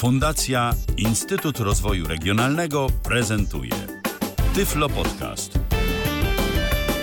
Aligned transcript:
Fundacja 0.00 0.74
Instytut 0.96 1.58
Rozwoju 1.58 2.08
Regionalnego 2.08 2.86
prezentuje 3.04 3.72
Tyflo 4.54 4.88
Podcast. 4.88 5.58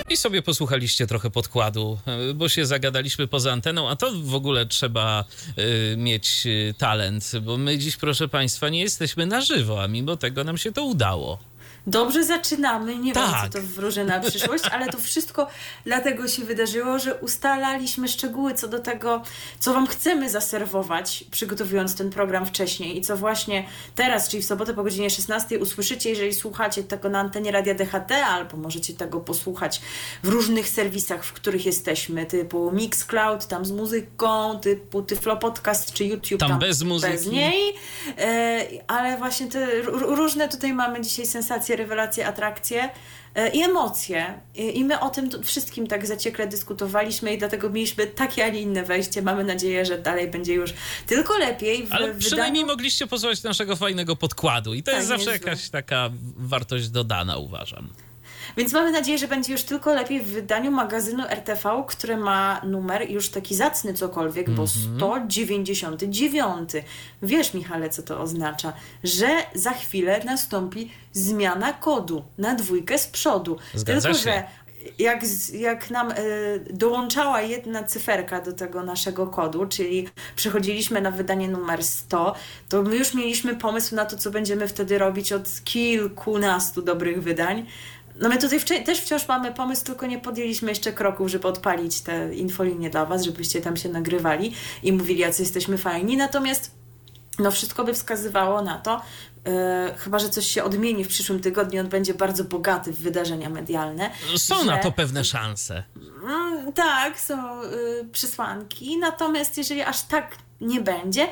I 0.10 0.18
sobie 0.18 0.42
posłuchaliście 0.42 1.08
trochę 1.08 1.30
podkładu, 1.30 2.00
bo 2.36 2.50
się 2.50 2.66
zagadaliśmy 2.66 3.28
poza 3.28 3.52
anteną, 3.52 3.90
a 3.90 3.96
to 3.96 4.12
w 4.24 4.36
ogóle 4.36 4.66
trzeba 4.66 5.26
y, 5.58 5.98
mieć 5.98 6.44
y, 6.46 6.74
talent, 6.78 7.32
bo 7.42 7.58
my 7.58 7.78
dziś, 7.78 7.98
proszę 7.98 8.28
Państwa, 8.28 8.70
nie 8.70 8.82
jesteśmy 8.82 9.26
na 9.26 9.42
żywo, 9.42 9.84
a 9.84 9.88
mimo 9.88 10.16
tego 10.16 10.44
nam 10.44 10.58
się 10.58 10.72
to 10.72 10.86
udało. 10.86 11.40
Dobrze 11.88 12.24
zaczynamy, 12.24 12.98
nie 12.98 13.14
Tak. 13.14 13.26
wiem 13.26 13.52
co 13.52 13.60
to 13.60 13.66
wróży 13.66 14.04
na 14.04 14.20
przyszłość, 14.20 14.64
ale 14.72 14.88
to 14.88 14.98
wszystko 14.98 15.48
dlatego 15.86 16.28
się 16.28 16.44
wydarzyło, 16.44 17.00
że 17.00 17.16
ustalaliśmy 17.16 18.08
szczegóły 18.08 18.54
co 18.54 18.68
do 18.68 18.80
tego, 18.80 19.22
co 19.60 19.74
Wam 19.74 19.88
chcemy 19.88 20.30
zaserwować, 20.30 21.24
przygotowując 21.32 21.96
ten 21.96 22.10
program 22.10 22.46
wcześniej 22.46 22.98
i 22.98 23.02
co 23.02 23.18
właśnie 23.18 23.66
teraz, 23.96 24.30
czyli 24.30 24.44
w 24.44 24.46
sobotę 24.46 24.74
po 24.74 24.84
godzinie 24.84 25.10
16 25.10 25.60
usłyszycie, 25.60 26.10
jeżeli 26.10 26.34
słuchacie 26.34 26.84
tego 26.84 27.10
na 27.10 27.20
antenie 27.20 27.52
Radia 27.52 27.74
DHT, 27.74 28.12
albo 28.12 28.58
możecie 28.58 28.94
tego 28.94 29.20
posłuchać 29.20 29.82
w 30.24 30.28
różnych 30.28 30.70
serwisach, 30.70 31.24
w 31.26 31.34
których 31.34 31.66
jesteśmy, 31.66 32.26
typu 32.26 32.72
Mixcloud, 32.72 33.48
tam 33.48 33.66
z 33.66 33.72
muzyką, 33.72 34.60
typu 34.60 35.02
Tyflo 35.02 35.38
Podcast 35.38 35.94
czy 35.94 36.06
YouTube. 36.06 36.40
Tam 36.40 36.60
bez 36.60 36.84
muzyki. 36.84 37.14
Bez 37.14 37.28
niej, 37.28 37.74
e, 38.18 38.60
ale 38.88 39.18
właśnie 39.18 39.48
te 39.48 39.82
różne 39.92 40.50
tutaj 40.50 40.74
mamy 40.74 41.02
dzisiaj 41.02 41.26
sensacje, 41.26 41.77
rewelacje, 41.78 42.28
atrakcje 42.28 42.90
e, 43.36 43.50
i 43.50 43.62
emocje. 43.64 44.40
I, 44.56 44.86
my 44.86 45.00
o 45.00 45.10
tym 45.10 45.44
wszystkim 45.44 45.88
tak 45.88 46.08
zaciekle 46.08 46.48
dyskutowaliśmy 46.48 47.34
i 47.34 47.38
dlatego 47.38 47.70
mieliśmy 47.70 48.08
takie, 48.08 48.46
a 48.46 48.50
nie 48.50 48.62
inne 48.62 48.84
wejście. 48.84 49.22
Mamy 49.22 49.44
nadzieję, 49.44 49.86
że 49.86 49.98
dalej 49.98 50.28
będzie 50.28 50.54
już 50.54 50.74
tylko 51.08 51.38
lepiej. 51.38 51.88
W, 51.88 51.94
Ale 51.94 52.16
przynajmniej 52.16 52.64
wydaniu. 52.64 52.74
mogliście 52.78 53.08
posłuchać 53.08 53.44
naszego 53.44 53.76
fajnego 53.76 54.16
podkładu 54.16 54.74
i 54.74 54.84
to 54.84 54.92
Tak, 54.92 54.96
jest 54.96 55.08
zawsze 55.08 55.32
jakaś 55.32 55.70
taka 55.70 56.10
wartość 56.38 56.90
dodana, 56.90 57.38
uważam. 57.38 57.90
Więc 58.58 58.74
mamy 58.74 58.92
nadzieję, 58.92 59.18
że 59.18 59.28
będzie 59.28 59.52
już 59.52 59.64
tylko 59.64 59.94
lepiej 59.94 60.22
w 60.22 60.28
wydaniu 60.28 60.72
magazynu 60.72 61.24
RTV, 61.30 61.84
które 61.88 62.18
ma 62.18 62.62
numer 62.66 63.12
już 63.12 63.30
taki 63.30 63.56
zacny 63.56 63.94
cokolwiek, 63.94 64.50
bo 64.50 64.64
Mhm. 64.64 64.96
199. 64.98 66.70
Wiesz, 67.22 67.54
Michale, 67.54 67.90
co 67.90 68.04
to 68.04 68.22
oznacza? 68.22 68.74
Że 69.04 69.28
za 69.56 69.72
chwilę 69.72 70.22
nastąpi 70.26 70.92
zmiana 71.14 71.74
kodu 71.74 72.24
na 72.38 72.56
dwójkę 72.56 72.98
z 72.98 73.08
przodu. 73.08 73.58
Zgadza 73.74 74.02
tylko, 74.02 74.18
się. 74.18 74.24
że 74.24 74.44
jak, 75.00 75.22
jak 75.54 75.90
nam 75.90 76.12
e, 76.12 76.16
dołączała 76.70 77.42
jedna 77.42 77.84
cyferka 77.84 78.42
do 78.42 78.54
tego 78.54 78.84
naszego 78.84 79.28
kodu, 79.28 79.66
czyli 79.66 80.08
przechodziliśmy 80.36 81.02
na 81.02 81.12
wydanie 81.12 81.48
numer 81.48 81.84
100, 81.84 82.36
to 82.70 82.84
my 82.84 82.98
już 82.98 83.14
mieliśmy 83.14 83.56
pomysł 83.56 83.96
na 83.96 84.06
to, 84.06 84.18
co 84.18 84.32
będziemy 84.32 84.68
wtedy 84.68 84.98
robić 84.98 85.34
od 85.34 85.44
kilkunastu 85.64 86.82
dobrych 86.82 87.24
wydań. 87.24 87.66
No 88.20 88.30
my 88.30 88.38
tutaj 88.38 88.60
wcze- 88.60 88.84
też 88.84 89.00
wciąż 89.02 89.28
mamy 89.28 89.54
pomysł, 89.54 89.86
tylko 89.86 90.06
nie 90.06 90.20
podjęliśmy 90.20 90.70
jeszcze 90.70 90.94
kroków, 90.94 91.28
żeby 91.30 91.48
odpalić 91.48 92.02
te 92.02 92.36
infolinie 92.36 92.90
dla 92.90 93.06
Was, 93.06 93.24
żebyście 93.24 93.62
tam 93.62 93.78
się 93.78 93.90
nagrywali 93.90 94.54
i 94.84 94.94
mówili, 94.94 95.20
jacy 95.20 95.42
jesteśmy 95.42 95.78
fajni. 95.78 96.18
Natomiast 96.18 96.72
no 97.40 97.52
wszystko 97.52 97.84
by 97.84 97.94
wskazywało 97.94 98.62
na 98.62 98.78
to, 98.78 99.02
e, 99.46 99.96
chyba 99.98 100.20
że 100.20 100.30
coś 100.30 100.48
się 100.48 100.64
odmieni 100.64 101.04
w 101.04 101.08
przyszłym 101.08 101.40
tygodniu, 101.40 101.82
on 101.82 101.88
będzie 101.88 102.14
bardzo 102.14 102.44
bogaty 102.44 102.92
w 102.94 103.00
wydarzenia 103.00 103.50
medialne. 103.50 104.10
Są 104.38 104.60
że- 104.60 104.66
na 104.66 104.78
to 104.78 104.92
pewne 104.92 105.24
szanse. 105.24 105.84
Mm, 106.24 106.74
tak, 106.74 107.20
są 107.20 107.64
y, 107.64 108.10
przesłanki, 108.12 108.98
natomiast 108.98 109.58
jeżeli 109.58 109.82
aż 109.82 110.02
tak 110.02 110.36
nie 110.62 110.82
będzie, 110.82 111.28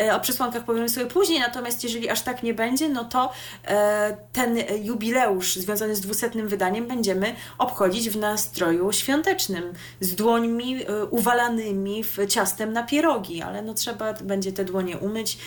e, 0.00 0.16
o 0.16 0.20
przesłankach 0.20 0.64
powiemy 0.64 0.88
sobie 0.88 1.06
później, 1.06 1.40
natomiast 1.40 1.84
jeżeli 1.84 2.08
aż 2.08 2.22
tak 2.22 2.42
nie 2.42 2.54
będzie, 2.54 2.88
no 2.88 3.04
to 3.04 3.32
e, 3.64 4.16
ten 4.32 4.58
jubileusz 4.82 5.56
związany 5.56 5.96
z 5.96 6.00
dwusetnym 6.00 6.48
wydaniem 6.48 6.86
będziemy 6.86 7.34
obchodzić 7.58 8.10
w 8.10 8.16
nastroju 8.16 8.92
świątecznym, 8.92 9.72
z 10.00 10.14
dłońmi 10.14 10.82
e, 10.82 11.04
uwalanymi 11.04 12.04
w 12.04 12.18
ciastem 12.28 12.72
na 12.72 12.82
pierogi, 12.82 13.42
ale 13.42 13.62
no 13.62 13.74
trzeba 13.74 14.12
będzie 14.12 14.52
te 14.52 14.64
dłonie 14.64 14.98
umyć 14.98 15.38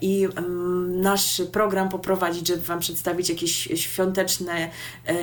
i 0.00 0.28
mm, 0.36 1.00
nasz 1.00 1.42
program 1.52 1.88
poprowadzić, 1.88 2.48
żeby 2.48 2.62
Wam 2.62 2.80
przedstawić 2.80 3.28
jakieś 3.28 3.52
świąteczne 3.74 4.70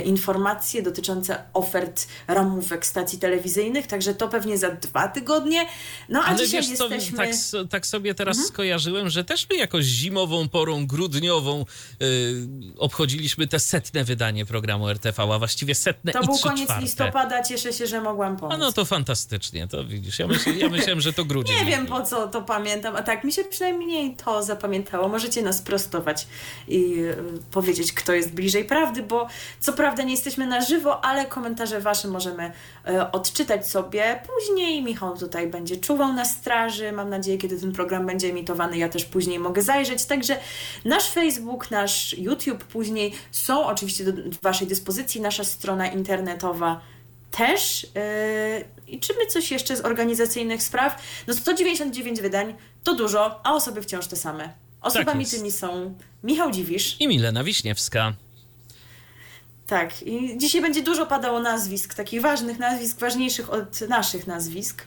informacje 0.05 0.81
dotyczące 0.81 1.43
ofert 1.53 2.07
ramówek 2.27 2.85
stacji 2.85 3.19
telewizyjnych, 3.19 3.87
także 3.87 4.13
to 4.13 4.27
pewnie 4.27 4.57
za 4.57 4.69
dwa 4.71 5.07
tygodnie. 5.07 5.65
No 6.09 6.21
a 6.23 6.25
Ale 6.25 6.37
dzisiaj 6.37 6.61
wiesz 6.61 6.69
jesteśmy... 6.69 7.30
tak, 7.31 7.69
tak 7.69 7.87
sobie 7.87 8.15
teraz 8.15 8.37
Mhm. 8.37 8.53
skojarzyłem, 8.53 9.09
że 9.09 9.23
też 9.23 9.47
my 9.49 9.55
jakoś 9.55 9.85
zimową 9.85 10.49
porą, 10.49 10.87
grudniową 10.87 11.65
y, 12.01 12.33
obchodziliśmy 12.77 13.47
te 13.47 13.59
setne 13.59 14.03
wydanie 14.03 14.45
programu 14.45 14.89
RTV, 14.89 15.23
a 15.23 15.39
właściwie 15.39 15.75
setne 15.75 16.11
To 16.11 16.21
i 16.21 16.25
był 16.25 16.37
koniec 16.37 16.63
czwarte. 16.63 16.83
listopada, 16.83 17.43
cieszę 17.43 17.73
się, 17.73 17.87
że 17.87 18.01
mogłam 18.01 18.37
pomóc. 18.37 18.55
A 18.55 18.57
no 18.57 18.71
to 18.71 18.85
fantastycznie, 18.85 19.67
to 19.67 19.83
widzisz. 19.85 20.19
Ja, 20.19 20.27
myśl, 20.27 20.57
ja 20.57 20.69
myślałem, 20.69 21.01
że 21.01 21.13
to 21.13 21.25
grudzień. 21.25 21.55
Nie 21.57 21.65
wiem 21.65 21.85
po 21.85 22.01
co 22.01 22.27
to 22.27 22.41
pamiętam, 22.41 22.95
a 22.95 23.01
tak 23.01 23.23
mi 23.23 23.33
się 23.33 23.43
przynajmniej 23.43 24.15
to 24.15 24.43
zapamiętało. 24.43 25.07
Możecie 25.07 25.41
nas 25.41 25.61
prostować 25.61 26.27
i 26.67 26.93
y, 26.99 27.15
powiedzieć, 27.51 27.93
kto 27.93 28.13
jest 28.13 28.31
bliżej 28.33 28.65
prawdy, 28.65 29.03
bo 29.03 29.27
co 29.59 29.73
prawda 29.73 30.03
nie 30.03 30.11
jesteśmy 30.11 30.47
na 30.47 30.61
żywo, 30.61 31.05
ale 31.05 31.25
komentarze 31.25 31.79
Wasze 31.81 32.07
możemy 32.07 32.51
y, 32.89 33.11
odczytać 33.11 33.67
sobie 33.67 34.21
później. 34.27 34.83
Michał 34.83 35.17
tutaj 35.17 35.47
będzie 35.47 35.77
czuwał 35.77 36.13
na 36.13 36.25
straży. 36.25 36.91
Mam 36.91 37.09
nadzieję, 37.09 37.20
kiedy 37.21 37.59
ten 37.59 37.71
program 37.71 38.05
będzie 38.05 38.29
emitowany, 38.29 38.77
ja 38.77 38.89
też 38.89 39.05
później 39.05 39.39
mogę 39.39 39.61
zajrzeć. 39.61 40.05
Także 40.05 40.37
nasz 40.85 41.11
Facebook, 41.11 41.71
nasz 41.71 42.17
YouTube 42.17 42.63
później 42.63 43.13
są 43.31 43.65
oczywiście 43.65 44.03
do 44.03 44.11
Waszej 44.41 44.67
dyspozycji, 44.67 45.21
nasza 45.21 45.43
strona 45.43 45.87
internetowa 45.87 46.81
też. 47.31 47.83
Yy, 47.83 48.93
I 48.93 48.99
czy 48.99 49.13
my 49.13 49.25
coś 49.25 49.51
jeszcze 49.51 49.77
z 49.77 49.81
organizacyjnych 49.81 50.63
spraw? 50.63 51.03
No 51.27 51.33
199 51.33 52.21
wydań 52.21 52.55
to 52.83 52.95
dużo, 52.95 53.41
a 53.43 53.53
osoby 53.53 53.81
wciąż 53.81 54.07
te 54.07 54.15
same. 54.15 54.53
Osobami 54.81 55.19
jest. 55.19 55.35
tymi 55.35 55.51
są 55.51 55.95
Michał 56.23 56.51
Dziwisz. 56.51 56.97
I 56.99 57.07
Milena 57.07 57.43
Wiśniewska. 57.43 58.13
Tak, 59.67 60.03
i 60.03 60.37
dzisiaj 60.37 60.61
będzie 60.61 60.83
dużo 60.83 61.05
padało 61.05 61.39
nazwisk, 61.39 61.93
takich 61.93 62.21
ważnych 62.21 62.59
nazwisk, 62.59 62.99
ważniejszych 62.99 63.49
od 63.49 63.81
naszych 63.81 64.27
nazwisk. 64.27 64.83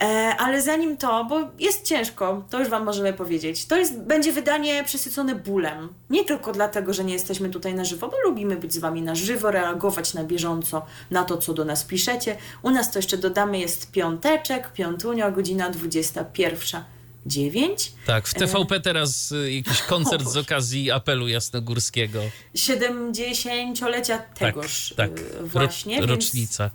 E, 0.00 0.04
ale 0.38 0.62
zanim 0.62 0.96
to, 0.96 1.24
bo 1.24 1.40
jest 1.58 1.86
ciężko, 1.86 2.44
to 2.50 2.58
już 2.58 2.68
Wam 2.68 2.84
możemy 2.84 3.12
powiedzieć. 3.12 3.66
To 3.66 3.76
jest, 3.76 3.98
będzie 4.00 4.32
wydanie 4.32 4.84
przesycone 4.84 5.34
bólem. 5.34 5.88
Nie 6.10 6.24
tylko 6.24 6.52
dlatego, 6.52 6.94
że 6.94 7.04
nie 7.04 7.12
jesteśmy 7.12 7.50
tutaj 7.50 7.74
na 7.74 7.84
żywo, 7.84 8.08
bo 8.08 8.16
lubimy 8.24 8.56
być 8.56 8.72
z 8.72 8.78
Wami 8.78 9.02
na 9.02 9.14
żywo, 9.14 9.50
reagować 9.50 10.14
na 10.14 10.24
bieżąco 10.24 10.86
na 11.10 11.24
to, 11.24 11.38
co 11.38 11.54
do 11.54 11.64
nas 11.64 11.84
piszecie. 11.84 12.36
U 12.62 12.70
nas 12.70 12.90
to 12.90 12.98
jeszcze 12.98 13.16
dodamy, 13.18 13.58
jest 13.58 13.90
piąteczek, 13.92 14.72
piątunia, 14.72 15.30
godzina 15.30 15.70
21.09. 15.70 17.90
Tak, 18.06 18.28
w 18.28 18.34
TVP 18.34 18.80
teraz 18.80 19.32
y, 19.32 19.52
jakiś 19.52 19.82
koncert 19.92 20.28
z 20.28 20.36
okazji 20.36 20.90
apelu 20.90 21.28
jasnogórskiego. 21.28 22.20
70-lecia 22.56 24.18
tegoż 24.18 24.94
tak, 24.96 25.10
y, 25.10 25.14
tak. 25.14 25.46
właśnie. 25.46 26.00
Ro, 26.00 26.06
więc- 26.06 26.24
rocznica. 26.24 26.70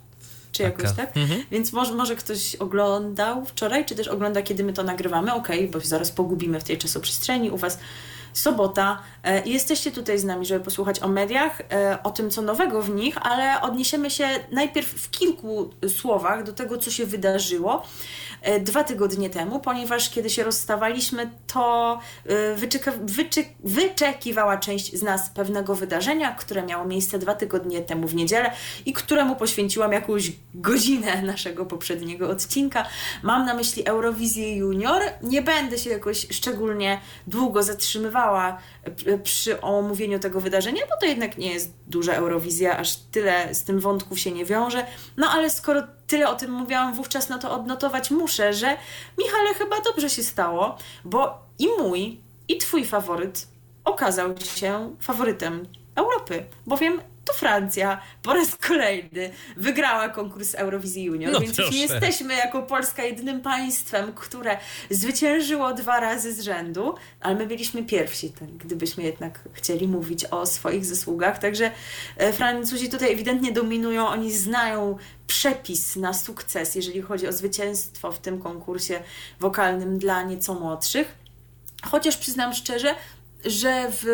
Czy 0.52 0.62
jakoś 0.62 0.84
Taka. 0.84 0.94
tak? 0.96 1.16
Mhm. 1.16 1.42
Więc 1.50 1.72
może, 1.72 1.94
może 1.94 2.16
ktoś 2.16 2.56
oglądał 2.56 3.44
wczoraj, 3.44 3.84
czy 3.84 3.94
też 3.94 4.08
ogląda, 4.08 4.42
kiedy 4.42 4.64
my 4.64 4.72
to 4.72 4.82
nagrywamy. 4.82 5.34
Okej, 5.34 5.68
bo 5.68 5.80
się 5.80 5.88
zaraz 5.88 6.12
pogubimy 6.12 6.60
w 6.60 6.64
tej 6.64 6.78
czasoprzestrzeni. 6.78 7.50
U 7.50 7.56
Was 7.56 7.78
sobota. 8.32 9.02
E, 9.24 9.48
Jesteście 9.48 9.92
tutaj 9.92 10.18
z 10.18 10.24
nami, 10.24 10.46
żeby 10.46 10.64
posłuchać 10.64 11.02
o 11.02 11.08
mediach, 11.08 11.60
e, 11.60 11.98
o 12.02 12.10
tym, 12.10 12.30
co 12.30 12.42
nowego 12.42 12.82
w 12.82 12.90
nich, 12.90 13.16
ale 13.22 13.62
odniesiemy 13.62 14.10
się 14.10 14.28
najpierw 14.52 14.88
w 14.88 15.10
kilku 15.10 15.70
słowach 15.88 16.42
do 16.42 16.52
tego, 16.52 16.78
co 16.78 16.90
się 16.90 17.06
wydarzyło 17.06 17.82
e, 18.42 18.60
dwa 18.60 18.84
tygodnie 18.84 19.30
temu, 19.30 19.60
ponieważ 19.60 20.10
kiedy 20.10 20.30
się 20.30 20.44
rozstawaliśmy, 20.44 21.30
to 21.46 21.98
wyczeka, 22.56 22.92
wyczy, 23.02 23.44
wyczekiwała 23.64 24.56
część 24.56 24.96
z 24.96 25.02
nas 25.02 25.30
pewnego 25.30 25.74
wydarzenia, 25.74 26.34
które 26.34 26.62
miało 26.62 26.84
miejsce 26.84 27.18
dwa 27.18 27.34
tygodnie 27.34 27.80
temu 27.80 28.08
w 28.08 28.14
niedzielę 28.14 28.50
i 28.86 28.92
któremu 28.92 29.36
poświęciłam 29.36 29.92
jakąś 29.92 30.32
godzinę 30.54 31.22
naszego 31.32 31.66
poprzedniego 31.66 32.30
odcinka. 32.30 32.86
Mam 33.22 33.46
na 33.46 33.54
myśli 33.54 33.86
Eurowizję 33.86 34.56
Junior. 34.56 35.02
Nie 35.22 35.42
będę 35.42 35.78
się 35.78 35.90
jakoś 35.90 36.26
szczególnie 36.30 37.00
długo 37.26 37.62
zatrzymywała 37.62 38.19
przy 39.22 39.60
omówieniu 39.60 40.18
tego 40.18 40.40
wydarzenia, 40.40 40.82
bo 40.90 40.96
to 41.00 41.06
jednak 41.06 41.38
nie 41.38 41.52
jest 41.52 41.74
duża 41.86 42.12
Eurowizja, 42.12 42.78
aż 42.78 42.96
tyle 42.96 43.54
z 43.54 43.64
tym 43.64 43.80
wątków 43.80 44.18
się 44.18 44.32
nie 44.32 44.44
wiąże. 44.44 44.86
No 45.16 45.26
ale 45.30 45.50
skoro 45.50 45.82
tyle 46.06 46.28
o 46.28 46.34
tym 46.34 46.50
mówiłam 46.50 46.94
wówczas, 46.94 47.28
no 47.28 47.38
to 47.38 47.52
odnotować 47.52 48.10
muszę, 48.10 48.52
że 48.52 48.76
Michale 49.18 49.54
chyba 49.54 49.80
dobrze 49.80 50.10
się 50.10 50.22
stało, 50.22 50.78
bo 51.04 51.38
i 51.58 51.68
mój, 51.78 52.20
i 52.48 52.58
twój 52.58 52.84
faworyt 52.84 53.48
okazał 53.84 54.34
się 54.54 54.96
faworytem 55.00 55.66
Europy, 55.94 56.44
bowiem 56.66 57.00
to 57.24 57.32
Francja 57.32 58.00
po 58.22 58.32
raz 58.34 58.56
kolejny 58.56 59.30
wygrała 59.56 60.08
konkurs 60.08 60.54
Eurowizji 60.54 61.04
Junior, 61.04 61.32
No 61.32 61.40
więc 61.40 61.58
już 61.58 61.70
nie 61.70 61.80
jesteśmy 61.80 62.34
jako 62.34 62.62
Polska 62.62 63.02
jedynym 63.02 63.40
państwem, 63.40 64.12
które 64.12 64.58
zwyciężyło 64.90 65.74
dwa 65.74 66.00
razy 66.00 66.32
z 66.34 66.40
rzędu, 66.40 66.94
ale 67.20 67.34
my 67.34 67.46
byliśmy 67.46 67.82
pierwsi, 67.82 68.30
tak, 68.30 68.48
gdybyśmy 68.48 69.04
jednak 69.04 69.40
chcieli 69.52 69.88
mówić 69.88 70.24
o 70.24 70.46
swoich 70.46 70.84
zasługach. 70.84 71.38
Także 71.38 71.70
e, 72.16 72.32
Francuzi 72.32 72.88
tutaj 72.88 73.12
ewidentnie 73.12 73.52
dominują, 73.52 74.08
oni 74.08 74.32
znają 74.32 74.96
przepis 75.26 75.96
na 75.96 76.14
sukces, 76.14 76.74
jeżeli 76.74 77.02
chodzi 77.02 77.28
o 77.28 77.32
zwycięstwo 77.32 78.12
w 78.12 78.18
tym 78.18 78.42
konkursie 78.42 79.02
wokalnym 79.40 79.98
dla 79.98 80.22
nieco 80.22 80.54
młodszych. 80.54 81.20
Chociaż 81.82 82.16
przyznam 82.16 82.54
szczerze, 82.54 82.94
że 83.44 83.86
w 83.90 84.04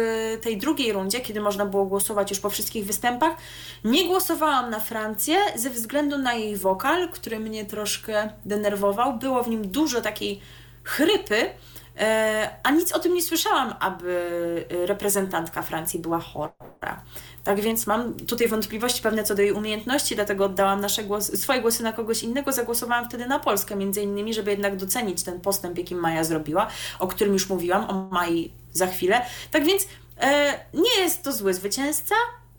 tej 0.43 0.59
drugiej 0.59 0.93
rundzie, 0.93 1.21
kiedy 1.21 1.41
można 1.41 1.67
było 1.67 1.85
głosować 1.85 2.31
już 2.31 2.41
po 2.41 2.51
wszystkich 2.51 2.87
występach, 2.87 3.37
nie 3.85 4.07
głosowałam 4.07 4.71
na 4.71 4.81
Francję 4.81 5.37
ze 5.57 5.71
względu 5.71 6.19
na 6.19 6.35
jej 6.35 6.57
wokal, 6.57 7.09
który 7.09 7.41
mnie 7.41 7.65
troszkę 7.65 8.31
denerwował. 8.45 9.19
Było 9.19 9.43
w 9.43 9.49
nim 9.49 9.69
dużo 9.69 10.01
takiej 10.01 10.41
chrypy, 10.83 11.51
e, 11.99 12.51
a 12.63 12.71
nic 12.71 12.93
o 12.93 12.99
tym 12.99 13.15
nie 13.15 13.23
słyszałam, 13.23 13.75
aby 13.81 14.65
reprezentantka 14.87 15.63
Francji 15.63 16.01
była 16.01 16.21
chora. 16.21 17.03
Tak 17.45 17.61
więc 17.61 17.87
mam 17.87 18.15
tutaj 18.15 18.49
wątpliwości 18.49 19.03
pewne 19.03 19.25
co 19.25 19.35
do 19.35 19.43
jej 19.43 19.53
umiejętności, 19.53 20.15
dlatego 20.15 20.45
oddałam 20.45 20.81
nasze 20.81 21.05
głosy, 21.05 21.37
swoje 21.37 21.61
głosy 21.61 21.83
na 21.83 21.93
kogoś 21.93 22.23
innego. 22.23 22.53
Zagłosowałam 22.53 23.05
wtedy 23.05 23.27
na 23.27 23.39
Polskę, 23.39 23.77
między 23.77 24.03
innymi, 24.03 24.35
żeby 24.35 24.51
jednak 24.51 24.77
docenić 24.77 25.23
ten 25.23 25.41
postęp, 25.41 25.79
jaki 25.79 25.95
Maja 25.95 26.25
zrobiła, 26.25 26.67
o 26.99 27.07
którym 27.07 27.33
już 27.33 27.49
mówiłam, 27.49 27.91
o 27.91 28.09
Mai 28.11 28.51
za 28.77 28.87
chwilę. 28.87 29.23
Tak 29.51 29.65
więc 29.65 29.87
e, 30.21 30.61
nie 30.75 31.01
jest 31.01 31.23
to 31.23 31.33
zły 31.33 31.55
zwycięzca, 31.55 32.15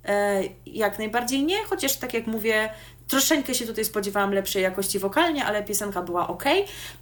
e, 0.05 0.43
jak 0.65 0.99
najbardziej 0.99 1.43
nie, 1.43 1.63
chociaż 1.63 1.95
tak 1.95 2.13
jak 2.13 2.27
mówię, 2.27 2.69
troszeczkę 3.07 3.55
się 3.55 3.65
tutaj 3.65 3.85
spodziewałam 3.85 4.33
lepszej 4.33 4.63
jakości 4.63 4.99
wokalnie, 4.99 5.45
ale 5.45 5.63
piosenka 5.63 6.01
była 6.01 6.27
ok. 6.27 6.43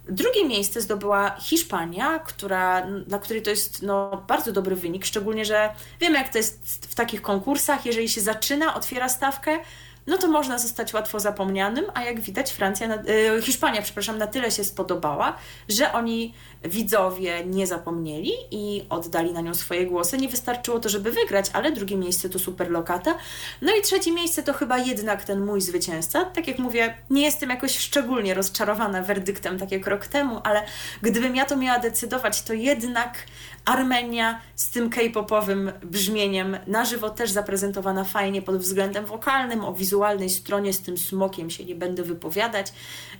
Drugie 0.08 0.44
miejsce 0.44 0.80
zdobyła 0.80 1.36
Hiszpania, 1.40 2.18
która, 2.18 2.86
dla 3.06 3.18
której 3.18 3.42
to 3.42 3.50
jest 3.50 3.82
no, 3.82 4.24
bardzo 4.28 4.52
dobry 4.52 4.76
wynik, 4.76 5.04
szczególnie, 5.04 5.44
że 5.44 5.70
wiemy 6.00 6.18
jak 6.18 6.28
to 6.28 6.38
jest 6.38 6.86
w 6.90 6.94
takich 6.94 7.22
konkursach, 7.22 7.86
jeżeli 7.86 8.08
się 8.08 8.20
zaczyna, 8.20 8.74
otwiera 8.74 9.08
stawkę, 9.08 9.58
no 10.06 10.18
to 10.18 10.28
można 10.28 10.58
zostać 10.58 10.94
łatwo 10.94 11.20
zapomnianym, 11.20 11.84
a 11.94 12.04
jak 12.04 12.20
widać 12.20 12.52
Francja, 12.52 12.88
na, 12.88 12.94
e, 12.94 13.42
Hiszpania, 13.42 13.82
przepraszam, 13.82 14.18
na 14.18 14.26
tyle 14.26 14.50
się 14.50 14.64
spodobała, 14.64 15.36
że 15.68 15.92
oni 15.92 16.34
widzowie 16.64 17.44
nie 17.44 17.66
zapomnieli 17.66 18.32
i 18.50 18.86
oddali 18.88 19.32
na 19.32 19.40
nią 19.40 19.54
swoje 19.54 19.86
głosy. 19.86 20.18
Nie 20.18 20.28
wystarczyło 20.28 20.80
to, 20.80 20.88
żeby 20.88 21.10
wygrać, 21.10 21.46
ale 21.52 21.72
drugie 21.72 21.96
miejsce 21.96 22.28
to 22.28 22.38
super 22.38 22.70
lokata. 22.70 23.14
No 23.62 23.76
i 23.76 23.82
trzecie 23.82 24.12
miejsce 24.12 24.42
to 24.42 24.52
chyba 24.52 24.78
jednak 24.78 25.24
ten 25.24 25.44
mój 25.44 25.60
zwycięzca. 25.60 26.24
Tak 26.24 26.48
jak 26.48 26.58
mówię, 26.58 26.94
nie 27.10 27.22
jestem 27.22 27.50
jakoś 27.50 27.78
szczególnie 27.78 28.34
rozczarowana 28.34 29.02
werdyktem, 29.02 29.58
tak 29.58 29.72
jak 29.72 29.86
rok 29.86 30.06
temu, 30.06 30.40
ale 30.44 30.62
gdybym 31.02 31.36
ja 31.36 31.44
to 31.44 31.56
miała 31.56 31.78
decydować, 31.78 32.42
to 32.42 32.52
jednak 32.52 33.18
Armenia 33.66 34.40
z 34.54 34.70
tym 34.70 34.90
k-popowym 34.90 35.72
brzmieniem 35.82 36.56
na 36.66 36.84
żywo 36.84 37.10
też 37.10 37.30
zaprezentowana 37.30 38.04
fajnie 38.04 38.42
pod 38.42 38.56
względem 38.56 39.06
wokalnym, 39.06 39.64
o 39.64 39.74
wizualnej 39.74 40.30
stronie 40.30 40.72
z 40.72 40.80
tym 40.80 40.98
smokiem 40.98 41.50
się 41.50 41.64
nie 41.64 41.74
będę 41.74 42.02
wypowiadać. 42.02 42.72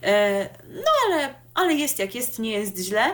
E, 0.02 0.48
no 0.68 0.90
ale, 1.06 1.34
ale 1.54 1.74
jest 1.74 1.98
jak 1.98 2.14
jest, 2.14 2.38
nie 2.38 2.50
jest 2.50 2.78
źle. 2.78 3.04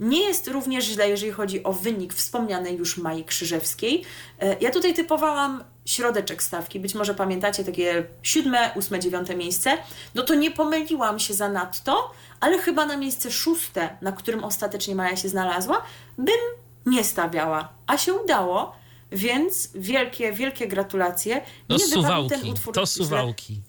Nie 0.00 0.20
jest 0.20 0.48
również 0.48 0.84
źle, 0.84 1.08
jeżeli 1.08 1.32
chodzi 1.32 1.64
o 1.64 1.72
wynik 1.72 2.14
wspomnianej 2.14 2.76
już 2.76 2.96
Mai 2.96 3.24
Krzyżewskiej. 3.24 4.04
E, 4.40 4.56
Ja 4.60 4.70
tutaj 4.70 4.94
typowałam 4.94 5.64
środeczek 5.84 6.42
stawki, 6.42 6.80
być 6.80 6.94
może 6.94 7.14
pamiętacie 7.14 7.64
takie 7.64 8.04
siódme, 8.22 8.70
ósme, 8.76 9.00
dziewiąte 9.00 9.36
miejsce. 9.36 9.78
No 10.14 10.22
to 10.22 10.34
nie 10.34 10.50
pomyliłam 10.50 11.18
się 11.18 11.34
za 11.34 11.48
nadto, 11.48 12.10
ale 12.40 12.58
chyba 12.58 12.86
na 12.86 12.96
miejsce 12.96 13.30
szóste, 13.30 13.96
na 14.02 14.12
którym 14.12 14.44
ostatecznie 14.44 14.94
Maja 14.94 15.16
się 15.16 15.28
znalazła, 15.28 15.82
bym 16.18 16.61
nie 16.86 17.04
stawiała, 17.04 17.68
a 17.86 17.98
się 17.98 18.14
udało, 18.14 18.72
więc 19.12 19.70
wielkie, 19.74 20.32
wielkie 20.32 20.68
gratulacje. 20.68 21.42
To 21.68 21.76
nie 21.76 21.86
suwałki, 21.86 22.28
ten 22.30 22.48
utwór 22.50 22.74
to 22.74 22.86
suwałki. 22.86 23.60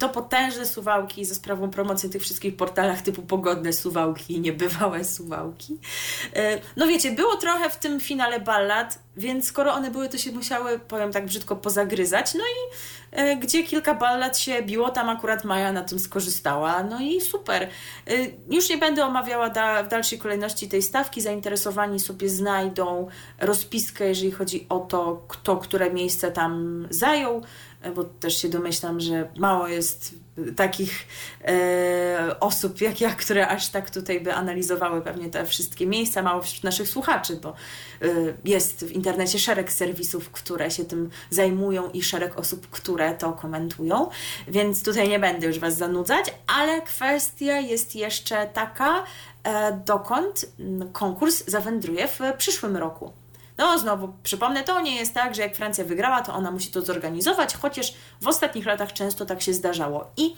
To 0.00 0.08
potężne 0.08 0.66
suwałki 0.66 1.24
za 1.24 1.34
sprawą 1.34 1.70
promocji 1.70 2.10
tych 2.10 2.22
wszystkich 2.22 2.56
portalach 2.56 3.02
typu 3.02 3.22
pogodne 3.22 3.72
suwałki 3.72 4.40
niebywałe 4.40 5.04
suwałki. 5.04 5.78
E, 6.36 6.58
No 6.76 6.86
wiecie, 6.86 7.12
było 7.12 7.36
trochę 7.36 7.70
w 7.70 7.76
tym 7.76 8.00
finale 8.00 8.40
ballad, 8.40 8.98
więc 9.16 9.46
skoro 9.46 9.72
one 9.72 9.90
były, 9.90 10.08
to 10.08 10.18
się 10.18 10.32
musiały, 10.32 10.78
powiem 10.78 11.12
tak 11.12 11.26
brzydko, 11.26 11.56
pozagryzać. 11.56 12.34
No 12.34 12.40
i 12.40 12.76
e, 13.12 13.36
gdzie 13.36 13.62
kilka 13.62 13.94
ballad 13.94 14.38
się 14.38 14.62
biło, 14.62 14.90
tam 14.90 15.08
akurat 15.08 15.44
Maja 15.44 15.72
na 15.72 15.82
tym 15.82 15.98
skorzystała. 15.98 16.82
No 16.82 17.00
i 17.00 17.20
super. 17.20 17.62
E, 17.62 17.68
Już 18.50 18.68
nie 18.68 18.78
będę 18.78 19.04
omawiała 19.04 19.50
da, 19.50 19.82
w 19.82 19.88
dalszej 19.88 20.18
kolejności 20.18 20.68
tej 20.68 20.82
stawki. 20.82 21.20
Zainteresowani 21.20 22.00
sobie 22.00 22.28
znajdą 22.28 23.08
rozpiskę, 23.40 24.08
jeżeli 24.08 24.30
chodzi 24.30 24.66
o 24.68 24.78
to, 24.78 25.24
kto 25.28 25.56
które 25.56 25.90
miejsce 25.90 26.32
tam 26.32 26.86
zajął 26.90 27.42
bo 27.92 28.04
też 28.04 28.42
się 28.42 28.48
domyślam, 28.48 29.00
że 29.00 29.28
mało 29.36 29.68
jest 29.68 30.14
takich 30.56 31.06
e, 31.44 32.36
osób 32.40 32.80
jak 32.80 33.00
ja, 33.00 33.14
które 33.14 33.48
aż 33.48 33.68
tak 33.68 33.90
tutaj 33.90 34.20
by 34.20 34.34
analizowały 34.34 35.02
pewnie 35.02 35.30
te 35.30 35.46
wszystkie 35.46 35.86
miejsca, 35.86 36.22
mało 36.22 36.42
wśród 36.42 36.64
naszych 36.64 36.88
słuchaczy, 36.88 37.36
bo 37.42 37.48
e, 37.48 37.54
jest 38.44 38.84
w 38.84 38.92
internecie 38.92 39.38
szereg 39.38 39.72
serwisów, 39.72 40.30
które 40.30 40.70
się 40.70 40.84
tym 40.84 41.10
zajmują 41.30 41.90
i 41.90 42.02
szereg 42.02 42.38
osób, 42.38 42.70
które 42.70 43.14
to 43.14 43.32
komentują, 43.32 44.08
więc 44.48 44.82
tutaj 44.82 45.08
nie 45.08 45.18
będę 45.18 45.46
już 45.46 45.58
Was 45.58 45.76
zanudzać, 45.76 46.34
ale 46.46 46.82
kwestia 46.82 47.60
jest 47.60 47.96
jeszcze 47.96 48.46
taka, 48.46 49.04
e, 49.44 49.72
dokąd 49.86 50.46
konkurs 50.92 51.44
zawędruje 51.46 52.08
w 52.08 52.20
przyszłym 52.38 52.76
roku. 52.76 53.12
No, 53.58 53.78
znowu 53.78 54.12
przypomnę, 54.22 54.64
to 54.64 54.80
nie 54.80 54.96
jest 54.96 55.14
tak, 55.14 55.34
że 55.34 55.42
jak 55.42 55.56
Francja 55.56 55.84
wygrała, 55.84 56.22
to 56.22 56.34
ona 56.34 56.50
musi 56.50 56.70
to 56.70 56.82
zorganizować, 56.82 57.54
chociaż 57.54 57.94
w 58.20 58.28
ostatnich 58.28 58.66
latach 58.66 58.92
często 58.92 59.26
tak 59.26 59.42
się 59.42 59.54
zdarzało. 59.54 60.10
I 60.16 60.34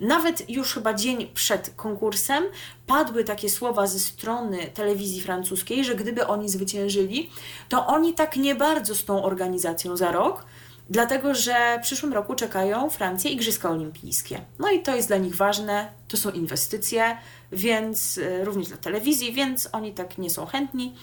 nawet 0.00 0.50
już 0.50 0.74
chyba 0.74 0.94
dzień 0.94 1.30
przed 1.34 1.70
konkursem 1.76 2.44
padły 2.86 3.24
takie 3.24 3.50
słowa 3.50 3.86
ze 3.86 3.98
strony 3.98 4.58
telewizji 4.74 5.20
francuskiej, 5.20 5.84
że 5.84 5.94
gdyby 5.94 6.26
oni 6.26 6.48
zwyciężyli, 6.48 7.30
to 7.68 7.86
oni 7.86 8.14
tak 8.14 8.36
nie 8.36 8.54
bardzo 8.54 8.94
z 8.94 9.04
tą 9.04 9.24
organizacją 9.24 9.96
za 9.96 10.12
rok, 10.12 10.44
dlatego 10.90 11.34
że 11.34 11.78
w 11.78 11.82
przyszłym 11.82 12.12
roku 12.12 12.34
czekają 12.34 12.90
Francję 12.90 13.30
Igrzyska 13.30 13.70
Olimpijskie. 13.70 14.40
No 14.58 14.70
i 14.70 14.82
to 14.82 14.96
jest 14.96 15.08
dla 15.08 15.16
nich 15.16 15.36
ważne, 15.36 15.92
to 16.08 16.16
są 16.16 16.30
inwestycje, 16.30 17.16
więc 17.52 18.18
y, 18.18 18.44
również 18.44 18.68
dla 18.68 18.76
telewizji, 18.76 19.32
więc 19.32 19.68
oni 19.72 19.92
tak 19.92 20.18
nie 20.18 20.30
są 20.30 20.46
chętni. 20.46 20.94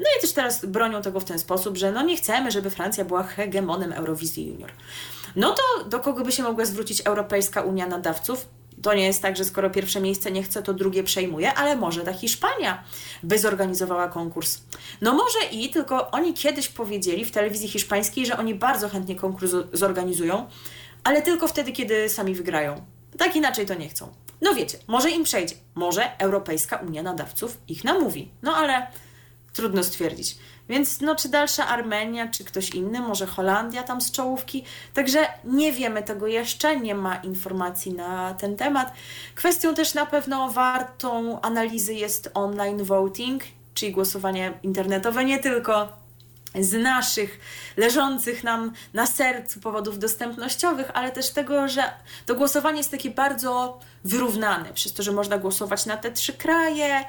No 0.00 0.06
i 0.18 0.20
też 0.20 0.32
teraz 0.32 0.64
bronią 0.64 1.02
tego 1.02 1.20
w 1.20 1.24
ten 1.24 1.38
sposób, 1.38 1.76
że 1.76 1.92
no 1.92 2.02
nie 2.02 2.16
chcemy, 2.16 2.50
żeby 2.50 2.70
Francja 2.70 3.04
była 3.04 3.22
hegemonem 3.22 3.92
Eurowizji 3.92 4.48
Junior. 4.48 4.70
No 5.36 5.54
to 5.54 5.84
do 5.84 6.00
kogo 6.00 6.24
by 6.24 6.32
się 6.32 6.42
mogła 6.42 6.64
zwrócić 6.64 7.00
Europejska 7.00 7.62
Unia 7.62 7.86
Nadawców? 7.86 8.46
To 8.82 8.94
nie 8.94 9.06
jest 9.06 9.22
tak, 9.22 9.36
że 9.36 9.44
skoro 9.44 9.70
pierwsze 9.70 10.00
miejsce 10.00 10.30
nie 10.30 10.42
chce, 10.42 10.62
to 10.62 10.74
drugie 10.74 11.02
przejmuje, 11.02 11.54
ale 11.54 11.76
może 11.76 12.00
ta 12.00 12.12
Hiszpania 12.12 12.84
by 13.22 13.38
zorganizowała 13.38 14.08
konkurs. 14.08 14.60
No 15.00 15.12
może 15.12 15.38
i, 15.52 15.70
tylko 15.70 16.10
oni 16.10 16.34
kiedyś 16.34 16.68
powiedzieli 16.68 17.24
w 17.24 17.30
telewizji 17.30 17.68
hiszpańskiej, 17.68 18.26
że 18.26 18.36
oni 18.36 18.54
bardzo 18.54 18.88
chętnie 18.88 19.16
konkurs 19.16 19.52
zorganizują, 19.72 20.46
ale 21.04 21.22
tylko 21.22 21.48
wtedy, 21.48 21.72
kiedy 21.72 22.08
sami 22.08 22.34
wygrają. 22.34 22.84
Tak 23.18 23.36
inaczej 23.36 23.66
to 23.66 23.74
nie 23.74 23.88
chcą. 23.88 24.08
No 24.40 24.54
wiecie, 24.54 24.78
może 24.86 25.10
im 25.10 25.24
przejdzie. 25.24 25.54
Może 25.74 26.18
Europejska 26.18 26.76
Unia 26.76 27.02
Nadawców 27.02 27.58
ich 27.68 27.84
namówi. 27.84 28.30
No 28.42 28.56
ale 28.56 28.86
trudno 29.58 29.82
stwierdzić. 29.82 30.38
Więc 30.68 31.00
no, 31.00 31.16
czy 31.16 31.28
dalsza 31.28 31.66
Armenia, 31.66 32.28
czy 32.28 32.44
ktoś 32.44 32.70
inny, 32.70 33.00
może 33.00 33.26
Holandia 33.26 33.82
tam 33.82 34.00
z 34.00 34.12
czołówki. 34.12 34.64
Także 34.94 35.26
nie 35.44 35.72
wiemy 35.72 36.02
tego 36.02 36.26
jeszcze, 36.26 36.80
nie 36.80 36.94
ma 36.94 37.16
informacji 37.16 37.92
na 37.92 38.34
ten 38.34 38.56
temat. 38.56 38.92
Kwestią 39.34 39.74
też 39.74 39.94
na 39.94 40.06
pewno 40.06 40.48
wartą 40.50 41.40
analizy 41.40 41.94
jest 41.94 42.30
online 42.34 42.84
voting, 42.84 43.42
czyli 43.74 43.92
głosowanie 43.92 44.52
internetowe, 44.62 45.24
nie 45.24 45.38
tylko 45.38 45.88
z 46.54 46.72
naszych 46.72 47.40
leżących 47.76 48.44
nam 48.44 48.72
na 48.94 49.06
sercu 49.06 49.60
powodów 49.60 49.98
dostępnościowych, 49.98 50.90
ale 50.94 51.10
też 51.10 51.30
tego, 51.30 51.68
że 51.68 51.82
to 52.26 52.34
głosowanie 52.34 52.78
jest 52.78 52.90
takie 52.90 53.10
bardzo 53.10 53.80
wyrównane, 54.04 54.72
przez 54.72 54.92
to, 54.92 55.02
że 55.02 55.12
można 55.12 55.38
głosować 55.38 55.86
na 55.86 55.96
te 55.96 56.12
trzy 56.12 56.32
kraje, 56.32 57.04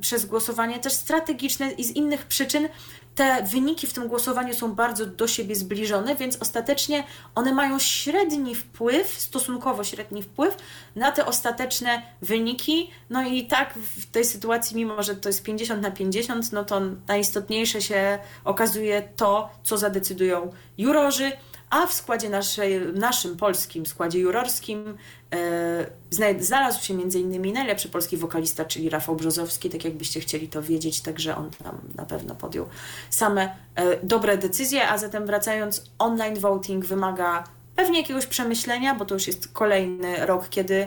przez 0.00 0.26
głosowanie 0.26 0.78
też 0.78 0.92
strategiczne 0.92 1.70
i 1.70 1.84
z 1.84 1.90
innych 1.90 2.26
przyczyn 2.26 2.68
te 3.16 3.42
wyniki 3.42 3.86
w 3.86 3.92
tym 3.92 4.08
głosowaniu 4.08 4.54
są 4.54 4.74
bardzo 4.74 5.06
do 5.06 5.28
siebie 5.28 5.54
zbliżone, 5.54 6.16
więc 6.16 6.36
ostatecznie 6.40 7.04
one 7.34 7.52
mają 7.52 7.78
średni 7.78 8.54
wpływ, 8.54 9.20
stosunkowo 9.20 9.84
średni 9.84 10.22
wpływ 10.22 10.56
na 10.96 11.12
te 11.12 11.26
ostateczne 11.26 12.02
wyniki. 12.22 12.90
No 13.10 13.22
i 13.22 13.46
tak 13.46 13.74
w 13.74 14.10
tej 14.10 14.24
sytuacji, 14.24 14.76
mimo 14.76 15.02
że 15.02 15.14
to 15.14 15.28
jest 15.28 15.42
50 15.42 15.82
na 15.82 15.90
50, 15.90 16.52
no 16.52 16.64
to 16.64 16.80
najistotniejsze 17.08 17.82
się 17.82 18.18
okazuje 18.44 19.08
to, 19.16 19.50
co 19.62 19.78
zadecydują 19.78 20.52
jurorzy, 20.78 21.32
a 21.70 21.86
w 21.86 21.92
składzie 21.92 22.28
naszej, 22.28 22.80
naszym 22.94 23.36
polskim 23.36 23.86
składzie 23.86 24.18
jurorskim 24.18 24.96
e, 25.32 26.40
znalazł 26.40 26.84
się 26.84 26.94
m.in. 26.94 27.52
najlepszy 27.52 27.88
polski 27.88 28.16
wokalista, 28.16 28.64
czyli 28.64 28.90
Rafał 28.90 29.16
Brzozowski, 29.16 29.70
tak 29.70 29.84
jakbyście 29.84 30.20
chcieli 30.20 30.48
to 30.48 30.62
wiedzieć, 30.62 31.00
także 31.00 31.36
on 31.36 31.50
tam 31.50 31.78
na 31.94 32.04
pewno 32.04 32.34
podjął 32.34 32.66
same 33.10 33.56
e, 33.74 33.96
dobre 34.02 34.38
decyzje, 34.38 34.88
a 34.88 34.98
zatem 34.98 35.26
wracając, 35.26 35.90
online 35.98 36.40
voting 36.40 36.84
wymaga 36.84 37.44
pewnie 37.76 38.00
jakiegoś 38.00 38.26
przemyślenia, 38.26 38.94
bo 38.94 39.04
to 39.04 39.14
już 39.14 39.26
jest 39.26 39.48
kolejny 39.48 40.26
rok, 40.26 40.48
kiedy 40.48 40.86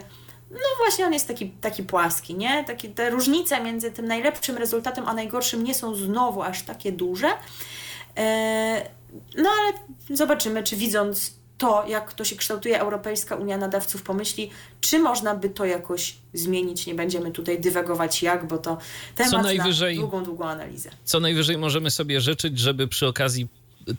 no 0.51 0.57
właśnie 0.77 1.05
on 1.05 1.13
jest 1.13 1.27
taki, 1.27 1.49
taki 1.49 1.83
płaski, 1.83 2.35
nie? 2.35 2.63
Taki, 2.63 2.89
te 2.89 3.09
różnice 3.09 3.63
między 3.63 3.91
tym 3.91 4.05
najlepszym 4.05 4.57
rezultatem 4.57 5.07
a 5.07 5.13
najgorszym 5.13 5.63
nie 5.63 5.73
są 5.73 5.95
znowu 5.95 6.41
aż 6.41 6.63
takie 6.63 6.91
duże. 6.91 7.29
E, 8.17 8.98
no 9.37 9.49
ale 9.49 9.73
zobaczymy, 10.17 10.63
czy 10.63 10.75
widząc 10.75 11.39
to, 11.57 11.85
jak 11.87 12.13
to 12.13 12.23
się 12.23 12.35
kształtuje 12.35 12.79
Europejska 12.79 13.35
Unia 13.35 13.57
Nadawców, 13.57 14.03
pomyśli, 14.03 14.49
czy 14.81 14.99
można 14.99 15.35
by 15.35 15.49
to 15.49 15.65
jakoś 15.65 16.15
zmienić. 16.33 16.85
Nie 16.85 16.95
będziemy 16.95 17.31
tutaj 17.31 17.61
dywagować 17.61 18.23
jak, 18.23 18.47
bo 18.47 18.57
to 18.57 18.77
temat 19.15 19.31
co 19.31 19.41
najwyżej, 19.41 19.95
na 19.95 20.01
długą, 20.01 20.23
długą 20.23 20.45
analizę. 20.45 20.89
Co 21.03 21.19
najwyżej 21.19 21.57
możemy 21.57 21.91
sobie 21.91 22.21
życzyć, 22.21 22.59
żeby 22.59 22.87
przy 22.87 23.07
okazji 23.07 23.47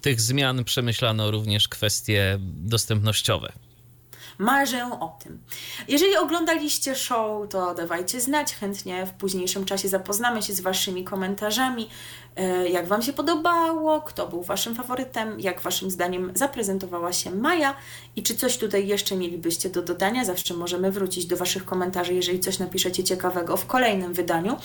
tych 0.00 0.20
zmian 0.20 0.64
przemyślano 0.64 1.30
również 1.30 1.68
kwestie 1.68 2.38
dostępnościowe. 2.40 3.52
Marzę 4.40 4.90
o 5.00 5.16
tym. 5.22 5.38
Jeżeli 5.88 6.16
oglądaliście 6.16 6.94
show, 6.94 7.48
to 7.48 7.74
dawajcie 7.74 8.20
znać. 8.20 8.54
Chętnie 8.54 9.06
w 9.06 9.10
późniejszym 9.10 9.64
czasie 9.64 9.88
zapoznamy 9.88 10.42
się 10.42 10.52
z 10.52 10.60
Waszymi 10.60 11.04
komentarzami. 11.04 11.88
E, 12.36 12.68
jak 12.68 12.86
Wam 12.86 13.02
się 13.02 13.12
podobało? 13.12 14.00
Kto 14.00 14.28
był 14.28 14.42
Waszym 14.42 14.74
faworytem? 14.74 15.40
Jak 15.40 15.60
Waszym 15.60 15.90
zdaniem 15.90 16.32
zaprezentowała 16.34 17.12
się 17.12 17.30
Maja? 17.30 17.74
I 18.16 18.22
czy 18.22 18.34
coś 18.34 18.58
tutaj 18.58 18.86
jeszcze 18.86 19.16
mielibyście 19.16 19.70
do 19.70 19.82
dodania? 19.82 20.24
Zawsze 20.24 20.54
możemy 20.54 20.92
wrócić 20.92 21.26
do 21.26 21.36
Waszych 21.36 21.64
komentarzy, 21.64 22.14
jeżeli 22.14 22.40
coś 22.40 22.58
napiszecie 22.58 23.04
ciekawego 23.04 23.56
w 23.56 23.66
kolejnym 23.66 24.12
wydaniu. 24.12 24.56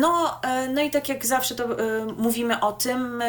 No, 0.00 0.40
e, 0.42 0.68
no 0.68 0.82
i 0.82 0.90
tak 0.90 1.08
jak 1.08 1.26
zawsze 1.26 1.54
to 1.54 1.64
e, 1.64 2.06
mówimy 2.18 2.60
o 2.60 2.72
tym, 2.72 3.22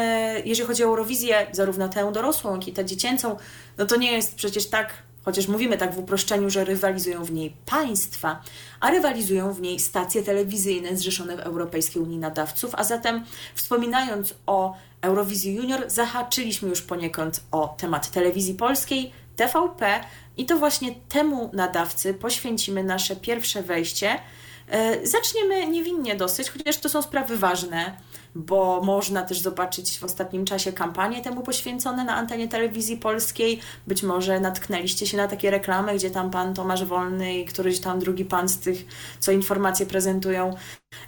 jeżeli 0.45 0.67
chodzi 0.67 0.83
o 0.83 0.87
Eurowizję, 0.87 1.47
zarówno 1.51 1.89
tę 1.89 2.11
dorosłą, 2.11 2.55
jak 2.55 2.67
i 2.67 2.73
tę 2.73 2.85
dziecięcą, 2.85 3.37
no 3.77 3.85
to 3.85 3.95
nie 3.95 4.11
jest 4.11 4.35
przecież 4.35 4.69
tak 4.69 5.08
chociaż 5.29 5.47
mówimy 5.47 5.77
tak 5.77 5.95
w 5.95 5.99
uproszczeniu, 5.99 6.49
że 6.49 6.63
rywalizują 6.63 7.23
w 7.23 7.31
niej 7.31 7.53
państwa, 7.65 8.41
a 8.79 8.91
rywalizują 8.91 9.53
w 9.53 9.61
niej 9.61 9.79
stacje 9.79 10.23
telewizyjne 10.23 10.97
zrzeszone 10.97 11.37
w 11.37 11.39
Europejskiej 11.39 12.01
Unii 12.01 12.17
Nadawców, 12.17 12.71
a 12.75 12.83
zatem 12.83 13.25
wspominając 13.55 14.33
o 14.47 14.75
Eurowizji 15.01 15.55
Junior, 15.55 15.83
zahaczyliśmy 15.87 16.69
już 16.69 16.81
poniekąd 16.81 17.41
o 17.51 17.75
temat 17.77 18.11
telewizji 18.11 18.53
polskiej, 18.53 19.11
TVP 19.35 20.03
i 20.37 20.45
to 20.45 20.57
właśnie 20.57 20.95
temu 21.09 21.49
nadawcy 21.53 22.13
poświęcimy 22.13 22.83
nasze 22.83 23.15
pierwsze 23.15 23.63
wejście. 23.63 24.19
E, 24.69 25.07
zaczniemy 25.07 25.67
niewinnie 25.67 26.15
dosyć, 26.15 26.49
chociaż 26.49 26.77
to 26.77 26.89
są 26.89 27.01
sprawy 27.01 27.37
ważne 27.37 27.97
bo 28.35 28.81
można 28.83 29.23
też 29.23 29.39
zobaczyć 29.39 29.99
w 29.99 30.03
ostatnim 30.03 30.45
czasie 30.45 30.73
kampanie 30.73 31.21
temu 31.21 31.41
poświęcone 31.41 32.03
na 32.03 32.15
antenie 32.15 32.47
telewizji 32.47 32.97
polskiej. 32.97 33.59
Być 33.87 34.03
może 34.03 34.39
natknęliście 34.39 35.07
się 35.07 35.17
na 35.17 35.27
takie 35.27 35.51
reklamy, 35.51 35.95
gdzie 35.95 36.11
tam 36.11 36.31
pan 36.31 36.53
Tomasz 36.53 36.85
Wolny 36.85 37.33
i 37.33 37.45
któryś 37.45 37.79
tam 37.79 37.99
drugi 37.99 38.25
pan 38.25 38.49
z 38.49 38.59
tych, 38.59 38.85
co 39.19 39.31
informacje 39.31 39.85
prezentują, 39.85 40.55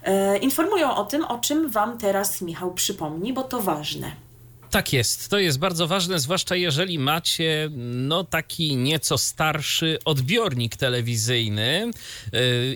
e, 0.03 0.37
informują 0.37 0.95
o 0.95 1.05
tym, 1.05 1.25
o 1.25 1.39
czym 1.39 1.69
Wam 1.69 1.97
teraz 1.97 2.41
Michał 2.41 2.73
przypomni, 2.73 3.33
bo 3.33 3.43
to 3.43 3.61
ważne. 3.61 4.30
Tak 4.71 4.93
jest, 4.93 5.29
to 5.29 5.39
jest 5.39 5.59
bardzo 5.59 5.87
ważne, 5.87 6.19
zwłaszcza 6.19 6.55
jeżeli 6.55 6.99
macie 6.99 7.69
no 7.75 8.23
taki 8.23 8.75
nieco 8.75 9.17
starszy 9.17 9.97
odbiornik 10.05 10.75
telewizyjny. 10.75 11.91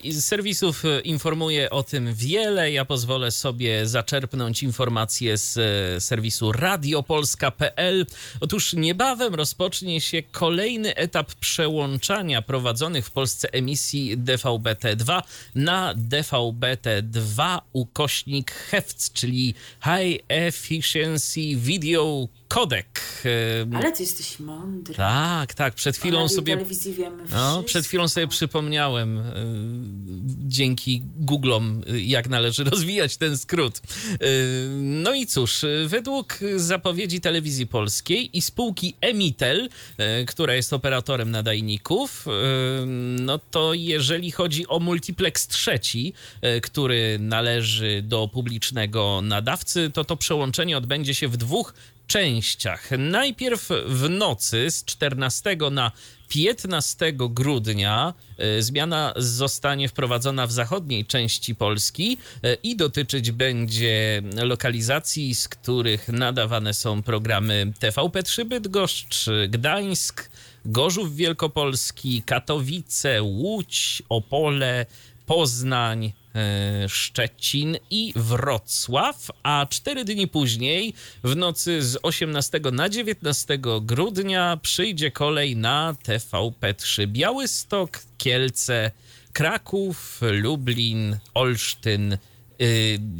Yy, 0.03 0.13
serwisów 0.13 0.83
informuje 1.03 1.69
o 1.69 1.83
tym 1.83 2.13
wiele. 2.13 2.71
Ja 2.71 2.85
pozwolę 2.85 3.31
sobie 3.31 3.87
zaczerpnąć 3.87 4.63
informacje 4.63 5.37
z 5.37 5.57
e, 5.57 6.01
serwisu 6.01 6.51
radiopolska.pl. 6.51 8.05
Otóż 8.39 8.73
niebawem 8.73 9.35
rozpocznie 9.35 10.01
się 10.01 10.23
kolejny 10.23 10.95
etap 10.95 11.33
przełączania 11.33 12.41
prowadzonych 12.41 13.05
w 13.05 13.11
Polsce 13.11 13.53
emisji 13.53 14.17
DVB-T2 14.17 15.21
na 15.55 15.95
DVB-T2 15.95 17.61
ukośnik 17.73 18.51
HEFC, 18.51 19.13
czyli 19.13 19.53
High 19.83 20.23
Efficiency 20.27 21.41
Video 21.55 21.84
video 21.85 22.29
kodek. 22.47 23.23
Ale 23.75 23.91
ty 23.91 24.03
jesteś 24.03 24.39
mądry. 24.39 24.95
Tak, 24.95 25.53
tak. 25.53 25.73
Przed 25.73 25.97
chwilą 25.97 26.29
sobie. 26.29 26.53
telewizji 26.53 26.93
wiemy 26.93 27.23
no, 27.31 27.63
przed 27.63 27.85
chwilą 27.85 28.07
sobie 28.07 28.27
przypomniałem 28.27 29.21
dzięki 30.47 31.01
Googlom, 31.15 31.81
jak 31.97 32.29
należy 32.29 32.63
rozwijać 32.63 33.17
ten 33.17 33.37
skrót. 33.37 33.81
No 34.79 35.13
i 35.13 35.27
cóż, 35.27 35.65
według 35.87 36.39
zapowiedzi 36.55 37.21
telewizji 37.21 37.67
polskiej 37.67 38.37
i 38.37 38.41
spółki 38.41 38.95
Emitel, 39.01 39.69
która 40.27 40.55
jest 40.55 40.73
operatorem 40.73 41.31
nadajników, 41.31 42.25
no 43.19 43.39
to 43.51 43.73
jeżeli 43.73 44.31
chodzi 44.31 44.67
o 44.67 44.79
multiplex 44.79 45.47
trzeci, 45.47 46.13
który 46.61 47.17
należy 47.19 48.01
do 48.01 48.27
publicznego 48.27 49.21
nadawcy, 49.23 49.91
to 49.93 50.03
to 50.03 50.17
przełączenie 50.17 50.77
odbędzie 50.77 51.15
się 51.15 51.27
w 51.27 51.37
dwóch 51.37 51.73
częściach. 52.07 52.89
Najpierw 52.97 53.69
w 53.85 54.09
nocy 54.09 54.71
z 54.71 54.85
14 54.85 55.57
na 55.71 55.91
15 56.27 57.13
grudnia 57.13 58.13
e, 58.37 58.61
zmiana 58.61 59.13
zostanie 59.15 59.89
wprowadzona 59.89 60.47
w 60.47 60.51
zachodniej 60.51 61.05
części 61.05 61.55
Polski 61.55 62.17
e, 62.43 62.53
i 62.53 62.75
dotyczyć 62.75 63.31
będzie 63.31 64.21
lokalizacji, 64.43 65.35
z 65.35 65.47
których 65.47 66.07
nadawane 66.07 66.73
są 66.73 67.03
programy 67.03 67.73
TVP3 67.79 68.45
Bydgoszcz, 68.45 69.29
Gdańsk, 69.49 70.29
Gorzów 70.65 71.15
Wielkopolski, 71.15 72.23
Katowice, 72.25 73.23
Łódź, 73.23 74.03
Opole, 74.09 74.85
Poznań, 75.25 76.13
Szczecin 76.87 77.77
i 77.89 78.13
Wrocław, 78.15 79.31
a 79.43 79.65
cztery 79.69 80.05
dni 80.05 80.27
później, 80.27 80.93
w 81.23 81.35
nocy 81.35 81.83
z 81.83 81.97
18 82.03 82.59
na 82.71 82.89
19 82.89 83.59
grudnia, 83.81 84.57
przyjdzie 84.61 85.11
kolej 85.11 85.55
na 85.55 85.95
TVP3 86.03 87.07
Białystok, 87.07 87.99
Kielce, 88.17 88.91
Kraków, 89.33 90.21
Lublin, 90.31 91.17
Olsztyn, 91.33 92.17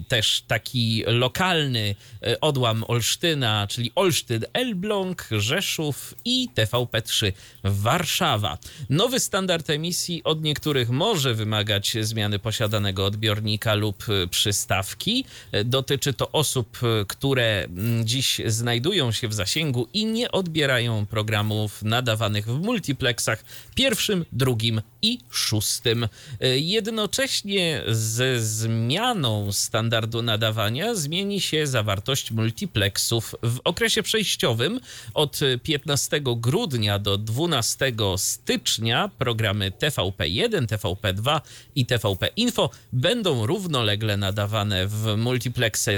też 0.08 0.44
taki 0.48 1.04
lokalny 1.08 1.96
y, 2.27 2.39
odłam 2.39 2.84
Olsztyna, 2.88 3.68
czyli 3.68 3.92
Olsztyn, 3.96 4.46
Elbląg, 4.54 5.27
Rzeszów 5.32 6.15
i 6.25 6.50
TVP3 6.56 7.32
Warszawa. 7.63 8.58
Nowy 8.89 9.20
standard 9.20 9.70
emisji 9.70 10.24
od 10.24 10.44
niektórych 10.44 10.89
może 10.89 11.34
wymagać 11.34 11.98
zmiany 12.01 12.39
posiadanego 12.39 13.06
odbiornika 13.06 13.74
lub 13.74 14.10
y, 14.10 14.27
przystawki. 14.27 15.25
Dotyczy 15.65 16.13
to 16.13 16.32
osób, 16.32 16.80
które 17.08 17.63
mm, 17.63 18.08
dziś 18.08 18.42
znajdują 18.46 19.12
się 19.12 19.27
w 19.27 19.34
zasięgu 19.34 19.88
i 19.94 20.06
nie 20.06 20.32
odbierają 20.32 21.06
programów 21.06 21.84
nadawanych 21.84 22.46
w 22.46 22.62
multiplexach 22.62 23.46
pierwszym, 23.75 24.25
drugim 24.32 24.82
i 25.01 25.20
szóstym. 25.32 26.08
Jednocześnie 26.56 27.84
ze 27.88 28.42
zmianą 28.42 29.25
zmianą 29.25 29.51
standardu 29.51 30.22
nadawania 30.22 30.96
zmieni 30.96 31.41
się 31.41 31.67
zawartość 31.67 32.32
multiplexów. 32.32 33.36
W 33.44 33.60
okresie 33.63 34.03
przejściowym 34.03 34.79
od 35.13 35.39
15 35.63 36.22
grudnia 36.24 37.00
do 37.00 37.17
12 37.17 37.94
stycznia 38.17 39.10
programy 39.17 39.72
TVP1, 39.72 40.65
TVP2 40.65 41.41
i 41.75 41.86
TVP 41.86 42.27
Info 42.36 42.70
będą 42.94 43.46
równolegle 43.46 44.17
nadawane 44.17 44.88
w, 44.88 45.15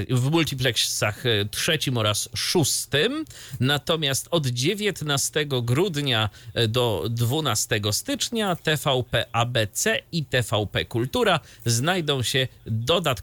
w 0.09 0.31
multiplexach 0.31 1.23
trzecim 1.51 1.97
oraz 1.97 2.29
szóstym. 2.35 3.25
Natomiast 3.59 4.27
od 4.31 4.47
19 4.47 5.45
grudnia 5.45 6.29
do 6.67 7.03
12 7.09 7.81
stycznia 7.91 8.55
TVP 8.55 9.25
ABC 9.31 9.99
i 10.11 10.25
TVP 10.25 10.85
Kultura 10.85 11.39
znajdą 11.65 12.23
się 12.23 12.47
dodatkowo 12.65 13.16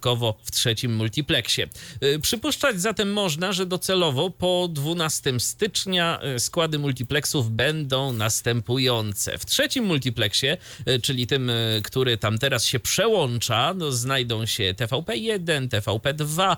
w 0.44 0.50
trzecim 0.50 0.96
multiplexie. 0.96 1.68
Y, 2.04 2.18
przypuszczać 2.18 2.80
zatem 2.80 3.12
można, 3.12 3.52
że 3.52 3.66
docelowo 3.66 4.30
po 4.30 4.68
12 4.72 5.40
stycznia 5.40 6.20
y, 6.36 6.40
składy 6.40 6.78
multiplexów 6.78 7.50
będą 7.50 8.12
następujące. 8.12 9.38
W 9.38 9.46
trzecim 9.46 9.84
multiplexie, 9.84 10.56
y, 10.88 11.00
czyli 11.00 11.26
tym, 11.26 11.50
który 11.84 12.18
tam 12.18 12.38
teraz 12.38 12.64
się 12.64 12.80
przełącza, 12.80 13.74
no, 13.74 13.92
znajdą 13.92 14.46
się 14.46 14.74
TVP1, 14.74 15.68
TVP2, 15.68 16.56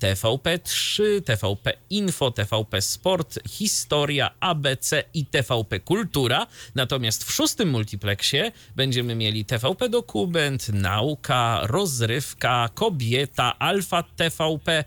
TVP3, 0.00 1.02
TVP 1.22 1.72
Info, 1.90 2.30
TVP 2.30 2.82
Sport, 2.82 3.38
Historia, 3.48 4.30
ABC 4.40 5.04
i 5.14 5.26
TVP 5.26 5.80
Kultura. 5.80 6.46
Natomiast 6.74 7.24
w 7.24 7.32
szóstym 7.32 7.70
multiplexie 7.70 8.52
będziemy 8.76 9.14
mieli 9.14 9.44
TVP 9.44 9.88
Dokument, 9.88 10.68
Nauka, 10.68 11.60
Rozrywka, 11.62 12.67
Kobieta, 12.68 13.58
Alfa 13.58 14.02
TVP, 14.02 14.84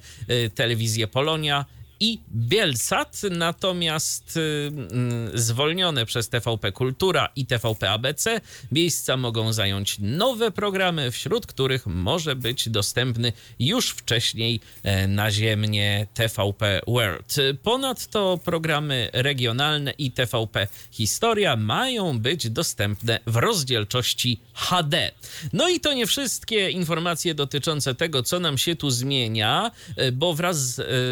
Telewizję 0.56 1.08
Polonia 1.08 1.66
i 2.02 2.20
Bielsat, 2.36 3.22
natomiast 3.32 4.38
y, 4.38 4.72
mm, 4.92 5.32
zwolnione 5.34 6.06
przez 6.06 6.30
TVP 6.30 6.72
Kultura 6.72 7.30
i 7.36 7.46
TVP 7.46 7.90
ABC 7.90 8.42
miejsca 8.72 9.18
mogą 9.18 9.54
zająć 9.54 9.96
nowe 10.00 10.52
programy, 10.52 11.12
wśród 11.12 11.46
których 11.46 11.86
może 11.86 12.36
być 12.36 12.70
dostępny 12.70 13.34
już 13.60 13.90
wcześniej 13.90 14.60
e, 14.84 15.08
naziemnie 15.08 16.08
TVP 16.14 16.82
World. 16.88 17.36
Ponadto 17.64 18.40
programy 18.46 19.10
regionalne 19.14 19.92
i 19.92 20.12
TVP 20.12 20.68
Historia 20.92 21.56
mają 21.56 22.20
być 22.20 22.50
dostępne 22.50 23.20
w 23.28 23.36
rozdzielczości 23.36 24.40
HD. 24.54 25.12
No 25.54 25.70
i 25.70 25.80
to 25.80 25.94
nie 25.94 26.08
wszystkie 26.08 26.70
informacje 26.70 27.36
dotyczące 27.36 27.96
tego, 27.96 28.24
co 28.24 28.40
nam 28.40 28.58
się 28.58 28.76
tu 28.76 28.90
zmienia, 28.90 29.72
e, 29.96 30.12
bo 30.12 30.34
wraz 30.34 30.58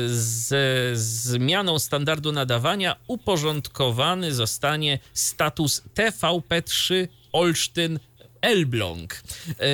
z 0.07 0.49
zmianą 0.93 1.79
standardu 1.79 2.31
nadawania 2.31 2.95
uporządkowany 3.07 4.33
zostanie 4.33 4.99
status 5.13 5.83
TVP3 5.95 7.07
Olsztyn 7.31 7.99
Elbląg. 8.41 9.13
E, 9.13 9.65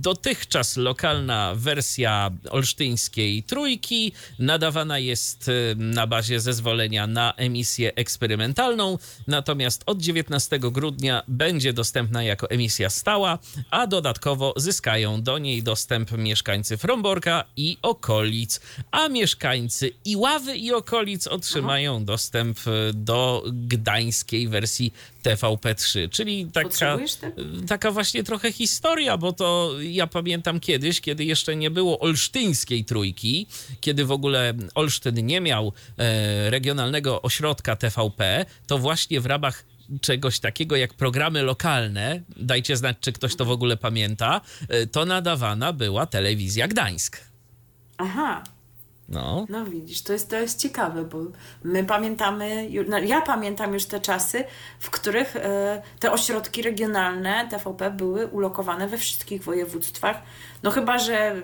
dotychczas 0.00 0.76
lokalna 0.76 1.54
wersja 1.54 2.30
olsztyńskiej 2.50 3.42
trójki 3.42 4.12
nadawana 4.38 4.98
jest 4.98 5.48
e, 5.48 5.52
na 5.74 6.06
bazie 6.06 6.40
zezwolenia 6.40 7.06
na 7.06 7.34
emisję 7.36 7.94
eksperymentalną, 7.94 8.98
natomiast 9.26 9.82
od 9.86 10.02
19 10.02 10.58
grudnia 10.58 11.22
będzie 11.28 11.72
dostępna 11.72 12.22
jako 12.22 12.50
emisja 12.50 12.90
stała, 12.90 13.38
a 13.70 13.86
dodatkowo 13.86 14.54
zyskają 14.56 15.22
do 15.22 15.38
niej 15.38 15.62
dostęp 15.62 16.10
mieszkańcy 16.12 16.76
Fromborka 16.76 17.44
i 17.56 17.78
okolic, 17.82 18.60
a 18.90 19.08
mieszkańcy 19.08 19.90
Iławy 20.04 20.56
i 20.56 20.72
okolic 20.72 21.26
otrzymają 21.26 21.96
Aha. 21.96 22.04
dostęp 22.04 22.58
e, 22.66 22.92
do 22.92 23.44
gdańskiej 23.52 24.48
wersji 24.48 24.92
TVP3, 25.24 26.08
czyli 26.10 26.46
taka, 26.46 26.98
taka 27.68 27.90
właśnie 27.90 28.24
trochę 28.24 28.52
historia, 28.52 29.16
bo 29.16 29.32
to 29.32 29.74
ja 29.80 30.06
pamiętam 30.06 30.60
kiedyś, 30.60 31.00
kiedy 31.00 31.24
jeszcze 31.24 31.56
nie 31.56 31.70
było 31.70 31.98
olsztyńskiej 31.98 32.84
trójki, 32.84 33.46
kiedy 33.80 34.04
w 34.04 34.12
ogóle 34.12 34.54
Olsztyn 34.74 35.26
nie 35.26 35.40
miał 35.40 35.72
e, 35.98 36.50
regionalnego 36.50 37.22
ośrodka 37.22 37.76
TVP, 37.76 38.46
to 38.66 38.78
właśnie 38.78 39.20
w 39.20 39.26
ramach 39.26 39.64
czegoś 40.00 40.40
takiego 40.40 40.76
jak 40.76 40.94
programy 40.94 41.42
lokalne, 41.42 42.22
dajcie 42.36 42.76
znać, 42.76 42.96
czy 43.00 43.12
ktoś 43.12 43.36
to 43.36 43.44
w 43.44 43.50
ogóle 43.50 43.76
pamięta, 43.76 44.40
e, 44.68 44.86
to 44.86 45.04
nadawana 45.04 45.72
była 45.72 46.06
telewizja 46.06 46.68
Gdańsk. 46.68 47.20
Aha, 47.98 48.44
no. 49.10 49.46
no 49.48 49.64
widzisz, 49.64 50.02
to 50.02 50.12
jest, 50.12 50.30
to 50.30 50.36
jest 50.36 50.58
ciekawe, 50.58 51.04
bo 51.04 51.18
my 51.64 51.84
pamiętamy, 51.84 52.68
no 52.88 52.98
ja 52.98 53.20
pamiętam 53.20 53.74
już 53.74 53.84
te 53.84 54.00
czasy, 54.00 54.44
w 54.78 54.90
których 54.90 55.36
e, 55.36 55.82
te 56.00 56.12
ośrodki 56.12 56.62
regionalne 56.62 57.48
TVP 57.50 57.90
były 57.90 58.26
ulokowane 58.26 58.88
we 58.88 58.98
wszystkich 58.98 59.42
województwach 59.42 60.22
no 60.62 60.70
chyba, 60.70 60.98
że 60.98 61.42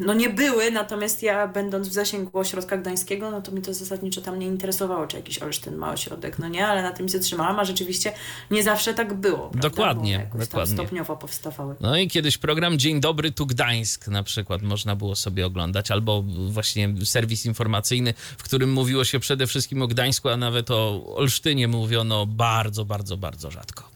no 0.00 0.14
nie 0.14 0.30
były, 0.30 0.70
natomiast 0.70 1.22
ja 1.22 1.48
będąc 1.48 1.88
w 1.88 1.92
zasięgu 1.92 2.38
ośrodka 2.38 2.76
gdańskiego, 2.76 3.30
no 3.30 3.42
to 3.42 3.52
mi 3.52 3.62
to 3.62 3.74
zasadniczo 3.74 4.20
tam 4.20 4.38
nie 4.38 4.46
interesowało, 4.46 5.06
czy 5.06 5.16
jakiś 5.16 5.38
Olsztyn 5.38 5.76
ma 5.76 5.92
ośrodek, 5.92 6.38
no 6.38 6.48
nie, 6.48 6.66
ale 6.66 6.82
na 6.82 6.92
tym 6.92 7.08
się 7.08 7.18
trzymałam, 7.18 7.60
a 7.60 7.64
rzeczywiście 7.64 8.12
nie 8.50 8.62
zawsze 8.62 8.94
tak 8.94 9.14
było. 9.14 9.38
Prawda? 9.38 9.68
Dokładnie, 9.68 10.28
dokładnie. 10.38 10.74
stopniowo 10.74 11.16
powstawały. 11.16 11.74
No 11.80 11.96
i 11.96 12.08
kiedyś 12.08 12.38
program 12.38 12.78
Dzień 12.78 13.00
Dobry 13.00 13.32
tu 13.32 13.46
Gdańsk 13.46 14.08
na 14.08 14.22
przykład 14.22 14.62
można 14.62 14.96
było 14.96 15.16
sobie 15.16 15.46
oglądać, 15.46 15.90
albo 15.90 16.22
właśnie 16.48 16.94
serwis 17.04 17.46
informacyjny, 17.46 18.14
w 18.38 18.42
którym 18.42 18.72
mówiło 18.72 19.04
się 19.04 19.20
przede 19.20 19.46
wszystkim 19.46 19.82
o 19.82 19.86
Gdańsku, 19.86 20.28
a 20.28 20.36
nawet 20.36 20.70
o 20.70 21.14
Olsztynie 21.14 21.68
mówiono 21.68 22.26
bardzo, 22.26 22.84
bardzo, 22.84 23.16
bardzo 23.16 23.50
rzadko. 23.50 23.88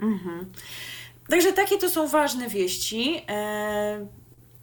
Mhm. 0.00 0.46
Także 1.28 1.52
takie 1.52 1.78
to 1.78 1.90
są 1.90 2.08
ważne 2.08 2.48
wieści. 2.48 3.22
E, 3.28 4.06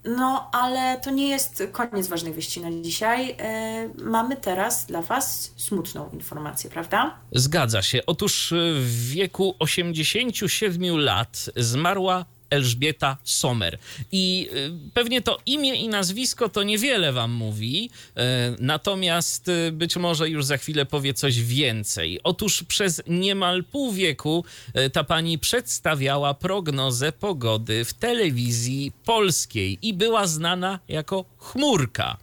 no, 0.04 0.50
ale 0.54 1.00
to 1.04 1.12
nie 1.12 1.30
jest 1.30 1.64
koniec 1.72 2.08
ważnych 2.08 2.36
wieści 2.36 2.62
na 2.62 2.72
dzisiaj. 2.82 3.36
E, 3.40 3.90
mamy 4.04 4.36
teraz 4.36 4.86
dla 4.86 5.02
Was 5.02 5.54
smutną 5.58 6.10
informację, 6.10 6.70
prawda? 6.70 7.20
Zgadza 7.32 7.82
się. 7.82 8.06
Otóż 8.06 8.54
w 8.76 9.10
wieku 9.10 9.56
87 9.60 10.98
lat 10.98 11.50
zmarła 11.56 12.26
Elżbieta 12.52 13.18
Sommer. 13.24 13.78
I 14.12 14.50
y, 14.54 14.92
pewnie 14.94 15.22
to 15.22 15.40
imię 15.46 15.76
i 15.76 15.88
nazwisko 15.88 16.50
to 16.50 16.64
niewiele 16.64 17.14
wam 17.14 17.32
mówi, 17.32 17.90
y, 17.90 18.22
natomiast 18.60 19.48
y, 19.48 19.72
być 19.72 19.96
może 19.96 20.30
już 20.30 20.46
za 20.46 20.58
chwilę 20.58 20.86
powie 20.86 21.14
coś 21.14 21.42
więcej. 21.42 22.20
Otóż 22.24 22.64
przez 22.64 23.02
niemal 23.08 23.64
pół 23.64 23.92
wieku 23.92 24.46
ta 24.94 25.04
pani 25.04 25.40
przedstawiała 25.40 26.34
prognozę 26.34 27.12
pogody 27.12 27.86
w 27.86 27.94
telewizji 27.94 28.92
polskiej 29.06 29.78
i 29.82 29.94
była 29.94 30.28
znana 30.28 30.80
jako 30.88 31.26
chmurka. 31.42 32.18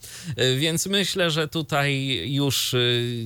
Więc 0.59 0.87
myślę, 0.87 1.31
że 1.31 1.49
tutaj 1.49 2.21
już 2.33 2.77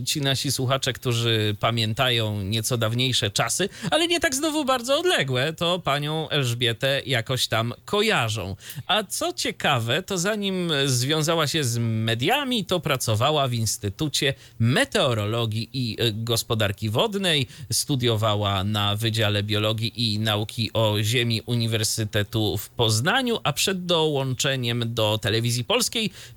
ci 0.06 0.20
nasi 0.20 0.52
słuchacze, 0.52 0.92
którzy 0.92 1.56
pamiętają 1.60 2.42
nieco 2.42 2.78
dawniejsze 2.78 3.30
czasy, 3.30 3.68
ale 3.90 4.08
nie 4.08 4.20
tak 4.20 4.34
znowu 4.34 4.64
bardzo 4.64 4.98
odległe, 4.98 5.52
to 5.52 5.78
panią 5.78 6.28
Elżbietę 6.28 7.02
jakoś 7.06 7.48
tam 7.48 7.74
kojarzą. 7.84 8.56
A 8.86 9.04
co 9.04 9.32
ciekawe, 9.32 10.02
to 10.02 10.18
zanim 10.18 10.72
związała 10.86 11.46
się 11.46 11.64
z 11.64 11.78
mediami, 11.78 12.64
to 12.64 12.80
pracowała 12.80 13.48
w 13.48 13.54
Instytucie 13.54 14.34
Meteorologii 14.58 15.68
i 15.72 15.96
Gospodarki 16.12 16.90
Wodnej, 16.90 17.46
studiowała 17.72 18.64
na 18.64 18.96
Wydziale 18.96 19.42
Biologii 19.42 20.12
i 20.14 20.18
Nauki 20.18 20.70
o 20.72 20.96
Ziemi 21.02 21.42
Uniwersytetu 21.46 22.58
w 22.58 22.70
Poznaniu, 22.70 23.38
a 23.44 23.52
przed 23.52 23.86
dołączeniem 23.86 24.94
do 24.94 25.18
telewizji 25.18 25.64
polskiej 25.64 25.81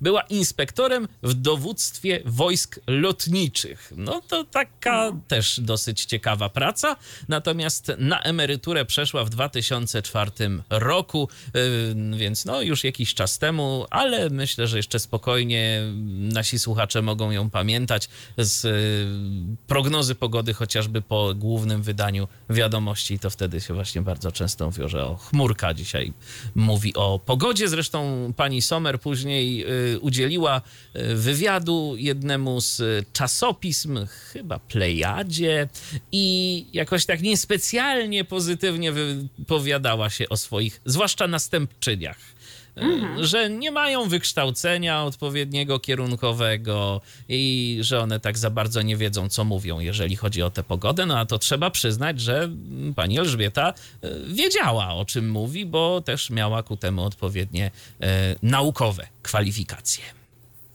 była 0.00 0.22
inspektorem 0.22 1.08
w 1.22 1.34
dowództwie 1.34 2.20
wojsk 2.24 2.80
lotniczych. 2.86 3.92
No 3.96 4.22
to 4.28 4.44
taka 4.44 5.12
też 5.28 5.60
dosyć 5.60 6.04
ciekawa 6.04 6.48
praca. 6.48 6.96
Natomiast 7.28 7.92
na 7.98 8.20
emeryturę 8.20 8.84
przeszła 8.84 9.24
w 9.24 9.30
2004 9.30 10.30
roku, 10.70 11.28
y, 11.56 12.16
więc 12.16 12.44
no 12.44 12.62
już 12.62 12.84
jakiś 12.84 13.14
czas 13.14 13.38
temu, 13.38 13.86
ale 13.90 14.30
myślę, 14.30 14.66
że 14.66 14.76
jeszcze 14.76 14.98
spokojnie 14.98 15.82
nasi 16.18 16.58
słuchacze 16.58 17.02
mogą 17.02 17.30
ją 17.30 17.50
pamiętać 17.50 18.08
z 18.38 18.64
y, 18.64 19.56
prognozy 19.66 20.14
pogody 20.14 20.54
chociażby 20.54 21.02
po 21.02 21.34
głównym 21.34 21.82
wydaniu 21.82 22.28
wiadomości. 22.50 23.18
To 23.18 23.30
wtedy 23.30 23.60
się 23.60 23.74
właśnie 23.74 24.02
bardzo 24.02 24.32
często 24.32 24.66
mówi, 24.66 24.82
że 24.86 25.04
o 25.04 25.16
chmurka 25.16 25.74
dzisiaj 25.74 26.12
mówi 26.54 26.94
o 26.94 27.18
pogodzie. 27.18 27.68
Zresztą 27.68 28.32
pani 28.36 28.62
Sommer 28.62 29.00
później 29.00 29.35
y, 29.42 30.00
udzieliła 30.00 30.62
wywiadu 31.14 31.94
jednemu 31.98 32.60
z 32.60 32.82
czasopism, 33.12 34.06
chyba 34.06 34.58
Plejadzie 34.58 35.68
i 36.12 36.66
jakoś 36.72 37.06
tak 37.06 37.22
niespecjalnie 37.22 38.24
pozytywnie 38.24 38.92
wypowiadała 38.92 40.10
się 40.10 40.28
o 40.28 40.36
swoich, 40.36 40.80
zwłaszcza 40.84 41.28
następczyniach. 41.28 42.18
Mhm. 42.76 43.24
Że 43.24 43.50
nie 43.50 43.70
mają 43.70 44.08
wykształcenia 44.08 45.04
odpowiedniego 45.04 45.80
kierunkowego 45.80 47.00
i 47.28 47.78
że 47.80 48.00
one 48.00 48.20
tak 48.20 48.38
za 48.38 48.50
bardzo 48.50 48.82
nie 48.82 48.96
wiedzą, 48.96 49.28
co 49.28 49.44
mówią, 49.44 49.80
jeżeli 49.80 50.16
chodzi 50.16 50.42
o 50.42 50.50
tę 50.50 50.62
pogodę. 50.62 51.06
No 51.06 51.18
a 51.18 51.26
to 51.26 51.38
trzeba 51.38 51.70
przyznać, 51.70 52.20
że 52.20 52.50
pani 52.96 53.18
Elżbieta 53.18 53.74
e, 54.02 54.08
wiedziała, 54.28 54.94
o 54.94 55.04
czym 55.04 55.30
mówi, 55.30 55.66
bo 55.66 56.00
też 56.00 56.30
miała 56.30 56.62
ku 56.62 56.76
temu 56.76 57.04
odpowiednie 57.04 57.70
e, 58.00 58.36
naukowe 58.42 59.06
kwalifikacje. 59.22 60.04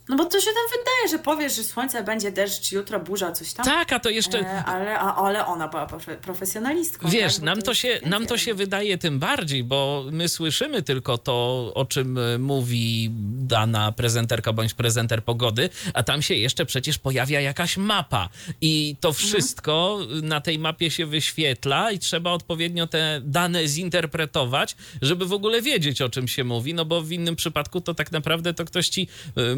No 0.09 0.15
bo 0.17 0.25
to 0.25 0.39
się 0.39 0.45
tam 0.45 0.79
wydaje, 0.79 1.17
że 1.17 1.23
powiesz, 1.23 1.55
że 1.55 1.63
słońce 1.63 2.03
będzie 2.03 2.31
deszcz, 2.31 2.71
jutro 2.71 2.99
burza, 2.99 3.31
coś 3.31 3.53
tam. 3.53 3.65
Tak, 3.65 3.93
a 3.93 3.99
to 3.99 4.09
jeszcze... 4.09 4.39
E, 4.39 4.63
ale, 4.65 4.99
a, 4.99 5.15
ale 5.15 5.45
ona 5.45 5.67
była 5.67 5.85
profe- 5.87 6.15
profesjonalistką. 6.15 7.09
Wiesz, 7.09 7.35
tak? 7.35 7.43
Nam 7.43 7.61
to 7.61 7.73
się, 7.73 7.99
nam 8.05 8.25
to 8.27 8.37
się 8.37 8.53
wydaje 8.53 8.97
tym 8.97 9.19
bardziej, 9.19 9.63
bo 9.63 10.05
my 10.11 10.29
słyszymy 10.29 10.81
tylko 10.81 11.17
to, 11.17 11.71
o 11.75 11.85
czym 11.85 12.17
e, 12.17 12.37
mówi 12.37 13.09
dana 13.33 13.91
prezenterka 13.91 14.53
bądź 14.53 14.73
prezenter 14.73 15.23
pogody, 15.23 15.69
a 15.93 16.03
tam 16.03 16.21
się 16.21 16.35
jeszcze 16.35 16.65
przecież 16.65 16.97
pojawia 16.97 17.41
jakaś 17.41 17.77
mapa 17.77 18.29
i 18.61 18.95
to 18.99 19.13
wszystko 19.13 19.99
na 20.23 20.41
tej 20.41 20.59
mapie 20.59 20.91
się 20.91 21.05
wyświetla 21.05 21.91
i 21.91 21.99
trzeba 21.99 22.31
odpowiednio 22.31 22.87
te 22.87 23.21
dane 23.23 23.67
zinterpretować, 23.67 24.75
żeby 25.01 25.25
w 25.25 25.33
ogóle 25.33 25.61
wiedzieć, 25.61 26.01
o 26.01 26.09
czym 26.09 26.27
się 26.27 26.43
mówi, 26.43 26.73
no 26.73 26.85
bo 26.85 27.01
w 27.01 27.11
innym 27.11 27.35
przypadku 27.35 27.81
to 27.81 27.93
tak 27.93 28.11
naprawdę 28.11 28.53
to 28.53 28.65
ktoś 28.65 28.89
ci 28.89 29.07
e, 29.35 29.55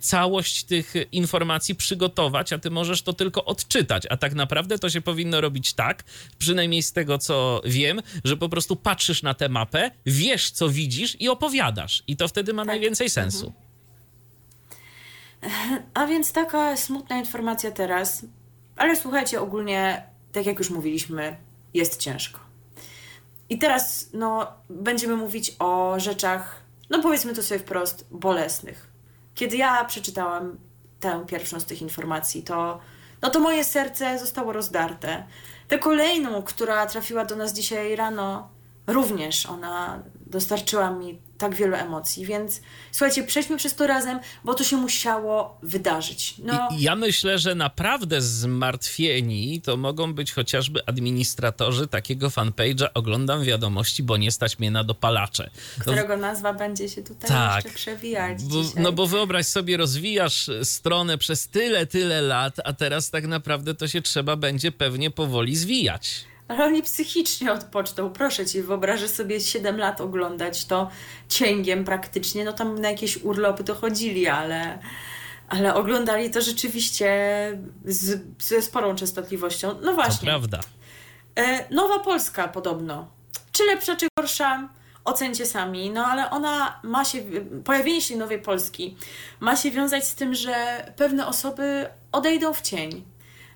całość 0.00 0.64
tych 0.64 0.94
informacji 1.12 1.74
przygotować, 1.74 2.52
a 2.52 2.58
ty 2.58 2.70
możesz 2.70 3.02
to 3.02 3.12
tylko 3.12 3.44
odczytać, 3.44 4.06
a 4.10 4.16
tak 4.16 4.34
naprawdę 4.34 4.78
to 4.78 4.90
się 4.90 5.00
powinno 5.00 5.40
robić 5.40 5.74
tak, 5.74 6.04
przynajmniej 6.38 6.82
z 6.82 6.92
tego 6.92 7.18
co 7.18 7.62
wiem, 7.64 8.02
że 8.24 8.36
po 8.36 8.48
prostu 8.48 8.76
patrzysz 8.76 9.22
na 9.22 9.34
tę 9.34 9.48
mapę, 9.48 9.90
wiesz 10.06 10.50
co 10.50 10.68
widzisz 10.68 11.20
i 11.20 11.28
opowiadasz 11.28 12.02
i 12.06 12.16
to 12.16 12.28
wtedy 12.28 12.52
ma 12.52 12.64
najwięcej 12.64 13.10
sensu. 13.10 13.52
A 15.94 16.06
więc 16.06 16.32
taka 16.32 16.76
smutna 16.76 17.18
informacja 17.18 17.70
teraz. 17.70 18.26
Ale 18.76 18.96
słuchajcie, 18.96 19.40
ogólnie, 19.40 20.02
tak 20.32 20.46
jak 20.46 20.58
już 20.58 20.70
mówiliśmy, 20.70 21.36
jest 21.74 22.00
ciężko. 22.00 22.40
I 23.48 23.58
teraz, 23.58 24.10
no, 24.12 24.46
będziemy 24.70 25.16
mówić 25.16 25.56
o 25.58 26.00
rzeczach, 26.00 26.62
no 26.90 27.02
powiedzmy 27.02 27.34
to 27.34 27.42
sobie 27.42 27.60
wprost, 27.60 28.06
bolesnych. 28.10 28.91
Kiedy 29.34 29.56
ja 29.56 29.84
przeczytałam 29.84 30.58
tę 31.00 31.24
pierwszą 31.26 31.60
z 31.60 31.64
tych 31.64 31.82
informacji, 31.82 32.42
to, 32.42 32.80
no 33.22 33.30
to 33.30 33.40
moje 33.40 33.64
serce 33.64 34.18
zostało 34.18 34.52
rozdarte. 34.52 35.24
Tę 35.68 35.78
kolejną, 35.78 36.42
która 36.42 36.86
trafiła 36.86 37.24
do 37.24 37.36
nas 37.36 37.52
dzisiaj 37.52 37.96
rano, 37.96 38.48
również 38.86 39.46
ona 39.46 40.02
dostarczyła 40.32 40.90
mi 40.90 41.18
tak 41.38 41.54
wielu 41.54 41.76
emocji, 41.76 42.26
więc 42.26 42.60
słuchajcie, 42.92 43.22
przejdźmy 43.24 43.56
przez 43.56 43.74
to 43.74 43.86
razem, 43.86 44.18
bo 44.44 44.54
to 44.54 44.64
się 44.64 44.76
musiało 44.76 45.58
wydarzyć. 45.62 46.34
No, 46.38 46.68
ja 46.78 46.96
myślę, 46.96 47.38
że 47.38 47.54
naprawdę 47.54 48.20
zmartwieni 48.22 49.60
to 49.60 49.76
mogą 49.76 50.14
być 50.14 50.32
chociażby 50.32 50.80
administratorzy 50.86 51.86
takiego 51.86 52.28
fanpage'a 52.28 52.86
oglądam 52.94 53.44
wiadomości, 53.44 54.02
bo 54.02 54.16
nie 54.16 54.32
stać 54.32 54.58
mnie 54.58 54.70
na 54.70 54.84
dopalacze. 54.84 55.50
No, 55.78 55.82
którego 55.82 56.16
nazwa 56.16 56.52
będzie 56.52 56.88
się 56.88 57.02
tutaj 57.02 57.28
Tak. 57.30 57.64
jeszcze 57.64 57.78
przewijać 57.78 58.42
Bo, 58.42 58.62
no 58.76 58.92
bo 58.92 59.06
wyobraź 59.06 59.46
sobie, 59.46 59.76
rozwijasz 59.76 60.50
stronę 60.62 61.18
przez 61.18 61.48
tyle, 61.48 61.86
tyle 61.86 62.22
lat, 62.22 62.56
a 62.64 62.72
teraz 62.72 63.10
tak 63.10 63.26
naprawdę 63.26 63.74
to 63.74 63.88
się 63.88 64.02
trzeba 64.02 64.36
będzie 64.36 64.72
pewnie 64.72 65.10
powoli 65.10 65.56
zwijać. 65.56 66.24
Ale 66.48 66.64
oni 66.64 66.82
psychicznie 66.82 67.52
odpoczną. 67.52 68.10
Proszę 68.10 68.46
cię, 68.46 68.62
wyobrażę 68.62 69.08
sobie 69.08 69.40
7 69.40 69.78
lat 69.78 70.00
oglądać 70.00 70.64
to 70.64 70.90
cięgiem 71.28 71.84
praktycznie. 71.84 72.44
No 72.44 72.52
tam 72.52 72.78
na 72.78 72.90
jakieś 72.90 73.16
urlopy 73.16 73.64
to 73.64 73.74
chodzili, 73.74 74.28
ale, 74.28 74.78
ale 75.48 75.74
oglądali 75.74 76.30
to 76.30 76.40
rzeczywiście 76.40 77.08
z, 77.84 78.20
ze 78.38 78.62
sporą 78.62 78.94
częstotliwością. 78.94 79.68
No 79.68 79.88
To 79.88 79.94
właśnie. 79.94 80.26
prawda. 80.26 80.60
E, 81.36 81.74
Nowa 81.74 81.98
Polska 81.98 82.48
podobno. 82.48 83.08
Czy 83.52 83.64
lepsza, 83.64 83.96
czy 83.96 84.06
gorsza? 84.18 84.68
Ocencie 85.04 85.46
sami. 85.46 85.90
No 85.90 86.06
ale 86.06 86.30
ona 86.30 86.80
ma 86.82 87.04
się, 87.04 87.18
pojawienie 87.64 88.00
się 88.02 88.16
Nowej 88.16 88.38
Polski 88.42 88.96
ma 89.40 89.56
się 89.56 89.70
wiązać 89.70 90.04
z 90.08 90.14
tym, 90.14 90.34
że 90.34 90.54
pewne 90.96 91.26
osoby 91.26 91.86
odejdą 92.12 92.52
w 92.54 92.60
cień. 92.62 93.04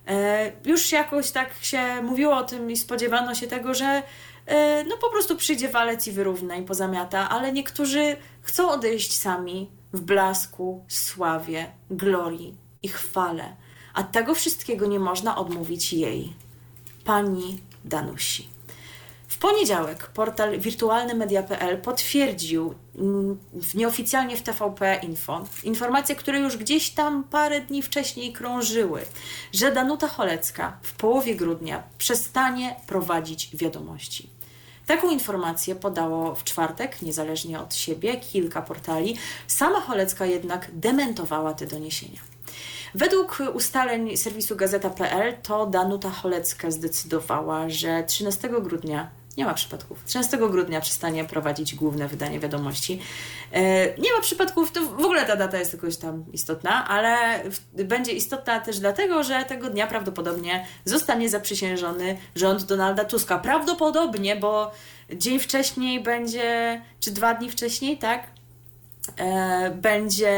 E, 0.07 0.53
Już 0.64 0.92
jakoś 0.92 1.31
tak 1.31 1.51
się 1.62 2.03
mówiło 2.03 2.37
o 2.37 2.45
tym 2.45 2.71
i 2.71 2.77
spodziewano 2.77 3.35
się 3.35 3.47
tego, 3.47 3.75
że 3.75 4.03
e, 4.47 4.85
no 4.85 4.97
po 4.97 5.11
prostu 5.11 5.37
przyjdzie 5.37 5.69
walec 5.69 6.07
i 6.07 6.12
wyrówna 6.12 6.57
i 6.57 6.62
pozamiata, 6.62 7.29
ale 7.29 7.53
niektórzy 7.53 8.16
chcą 8.42 8.71
odejść 8.71 9.19
sami 9.19 9.71
w 9.92 10.01
blasku, 10.01 10.85
sławie, 10.88 11.71
glorii 11.90 12.55
i 12.83 12.88
chwale. 12.88 13.57
A 13.95 14.03
tego 14.03 14.35
wszystkiego 14.35 14.87
nie 14.87 14.99
można 14.99 15.37
odmówić 15.37 15.92
jej 15.92 16.33
pani 17.05 17.61
Danusi. 17.85 18.56
W 19.37 19.38
poniedziałek 19.38 20.07
portal 20.07 20.59
wirtualnymedia.pl 20.59 21.81
potwierdził 21.81 22.75
mm, 22.99 23.38
nieoficjalnie 23.75 24.37
w 24.37 24.42
TVP 24.42 25.01
Info 25.03 25.44
informacje, 25.64 26.16
które 26.16 26.38
już 26.38 26.57
gdzieś 26.57 26.90
tam 26.90 27.25
parę 27.25 27.61
dni 27.61 27.83
wcześniej 27.83 28.33
krążyły, 28.33 29.03
że 29.53 29.72
Danuta 29.72 30.09
Cholecka 30.09 30.79
w 30.83 30.92
połowie 30.92 31.35
grudnia 31.35 31.83
przestanie 31.99 32.77
prowadzić 32.87 33.57
wiadomości. 33.57 34.31
Taką 34.87 35.11
informację 35.11 35.75
podało 35.75 36.35
w 36.35 36.44
czwartek, 36.44 37.03
niezależnie 37.03 37.61
od 37.61 37.75
siebie, 37.75 38.16
kilka 38.16 38.62
portali. 38.62 39.16
Sama 39.46 39.81
Cholecka 39.81 40.27
jednak 40.27 40.70
dementowała 40.72 41.55
te 41.55 41.66
doniesienia. 41.66 42.20
Według 42.94 43.42
ustaleń 43.55 44.16
serwisu 44.16 44.57
gazeta.pl 44.57 45.37
to 45.42 45.66
Danuta 45.66 46.11
Cholecka 46.11 46.70
zdecydowała, 46.70 47.68
że 47.68 48.05
13 48.05 48.49
grudnia, 48.49 49.11
nie 49.37 49.44
ma 49.44 49.55
przypadków, 49.55 50.05
13 50.05 50.38
grudnia 50.38 50.81
przestanie 50.81 51.25
prowadzić 51.25 51.75
główne 51.75 52.09
wydanie 52.09 52.40
wiadomości. 52.40 53.01
E, 53.53 53.61
Nie 53.99 54.12
ma 54.12 54.20
przypadków, 54.20 54.72
to 54.72 54.81
w 54.81 55.05
ogóle 55.05 55.25
ta 55.25 55.37
data 55.37 55.59
jest 55.59 55.72
jakoś 55.72 55.96
tam 55.96 56.25
istotna, 56.33 56.88
ale 56.88 57.42
będzie 57.72 58.12
istotna 58.12 58.61
też 58.61 58.79
dlatego, 58.79 59.22
że 59.22 59.44
tego 59.44 59.70
dnia 59.70 59.87
prawdopodobnie 59.87 60.66
zostanie 60.85 61.29
zaprzysiężony 61.29 62.16
rząd 62.35 62.62
Donalda 62.62 63.05
Tuska. 63.05 63.38
Prawdopodobnie, 63.38 64.37
bo 64.37 64.72
dzień 65.14 65.38
wcześniej 65.38 66.03
będzie, 66.03 66.81
czy 67.01 67.11
dwa 67.11 67.35
dni 67.35 67.51
wcześniej, 67.51 67.99
tak? 67.99 68.37
e, 69.16 69.70
będzie 69.70 70.35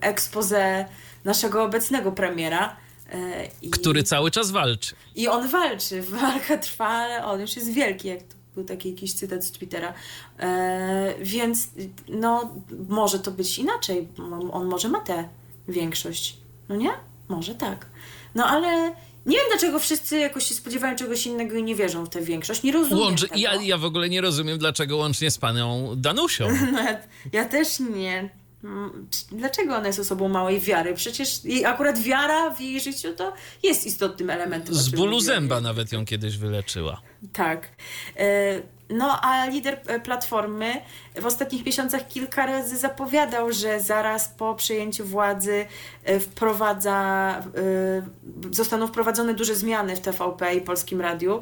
expose 0.00 0.84
naszego 1.24 1.64
obecnego 1.64 2.12
premiera. 2.12 2.76
E, 3.12 3.48
i, 3.62 3.70
Który 3.70 4.02
cały 4.02 4.30
czas 4.30 4.50
walczy. 4.50 4.94
I 5.14 5.28
on 5.28 5.48
walczy, 5.48 6.02
walka 6.20 6.58
trwa, 6.58 6.88
ale 6.88 7.24
on 7.24 7.40
już 7.40 7.56
jest 7.56 7.72
wielki, 7.72 8.08
jak 8.08 8.18
to 8.22 8.34
był 8.54 8.64
taki 8.64 8.90
jakiś 8.90 9.12
cytat 9.12 9.44
z 9.44 9.50
Twittera. 9.52 9.94
E, 10.38 11.14
więc 11.20 11.68
no, 12.08 12.54
może 12.88 13.18
to 13.18 13.30
być 13.30 13.58
inaczej. 13.58 14.08
On- 14.52 14.66
może 14.66 14.88
ma 14.88 15.00
tę 15.00 15.28
większość. 15.68 16.36
No 16.68 16.76
nie? 16.76 16.90
Może 17.28 17.54
tak. 17.54 17.86
No 18.34 18.46
ale 18.46 18.94
nie 19.26 19.36
wiem, 19.36 19.46
dlaczego 19.50 19.78
wszyscy 19.78 20.18
jakoś 20.18 20.44
się 20.46 20.54
spodziewają 20.54 20.96
czegoś 20.96 21.26
innego 21.26 21.56
i 21.56 21.62
nie 21.62 21.74
wierzą 21.74 22.04
w 22.04 22.08
tę 22.08 22.20
większość. 22.20 22.62
Nie 22.62 22.72
rozumiem 22.72 22.98
Łączy, 22.98 23.28
tego. 23.28 23.40
ja, 23.40 23.54
ja 23.62 23.78
w 23.78 23.84
ogóle 23.84 24.08
nie 24.08 24.20
rozumiem, 24.20 24.58
dlaczego 24.58 24.96
łącznie 24.96 25.30
z 25.30 25.38
panią 25.38 25.94
Danusią. 25.96 26.48
No 26.72 26.80
ja, 26.82 26.98
ja 27.32 27.44
też 27.44 27.80
nie. 27.80 28.30
Czy- 29.10 29.36
Dlaczego 29.36 29.76
ona 29.76 29.86
jest 29.86 29.98
osobą 29.98 30.28
małej 30.28 30.60
wiary? 30.60 30.94
Przecież 30.94 31.44
jej, 31.44 31.64
akurat 31.64 31.98
wiara 31.98 32.50
w 32.50 32.60
jej 32.60 32.80
życiu 32.80 33.12
to 33.14 33.32
jest 33.62 33.86
istotnym 33.86 34.30
elementem. 34.30 34.74
Z 34.74 34.88
bólu 34.88 35.20
zęba 35.20 35.60
nawet 35.60 35.92
ją 35.92 36.04
kiedyś 36.04 36.36
wyleczyła. 36.36 37.00
Tak. 37.32 37.68
E, 38.16 38.62
No 38.90 39.20
a 39.22 39.46
lider 39.46 39.80
e, 39.86 40.00
Platformy 40.00 40.74
w 41.20 41.26
ostatnich 41.26 41.66
miesiącach 41.66 42.08
kilka 42.08 42.46
razy 42.46 42.78
zapowiadał, 42.78 43.52
że 43.52 43.80
zaraz 43.80 44.28
po 44.28 44.54
przejęciu 44.54 45.04
władzy 45.04 45.66
e, 46.04 46.20
wprowadza, 46.20 47.42
zostaną 48.50 48.86
wprowadzone 48.86 49.34
duże 49.34 49.54
zmiany 49.54 49.96
w 49.96 50.00
TVP 50.00 50.54
i 50.54 50.60
Polskim 50.60 51.00
Radiu. 51.00 51.40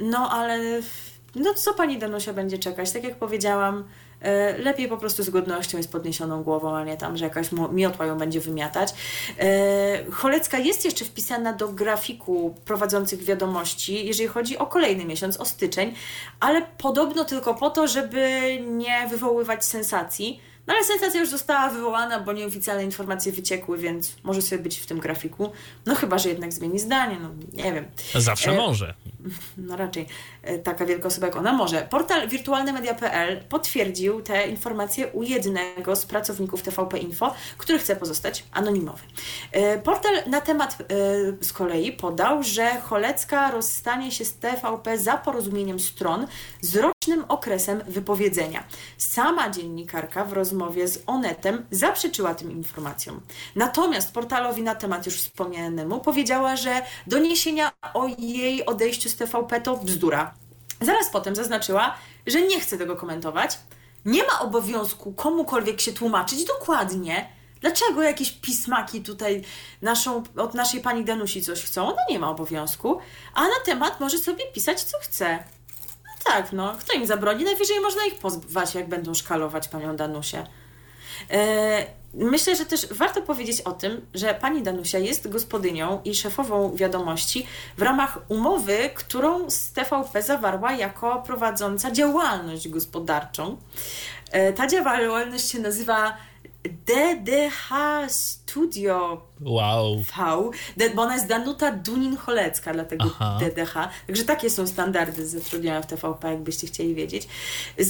No 0.00 0.30
ale 0.30 0.58
no 1.34 1.54
co 1.54 1.74
pani 1.74 1.98
Danusia 1.98 2.32
będzie 2.32 2.58
czekać? 2.58 2.92
Tak 2.92 3.04
jak 3.04 3.16
powiedziałam, 3.16 3.84
lepiej 4.58 4.88
po 4.88 4.96
prostu 4.96 5.22
z 5.22 5.30
godnością 5.30 5.78
i 5.78 5.82
z 5.82 5.86
podniesioną 5.86 6.42
głową, 6.42 6.76
a 6.76 6.84
nie 6.84 6.96
tam, 6.96 7.16
że 7.16 7.24
jakaś 7.24 7.48
miotła 7.72 8.06
ją 8.06 8.18
będzie 8.18 8.40
wymiatać. 8.40 8.94
E, 9.38 10.10
Cholecka 10.10 10.58
jest 10.58 10.84
jeszcze 10.84 11.04
wpisana 11.04 11.52
do 11.52 11.68
grafiku 11.68 12.54
prowadzących 12.64 13.24
wiadomości, 13.24 14.06
jeżeli 14.06 14.28
chodzi 14.28 14.58
o 14.58 14.66
kolejny 14.66 15.04
miesiąc, 15.04 15.40
o 15.40 15.44
styczeń, 15.44 15.94
ale 16.40 16.62
podobno 16.78 17.24
tylko 17.24 17.54
po 17.54 17.70
to, 17.70 17.88
żeby 17.88 18.40
nie 18.66 19.08
wywoływać 19.10 19.64
sensacji. 19.64 20.40
No 20.66 20.74
ale 20.74 20.84
sensacja 20.84 21.20
już 21.20 21.30
została 21.30 21.70
wywołana, 21.70 22.20
bo 22.20 22.32
nieoficjalne 22.32 22.84
informacje 22.84 23.32
wyciekły, 23.32 23.78
więc 23.78 24.16
może 24.22 24.42
sobie 24.42 24.62
być 24.62 24.78
w 24.78 24.86
tym 24.86 25.00
grafiku. 25.00 25.52
No 25.86 25.94
chyba, 25.94 26.18
że 26.18 26.28
jednak 26.28 26.52
zmieni 26.52 26.78
zdanie, 26.78 27.16
no 27.22 27.30
nie 27.52 27.72
wiem. 27.72 27.84
Zawsze 28.14 28.50
E, 28.50 28.56
może. 28.56 28.94
No 29.56 29.76
raczej 29.76 30.06
e, 30.42 30.58
taka 30.58 30.86
wielka 30.86 31.08
osoba 31.08 31.26
jak 31.26 31.36
ona 31.36 31.52
może. 31.52 31.86
Portal 31.90 32.28
wirtualnymedia.pl 32.28 33.44
potwierdził 33.48 34.20
te 34.22 34.48
informacje 34.48 35.06
u 35.08 35.22
jednego 35.22 35.96
z 35.96 36.06
pracowników 36.06 36.62
TVP 36.62 36.98
Info, 36.98 37.34
który 37.58 37.78
chce 37.78 37.96
pozostać 37.96 38.44
anonimowy. 38.52 39.02
E, 39.52 39.78
Portal 39.78 40.14
na 40.26 40.40
temat 40.40 40.78
e, 40.80 40.84
z 41.44 41.52
kolei 41.52 41.92
podał, 41.92 42.42
że 42.42 42.80
Cholecka 42.80 43.50
rozstanie 43.50 44.12
się 44.12 44.24
z 44.24 44.34
TVP 44.34 44.98
za 44.98 45.16
porozumieniem 45.16 45.80
stron 45.80 46.26
z 46.60 46.74
rocznym 46.76 46.93
ważnym 47.14 47.30
okresem 47.30 47.82
wypowiedzenia. 47.86 48.64
Sama 48.98 49.50
dziennikarka 49.50 50.24
w 50.24 50.32
rozmowie 50.32 50.88
z 50.88 51.02
Onetem 51.06 51.66
zaprzeczyła 51.70 52.34
tym 52.34 52.52
informacjom. 52.52 53.20
Natomiast 53.56 54.12
portalowi 54.12 54.62
na 54.62 54.74
temat 54.74 55.06
już 55.06 55.14
wspomnianemu 55.14 56.00
powiedziała, 56.00 56.56
że 56.56 56.82
doniesienia 57.06 57.72
o 57.94 58.06
jej 58.18 58.66
odejściu 58.66 59.08
z 59.08 59.16
TVP 59.16 59.60
to 59.60 59.76
bzdura. 59.76 60.34
Zaraz 60.80 61.10
potem 61.10 61.34
zaznaczyła, 61.34 61.94
że 62.26 62.42
nie 62.42 62.60
chce 62.60 62.78
tego 62.78 62.96
komentować. 62.96 63.58
Nie 64.04 64.22
ma 64.22 64.40
obowiązku 64.40 65.12
komukolwiek 65.12 65.80
się 65.80 65.92
tłumaczyć 65.92 66.44
dokładnie, 66.44 67.28
dlaczego 67.60 68.02
jakieś 68.02 68.32
pismaki 68.32 69.02
tutaj 69.02 69.42
naszą, 69.82 70.22
od 70.36 70.54
naszej 70.54 70.80
pani 70.80 71.04
Danusi 71.04 71.42
coś 71.42 71.62
chcą. 71.62 71.88
Ona 71.88 72.02
nie 72.10 72.18
ma 72.18 72.30
obowiązku, 72.30 72.98
a 73.34 73.42
na 73.42 73.60
temat 73.64 74.00
może 74.00 74.18
sobie 74.18 74.44
pisać 74.52 74.82
co 74.82 74.98
chce. 74.98 75.44
Tak, 76.24 76.52
no, 76.52 76.74
kto 76.80 76.92
im 76.92 77.06
zabroni? 77.06 77.44
Najwyżej 77.44 77.80
można 77.80 78.06
ich 78.06 78.18
pozwać, 78.18 78.74
jak 78.74 78.88
będą 78.88 79.14
szkalować 79.14 79.68
panią 79.68 79.96
Danusię. 79.96 80.46
E, 81.30 81.86
myślę, 82.14 82.56
że 82.56 82.66
też 82.66 82.86
warto 82.90 83.22
powiedzieć 83.22 83.60
o 83.60 83.72
tym, 83.72 84.06
że 84.14 84.34
pani 84.34 84.62
Danusia 84.62 84.98
jest 84.98 85.28
gospodynią 85.28 86.00
i 86.04 86.14
szefową 86.14 86.76
wiadomości 86.76 87.46
w 87.78 87.82
ramach 87.82 88.18
umowy, 88.28 88.90
którą 88.94 89.50
z 89.50 89.72
TVP 89.72 90.22
zawarła 90.22 90.72
jako 90.72 91.22
prowadząca 91.26 91.90
działalność 91.90 92.68
gospodarczą. 92.68 93.56
E, 94.30 94.52
ta 94.52 94.66
działalność 94.66 95.50
się 95.50 95.58
nazywa 95.58 96.16
DDH 96.64 97.70
Studio 98.08 99.20
Wow. 99.40 100.02
V, 100.02 100.14
bo 100.94 101.02
ona 101.02 101.14
jest 101.14 101.28
Danuta 101.28 101.72
Dunin-Cholecka, 101.72 102.72
dlatego 102.72 103.04
Aha. 103.04 103.38
DDH. 103.40 103.74
Także 104.06 104.24
takie 104.24 104.50
są 104.50 104.66
standardy 104.66 105.26
zatrudnienia 105.26 105.82
w 105.82 105.86
TVP, 105.86 106.30
jakbyście 106.30 106.66
chcieli 106.66 106.94
wiedzieć. 106.94 107.28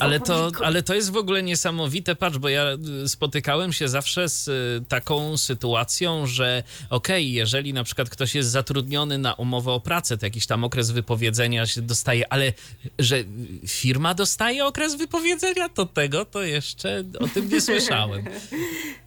ale 0.00 0.20
to, 0.20 0.50
ale 0.64 0.82
to 0.82 0.94
jest 0.94 1.10
w 1.10 1.16
ogóle 1.16 1.42
niesamowite, 1.42 2.16
patrz, 2.16 2.38
bo 2.38 2.48
ja 2.48 2.64
y, 3.04 3.08
spotykałem 3.08 3.72
się 3.72 3.88
zawsze 3.88 4.28
z 4.28 4.48
y, 4.48 4.84
taką 4.88 5.38
sytuacją, 5.38 6.26
że 6.26 6.62
okej, 6.90 7.22
okay, 7.22 7.22
jeżeli 7.22 7.72
na 7.72 7.84
przykład 7.84 8.10
ktoś 8.10 8.34
jest 8.34 8.50
zatrudniony 8.50 9.18
na 9.18 9.34
umowę 9.34 9.72
o 9.72 9.80
pracę, 9.80 10.18
to 10.18 10.26
jakiś 10.26 10.46
tam 10.46 10.64
okres 10.64 10.90
wypowiedzenia 10.90 11.66
się 11.66 11.82
dostaje, 11.82 12.32
ale 12.32 12.52
że 12.98 13.24
firma 13.66 14.14
dostaje 14.14 14.64
okres 14.64 14.94
wypowiedzenia, 14.94 15.68
to 15.68 15.86
tego 15.86 16.24
to 16.24 16.42
jeszcze 16.42 17.04
o 17.20 17.28
tym 17.28 17.48
nie 17.48 17.60
słyszałem. 17.60 18.24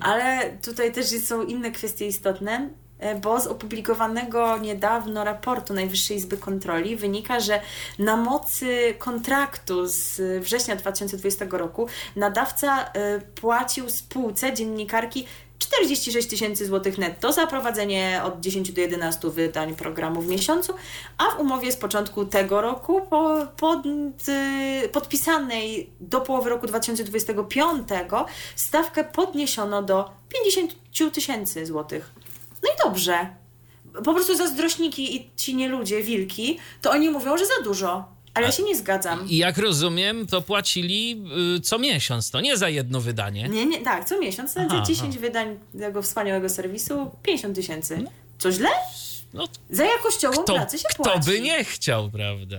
Ale 0.00 0.50
tutaj 0.62 0.92
też 0.92 1.06
są 1.06 1.42
inne 1.42 1.70
kwestie 1.70 2.06
istotne, 2.06 2.68
e, 2.98 3.14
bo 3.14 3.40
z 3.40 3.46
opublikowanego 3.46 4.58
niedawno 4.58 5.24
raportu 5.24 5.74
Najwyższej 5.74 6.16
Izby 6.16 6.36
Kontroli 6.36 6.96
wynika, 6.96 7.40
że 7.40 7.60
na 7.98 8.16
mocy 8.16 8.94
kontraktu 8.98 9.86
z 9.86 10.20
września 10.44 10.76
2020 10.76 11.46
roku 11.50 11.86
nadawca 12.16 12.84
e, 12.84 13.20
płacił 13.20 13.90
spółce 13.90 14.54
dziennikarki 14.54 15.26
46 15.58 16.28
tysięcy 16.28 16.66
złotych 16.66 16.98
netto 16.98 17.32
za 17.32 17.46
prowadzenie 17.46 18.20
od 18.24 18.40
10 18.40 18.72
do 18.72 18.80
11 18.80 19.30
wydań 19.30 19.74
programu 19.74 20.22
w 20.22 20.28
miesiącu, 20.28 20.74
a 21.18 21.24
w 21.24 21.40
umowie 21.40 21.72
z 21.72 21.76
początku 21.76 22.24
tego 22.24 22.60
roku, 22.60 23.00
po, 23.10 23.46
pod, 23.56 23.86
y, 23.86 24.88
podpisanej 24.88 25.90
do 26.00 26.20
połowy 26.20 26.50
roku 26.50 26.66
2025, 26.66 27.88
stawkę 28.56 29.04
podniesiono 29.04 29.82
do 29.82 30.10
50 30.28 31.12
tysięcy 31.12 31.66
złotych. 31.66 32.10
No 32.62 32.70
i 32.70 32.88
dobrze. 32.88 33.36
Po 34.04 34.14
prostu 34.14 34.36
zazdrośniki 34.36 35.16
i 35.16 35.30
ci 35.36 35.54
nie 35.54 35.68
ludzie, 35.68 36.02
wilki, 36.02 36.58
to 36.82 36.90
oni 36.90 37.10
mówią, 37.10 37.38
że 37.38 37.46
za 37.46 37.62
dużo. 37.64 38.15
Ale 38.36 38.46
ja 38.46 38.52
się 38.52 38.62
nie 38.62 38.76
zgadzam. 38.76 39.28
I 39.28 39.36
jak 39.36 39.58
rozumiem, 39.58 40.26
to 40.26 40.42
płacili 40.42 41.22
y, 41.56 41.60
co 41.60 41.78
miesiąc, 41.78 42.30
to 42.30 42.40
nie 42.40 42.56
za 42.56 42.68
jedno 42.68 43.00
wydanie. 43.00 43.48
Nie, 43.48 43.66
nie, 43.66 43.80
tak, 43.82 44.04
co 44.04 44.20
miesiąc. 44.20 44.52
Za 44.52 44.80
10 44.80 45.00
aha. 45.00 45.20
wydań 45.20 45.58
tego 45.78 46.02
wspaniałego 46.02 46.48
serwisu 46.48 47.10
50 47.22 47.56
tysięcy. 47.56 48.04
Co 48.38 48.52
źle? 48.52 48.68
No, 49.34 49.48
za 49.70 49.84
jakościową 49.84 50.42
kto, 50.42 50.54
pracę 50.54 50.78
się 50.78 50.84
kto 50.88 51.02
płaci. 51.02 51.20
Kto 51.20 51.30
by 51.30 51.40
nie 51.40 51.64
chciał, 51.64 52.10
prawda? 52.10 52.56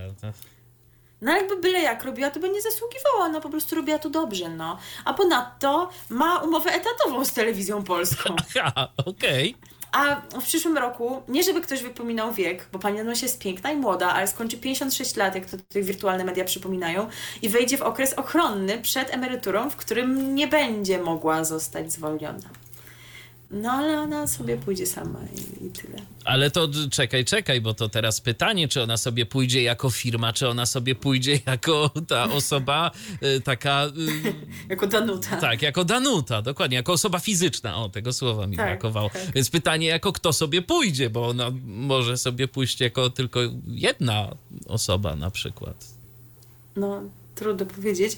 No 1.20 1.32
jakby 1.32 1.56
byle 1.56 1.80
jak 1.80 2.04
robiła, 2.04 2.30
to 2.30 2.40
by 2.40 2.48
nie 2.48 2.62
zasługiwała, 2.62 3.28
no 3.28 3.40
po 3.40 3.48
prostu 3.48 3.76
robiła 3.76 3.98
to 3.98 4.10
dobrze, 4.10 4.48
no. 4.48 4.78
A 5.04 5.14
ponadto 5.14 5.90
ma 6.08 6.38
umowę 6.38 6.70
etatową 6.72 7.24
z 7.24 7.32
telewizją 7.32 7.82
polską. 7.84 8.36
Aha, 8.62 8.88
okej. 9.06 9.54
A 9.92 10.20
w 10.40 10.42
przyszłym 10.42 10.78
roku, 10.78 11.22
nie 11.28 11.42
żeby 11.42 11.60
ktoś 11.60 11.82
wypominał 11.82 12.32
wiek, 12.32 12.68
bo 12.72 12.78
pani 12.78 12.98
Danusia 12.98 13.26
jest 13.26 13.38
piękna 13.38 13.72
i 13.72 13.76
młoda, 13.76 14.08
ale 14.08 14.26
skończy 14.26 14.56
56 14.58 15.16
lat, 15.16 15.34
jak 15.34 15.46
to 15.46 15.56
tutaj 15.56 15.82
wirtualne 15.82 16.24
media 16.24 16.44
przypominają, 16.44 17.08
i 17.42 17.48
wejdzie 17.48 17.78
w 17.78 17.82
okres 17.82 18.14
ochronny 18.14 18.78
przed 18.78 19.14
emeryturą, 19.14 19.70
w 19.70 19.76
którym 19.76 20.34
nie 20.34 20.48
będzie 20.48 20.98
mogła 20.98 21.44
zostać 21.44 21.92
zwolniona. 21.92 22.48
No 23.50 23.72
ale 23.72 24.00
ona 24.00 24.26
sobie 24.26 24.56
pójdzie 24.56 24.86
sama 24.86 25.18
i, 25.34 25.66
i, 25.66 25.70
tyle. 25.70 25.98
Ale 26.24 26.50
to 26.50 26.68
czekaj, 26.90 27.24
czekaj, 27.24 27.60
bo 27.60 27.74
to 27.74 27.88
teraz 27.88 28.20
pytanie, 28.20 28.68
czy 28.68 28.82
ona 28.82 28.96
sobie 28.96 29.26
pójdzie 29.26 29.62
jako 29.62 29.90
firma, 29.90 30.32
czy 30.32 30.48
ona 30.48 30.66
sobie 30.66 30.94
pójdzie 30.94 31.40
jako 31.46 31.90
ta 32.08 32.24
osoba 32.24 32.90
y, 33.22 33.40
taka... 33.40 33.86
Y, 33.86 34.68
jako 34.68 34.86
Danuta. 34.86 35.36
Tak, 35.36 35.62
jako 35.62 35.84
Danuta, 35.84 36.42
dokładnie, 36.42 36.76
jako 36.76 36.92
osoba 36.92 37.18
fizyczna. 37.18 37.76
O, 37.76 37.88
tego 37.88 38.12
słowa 38.12 38.46
mi 38.46 38.56
tak, 38.56 38.66
brakowało. 38.66 39.10
Tak. 39.10 39.32
Więc 39.34 39.50
pytanie, 39.50 39.86
jako 39.86 40.12
kto 40.12 40.32
sobie 40.32 40.62
pójdzie, 40.62 41.10
bo 41.10 41.28
ona 41.28 41.50
może 41.66 42.16
sobie 42.18 42.48
pójść 42.48 42.80
jako 42.80 43.10
tylko 43.10 43.40
jedna 43.66 44.36
osoba 44.66 45.16
na 45.16 45.30
przykład. 45.30 45.84
No, 46.76 47.02
trudno 47.34 47.66
powiedzieć. 47.66 48.16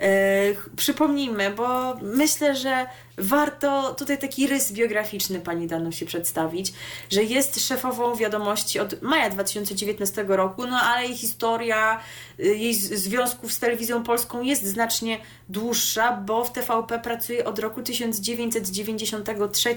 E, 0.00 0.54
przypomnijmy, 0.76 1.50
bo 1.50 1.94
myślę, 1.94 2.56
że 2.56 2.86
warto 3.18 3.94
tutaj 3.94 4.18
taki 4.18 4.46
rys 4.46 4.72
biograficzny 4.72 5.40
pani 5.40 5.66
Danusi 5.66 6.06
przedstawić, 6.06 6.72
że 7.10 7.24
jest 7.24 7.66
szefową 7.66 8.14
wiadomości 8.14 8.80
od 8.80 9.02
maja 9.02 9.30
2019 9.30 10.24
roku, 10.28 10.66
no 10.66 10.76
ale 10.76 11.06
jej 11.06 11.16
historia, 11.16 12.00
y, 12.40 12.56
jej 12.56 12.74
związków 12.74 13.52
z 13.52 13.58
telewizją 13.58 14.02
polską 14.02 14.42
jest 14.42 14.64
znacznie 14.64 15.18
dłuższa, 15.48 16.12
bo 16.12 16.44
w 16.44 16.52
TVP 16.52 16.98
pracuje 16.98 17.44
od 17.44 17.58
roku 17.58 17.82
1993. 17.82 19.74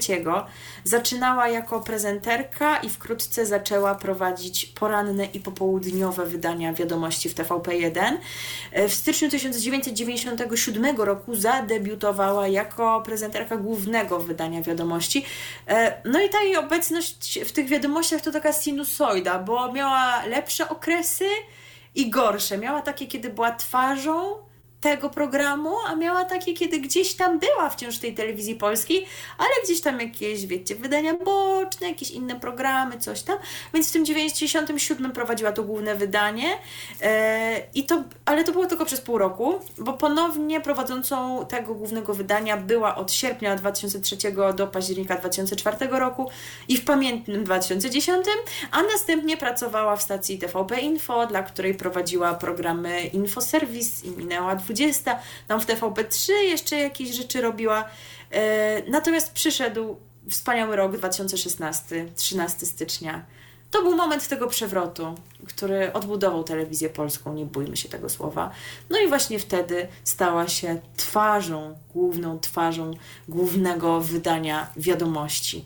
Zaczynała 0.84 1.48
jako 1.48 1.80
prezenterka 1.80 2.76
i 2.76 2.90
wkrótce 2.90 3.46
zaczęła 3.46 3.94
prowadzić 3.94 4.66
poranne 4.66 5.24
i 5.24 5.40
popołudniowe 5.40 6.26
wydania 6.26 6.72
wiadomości 6.72 7.28
w 7.28 7.34
TVP1. 7.34 8.16
E, 8.72 8.88
w 8.88 8.94
styczniu 8.94 9.30
1997 9.30 10.96
roku 10.96 11.34
zadebiutowała 11.34 12.48
jako 12.48 13.02
prezenterka 13.04 13.29
prezenterka 13.30 13.56
głównego 13.56 14.20
wydania 14.20 14.62
wiadomości. 14.62 15.24
E, 15.68 16.02
no 16.04 16.20
i 16.20 16.28
ta 16.28 16.42
jej 16.42 16.56
obecność 16.56 17.38
w 17.44 17.52
tych 17.52 17.68
wiadomościach 17.68 18.20
to 18.20 18.32
taka 18.32 18.52
sinusoida, 18.52 19.38
bo 19.38 19.72
miała 19.72 20.26
lepsze 20.26 20.68
okresy 20.68 21.24
i 21.94 22.10
gorsze. 22.10 22.58
Miała 22.58 22.82
takie, 22.82 23.06
kiedy 23.06 23.30
była 23.30 23.52
twarzą 23.52 24.36
tego 24.80 25.10
programu, 25.10 25.70
a 25.86 25.94
miała 25.96 26.24
takie, 26.24 26.54
kiedy 26.54 26.80
gdzieś 26.80 27.14
tam 27.14 27.38
była 27.38 27.70
wciąż 27.70 27.98
tej 27.98 28.14
telewizji 28.14 28.54
polskiej, 28.54 29.06
ale 29.38 29.50
gdzieś 29.64 29.80
tam 29.80 30.00
jakieś, 30.00 30.46
wiecie, 30.46 30.74
wydania 30.74 31.14
boczne, 31.14 31.88
jakieś 31.88 32.10
inne 32.10 32.40
programy, 32.40 32.98
coś 32.98 33.22
tam. 33.22 33.38
Więc 33.74 33.88
w 33.88 33.92
tym 33.92 34.04
97 34.04 35.12
prowadziła 35.12 35.52
to 35.52 35.62
główne 35.62 35.94
wydanie, 35.94 36.58
e, 37.02 37.62
i 37.74 37.84
to, 37.84 38.02
ale 38.24 38.44
to 38.44 38.52
było 38.52 38.66
tylko 38.66 38.84
przez 38.84 39.00
pół 39.00 39.18
roku, 39.18 39.54
bo 39.78 39.92
ponownie 39.92 40.60
prowadzącą 40.60 41.46
tego 41.46 41.74
głównego 41.74 42.14
wydania 42.14 42.56
była 42.56 42.96
od 42.96 43.12
sierpnia 43.12 43.56
2003 43.56 44.16
do 44.56 44.66
października 44.66 45.16
2004 45.16 45.76
roku 45.90 46.30
i 46.68 46.76
w 46.76 46.84
pamiętnym 46.84 47.44
2010, 47.44 48.26
a 48.70 48.82
następnie 48.82 49.36
pracowała 49.36 49.96
w 49.96 50.02
stacji 50.02 50.38
TVP 50.38 50.80
Info, 50.80 51.26
dla 51.26 51.42
której 51.42 51.74
prowadziła 51.74 52.34
programy 52.34 53.00
Infoserwis 53.06 54.04
i 54.04 54.10
minęła 54.10 54.54
20, 54.54 54.69
tam 55.48 55.60
w 55.60 55.66
TVP3 55.66 56.32
jeszcze 56.32 56.76
jakieś 56.76 57.10
rzeczy 57.10 57.40
robiła. 57.40 57.84
E, 58.30 58.82
natomiast 58.90 59.32
przyszedł 59.32 59.96
wspaniały 60.30 60.76
rok 60.76 60.96
2016, 60.96 62.06
13 62.16 62.66
stycznia. 62.66 63.24
To 63.70 63.82
był 63.82 63.96
moment 63.96 64.28
tego 64.28 64.46
przewrotu, 64.46 65.14
który 65.48 65.92
odbudował 65.92 66.44
telewizję 66.44 66.88
polską, 66.90 67.34
nie 67.34 67.46
bójmy 67.46 67.76
się 67.76 67.88
tego 67.88 68.08
słowa. 68.08 68.50
No 68.90 69.00
i 69.00 69.08
właśnie 69.08 69.38
wtedy 69.38 69.88
stała 70.04 70.48
się 70.48 70.80
twarzą, 70.96 71.78
główną 71.94 72.38
twarzą 72.38 72.90
głównego 73.28 74.00
wydania 74.00 74.66
wiadomości. 74.76 75.64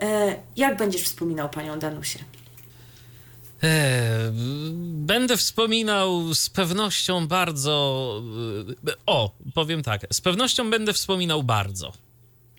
E, 0.00 0.36
jak 0.56 0.76
będziesz 0.76 1.02
wspominał 1.02 1.48
panią 1.48 1.78
Danusię? 1.78 2.18
E, 3.62 4.32
będę 4.92 5.36
wspominał 5.36 6.34
z 6.34 6.50
pewnością 6.50 7.26
bardzo. 7.28 8.22
E, 8.88 8.92
o, 9.06 9.30
powiem 9.54 9.82
tak. 9.82 10.06
Z 10.12 10.20
pewnością 10.20 10.70
będę 10.70 10.92
wspominał 10.92 11.42
bardzo. 11.42 11.92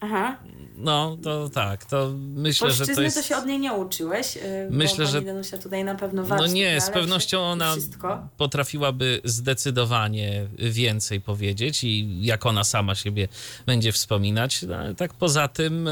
Aha. 0.02 0.38
No, 0.78 1.18
to 1.24 1.50
tak, 1.50 1.86
to 1.86 2.12
myślę, 2.18 2.72
że 2.72 2.86
to 2.88 3.02
jest... 3.02 3.18
to 3.18 3.24
się 3.24 3.38
od 3.38 3.46
niej 3.46 3.60
nie 3.60 3.74
uczyłeś, 3.74 4.36
yy, 4.36 4.42
Myślę, 4.70 5.08
że- 5.08 5.22
Danusia 5.22 5.58
tutaj 5.58 5.84
na 5.84 5.96
pewno 5.96 6.22
No 6.22 6.28
warsztat 6.28 6.54
nie, 6.54 6.76
ma 6.76 6.82
z 6.82 6.90
pewnością 6.90 7.40
ona 7.42 7.72
Wszystko. 7.72 8.28
potrafiłaby 8.38 9.22
zdecydowanie 9.24 10.48
więcej 10.58 11.22
powiedzieć 11.22 11.84
i 11.84 12.22
jak 12.26 12.46
ona 12.46 12.64
sama 12.64 12.96
siebie 12.96 13.28
będzie 13.66 13.92
wspominać. 13.92 14.62
No, 14.62 14.76
ale 14.76 14.96
tak 14.96 15.14
poza 15.14 15.48
tym, 15.48 15.88
e, 15.88 15.92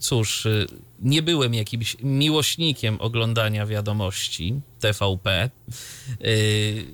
cóż, 0.00 0.46
e, 0.46 0.66
nie 0.98 1.22
byłem 1.22 1.54
jakimś 1.54 1.96
miłośnikiem 2.02 2.96
oglądania 3.00 3.66
wiadomości 3.66 4.60
TVP. 4.80 5.30
E, 5.30 5.50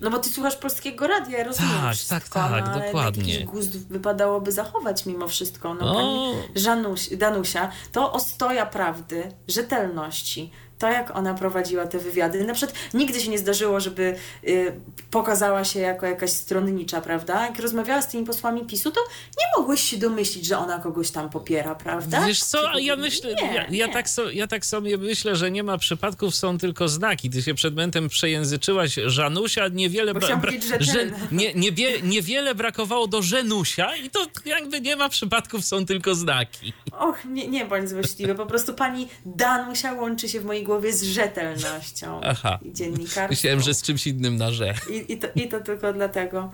No 0.00 0.10
bo 0.10 0.18
ty 0.18 0.30
słuchasz 0.30 0.56
polskiego 0.56 1.06
radia, 1.06 1.38
ja 1.38 1.44
rozumiem 1.44 1.70
Tak, 1.80 1.94
wszystko, 1.94 2.14
tak, 2.20 2.28
tak, 2.28 2.66
no, 2.66 2.80
dokładnie. 2.86 3.32
Jakiś 3.34 3.46
gust 3.48 3.88
wypadałoby 3.88 4.52
zachować 4.52 5.06
mimo 5.06 5.28
wszystko. 5.28 5.74
No, 5.74 5.86
No. 5.86 5.94
pani 5.94 6.60
Żanuś, 6.62 7.08
Danusia, 7.16 7.70
to 7.92 8.12
ostoja 8.12 8.66
prawdy, 8.66 9.22
rzetelności, 9.48 10.50
to 10.80 10.88
jak 10.88 11.16
ona 11.16 11.34
prowadziła 11.34 11.86
te 11.86 11.98
wywiady. 11.98 12.44
Na 12.44 12.54
przykład 12.54 12.78
nigdy 12.94 13.20
się 13.20 13.30
nie 13.30 13.38
zdarzyło, 13.38 13.80
żeby 13.80 14.16
y, 14.48 14.72
pokazała 15.10 15.64
się 15.64 15.80
jako 15.80 16.06
jakaś 16.06 16.30
stronnicza, 16.30 17.00
prawda? 17.00 17.46
Jak 17.46 17.58
rozmawiała 17.58 18.02
z 18.02 18.08
tymi 18.08 18.26
posłami 18.26 18.66
PiSu, 18.66 18.90
to 18.90 19.00
nie 19.38 19.60
mogłeś 19.60 19.80
się 19.80 19.96
domyślić, 19.96 20.46
że 20.46 20.58
ona 20.58 20.78
kogoś 20.78 21.10
tam 21.10 21.30
popiera, 21.30 21.74
prawda? 21.74 22.26
Wiesz 22.26 22.44
co, 22.44 22.70
a 22.70 22.80
ja 22.80 22.96
myślę, 22.96 23.34
nie, 23.34 23.54
ja, 23.54 23.66
ja, 23.70 23.86
nie. 23.86 23.92
tak 23.92 24.08
so, 24.08 24.30
ja 24.30 24.46
tak 24.46 24.66
sobie 24.66 24.98
myślę, 24.98 25.36
że 25.36 25.50
nie 25.50 25.62
ma 25.62 25.78
przypadków, 25.78 26.34
są 26.34 26.58
tylko 26.58 26.88
znaki. 26.88 27.30
Ty 27.30 27.42
się 27.42 27.54
przed 27.54 27.74
momentem 27.74 28.08
przejęzyczyłaś 28.08 28.94
Żanusia, 29.06 29.68
niewiele, 29.68 30.14
chciałam 30.20 30.40
powiedzieć 30.40 30.64
rzetelne. 30.64 31.18
nie, 31.32 31.54
niebie, 31.54 32.02
niewiele 32.02 32.54
brakowało 32.54 33.06
do 33.06 33.22
Żenusia 33.22 33.96
i 33.96 34.10
to 34.10 34.26
jakby 34.44 34.80
nie 34.80 34.96
ma 34.96 35.08
przypadków, 35.08 35.64
są 35.64 35.86
tylko 35.86 36.14
znaki. 36.14 36.72
Och, 36.92 37.24
nie, 37.24 37.48
nie 37.48 37.64
bądź 37.64 37.88
złośliwy. 37.88 38.34
Po 38.34 38.46
prostu 38.46 38.74
pani 38.74 39.08
Danusia 39.26 39.92
łączy 39.92 40.28
się 40.28 40.40
w 40.40 40.44
mojej 40.44 40.64
głowie 40.64 40.69
z 40.92 41.02
rzetelnością 41.02 42.20
Aha. 42.24 42.58
i 42.62 42.72
dziennikarstwem. 42.72 43.26
Myślałem, 43.30 43.60
że 43.60 43.74
z 43.74 43.82
czymś 43.82 44.06
innym 44.06 44.36
na 44.36 44.50
że. 44.52 44.74
I, 44.90 45.12
i, 45.12 45.18
to, 45.18 45.26
I 45.34 45.48
to 45.48 45.60
tylko 45.60 45.92
dlatego. 45.92 46.52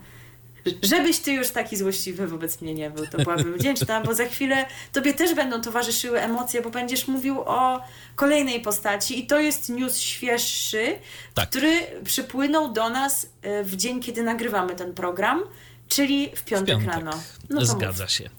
Żebyś 0.83 1.19
ty 1.19 1.33
już 1.33 1.49
taki 1.51 1.77
złośliwy 1.77 2.27
wobec 2.27 2.61
mnie 2.61 2.75
nie 2.75 2.91
był, 2.91 3.07
to 3.07 3.19
byłabym 3.19 3.55
wdzięczna, 3.59 4.01
bo 4.01 4.15
za 4.15 4.25
chwilę 4.25 4.67
tobie 4.93 5.15
też 5.15 5.35
będą 5.35 5.61
towarzyszyły 5.61 6.21
emocje, 6.21 6.63
bo 6.63 6.71
będziesz 6.71 7.09
mówił 7.09 7.41
o 7.41 7.81
kolejnej 8.15 8.61
postaci 8.61 9.19
i 9.21 9.27
to 9.27 9.41
jest 9.41 9.69
news 9.69 9.99
świeższy, 9.99 10.99
Tak. 11.35 11.51
który 11.51 11.71
przypłynął 12.05 12.73
do 12.73 12.89
nas 12.91 13.27
e, 13.43 13.65
w 13.65 13.77
dzień, 13.77 14.03
kiedy 14.03 14.23
nagrywamy 14.23 14.75
ten 14.75 14.95
program, 14.95 15.43
czyli 15.89 16.31
w 16.37 16.45
piątek, 16.45 16.75
Piątek. 16.79 16.95
rano. 16.95 17.21
No 17.51 17.65
Zgadza 17.65 18.05
mów. 18.05 18.13
się. 18.13 18.31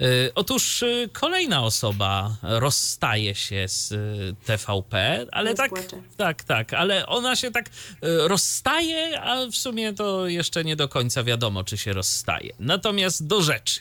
Y, 0.00 0.30
Otóż 0.34 0.82
y, 0.82 1.08
kolejna 1.12 1.62
osoba 1.62 2.36
rozstaje 2.42 3.34
się 3.34 3.68
z 3.68 3.92
y, 3.92 4.34
TVP, 4.46 5.26
ale 5.32 5.54
tak, 5.54 5.70
płacze. 5.70 6.02
tak, 6.16 6.44
tak, 6.44 6.74
ale 6.74 7.06
ona 7.06 7.36
się 7.36 7.50
tak 7.50 7.70
rozstaje, 8.00 9.20
a 9.20 9.46
w 9.46 9.54
sumie 9.56 9.92
to 9.92 10.26
jeszcze 10.26 10.64
nie 10.64 10.76
do 10.76 10.88
końca 10.88 11.24
wiadomo, 11.24 11.64
czy 11.64 11.78
się 11.78 11.92
rozstaje. 11.92 12.54
Natomiast 12.58 13.26
do 13.26 13.42
rzeczy. 13.42 13.80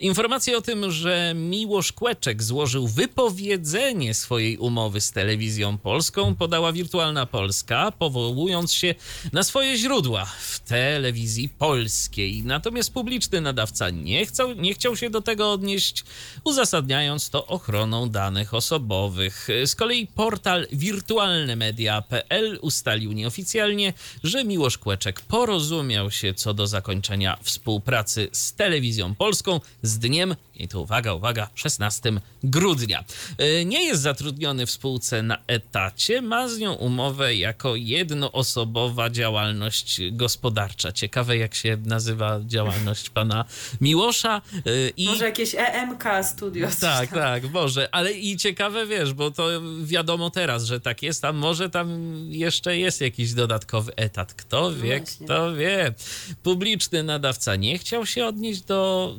Informacje 0.00 0.58
o 0.58 0.60
tym, 0.60 0.92
że 0.92 1.32
Miłosz 1.34 1.92
Kłeczek 1.92 2.42
złożył 2.42 2.88
wypowiedzenie 2.88 4.14
swojej 4.14 4.58
umowy 4.58 5.00
z 5.00 5.12
telewizją 5.12 5.78
polską, 5.78 6.34
podała 6.34 6.72
Wirtualna 6.72 7.26
Polska, 7.26 7.92
powołując 7.92 8.72
się 8.72 8.94
na 9.32 9.42
swoje 9.42 9.76
źródła 9.76 10.24
w 10.24 10.60
telewizji 10.60 11.48
polskiej. 11.48 12.42
Natomiast 12.44 12.92
publiczny 12.92 13.40
nadawca 13.40 13.90
nie 13.90 14.26
chciał, 14.26 14.54
nie 14.54 14.74
chciał 14.74 14.96
się 14.96 15.10
do 15.10 15.20
tego 15.20 15.52
odnieść, 15.52 16.04
uzasadniając 16.44 17.30
to 17.30 17.46
ochroną 17.46 18.08
danych 18.10 18.54
osobowych. 18.54 19.48
Z 19.64 19.74
kolei 19.74 20.06
portal 20.06 20.66
wirtualnemedia.pl 20.72 22.58
ustalił 22.62 23.12
nieoficjalnie, 23.12 23.92
że 24.24 24.44
Miłosz 24.44 24.78
Kłeczek 24.78 25.20
porozumiał 25.20 26.10
się 26.10 26.34
co 26.34 26.54
do 26.54 26.66
zakończenia 26.66 27.38
współpracy 27.42 28.28
z 28.32 28.52
telewizją 28.52 29.14
polską 29.14 29.59
z 29.82 29.98
dniem, 29.98 30.36
i 30.60 30.68
tu 30.68 30.82
uwaga, 30.82 31.14
uwaga, 31.14 31.48
16 31.54 32.12
grudnia. 32.44 33.04
E, 33.38 33.64
Nie 33.64 33.84
jest 33.84 34.02
zatrudniony 34.02 34.66
w 34.66 34.70
spółce 34.70 35.22
na 35.22 35.38
etacie, 35.46 36.22
ma 36.22 36.48
z 36.48 36.58
nią 36.58 36.72
umowę 36.74 37.34
jako 37.34 37.76
jednoosobowa 37.76 39.10
działalność 39.10 40.00
gospodarcza. 40.12 40.92
Ciekawe, 40.92 41.36
jak 41.36 41.54
się 41.54 41.76
nazywa 41.84 42.40
działalność 42.46 43.10
pana 43.10 43.44
Miłosza. 43.80 44.42
E, 44.54 44.60
I... 44.96 45.06
Może 45.06 45.24
jakieś 45.24 45.54
EMK 45.54 46.04
Studios. 46.22 46.78
Tak, 46.78 47.10
tak, 47.10 47.50
może, 47.52 47.88
ale 47.92 48.12
i 48.12 48.36
ciekawe 48.36 48.86
wiesz, 48.86 49.12
bo 49.12 49.30
to 49.30 49.48
wiadomo 49.82 50.30
teraz, 50.30 50.64
że 50.64 50.80
tak 50.80 51.02
jest, 51.02 51.24
a 51.24 51.32
może 51.32 51.70
tam 51.70 51.88
jeszcze 52.28 52.78
jest 52.78 53.00
jakiś 53.00 53.32
dodatkowy 53.32 53.92
etat. 53.96 54.34
Kto 54.34 54.72
wie, 54.72 54.98
właśnie. 54.98 55.26
kto 55.26 55.54
wie. 55.54 55.94
Publiczny 56.42 57.02
nadawca 57.02 57.56
nie 57.56 57.78
chciał 57.78 58.06
się 58.06 58.26
odnieść 58.26 58.60
do 58.60 59.14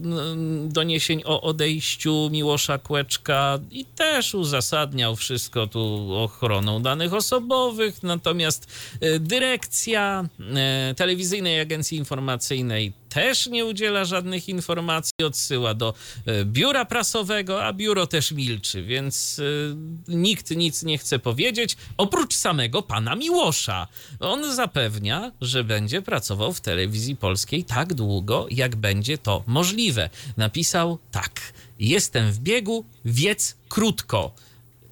doniesień 0.68 1.22
o 1.26 1.31
odejściu 1.42 2.30
Miłosza 2.32 2.78
Kłeczka 2.78 3.60
i 3.72 3.86
też 3.86 4.36
uzasadniał 4.36 5.16
wszystko 5.16 5.68
tu 5.68 6.14
ochroną 6.14 6.82
danych 6.82 7.14
osobowych, 7.14 8.04
natomiast 8.04 8.68
e, 9.02 9.20
dyrekcja 9.20 10.30
e, 10.56 10.94
telewizyjnej 10.96 11.60
agencji 11.60 11.98
informacyjnej 11.98 13.01
też 13.12 13.48
nie 13.48 13.66
udziela 13.66 14.06
żadnych 14.06 14.50
informacji, 14.50 15.14
odsyła 15.26 15.74
do 15.74 15.94
e, 16.26 16.46
biura 16.46 16.86
prasowego, 16.86 17.66
a 17.66 17.74
biuro 17.74 18.08
też 18.08 18.32
milczy, 18.32 18.84
więc 18.84 19.40
e, 19.40 20.14
nikt 20.16 20.52
nic 20.52 20.84
nie 20.84 20.98
chce 20.98 21.20
powiedzieć, 21.20 21.78
oprócz 21.98 22.36
samego 22.36 22.82
pana 22.82 23.16
Miłosza. 23.16 23.88
On 24.20 24.56
zapewnia, 24.56 25.32
że 25.42 25.64
będzie 25.64 26.02
pracował 26.02 26.54
w 26.54 26.62
telewizji 26.62 27.16
polskiej 27.16 27.64
tak 27.64 27.94
długo, 27.94 28.48
jak 28.52 28.76
będzie 28.76 29.18
to 29.18 29.44
możliwe. 29.48 30.10
Napisał 30.38 31.00
tak: 31.12 31.54
Jestem 31.80 32.32
w 32.32 32.40
biegu, 32.40 32.86
wiedz 33.06 33.56
krótko. 33.70 34.32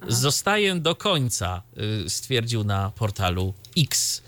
Zostaję 0.08 0.74
do 0.74 0.94
końca, 0.94 1.62
y, 2.06 2.10
stwierdził 2.10 2.64
na 2.64 2.90
portalu 2.90 3.54
X, 3.78 4.22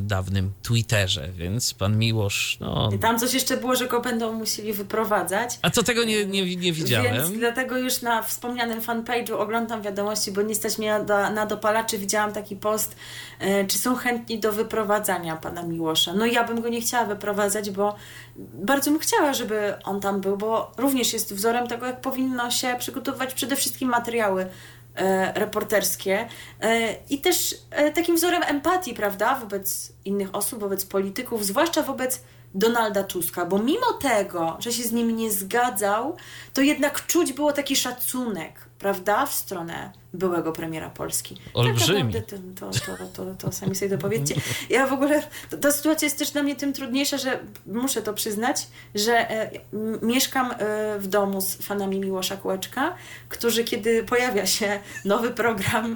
dawnym 0.00 0.52
Twitterze, 0.62 1.28
więc 1.32 1.74
pan 1.74 1.98
Miłosz, 1.98 2.56
no... 2.60 2.90
Tam 3.00 3.18
coś 3.18 3.34
jeszcze 3.34 3.56
było, 3.56 3.76
że 3.76 3.86
go 3.86 4.00
będą 4.00 4.32
musieli 4.32 4.72
wyprowadzać. 4.72 5.58
A 5.62 5.70
to 5.70 5.82
tego 5.82 6.04
nie, 6.04 6.26
nie, 6.26 6.56
nie 6.56 6.72
widziałem. 6.72 7.14
Więc 7.14 7.30
dlatego 7.30 7.78
już 7.78 8.02
na 8.02 8.22
wspomnianym 8.22 8.80
fanpage'u 8.80 9.32
oglądam 9.32 9.82
wiadomości, 9.82 10.32
bo 10.32 10.42
nie 10.42 10.54
stać 10.54 10.78
mnie 10.78 10.98
na, 11.08 11.30
na 11.30 11.46
dopalaczy. 11.46 11.98
Widziałam 11.98 12.32
taki 12.32 12.56
post, 12.56 12.96
e, 13.38 13.64
czy 13.64 13.78
są 13.78 13.94
chętni 13.94 14.38
do 14.38 14.52
wyprowadzania 14.52 15.36
pana 15.36 15.62
Miłosza. 15.62 16.14
No 16.14 16.26
ja 16.26 16.44
bym 16.44 16.60
go 16.60 16.68
nie 16.68 16.80
chciała 16.80 17.06
wyprowadzać, 17.06 17.70
bo 17.70 17.96
bardzo 18.36 18.90
bym 18.90 19.00
chciała, 19.00 19.34
żeby 19.34 19.74
on 19.84 20.00
tam 20.00 20.20
był, 20.20 20.36
bo 20.36 20.72
również 20.76 21.12
jest 21.12 21.34
wzorem 21.34 21.66
tego, 21.66 21.86
jak 21.86 22.00
powinno 22.00 22.50
się 22.50 22.76
przygotowywać 22.78 23.34
przede 23.34 23.56
wszystkim 23.56 23.88
materiały 23.88 24.42
e, 24.42 24.48
reporterskie 25.34 26.28
e, 26.60 26.94
i 27.10 27.18
też 27.18 27.54
e, 27.70 27.92
takim 27.92 28.16
wzorem 28.16 28.42
empatii, 28.42 28.94
prawda, 28.94 29.34
wobec 29.34 29.92
innych 30.04 30.34
osób, 30.34 30.60
wobec 30.60 30.84
polityków, 30.84 31.46
zwłaszcza 31.46 31.82
wobec 31.82 32.20
Donalda 32.54 33.04
Tuska, 33.04 33.46
bo 33.46 33.58
mimo 33.58 33.92
tego, 33.92 34.56
że 34.60 34.72
się 34.72 34.82
z 34.82 34.92
nim 34.92 35.16
nie 35.16 35.30
zgadzał, 35.30 36.16
to 36.52 36.62
jednak 36.62 37.06
czuć 37.06 37.32
było 37.32 37.52
taki 37.52 37.76
szacunek, 37.76 38.68
prawda, 38.78 39.26
w 39.26 39.34
stronę 39.34 40.01
byłego 40.14 40.52
premiera 40.52 40.90
Polski. 40.90 41.36
Olbrzymi. 41.54 42.14
Tak 42.14 42.22
naprawdę 42.22 42.50
to, 42.54 42.70
to, 42.70 42.96
to, 42.96 43.24
to, 43.24 43.34
to 43.34 43.52
sami 43.52 43.74
sobie 43.74 43.88
dopowiedzcie. 43.88 44.34
Ja 44.70 44.86
w 44.86 44.92
ogóle, 44.92 45.22
ta 45.60 45.72
sytuacja 45.72 46.06
jest 46.06 46.18
też 46.18 46.30
dla 46.30 46.42
mnie 46.42 46.56
tym 46.56 46.72
trudniejsza, 46.72 47.18
że 47.18 47.40
muszę 47.66 48.02
to 48.02 48.14
przyznać, 48.14 48.66
że 48.94 49.30
e, 49.30 49.50
mieszkam 50.02 50.50
e, 50.50 50.98
w 50.98 51.06
domu 51.06 51.40
z 51.40 51.54
fanami 51.54 52.00
Miłosza 52.00 52.36
Kółeczka, 52.36 52.94
którzy 53.28 53.64
kiedy 53.64 54.04
pojawia 54.04 54.46
się 54.46 54.80
nowy 55.04 55.30
program, 55.30 55.94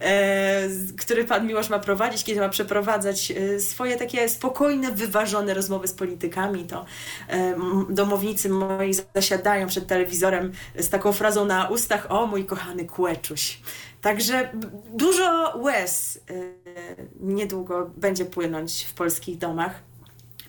e, 0.00 0.68
który 0.98 1.24
pan 1.24 1.46
Miłosz 1.46 1.68
ma 1.68 1.78
prowadzić, 1.78 2.24
kiedy 2.24 2.40
ma 2.40 2.48
przeprowadzać 2.48 3.32
swoje 3.58 3.96
takie 3.96 4.28
spokojne, 4.28 4.92
wyważone 4.92 5.54
rozmowy 5.54 5.88
z 5.88 5.92
politykami, 5.92 6.64
to 6.64 6.84
domownicy 7.90 8.48
moi 8.48 8.94
zasiadają 9.14 9.66
przed 9.66 9.86
telewizorem 9.86 10.52
z 10.78 10.88
taką 10.88 11.12
frazą 11.12 11.44
na 11.44 11.68
ustach, 11.68 12.06
o 12.08 12.26
mój 12.26 12.44
kochany 12.44 12.84
Także 14.02 14.50
dużo 14.92 15.52
łez 15.58 16.20
e, 16.30 16.32
niedługo 17.20 17.90
będzie 17.96 18.24
płynąć 18.24 18.84
w 18.84 18.94
polskich 18.94 19.38
domach. 19.38 19.82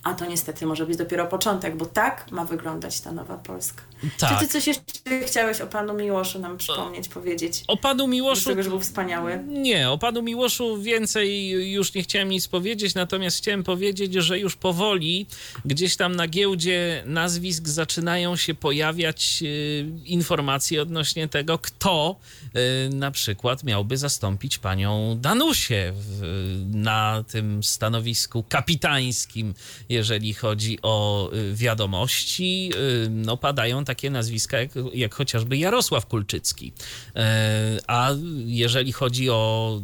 A 0.04 0.14
to 0.14 0.26
niestety 0.26 0.66
może 0.66 0.86
być 0.86 0.98
dopiero 0.98 1.28
początek, 1.28 1.76
bo 1.76 1.86
tak 1.86 2.32
ma 2.32 2.46
wyglądać 2.46 3.02
ta 3.02 3.12
nowa 3.12 3.38
Polska. 3.38 3.82
Tak. 4.18 4.40
Czy 4.40 4.46
ty 4.46 4.52
coś 4.52 4.68
jeszcze 4.68 4.84
chciałeś 5.28 5.62
o 5.62 5.68
panu 5.68 5.94
Miłoszu 5.94 6.40
nam 6.40 6.58
przypomnieć, 6.58 7.08
powiedzieć? 7.08 7.64
O 7.68 7.78
panu 7.78 8.08
Miłoszu. 8.08 8.44
Dlaczego, 8.44 8.64
że 8.64 8.70
był 8.70 8.80
wspaniały. 8.80 9.44
Nie, 9.48 9.90
o 9.90 9.98
panu 9.98 10.22
Miłoszu 10.22 10.82
więcej 10.82 11.50
już 11.50 11.94
nie 11.94 12.04
chciałem 12.04 12.30
nic 12.30 12.48
powiedzieć, 12.48 12.96
natomiast 12.96 13.38
chciałem 13.38 13.64
powiedzieć, 13.64 14.14
że 14.14 14.40
już 14.40 14.56
powoli 14.56 15.28
gdzieś 15.66 15.96
tam 15.96 16.16
na 16.16 16.28
giełdzie 16.28 17.04
nazwisk 17.06 17.68
zaczynają 17.68 18.36
się 18.36 18.54
pojawiać 18.54 19.40
y, 19.42 19.86
informacje 20.06 20.82
odnośnie 20.82 21.28
tego, 21.28 21.58
kto 21.58 22.16
y, 22.46 22.96
na 22.96 23.12
przykład 23.12 23.64
miałby 23.64 23.98
zastąpić 23.98 24.58
panią 24.58 25.18
Danusię 25.22 25.94
na 26.66 27.24
tym 27.28 27.64
stanowisku 27.64 28.44
kapitańskim, 28.44 29.54
jeżeli 29.90 30.34
chodzi 30.34 30.80
o 30.82 31.30
y, 31.34 31.56
wiadomości. 31.56 32.72
No 33.10 33.38
padają 33.38 33.85
takie 33.86 34.10
nazwiska 34.10 34.60
jak, 34.60 34.70
jak 34.94 35.16
chociażby 35.16 35.58
Jarosław 35.58 36.06
Kulczycki. 36.06 36.74
E, 37.16 37.78
A 37.88 38.10
jeżeli 38.46 38.92
chodzi 38.92 39.30
o 39.30 39.82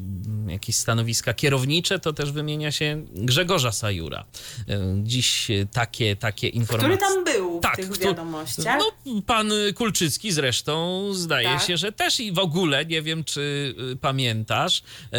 jakieś 0.47 0.75
stanowiska 0.75 1.33
kierownicze, 1.33 1.99
to 1.99 2.13
też 2.13 2.31
wymienia 2.31 2.71
się 2.71 3.05
Grzegorza 3.15 3.71
Sajura. 3.71 4.25
E, 4.69 4.79
Dziś 5.03 5.47
takie, 5.73 6.15
takie 6.15 6.47
informacje. 6.47 6.97
Który 6.97 7.13
tam 7.13 7.23
był 7.23 7.59
w 7.59 7.61
Tak, 7.61 7.75
tych 7.75 7.89
kto- 7.89 8.05
wiadomościach? 8.05 8.79
No, 9.05 9.21
pan 9.21 9.51
Kulczycki 9.75 10.31
zresztą 10.31 11.05
zdaje 11.13 11.47
Tak. 11.47 11.63
się, 11.67 11.77
że 11.77 11.91
też 11.91 12.19
i 12.19 12.31
w 12.31 12.39
ogóle, 12.39 12.85
nie 12.85 13.01
wiem 13.01 13.23
czy 13.23 13.75
y, 13.93 13.95
pamiętasz, 13.95 14.83
e, 15.13 15.17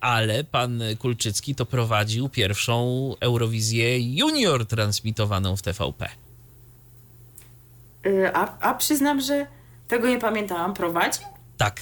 ale 0.00 0.44
pan 0.44 0.82
Kulczycki 0.98 1.54
to 1.54 1.66
prowadził 1.66 2.28
pierwszą 2.28 3.14
Eurowizję 3.20 4.14
Junior 4.16 4.66
transmitowaną 4.66 5.56
w 5.56 5.62
TVP. 5.62 6.08
Y, 8.08 8.30
A, 8.34 8.58
a 8.60 8.74
przyznam, 8.74 9.20
że 9.20 9.46
tego 9.88 10.08
nie 10.08 10.18
pamiętałam. 10.18 10.74
Prowadzi? 10.74 11.20
Tak. 11.56 11.80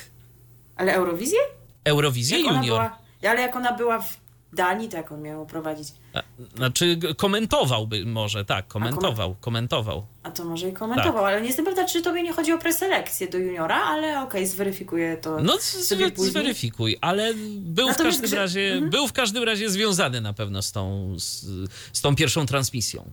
Ale 0.77 0.93
Eurowizję? 0.95 1.39
Eurowizję 1.85 2.39
Jak 2.41 2.47
Junior. 2.47 2.65
była, 2.65 2.99
ale 3.31 3.41
jak 3.41 3.57
ona 3.57 3.73
była 3.73 4.01
w 4.01 4.17
Danii, 4.53 4.89
to 4.89 4.97
jak 4.97 5.13
on 5.13 5.23
miał 5.23 5.47
prowadzić? 5.47 5.89
A, 6.15 6.23
Znaczy 6.57 6.99
komentowałby 7.17 8.05
może, 8.07 8.45
tak, 8.45 8.69
komentował, 8.69 9.35
komentował. 9.41 10.07
A 10.23 10.31
to 10.31 10.45
może 10.45 10.69
i 10.69 10.73
komentował, 10.73 11.13
Tak. 11.23 11.25
ale 11.25 11.41
nie 11.41 11.47
jestem 11.47 11.65
pewna, 11.65 11.85
czy 11.85 12.03
tobie 12.03 12.23
nie 12.23 12.33
chodzi 12.33 12.53
o 12.53 12.59
preselekcję 12.59 13.29
do 13.29 13.39
juniora, 13.39 13.77
ale 13.85 14.23
okej, 14.23 14.47
zweryfikuję 14.47 15.17
to 15.17 15.41
No 15.43 15.59
sobie 15.61 16.11
później. 16.11 16.31
zweryfikuj, 16.33 16.99
ale 17.01 17.35
był 17.59 17.93
w 17.93 17.97
każdym 17.97 18.35
razie, 18.35 18.73
Mhm. 18.73 18.91
był 18.91 19.09
w 19.09 19.13
każdym 19.13 19.43
razie 19.45 19.71
związany 19.71 20.21
na 20.21 20.33
pewno 20.33 20.63
z 20.63 20.73
tą, 20.73 21.15
z, 21.19 21.45
z 21.93 22.01
tą 22.01 22.17
pierwszą 22.17 22.47
transmisją. 22.47 23.05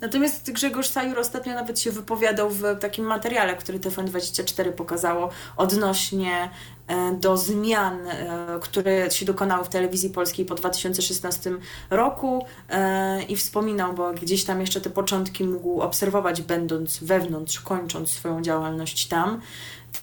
Natomiast 0.00 0.52
Grzegorz 0.52 0.88
Sajur 0.88 1.18
ostatnio 1.18 1.54
nawet 1.54 1.80
się 1.80 1.90
wypowiadał 1.90 2.50
w 2.50 2.62
takim 2.80 3.04
materiale, 3.04 3.56
który 3.56 3.80
TVN24 3.80 4.72
pokazało 4.72 5.30
odnośnie 5.56 6.50
e, 6.86 7.12
do 7.12 7.36
zmian, 7.36 8.08
e, 8.08 8.58
które 8.60 9.10
się 9.10 9.26
dokonały 9.26 9.64
w 9.64 9.68
telewizji 9.68 10.10
polskiej 10.10 10.46
po 10.46 10.54
2016 10.54 11.50
roku 11.90 12.46
e, 12.68 13.22
i 13.22 13.36
wspominał, 13.36 13.94
bo 13.94 14.12
gdzieś 14.12 14.44
tam 14.44 14.60
jeszcze 14.60 14.80
te 14.80 14.90
początki 14.90 15.44
mógł 15.44 15.80
obserwować, 15.80 16.42
będąc 16.42 16.98
wewnątrz, 16.98 17.60
kończąc 17.60 18.10
swoją 18.10 18.42
działalność 18.42 19.06
tam. 19.08 19.40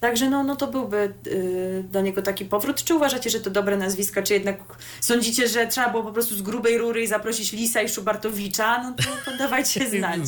Także 0.00 0.30
no, 0.30 0.42
no 0.44 0.56
to 0.56 0.66
byłby 0.66 1.14
y, 1.26 1.84
do 1.90 2.00
niego 2.00 2.22
taki 2.22 2.44
powrót. 2.44 2.84
Czy 2.84 2.94
uważacie, 2.94 3.30
że 3.30 3.40
to 3.40 3.50
dobre 3.50 3.76
nazwiska, 3.76 4.22
czy 4.22 4.34
jednak 4.34 4.58
sądzicie, 5.00 5.48
że 5.48 5.66
trzeba 5.66 5.88
było 5.88 6.02
po 6.02 6.12
prostu 6.12 6.36
z 6.36 6.42
grubej 6.42 6.78
rury 6.78 7.02
i 7.02 7.06
zaprosić 7.06 7.52
Lisa 7.52 7.82
i 7.82 7.88
Szubartowicza? 7.88 8.82
No 8.82 8.92
to, 8.92 9.30
to 9.30 9.36
dawajcie 9.38 9.88
znać. 9.98 10.20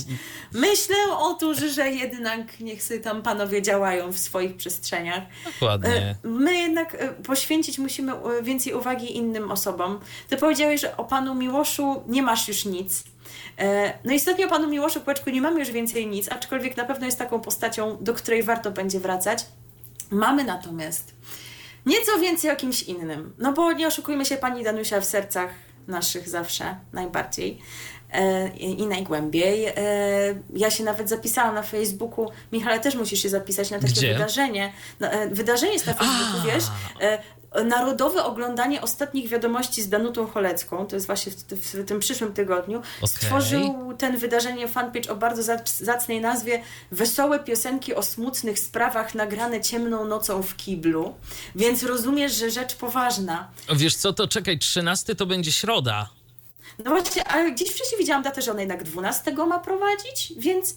Myślę 0.52 0.96
otóż, 1.18 1.58
że 1.58 1.90
jednak 1.90 2.60
niech 2.60 2.82
sobie 2.82 3.00
tam 3.00 3.22
panowie 3.22 3.62
działają 3.62 4.12
w 4.12 4.18
swoich 4.18 4.56
przestrzeniach. 4.56 5.22
Dokładnie. 5.44 5.90
E, 5.90 6.14
My 6.22 6.58
jednak 6.58 6.94
e, 6.94 7.08
poświęcić 7.08 7.78
musimy 7.78 8.12
e, 8.12 8.42
więcej 8.42 8.74
uwagi 8.74 9.16
innym 9.16 9.50
osobom. 9.50 10.00
Ty 10.28 10.36
powiedziałeś, 10.36 10.80
że 10.80 10.96
o 10.96 11.04
panu 11.04 11.34
Miłoszu 11.34 12.02
nie 12.06 12.22
masz 12.22 12.48
już 12.48 12.64
nic. 12.64 13.04
No 14.04 14.12
istotnie 14.12 14.46
o 14.46 14.48
panu 14.48 14.68
Miłoszu 14.68 15.00
Kłeczku 15.00 15.30
nie 15.30 15.40
mamy 15.40 15.60
już 15.60 15.70
więcej 15.70 16.06
nic, 16.06 16.28
aczkolwiek 16.28 16.76
na 16.76 16.84
pewno 16.84 17.06
jest 17.06 17.18
taką 17.18 17.40
postacią, 17.40 17.98
do 18.00 18.14
której 18.14 18.42
warto 18.42 18.70
będzie 18.70 19.00
wracać. 19.00 19.44
Mamy 20.10 20.44
natomiast 20.44 21.14
nieco 21.86 22.18
więcej 22.18 22.50
o 22.50 22.56
kimś 22.56 22.82
innym. 22.82 23.32
No 23.38 23.52
bo 23.52 23.72
nie 23.72 23.86
oszukujmy 23.86 24.24
się, 24.24 24.36
pani 24.36 24.64
Danusia 24.64 25.00
w 25.00 25.04
sercach 25.04 25.50
naszych 25.88 26.28
zawsze 26.28 26.76
najbardziej 26.92 27.58
e, 28.12 28.48
i 28.56 28.86
najgłębiej. 28.86 29.64
E, 29.66 29.74
Ja 30.54 30.70
się 30.70 30.84
nawet 30.84 31.08
zapisałam 31.08 31.54
na 31.54 31.62
Facebooku. 31.62 32.30
Michale, 32.52 32.80
też 32.80 32.94
musisz 32.94 33.22
się 33.22 33.28
zapisać 33.28 33.70
na 33.70 33.78
takie 33.78 33.92
Gdzie? 33.92 34.12
wydarzenie. 34.12 34.72
No, 35.00 35.08
e, 35.12 35.28
Wydarzenie 35.28 35.72
jest 35.72 35.86
na 35.86 35.94
Facebooku, 35.94 36.40
A. 36.42 36.46
wiesz? 36.46 36.64
Narodowe 37.64 38.24
oglądanie 38.24 38.82
ostatnich 38.82 39.28
wiadomości 39.28 39.82
z 39.82 39.88
Danutą 39.88 40.26
Cholecką, 40.26 40.86
to 40.86 40.96
jest 40.96 41.06
właśnie 41.06 41.32
w, 41.32 41.36
w, 41.36 41.84
tym 41.84 42.00
przyszłym 42.00 42.32
tygodniu, 42.32 42.78
Okej. 42.78 43.08
stworzył 43.08 43.94
ten 43.98 44.16
wydarzenie 44.16 44.68
fanpage 44.68 45.10
o 45.12 45.16
bardzo 45.16 45.42
zac- 45.42 45.84
zacnej 45.84 46.20
nazwie 46.20 46.62
Wesołe 46.92 47.38
piosenki 47.38 47.94
o 47.94 48.02
smutnych 48.02 48.58
sprawach 48.58 49.14
nagrane 49.14 49.60
ciemną 49.60 50.04
nocą 50.04 50.42
w 50.42 50.56
kiblu. 50.56 51.14
Więc 51.54 51.82
rozumiesz, 51.82 52.32
że 52.34 52.50
rzecz 52.50 52.74
poważna. 52.74 53.48
Wiesz 53.76 53.96
co, 53.96 54.12
to 54.12 54.28
czekaj, 54.28 54.58
13 54.58 55.14
to 55.14 55.26
będzie 55.26 55.52
środa. 55.52 56.08
No 56.84 56.90
właśnie, 56.90 57.24
ale 57.24 57.52
gdzieś 57.52 57.68
wcześniej 57.70 57.98
widziałam 57.98 58.22
datę, 58.22 58.42
że 58.42 58.50
on 58.50 58.58
jednak 58.58 58.82
12 58.84 59.32
ma 59.32 59.58
prowadzić, 59.58 60.32
więc 60.36 60.74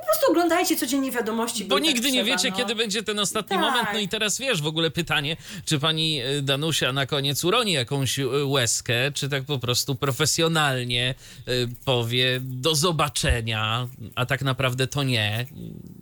po 0.00 0.06
prostu 0.06 0.30
oglądajcie 0.30 0.76
codziennie 0.76 1.10
wiadomości. 1.10 1.64
Bo 1.64 1.74
tak 1.74 1.84
nigdy 1.84 2.10
nie 2.12 2.22
trzeba, 2.24 2.36
wiecie, 2.36 2.50
no. 2.50 2.56
kiedy 2.56 2.74
będzie 2.74 3.02
ten 3.02 3.18
ostatni 3.18 3.56
Tak. 3.56 3.60
moment. 3.60 3.88
No 3.92 3.98
i 3.98 4.08
teraz 4.08 4.38
wiesz, 4.38 4.62
w 4.62 4.66
ogóle 4.66 4.90
pytanie, 4.90 5.36
czy 5.64 5.78
pani 5.78 6.22
y, 6.22 6.42
Danusia 6.42 6.92
na 6.92 7.06
koniec 7.06 7.44
uroni 7.44 7.72
jakąś 7.72 8.18
y, 8.18 8.44
łezkę, 8.44 9.12
czy 9.12 9.28
tak 9.28 9.44
po 9.44 9.58
prostu 9.58 9.94
profesjonalnie 9.94 11.14
y, 11.48 11.68
powie 11.84 12.40
do 12.42 12.74
zobaczenia, 12.74 13.88
a 14.14 14.26
tak 14.26 14.42
naprawdę 14.42 14.86
to 14.86 15.02
nie. 15.02 15.46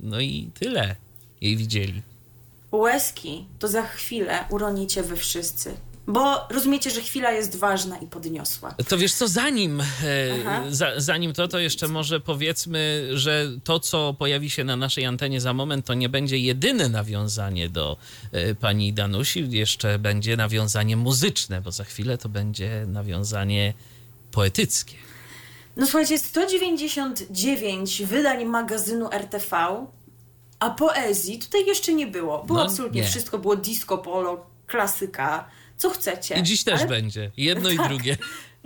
No 0.01 0.21
i 0.21 0.51
tyle 0.61 0.97
jej 1.41 1.57
widzieli. 1.57 2.03
Łezki 2.73 3.45
to 3.59 3.69
za 3.69 3.83
chwilę 3.83 4.45
uronicie 4.51 5.03
wy 5.03 5.17
wszyscy. 5.17 5.75
Bo 6.09 6.47
rozumiecie, 6.51 6.91
że 6.91 7.01
chwila 7.01 7.33
jest 7.33 7.57
ważna 7.57 7.99
i 7.99 8.07
podniosła. 8.07 8.75
To 8.89 8.99
wiesz 8.99 9.15
co, 9.15 9.29
zanim, 9.29 9.81
e, 9.81 9.85
za, 10.71 10.93
zanim 10.97 11.33
to, 11.33 11.49
to 11.49 11.59
jeszcze 11.59 11.89
może 11.89 12.21
powiedzmy, 12.21 13.09
że 13.13 13.47
to, 13.65 13.81
co 13.81 14.15
pojawi 14.19 14.51
się 14.51 14.65
na 14.65 14.77
naszej 14.77 15.07
antenie 15.07 15.41
za 15.41 15.53
moment, 15.53 15.87
to 15.87 15.95
nie 15.95 16.09
będzie 16.09 16.39
jedyne 16.39 16.89
nawiązanie 16.89 17.69
do 17.69 17.97
e, 18.33 18.55
pani 18.55 18.93
Danusi. 18.93 19.51
Jeszcze 19.51 19.99
będzie 19.99 20.37
nawiązanie 20.37 20.97
muzyczne, 20.97 21.61
bo 21.61 21.73
za 21.73 21.85
chwilę 21.85 22.19
to 22.19 22.29
będzie 22.29 22.85
nawiązanie 22.87 23.75
poetyckie. 24.31 24.95
No 25.77 25.87
słuchajcie, 25.87 26.19
199 26.19 28.03
wydań 28.03 28.45
magazynu 28.45 29.09
RTV, 29.13 29.57
a 30.61 30.71
poezji 30.71 31.39
tutaj 31.39 31.67
jeszcze 31.67 31.93
nie 31.95 32.07
było. 32.07 32.45
Było 32.45 32.59
No, 32.59 32.65
absolutnie 32.65 33.01
nie. 33.01 33.07
wszystko, 33.07 33.39
było 33.39 33.57
disco, 33.57 33.99
polo, 33.99 34.47
klasyka, 34.67 35.49
co 35.79 35.91
chcecie. 35.91 36.35
I 36.39 36.43
dziś 36.43 36.65
też 36.65 36.81
ale, 36.81 36.89
będzie. 36.89 37.31
Jedno 37.37 37.71
i 37.71 37.77
Tak. 37.77 37.89
drugie. 37.89 38.17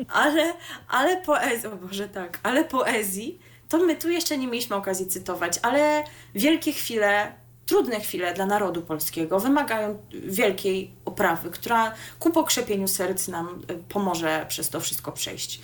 Ale, 0.08 0.54
ale 0.88 1.16
poezji, 1.16 1.68
o 1.68 1.76
Boże 1.76 2.08
tak, 2.08 2.38
ale 2.42 2.64
poezji, 2.64 3.38
to 3.68 3.78
my 3.78 3.96
tu 3.96 4.10
jeszcze 4.10 4.38
nie 4.38 4.46
mieliśmy 4.46 4.76
okazji 4.76 5.06
cytować, 5.06 5.58
ale 5.62 6.04
wielkie 6.34 6.72
chwile, 6.72 7.32
trudne 7.66 8.00
chwile 8.00 8.34
dla 8.34 8.46
narodu 8.46 8.82
polskiego 8.82 9.40
wymagają 9.40 9.98
wielkiej 10.12 10.90
oprawy, 11.04 11.50
która 11.50 11.94
ku 12.18 12.30
pokrzepieniu 12.30 12.88
serc 12.88 13.28
nam 13.28 13.62
y, 13.70 13.74
pomoże 13.88 14.46
przez 14.48 14.68
to 14.68 14.80
wszystko 14.80 15.12
przejść. 15.12 15.60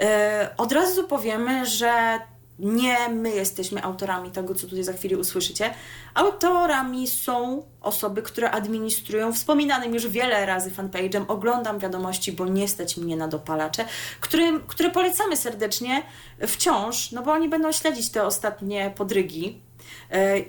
E, 0.00 0.50
Od 0.56 0.72
razu 0.72 1.04
powiemy, 1.08 1.66
że 1.66 2.18
nie 2.58 3.08
my 3.08 3.30
jesteśmy 3.30 3.82
autorami 3.82 4.30
tego, 4.30 4.54
co 4.54 4.66
tutaj 4.66 4.84
za 4.84 4.92
chwilę 4.92 5.18
usłyszycie. 5.18 5.74
Autorami 6.14 7.06
są 7.06 7.62
osoby, 7.80 8.22
które 8.22 8.50
administrują 8.50 9.32
wspominanym 9.32 9.94
już 9.94 10.08
wiele 10.08 10.46
razy 10.46 10.70
fanpage'em 10.70 11.24
Oglądam 11.28 11.78
wiadomości, 11.78 12.32
bo 12.32 12.46
nie 12.46 12.68
stać 12.68 12.96
mnie 12.96 13.16
na 13.16 13.28
dopalacze, 13.28 13.84
którym, 14.20 14.60
które 14.66 14.90
polecamy 14.90 15.36
serdecznie 15.36 16.02
wciąż, 16.46 17.12
no 17.12 17.22
bo 17.22 17.32
oni 17.32 17.48
będą 17.48 17.72
śledzić 17.72 18.10
te 18.10 18.24
ostatnie 18.24 18.92
podrygi 18.96 19.65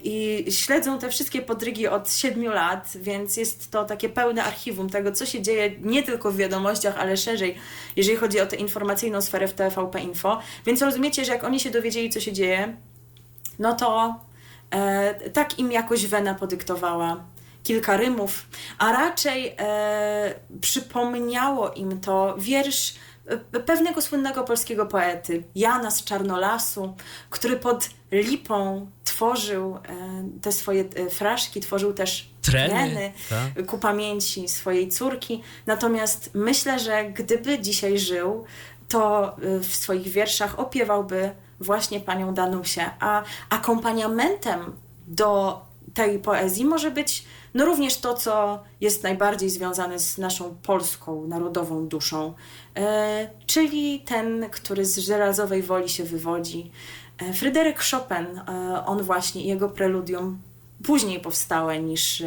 i 0.04 0.46
śledzą 0.50 1.00
te 1.00 1.10
wszystkie 1.10 1.42
podrygi 1.42 1.88
od 1.88 2.14
siedmiu 2.14 2.52
lat, 2.52 2.94
więc 2.96 3.38
jest 3.38 3.72
to 3.72 3.86
takie 3.86 4.10
pełne 4.10 4.44
archiwum 4.44 4.90
tego, 4.90 5.12
co 5.12 5.26
się 5.26 5.42
dzieje 5.42 5.72
nie 5.82 6.04
tylko 6.04 6.32
w 6.32 6.38
wiadomościach, 6.38 6.98
ale 6.98 7.18
szerzej, 7.18 7.56
jeżeli 7.96 8.18
chodzi 8.18 8.40
o 8.40 8.46
tę 8.46 8.56
informacyjną 8.56 9.22
sferę 9.22 9.48
w 9.48 9.54
TVP 9.54 10.02
Info. 10.02 10.40
Więc 10.66 10.82
rozumiecie, 10.82 11.26
że 11.26 11.32
jak 11.32 11.44
oni 11.44 11.60
się 11.60 11.72
dowiedzieli, 11.72 12.10
co 12.10 12.20
się 12.20 12.34
dzieje, 12.34 12.78
no 13.60 13.74
to 13.74 14.16
e, 14.72 15.30
tak 15.30 15.60
im 15.60 15.72
jakoś 15.72 16.08
Wena 16.08 16.34
podyktowała 16.34 17.24
kilka 17.64 17.98
rymów, 17.98 18.46
a 18.78 18.92
raczej 18.92 19.56
e, 19.60 20.34
przypomniało 20.62 21.72
im 21.72 22.02
to 22.02 22.36
wiersz 22.38 22.94
pewnego 23.66 24.02
słynnego 24.02 24.44
polskiego 24.44 24.86
poety, 24.86 25.44
Jana 25.56 25.92
z 25.92 26.04
Czarnolasu, 26.04 26.96
który 27.30 27.58
pod 27.58 27.90
lipą 28.12 28.90
tworzył 29.04 29.80
te 30.42 30.52
swoje 30.52 30.86
fraszki, 31.10 31.62
tworzył 31.62 31.94
też 31.94 32.30
treny, 32.42 32.70
treny 32.70 33.14
tak. 33.30 33.66
ku 33.66 33.78
pamięci 33.78 34.48
swojej 34.48 34.90
córki. 34.90 35.44
Natomiast 35.66 36.30
myślę, 36.34 36.80
że 36.80 37.06
gdyby 37.06 37.60
dzisiaj 37.60 38.00
żył, 38.00 38.46
to 38.88 39.36
w 39.62 39.76
swoich 39.76 40.08
wierszach 40.08 40.60
opiewałby 40.60 41.32
właśnie 41.60 42.00
panią 42.00 42.34
Danusię, 42.34 42.92
a 43.00 43.24
akompaniamentem 43.50 44.76
do 45.08 45.62
tej 45.94 46.20
poezji 46.20 46.66
może 46.66 46.92
być 46.92 47.26
no 47.58 47.66
również 47.66 47.98
to, 47.98 48.14
co 48.14 48.64
jest 48.82 49.04
najbardziej 49.04 49.50
związane 49.50 50.00
z 50.00 50.18
naszą 50.18 50.56
polską 50.64 51.28
narodową 51.28 51.88
duszą, 51.88 52.34
e, 52.76 53.30
czyli 53.46 54.00
ten, 54.00 54.50
który 54.52 54.86
z 54.86 54.98
żelazowej 54.98 55.64
woli 55.64 55.90
się 55.90 56.04
wywodzi. 56.04 56.72
E, 57.18 57.34
Fryderyk 57.34 57.80
Chopin, 57.92 58.38
e, 58.38 58.86
on 58.86 59.04
właśnie, 59.04 59.46
jego 59.46 59.70
preludium 59.70 60.42
później 60.84 61.20
powstałe 61.20 61.80
niż 61.80 62.24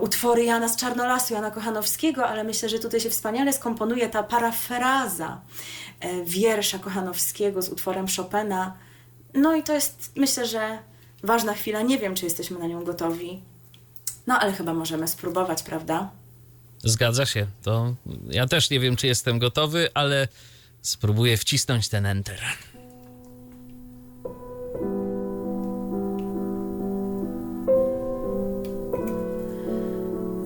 utwory 0.00 0.44
Jana 0.44 0.68
z 0.68 0.76
Czarnolasu, 0.76 1.34
Jana 1.34 1.50
Kochanowskiego, 1.50 2.26
ale 2.26 2.44
myślę, 2.44 2.68
że 2.68 2.78
tutaj 2.78 3.00
się 3.00 3.10
wspaniale 3.10 3.52
skomponuje 3.52 4.08
ta 4.08 4.22
parafraza 4.22 5.40
wiersza 6.24 6.78
Kochanowskiego 6.78 7.62
z 7.62 7.68
utworem 7.68 8.06
Chopina. 8.16 8.74
No 9.34 9.54
i 9.54 9.62
to 9.62 9.74
jest, 9.74 10.12
myślę, 10.16 10.46
że 10.46 10.78
ważna 11.22 11.54
chwila. 11.54 11.82
Nie 11.82 11.98
wiem, 11.98 12.14
czy 12.14 12.24
jesteśmy 12.24 12.58
na 12.58 12.66
nią 12.66 12.84
gotowi. 12.84 13.42
No 14.26 14.38
ale 14.38 14.52
chyba 14.52 14.74
możemy 14.74 15.08
spróbować, 15.08 15.62
prawda? 15.62 16.10
Zgadza 16.78 17.26
się. 17.26 17.46
To 17.62 17.94
ja 18.30 18.46
też 18.46 18.70
nie 18.70 18.80
wiem, 18.80 18.96
czy 18.96 19.06
jestem 19.06 19.38
gotowy, 19.38 19.88
ale 19.94 20.28
spróbuję 20.82 21.36
wcisnąć 21.36 21.88
ten 21.88 22.06
enter. 22.06 22.40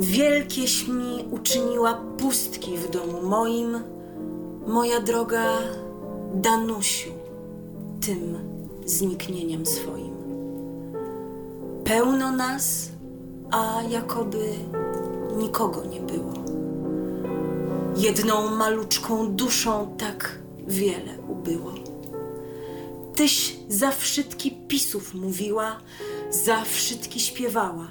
Wielkieś 0.01 0.89
mi 0.89 1.25
uczyniła 1.31 2.01
pustki 2.19 2.77
w 2.77 2.91
domu 2.91 3.23
moim, 3.23 3.83
moja 4.67 5.01
droga 5.01 5.59
Danusiu, 6.35 7.11
tym 8.07 8.39
zniknieniem 8.87 9.67
swoim. 9.67 10.15
Pełno 11.85 12.33
nas, 12.33 12.91
a 13.51 13.83
jakoby 13.83 14.55
nikogo 15.37 15.85
nie 15.85 16.01
było. 16.01 16.33
Jedną 17.97 18.57
maluczką 18.57 19.33
duszą 19.33 19.95
tak 19.99 20.39
wiele 20.67 21.19
ubyło. 21.29 21.75
Tyś 23.15 23.57
za 23.69 23.91
wszystki 23.91 24.51
pisów 24.69 25.15
mówiła, 25.15 25.81
za 26.31 26.65
wszystki 26.65 27.21
śpiewała. 27.21 27.89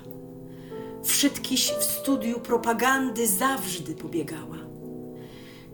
Wszystkiś 1.03 1.71
w 1.79 1.83
studiu 1.83 2.39
propagandy 2.39 3.27
zawsze 3.27 3.83
pobiegała. 3.83 4.57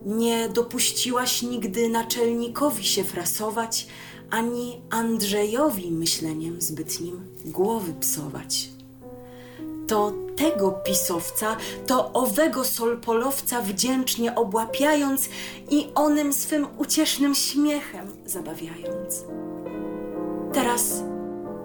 Nie 0.06 0.50
dopuściłaś 0.50 1.42
nigdy 1.42 1.90
naczelnikowi 1.90 2.84
się 2.84 3.04
frasować, 3.04 3.88
ani 4.30 4.82
Andrzejowi 4.90 5.92
myśleniem 5.92 6.62
zbytnim 6.62 7.28
głowy 7.46 7.94
psować 7.94 8.75
to 9.88 10.14
tego 10.36 10.72
pisowca, 10.72 11.58
to 11.88 12.14
owego 12.14 12.64
solpolowca 12.64 13.62
wdzięcznie 13.62 14.36
obłapiając 14.36 15.30
i 15.70 15.88
onym 15.96 16.34
swym 16.34 16.68
uciesznym 16.78 17.36
śmiechem 17.36 18.08
zabawiając. 18.26 19.26
Teraz 20.54 21.04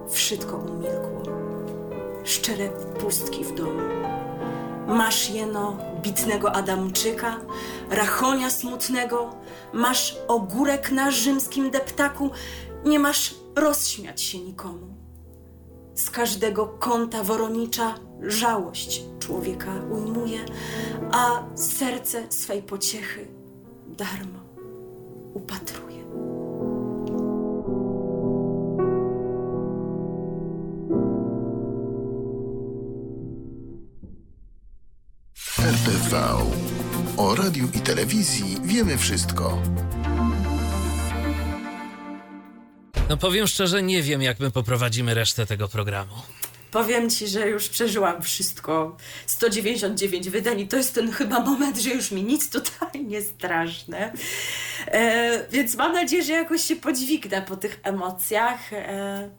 wszystko 0.09 0.57
umilkło. 0.57 1.21
Szczere 2.23 2.69
pustki 2.99 3.43
w 3.43 3.55
domu. 3.55 3.79
Masz 4.87 5.29
jeno 5.29 5.77
bitnego 6.01 6.51
Adamczyka, 6.55 7.37
rachonia 7.89 8.49
smutnego, 8.49 9.35
masz 9.73 10.17
ogórek 10.27 10.91
na 10.91 11.11
rzymskim 11.11 11.71
deptaku, 11.71 12.29
nie 12.85 12.99
masz 12.99 13.35
rozśmiać 13.55 14.21
się 14.21 14.39
nikomu. 14.39 14.87
Z 15.95 16.09
każdego 16.09 16.67
kąta 16.67 17.23
woronicza 17.23 17.95
żałość 18.21 19.03
człowieka 19.19 19.71
ujmuje, 19.91 20.39
a 21.11 21.43
serce 21.55 22.31
swej 22.31 22.63
pociechy 22.63 23.27
darmo 23.87 24.39
upatruje. 25.33 26.01
RTV. 35.59 36.37
O 37.17 37.35
radiu 37.35 37.67
i 37.73 37.79
telewizji 37.79 38.57
wiemy 38.63 38.97
wszystko. 38.97 39.61
No 43.09 43.17
powiem 43.17 43.47
szczerze, 43.47 43.83
nie 43.83 44.03
wiem, 44.03 44.21
jak 44.21 44.39
my 44.39 44.51
poprowadzimy 44.51 45.13
resztę 45.13 45.45
tego 45.45 45.67
programu. 45.67 46.13
Powiem 46.71 47.09
ci, 47.09 47.27
że 47.27 47.49
już 47.49 47.69
przeżyłam 47.69 48.21
wszystko. 48.21 48.97
199 49.25 50.29
wydań 50.29 50.59
i 50.59 50.67
to 50.67 50.77
jest 50.77 50.95
ten 50.95 51.11
chyba 51.11 51.39
moment, 51.39 51.77
że 51.77 51.89
już 51.89 52.11
mi 52.11 52.23
nic 52.23 52.49
tutaj 52.49 53.05
nie 53.05 53.21
straszne. 53.21 54.13
E, 54.87 55.47
więc 55.51 55.75
mam 55.75 55.93
nadzieję, 55.93 56.23
że 56.23 56.33
jakoś 56.33 56.61
się 56.61 56.75
podźwignę 56.75 57.41
po 57.41 57.57
tych 57.57 57.79
emocjach. 57.83 58.73
E, 58.73 59.29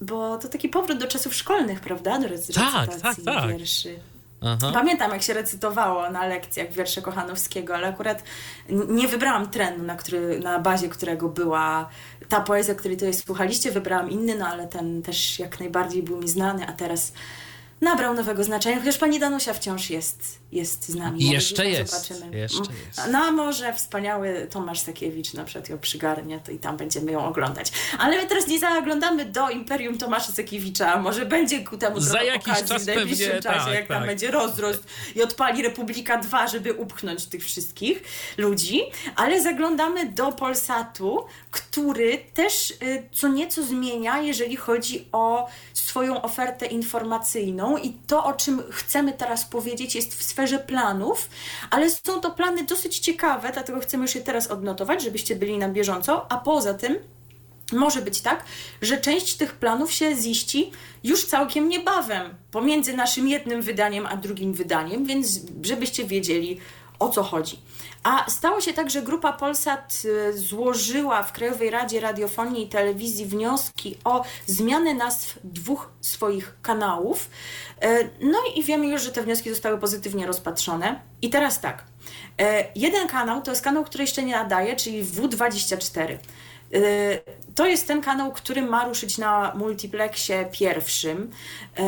bo 0.00 0.38
to 0.38 0.48
taki 0.48 0.68
powrót 0.68 0.98
do 0.98 1.06
czasów 1.06 1.34
szkolnych, 1.34 1.80
prawda? 1.80 2.18
Do 2.18 2.28
recytacji 2.28 2.72
tak, 2.72 3.00
tak, 3.00 3.16
tak. 3.24 3.58
wierszy. 3.58 3.98
Aha. 4.42 4.70
Pamiętam, 4.74 5.10
jak 5.10 5.22
się 5.22 5.34
recytowało 5.34 6.10
na 6.10 6.26
lekcjach 6.26 6.72
wiersze 6.72 7.02
Kochanowskiego, 7.02 7.74
ale 7.74 7.88
akurat 7.88 8.22
nie 8.68 9.08
wybrałam 9.08 9.50
trenu, 9.50 9.84
na, 9.84 9.96
który, 9.96 10.40
na 10.40 10.58
bazie 10.58 10.88
którego 10.88 11.28
była 11.28 11.88
ta 12.28 12.40
poezja, 12.40 12.74
której 12.74 12.96
tutaj 12.96 13.14
słuchaliście. 13.14 13.70
Wybrałam 13.72 14.10
inny, 14.10 14.34
no 14.34 14.46
ale 14.46 14.68
ten 14.68 15.02
też 15.02 15.38
jak 15.38 15.60
najbardziej 15.60 16.02
był 16.02 16.16
mi 16.16 16.28
znany, 16.28 16.66
a 16.68 16.72
teraz 16.72 17.12
nabrał 17.80 18.14
nowego 18.14 18.44
znaczenia, 18.44 18.78
chociaż 18.78 18.98
pani 18.98 19.18
Danusia 19.18 19.52
wciąż 19.52 19.90
jest, 19.90 20.38
jest 20.52 20.88
z 20.88 20.94
nami. 20.94 21.30
Jeszcze 21.30 21.70
jest. 21.70 21.92
Zobaczymy. 21.92 22.36
Jeszcze 22.36 22.58
jest. 22.58 23.00
No 23.12 23.18
a 23.18 23.30
może 23.30 23.72
wspaniały 23.72 24.46
Tomasz 24.50 24.80
Sakiewicz 24.80 25.34
na 25.34 25.44
przykład 25.44 25.68
ją 25.68 25.78
przygarnie, 25.78 26.40
to 26.40 26.52
i 26.52 26.58
tam 26.58 26.76
będziemy 26.76 27.12
ją 27.12 27.24
oglądać. 27.24 27.72
Ale 27.98 28.16
my 28.16 28.26
teraz 28.26 28.46
nie 28.46 28.58
zaglądamy 28.58 29.24
do 29.24 29.50
Imperium 29.50 29.98
Tomasza 29.98 30.32
Sakiewicza, 30.32 30.98
może 30.98 31.26
będzie 31.26 31.64
ku 31.64 31.78
temu 31.78 32.00
Za 32.00 32.22
jakiś 32.22 32.52
okazji 32.52 32.68
czas 32.68 32.82
w 32.82 32.86
najbliższym 32.86 33.26
pewnie, 33.26 33.42
czasie, 33.42 33.64
tak, 33.64 33.74
jak 33.74 33.88
tak. 33.88 33.98
tam 33.98 34.06
będzie 34.06 34.30
rozrost 34.30 34.84
i 35.16 35.22
odpali 35.22 35.62
Republika 35.62 36.18
2, 36.18 36.46
żeby 36.46 36.72
upchnąć 36.72 37.26
tych 37.26 37.44
wszystkich 37.44 38.02
ludzi, 38.38 38.80
ale 39.16 39.42
zaglądamy 39.42 40.06
do 40.06 40.32
Polsatu, 40.32 41.24
który 41.50 42.18
też 42.34 42.70
y, 42.70 43.08
co 43.12 43.28
nieco 43.28 43.62
zmienia, 43.62 44.20
jeżeli 44.20 44.56
chodzi 44.56 45.08
o 45.12 45.48
swoją 45.72 46.22
ofertę 46.22 46.66
informacyjną 46.66 47.69
i 47.76 47.92
to, 48.06 48.24
o 48.24 48.32
czym 48.32 48.62
chcemy 48.70 49.12
teraz 49.12 49.44
powiedzieć, 49.44 49.94
jest 49.94 50.14
w 50.14 50.22
sferze 50.22 50.58
planów, 50.58 51.28
ale 51.70 51.90
są 51.90 52.20
to 52.20 52.30
plany 52.30 52.64
dosyć 52.64 52.98
ciekawe, 52.98 53.50
dlatego 53.52 53.80
chcemy 53.80 54.02
już 54.02 54.14
je 54.14 54.20
teraz 54.20 54.46
odnotować, 54.46 55.02
żebyście 55.02 55.36
byli 55.36 55.58
na 55.58 55.68
bieżąco, 55.68 56.32
a 56.32 56.38
poza 56.38 56.74
tym 56.74 56.98
może 57.72 58.02
być 58.02 58.20
tak, 58.20 58.44
że 58.82 58.98
część 58.98 59.36
tych 59.36 59.52
planów 59.54 59.92
się 59.92 60.16
ziści 60.16 60.72
już 61.04 61.26
całkiem 61.26 61.68
niebawem 61.68 62.34
pomiędzy 62.50 62.96
naszym 62.96 63.28
jednym 63.28 63.62
wydaniem 63.62 64.06
a 64.06 64.16
drugim 64.16 64.52
wydaniem, 64.52 65.06
więc 65.06 65.40
żebyście 65.62 66.04
wiedzieli 66.04 66.60
o 67.00 67.08
co 67.08 67.22
chodzi. 67.22 67.58
A 68.02 68.30
stało 68.30 68.60
się 68.60 68.72
tak, 68.72 68.90
że 68.90 69.02
grupa 69.02 69.32
Polsat 69.32 70.02
y, 70.04 70.38
złożyła 70.38 71.22
w 71.22 71.32
Krajowej 71.32 71.70
Radzie 71.70 72.00
Radiofonii 72.00 72.64
i 72.64 72.68
Telewizji 72.68 73.26
wnioski 73.26 73.96
o 74.04 74.24
zmianę 74.46 74.94
nazw 74.94 75.38
dwóch 75.44 75.90
swoich 76.00 76.54
kanałów. 76.62 77.30
Y, 77.84 78.10
no 78.20 78.38
i 78.56 78.62
wiemy 78.62 78.86
już, 78.86 79.02
że 79.02 79.12
te 79.12 79.22
wnioski 79.22 79.50
zostały 79.50 79.78
pozytywnie 79.78 80.26
rozpatrzone. 80.26 81.00
I 81.22 81.30
teraz 81.30 81.60
tak. 81.60 81.84
Y, 82.40 82.44
jeden 82.74 83.08
kanał 83.08 83.42
to 83.42 83.50
jest 83.50 83.62
kanał, 83.62 83.84
który 83.84 84.04
jeszcze 84.04 84.22
nie 84.22 84.36
nadaje, 84.36 84.76
czyli 84.76 85.04
W24. 85.04 86.18
Y, 86.74 87.20
to 87.54 87.66
jest 87.66 87.86
ten 87.86 88.02
kanał, 88.02 88.32
który 88.32 88.62
ma 88.62 88.84
ruszyć 88.88 89.18
na 89.18 89.52
multiplexie 89.54 90.48
pierwszym. 90.52 91.30
Y, 91.78 91.82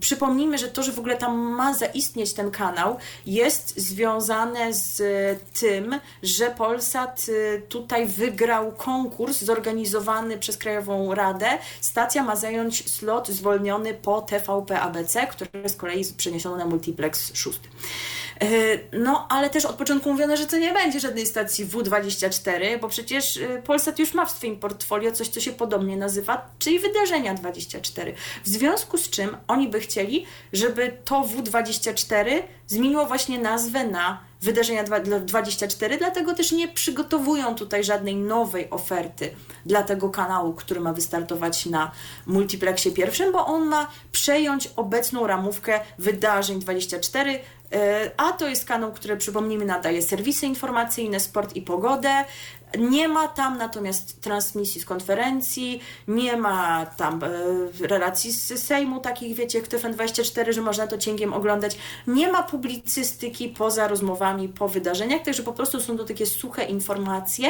przypomnijmy, 0.00 0.58
że 0.58 0.68
to, 0.68 0.82
że 0.82 0.92
w 0.92 0.98
ogóle 0.98 1.16
tam 1.16 1.36
ma 1.38 1.74
zaistnieć 1.74 2.32
ten 2.32 2.50
kanał, 2.50 2.96
jest 3.26 3.80
związane 3.80 4.72
z 4.72 5.02
tym, 5.60 6.00
że 6.22 6.50
Polsat 6.50 7.26
y, 7.28 7.62
tutaj 7.68 8.06
wygrał 8.06 8.72
konkurs 8.72 9.42
zorganizowany 9.42 10.38
przez 10.38 10.56
Krajową 10.56 11.14
Radę. 11.14 11.58
Stacja 11.80 12.22
ma 12.22 12.36
zająć 12.36 12.90
slot 12.90 13.28
zwolniony 13.28 13.94
po 13.94 14.20
TVP 14.20 14.80
ABC, 14.80 15.26
który 15.26 15.68
z 15.68 15.76
kolei 15.76 16.04
przeniesiono 16.16 16.56
na 16.56 16.66
multiplex 16.66 17.34
szósty. 17.34 17.68
No, 18.92 19.26
ale 19.30 19.50
też 19.50 19.64
od 19.64 19.76
początku 19.76 20.12
mówiono, 20.12 20.36
że 20.36 20.46
to 20.46 20.58
nie 20.58 20.72
będzie 20.72 21.00
żadnej 21.00 21.26
stacji 21.26 21.66
W24, 21.66 22.80
bo 22.80 22.88
przecież 22.88 23.36
e, 23.36 23.62
Polsat 23.62 23.98
już 23.98 24.14
ma 24.14 24.26
w 24.26 24.30
swoim 24.30 24.58
portfolio 24.58 25.12
coś, 25.12 25.28
co 25.28 25.40
się 25.40 25.52
podobnie 25.52 25.96
nazywa, 25.96 26.50
czyli 26.58 26.78
Wydarzenia 26.78 27.34
24. 27.34 28.14
W 28.44 28.48
związku 28.48 28.98
z 28.98 29.10
czym 29.10 29.36
oni 29.48 29.68
by 29.68 29.80
chcieli, 29.80 30.26
żeby 30.52 30.96
to 31.04 31.22
W24 31.22 32.42
zmieniło 32.66 33.06
właśnie 33.06 33.38
nazwę 33.38 33.86
na 33.86 34.20
Wydarzenia 34.42 34.84
24, 35.20 35.98
dlatego 35.98 36.34
też 36.34 36.52
nie 36.52 36.68
przygotowują 36.68 37.54
tutaj 37.54 37.84
żadnej 37.84 38.16
nowej 38.16 38.70
oferty 38.70 39.30
dla 39.66 39.82
tego 39.82 40.10
kanału, 40.10 40.52
który 40.54 40.80
ma 40.80 40.92
wystartować 40.92 41.66
na 41.66 41.90
multiplexie 42.26 42.90
pierwszym, 42.90 43.32
bo 43.32 43.46
on 43.46 43.66
ma 43.66 43.88
przejąć 44.12 44.68
obecną 44.76 45.26
ramówkę 45.26 45.80
Wydarzeń 45.98 46.60
24, 46.60 47.30
e, 47.30 47.40
a 48.16 48.32
to 48.32 48.48
jest 48.48 48.64
kanał, 48.64 48.92
który 48.92 49.16
przypomnijmy 49.16 49.64
nadaje 49.64 50.02
serwisy 50.02 50.46
informacyjne, 50.46 51.20
sport 51.20 51.56
i 51.56 51.62
pogodę, 51.62 52.24
nie 52.78 53.08
ma 53.08 53.28
tam 53.28 53.58
natomiast 53.58 54.20
transmisji 54.20 54.80
z 54.80 54.84
konferencji, 54.84 55.80
nie 56.08 56.36
ma 56.36 56.86
tam 56.86 57.24
e, 57.24 57.28
relacji 57.86 58.32
z 58.32 58.64
Sejmu, 58.64 59.00
takich 59.00 59.36
wiecie, 59.36 59.58
jak 59.58 59.68
TFN24, 59.68 60.52
że 60.52 60.62
można 60.62 60.86
to 60.86 60.98
cięgiem 60.98 61.32
oglądać. 61.32 61.78
Nie 62.06 62.32
ma 62.32 62.42
publicystyki 62.42 63.48
poza 63.48 63.88
rozmowami 63.88 64.48
po 64.48 64.68
wydarzeniach, 64.68 65.22
także 65.22 65.42
po 65.42 65.52
prostu 65.52 65.80
są 65.80 65.96
to 65.96 66.04
takie 66.04 66.26
suche 66.26 66.64
informacje. 66.64 67.48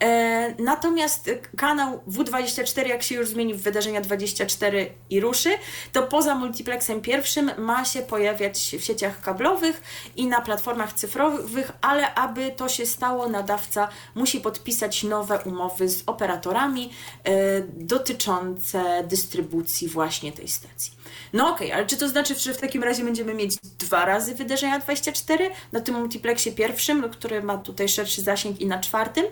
E, 0.00 0.54
natomiast 0.58 1.30
kanał 1.56 2.00
W24, 2.08 2.86
jak 2.86 3.02
się 3.02 3.14
już 3.14 3.28
zmieni 3.28 3.54
w 3.54 3.62
wydarzenia 3.62 4.00
24 4.00 4.92
i 5.10 5.20
ruszy, 5.20 5.50
to 5.92 6.02
poza 6.02 6.34
multiplexem 6.34 7.00
pierwszym 7.00 7.50
ma 7.58 7.84
się 7.84 8.02
pojawiać 8.02 8.76
w 8.78 8.84
sieciach 8.84 9.20
kablowych 9.20 9.82
i 10.16 10.26
na 10.26 10.40
platformach 10.40 10.92
cyfrowych, 10.92 11.72
ale 11.80 12.14
aby 12.14 12.50
to 12.56 12.68
się 12.68 12.86
stało, 12.86 13.28
nadawca 13.28 13.88
musi 14.14 14.40
podpisać 14.40 15.02
nowe 15.02 15.38
umowy 15.38 15.88
z 15.88 16.02
operatorami 16.06 16.90
e, 17.24 17.60
dotyczące 17.60 19.04
dystrybucji 19.08 19.88
właśnie 19.88 20.32
tej 20.32 20.48
stacji. 20.48 20.97
No 21.32 21.48
okej, 21.48 21.66
okay, 21.66 21.76
ale 21.76 21.86
czy 21.86 21.96
to 21.96 22.08
znaczy, 22.08 22.34
że 22.34 22.54
w 22.54 22.60
takim 22.60 22.84
razie 22.84 23.04
będziemy 23.04 23.34
mieć 23.34 23.56
dwa 23.78 24.04
razy 24.04 24.34
wydarzenia 24.34 24.78
24 24.78 25.50
na 25.72 25.80
tym 25.80 25.94
multiplexie 25.94 26.52
pierwszym, 26.52 27.10
który 27.10 27.42
ma 27.42 27.58
tutaj 27.58 27.88
szerszy 27.88 28.22
zasięg 28.22 28.60
i 28.60 28.66
na 28.66 28.78
czwartym? 28.78 29.24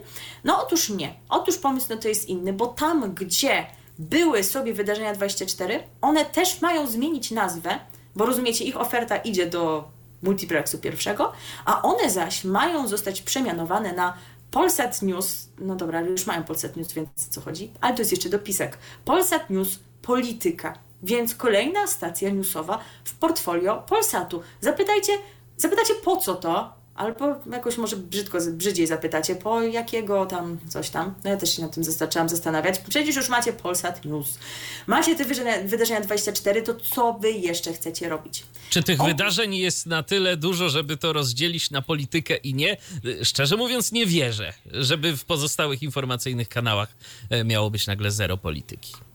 No 0.45 0.63
otóż 0.63 0.89
nie. 0.89 1.15
Otóż 1.29 1.59
pomysł 1.59 1.87
no 1.91 1.97
to 1.97 2.09
jest 2.09 2.29
inny, 2.29 2.53
bo 2.53 2.67
tam, 2.67 3.15
gdzie 3.15 3.67
były 3.99 4.45
sobie 4.45 4.75
wydarzenia 4.75 5.15
24, 5.15 5.83
one 6.01 6.25
też 6.25 6.61
mają 6.61 6.87
zmienić 6.87 7.31
nazwę, 7.31 7.79
bo 8.17 8.27
rozumiecie, 8.27 8.65
ich 8.65 8.81
oferta 8.81 9.17
idzie 9.17 9.47
do 9.47 9.89
multiplexu 10.23 10.79
pierwszego, 10.79 11.33
a 11.65 11.83
one 11.83 12.11
zaś 12.11 12.45
mają 12.45 12.89
zostać 12.89 13.23
przemianowane 13.23 13.93
na 13.93 14.17
Polsat 14.51 15.03
News, 15.03 15.49
no 15.59 15.77
dobra, 15.77 16.01
już 16.01 16.27
mają 16.27 16.45
Polsat 16.45 16.77
News, 16.77 16.93
więc 16.93 17.09
co 17.31 17.41
chodzi? 17.41 17.71
Ale 17.81 17.95
to 17.95 18.01
jest 18.01 18.11
jeszcze 18.11 18.29
dopisek. 18.29 18.79
Polsat 19.05 19.51
News 19.51 19.79
Polityka. 20.03 20.79
Więc 21.03 21.35
kolejna 21.35 21.87
stacja 21.87 22.31
newsowa 22.31 22.79
w 23.05 23.15
portfolio 23.15 23.83
Polsatu. 23.89 24.43
Zapytajcie, 24.61 25.13
zapytacie 25.57 25.95
po 25.95 26.17
co 26.17 26.35
to, 26.35 26.77
albo 26.97 27.35
jakoś 27.53 27.79
może 27.79 27.97
brzydko, 27.97 28.39
brzydziej 28.53 28.87
zapytacie, 28.87 29.37
po 29.37 29.63
jakiego 29.63 30.27
tam 30.27 30.59
coś 30.69 30.91
tam. 30.91 31.15
No 31.25 31.31
ja 31.31 31.37
też 31.37 31.57
się 31.57 31.63
nad 31.63 31.75
tym 31.75 31.85
zaczęłam 31.85 32.29
zastanawiać. 32.29 32.79
Przecież 32.79 33.17
już 33.17 33.29
macie 33.29 33.53
Polsat 33.53 34.05
News. 34.05 34.39
Macie 34.87 35.17
te 35.17 35.25
wydarzenia, 35.25 35.69
wydarzenia 35.69 36.01
24, 36.01 36.63
to 36.63 36.75
co 36.75 37.13
wy 37.13 37.33
jeszcze 37.33 37.73
chcecie 37.73 38.09
robić? 38.09 38.43
Czy 38.71 38.83
tych 38.83 39.01
o... 39.01 39.05
wydarzeń 39.05 39.55
jest 39.55 39.87
na 39.87 40.03
tyle 40.03 40.37
dużo, 40.37 40.69
żeby 40.69 40.97
to 40.97 41.13
rozdzielić 41.13 41.71
na 41.71 41.83
politykę 41.83 42.37
i 42.37 42.55
nie? 42.55 42.77
Szczerze 43.23 43.57
mówiąc 43.57 43.93
nie 43.93 44.07
wierzę, 44.07 44.53
żeby 44.73 45.17
w 45.17 45.25
pozostałych 45.25 45.83
informacyjnych 45.83 46.49
kanałach 46.49 46.89
e, 47.31 47.45
miało 47.45 47.71
być 47.71 47.87
nagle 47.87 48.11
zero 48.11 48.37
polityki 48.37 49.06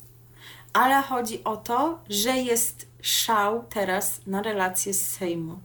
ale 0.73 1.01
chodzi 1.01 1.43
o 1.43 1.57
to, 1.57 1.99
że 2.09 2.37
jest 2.37 2.87
szał 3.01 3.63
teraz 3.69 4.21
na 4.27 4.41
relacje 4.41 4.93
z 4.93 5.09
Sejmu. 5.09 5.59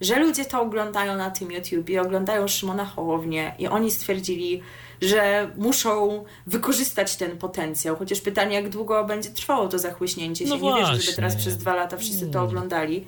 Że 0.00 0.18
ludzie 0.18 0.44
to 0.44 0.62
oglądają 0.62 1.16
na 1.16 1.30
tym 1.30 1.52
YouTubie, 1.52 2.02
oglądają 2.02 2.48
Szymona 2.48 2.84
Hołownię 2.84 3.54
i 3.58 3.68
oni 3.68 3.90
stwierdzili, 3.90 4.62
że 5.00 5.50
muszą 5.56 6.24
wykorzystać 6.46 7.16
ten 7.16 7.38
potencjał. 7.38 7.96
Chociaż 7.96 8.20
pytanie, 8.20 8.54
jak 8.54 8.68
długo 8.68 9.04
będzie 9.04 9.30
trwało 9.30 9.68
to 9.68 9.78
zachłyśnięcie 9.78 10.46
się. 10.46 10.50
No 10.50 10.56
Nie 10.56 10.80
wierzę, 10.80 10.96
żeby 10.96 11.16
teraz 11.16 11.36
przez 11.36 11.56
dwa 11.56 11.74
lata 11.74 11.96
wszyscy 11.96 12.26
to 12.30 12.42
oglądali. 12.42 13.06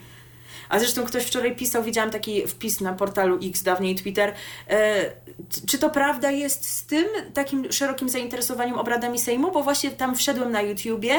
A 0.68 0.78
zresztą 0.78 1.04
ktoś 1.04 1.24
wczoraj 1.24 1.56
pisał, 1.56 1.82
widziałam 1.82 2.10
taki 2.10 2.46
wpis 2.48 2.80
na 2.80 2.92
portalu 2.92 3.38
X, 3.42 3.62
dawniej 3.62 3.94
Twitter. 3.94 4.34
E, 4.68 5.04
czy 5.66 5.78
to 5.78 5.90
prawda 5.90 6.30
jest 6.30 6.68
z 6.68 6.86
tym 6.86 7.04
takim 7.34 7.72
szerokim 7.72 8.08
zainteresowaniem 8.08 8.78
obradami 8.78 9.18
Sejmu? 9.18 9.52
Bo 9.52 9.62
właśnie 9.62 9.90
tam 9.90 10.16
wszedłem 10.16 10.52
na 10.52 10.62
YouTubie, 10.62 11.14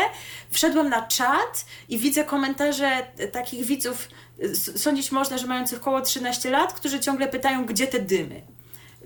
wszedłem 0.52 0.90
na 0.90 1.08
czat 1.08 1.66
i 1.90 1.98
widzę 1.98 2.24
komentarze 2.24 3.08
takich 3.32 3.66
widzów, 3.66 4.08
sądzić 4.76 5.12
można, 5.12 5.38
że 5.38 5.48
mających 5.48 5.80
około 5.80 6.02
13 6.02 6.50
lat, 6.50 6.74
którzy 6.74 7.00
ciągle 7.00 7.28
pytają, 7.28 7.66
gdzie 7.66 7.88
te 7.88 8.00
dymy. 8.00 8.42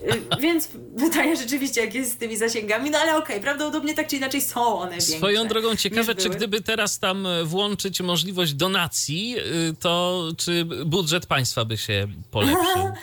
Y, 0.02 0.40
więc 0.40 0.68
pytanie 0.98 1.36
rzeczywiście, 1.36 1.80
jak 1.80 1.94
jest 1.94 2.12
z 2.12 2.16
tymi 2.16 2.36
zasięgami, 2.36 2.90
no 2.90 2.98
ale 2.98 3.16
okej, 3.16 3.36
okay, 3.36 3.40
prawdopodobnie 3.40 3.94
tak 3.94 4.08
czy 4.08 4.16
inaczej 4.16 4.40
są 4.40 4.78
one 4.78 4.90
większe. 4.90 5.12
Swoją 5.12 5.48
drogą 5.48 5.76
ciekawe, 5.76 6.14
czy 6.14 6.28
gdyby 6.28 6.60
teraz 6.60 6.98
tam 6.98 7.26
e, 7.26 7.44
włączyć 7.44 8.00
możliwość 8.00 8.54
donacji, 8.54 9.36
y, 9.38 9.74
to 9.80 10.24
czy 10.38 10.64
budżet 10.64 11.26
państwa 11.26 11.64
by 11.64 11.76
się 11.76 12.08
polepszył? 12.30 12.92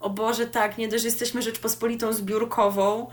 o 0.00 0.10
Boże, 0.10 0.46
tak, 0.46 0.78
nie 0.78 0.88
dość, 0.88 1.02
że 1.02 1.08
jesteśmy 1.08 1.42
Rzeczpospolitą 1.42 2.12
zbiórkową 2.12 3.06
e, 3.06 3.12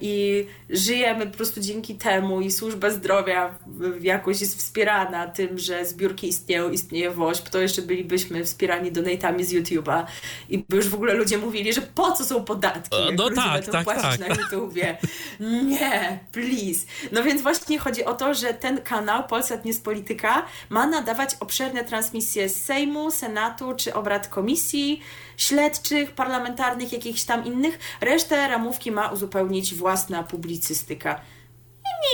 i 0.00 0.46
żyjemy 0.70 1.26
po 1.26 1.36
prostu 1.36 1.60
dzięki 1.60 1.94
temu 1.94 2.40
i 2.40 2.50
służba 2.50 2.90
zdrowia 2.90 3.54
jakoś 4.00 4.40
jest 4.40 4.58
wspierana 4.58 5.26
tym, 5.26 5.58
że 5.58 5.84
zbiórki 5.84 6.28
istnieją, 6.28 6.70
istnieje 6.70 7.10
WOŚP, 7.10 7.50
to 7.50 7.60
jeszcze 7.60 7.82
bylibyśmy 7.82 8.44
wspierani 8.44 8.92
donatami 8.92 9.44
z 9.44 9.52
YouTube'a 9.52 10.04
i 10.48 10.58
by 10.68 10.76
już 10.76 10.88
w 10.88 10.94
ogóle 10.94 11.14
ludzie 11.14 11.38
mówili, 11.38 11.72
że 11.72 11.80
po 11.80 12.12
co 12.12 12.24
są 12.24 12.44
podatki, 12.44 13.06
jak 13.06 13.18
no 13.18 13.30
tak, 13.30 13.66
tak, 13.66 13.84
płacić 13.84 14.02
tak. 14.02 14.20
na 14.20 14.26
YouTubie. 14.26 14.98
Nie, 15.40 16.18
please. 16.32 16.86
No 17.12 17.22
więc 17.22 17.42
właśnie 17.42 17.78
chodzi 17.78 18.04
o 18.04 18.14
to, 18.14 18.34
że 18.34 18.54
ten 18.54 18.80
kanał 18.82 19.26
Polsat 19.28 19.64
News 19.64 19.78
Polityka 19.78 20.46
ma 20.68 20.86
nadawać 20.86 21.30
obszerne 21.40 21.84
transmisje 21.84 22.48
z 22.48 22.64
Sejmu, 22.64 23.10
Senatu 23.10 23.74
czy 23.76 23.94
obrad 23.94 24.28
komisji, 24.28 25.02
śledczych, 25.36 26.10
parlamentarnych, 26.10 26.92
jakichś 26.92 27.24
tam 27.24 27.44
innych. 27.44 27.78
Resztę 28.00 28.48
ramówki 28.48 28.92
ma 28.92 29.08
uzupełnić 29.08 29.47
własna 29.74 30.22
publicystyka. 30.22 31.20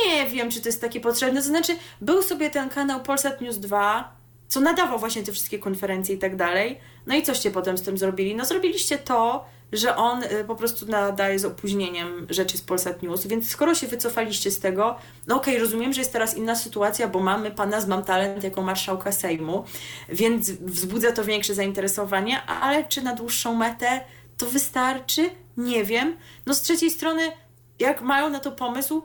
Nie 0.06 0.26
wiem, 0.26 0.50
czy 0.50 0.60
to 0.60 0.68
jest 0.68 0.80
takie 0.80 1.00
potrzebne. 1.00 1.40
To 1.40 1.46
znaczy, 1.46 1.76
był 2.00 2.22
sobie 2.22 2.50
ten 2.50 2.68
kanał 2.68 3.02
Polsat 3.02 3.40
News 3.40 3.58
2, 3.58 4.16
co 4.48 4.60
nadawał 4.60 4.98
właśnie 4.98 5.22
te 5.22 5.32
wszystkie 5.32 5.58
konferencje 5.58 6.14
i 6.14 6.18
tak 6.18 6.36
dalej. 6.36 6.80
No 7.06 7.16
i 7.16 7.22
coście 7.22 7.50
potem 7.50 7.78
z 7.78 7.82
tym 7.82 7.98
zrobili? 7.98 8.34
No 8.34 8.44
zrobiliście 8.44 8.98
to, 8.98 9.44
że 9.72 9.96
on 9.96 10.22
y, 10.22 10.44
po 10.46 10.54
prostu 10.54 10.86
nadaje 10.86 11.38
z 11.38 11.44
opóźnieniem 11.44 12.26
rzeczy 12.30 12.58
z 12.58 12.62
Polsat 12.62 13.02
News, 13.02 13.26
więc 13.26 13.50
skoro 13.50 13.74
się 13.74 13.86
wycofaliście 13.86 14.50
z 14.50 14.60
tego, 14.60 14.96
no 15.26 15.36
okej, 15.36 15.54
okay, 15.54 15.64
rozumiem, 15.64 15.92
że 15.92 16.00
jest 16.00 16.12
teraz 16.12 16.36
inna 16.36 16.56
sytuacja, 16.56 17.08
bo 17.08 17.20
mamy 17.20 17.50
pana 17.50 17.80
z 17.80 17.88
Mam 17.88 18.04
Talent 18.04 18.44
jako 18.44 18.62
marszałka 18.62 19.12
Sejmu, 19.12 19.64
więc 20.08 20.50
wzbudza 20.50 21.12
to 21.12 21.24
większe 21.24 21.54
zainteresowanie, 21.54 22.42
ale 22.42 22.84
czy 22.84 23.02
na 23.02 23.14
dłuższą 23.14 23.54
metę 23.54 24.00
to 24.36 24.46
wystarczy? 24.46 25.30
Nie 25.56 25.84
wiem. 25.84 26.16
No 26.46 26.54
z 26.54 26.62
trzeciej 26.62 26.90
strony, 26.90 27.32
jak 27.78 28.02
mają 28.02 28.30
na 28.30 28.40
to 28.40 28.52
pomysł, 28.52 29.02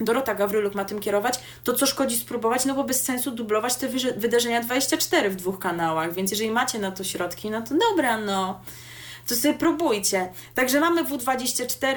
Dorota 0.00 0.34
Gawryluk 0.34 0.74
ma 0.74 0.84
tym 0.84 1.00
kierować, 1.00 1.40
to 1.64 1.74
co 1.74 1.86
szkodzi 1.86 2.16
spróbować, 2.16 2.64
no 2.64 2.74
bo 2.74 2.84
bez 2.84 3.02
sensu 3.02 3.30
dublować 3.30 3.74
te 3.74 3.88
wydarzenia 4.16 4.60
24 4.60 5.30
w 5.30 5.36
dwóch 5.36 5.58
kanałach, 5.58 6.14
więc 6.14 6.30
jeżeli 6.30 6.50
macie 6.50 6.78
na 6.78 6.90
to 6.90 7.04
środki, 7.04 7.50
no 7.50 7.62
to 7.62 7.74
dobra, 7.90 8.18
no 8.18 8.60
to 9.26 9.34
sobie 9.36 9.54
próbujcie. 9.54 10.32
Także 10.54 10.80
mamy 10.80 11.04
W24 11.04 11.96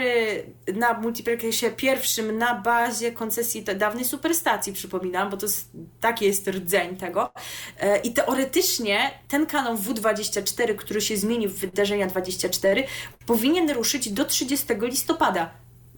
na 0.74 0.94
multiplexie 0.94 1.72
pierwszym 1.72 2.38
na 2.38 2.56
bazie 2.56 3.12
koncesji 3.12 3.64
dawnej 3.64 4.06
superstacji, 4.06 4.74
przypominam, 4.74 5.30
bo 5.30 5.38
to 5.38 5.46
jest, 5.46 5.70
taki 6.00 6.26
jest 6.26 6.48
rdzeń 6.48 6.98
tego. 6.98 7.32
E, 7.80 7.98
I 7.98 8.14
teoretycznie 8.14 9.12
ten 9.28 9.46
kanał 9.46 9.76
W24, 9.76 10.76
który 10.76 11.02
się 11.02 11.18
zmieni 11.18 11.48
w 11.48 11.60
wydarzenia 11.60 12.08
24, 12.08 12.84
powinien 13.26 13.72
ruszyć 13.72 14.10
do 14.10 14.26
30 14.26 14.68
listopada. 14.82 15.50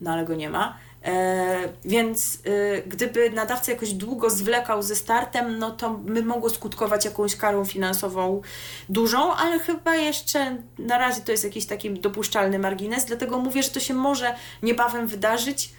No 0.01 0.11
ale 0.11 0.25
go 0.25 0.35
nie 0.35 0.49
ma. 0.49 0.77
E, 1.05 1.73
więc 1.85 2.39
e, 2.45 2.81
gdyby 2.81 3.29
nadawca 3.29 3.71
jakoś 3.71 3.93
długo 3.93 4.29
zwlekał 4.29 4.83
ze 4.83 4.95
startem, 4.95 5.59
no 5.59 5.71
to 5.71 5.89
by 5.89 6.23
mogło 6.23 6.49
skutkować 6.49 7.05
jakąś 7.05 7.35
karą 7.35 7.65
finansową 7.65 8.41
dużą, 8.89 9.33
ale 9.33 9.59
chyba 9.59 9.95
jeszcze 9.95 10.57
na 10.79 10.97
razie 10.97 11.21
to 11.21 11.31
jest 11.31 11.43
jakiś 11.43 11.65
taki 11.65 11.89
dopuszczalny 11.91 12.59
margines, 12.59 13.05
dlatego 13.05 13.39
mówię, 13.39 13.63
że 13.63 13.69
to 13.69 13.79
się 13.79 13.93
może 13.93 14.35
niebawem 14.63 15.07
wydarzyć. 15.07 15.73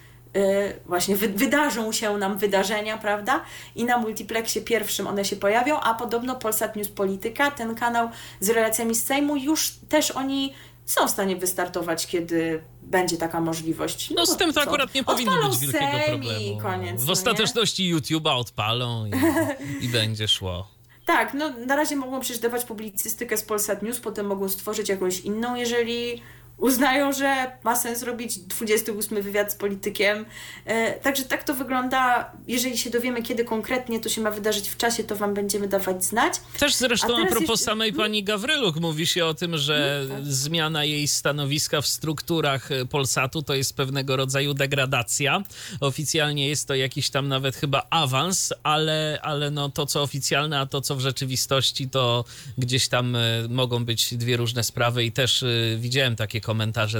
właśnie 0.86 1.16
wy, 1.16 1.28
wydarzą 1.28 1.92
się 1.92 2.16
nam 2.18 2.38
wydarzenia, 2.38 2.98
prawda? 2.98 3.40
I 3.74 3.84
na 3.84 3.98
multiplexie 3.98 4.60
pierwszym 4.60 5.06
one 5.06 5.24
się 5.24 5.36
pojawią, 5.36 5.80
a 5.80 5.94
podobno 5.94 6.36
Polsat 6.36 6.76
News 6.76 6.88
Polityka, 6.88 7.50
ten 7.50 7.74
kanał 7.74 8.08
z 8.40 8.50
relacjami 8.50 8.94
z 8.94 9.04
Sejmu, 9.04 9.36
już 9.36 9.72
też 9.88 10.10
oni 10.10 10.54
są 10.91 11.07
w 11.07 11.11
stanie 11.11 11.36
wystartować, 11.36 12.07
kiedy 12.07 12.62
będzie 12.82 13.16
taka 13.16 13.41
możliwość. 13.41 14.11
No, 14.11 14.16
no 14.16 14.26
z 14.26 14.36
tym 14.36 14.53
to 14.53 14.55
co? 14.55 14.61
akurat 14.61 14.95
nie 14.95 15.05
powinno 15.05 15.49
być 15.49 15.59
wielkiego 15.59 15.86
problemu. 16.07 16.59
Koniec, 16.62 17.03
w 17.03 17.07
no 17.07 17.12
ostateczności 17.12 17.95
YouTube'a 17.95 18.36
odpalą 18.36 19.07
i, 19.07 19.11
i 19.84 19.88
będzie 19.88 20.28
szło. 20.28 20.68
Tak, 21.07 21.34
no 21.34 21.51
na 21.51 21.76
razie 21.76 21.97
mogą 21.97 22.20
przecież 22.20 22.43
dawać 22.43 22.64
publicystykę 22.64 23.36
z 23.36 23.43
Polsat 23.43 23.82
News, 23.82 24.01
potem 24.01 24.26
mogą 24.26 24.49
stworzyć 24.49 24.88
jakąś 24.88 25.20
inną, 25.20 25.55
jeżeli 25.55 26.22
uznają, 26.61 27.12
że 27.12 27.52
ma 27.64 27.76
sens 27.76 28.02
robić 28.02 28.38
28 28.38 29.22
wywiad 29.22 29.52
z 29.52 29.54
politykiem. 29.54 30.24
E, 30.64 30.92
także 30.92 31.22
tak 31.22 31.44
to 31.44 31.54
wygląda. 31.54 32.32
Jeżeli 32.48 32.78
się 32.78 32.90
dowiemy, 32.90 33.22
kiedy 33.22 33.44
konkretnie 33.44 34.00
to 34.00 34.08
się 34.08 34.20
ma 34.20 34.30
wydarzyć 34.30 34.68
w 34.68 34.76
czasie, 34.76 35.04
to 35.04 35.16
Wam 35.16 35.34
będziemy 35.34 35.68
dawać 35.68 36.04
znać. 36.04 36.34
Też 36.58 36.74
zresztą 36.74 37.16
a, 37.16 37.22
a 37.22 37.26
propos 37.26 37.40
jeszcze... 37.48 37.64
samej 37.64 37.92
pani 37.92 38.24
Gawryluk 38.24 38.76
mówi 38.76 39.06
się 39.06 39.24
o 39.24 39.34
tym, 39.34 39.58
że 39.58 40.06
hmm, 40.08 40.24
tak. 40.24 40.32
zmiana 40.32 40.84
jej 40.84 41.08
stanowiska 41.08 41.80
w 41.80 41.86
strukturach 41.86 42.72
e, 42.72 42.86
Polsatu 42.86 43.42
to 43.42 43.54
jest 43.54 43.76
pewnego 43.76 44.16
rodzaju 44.16 44.54
degradacja. 44.54 45.42
Oficjalnie 45.80 46.48
jest 46.48 46.68
to 46.68 46.74
jakiś 46.74 47.11
tam 47.11 47.28
nawet 47.28 47.56
chyba 47.56 47.86
awans, 47.90 48.52
ale, 48.62 49.18
ale 49.22 49.50
no 49.50 49.68
to, 49.68 49.86
co 49.86 50.02
oficjalne, 50.02 50.61
a 50.61 50.66
to, 50.66 50.80
co 50.80 50.96
w 50.96 51.00
rzeczywistości, 51.00 51.88
to 51.88 52.24
gdzieś 52.58 52.88
tam 52.88 53.16
e, 53.16 53.20
mogą 53.48 53.84
być 53.84 54.14
dwie 54.14 54.36
różne 54.36 54.64
sprawy 54.64 55.04
i 55.04 55.12
też 55.12 55.44
widziałem 55.76 56.16
takie 56.16 56.40
komentarze, 56.40 56.49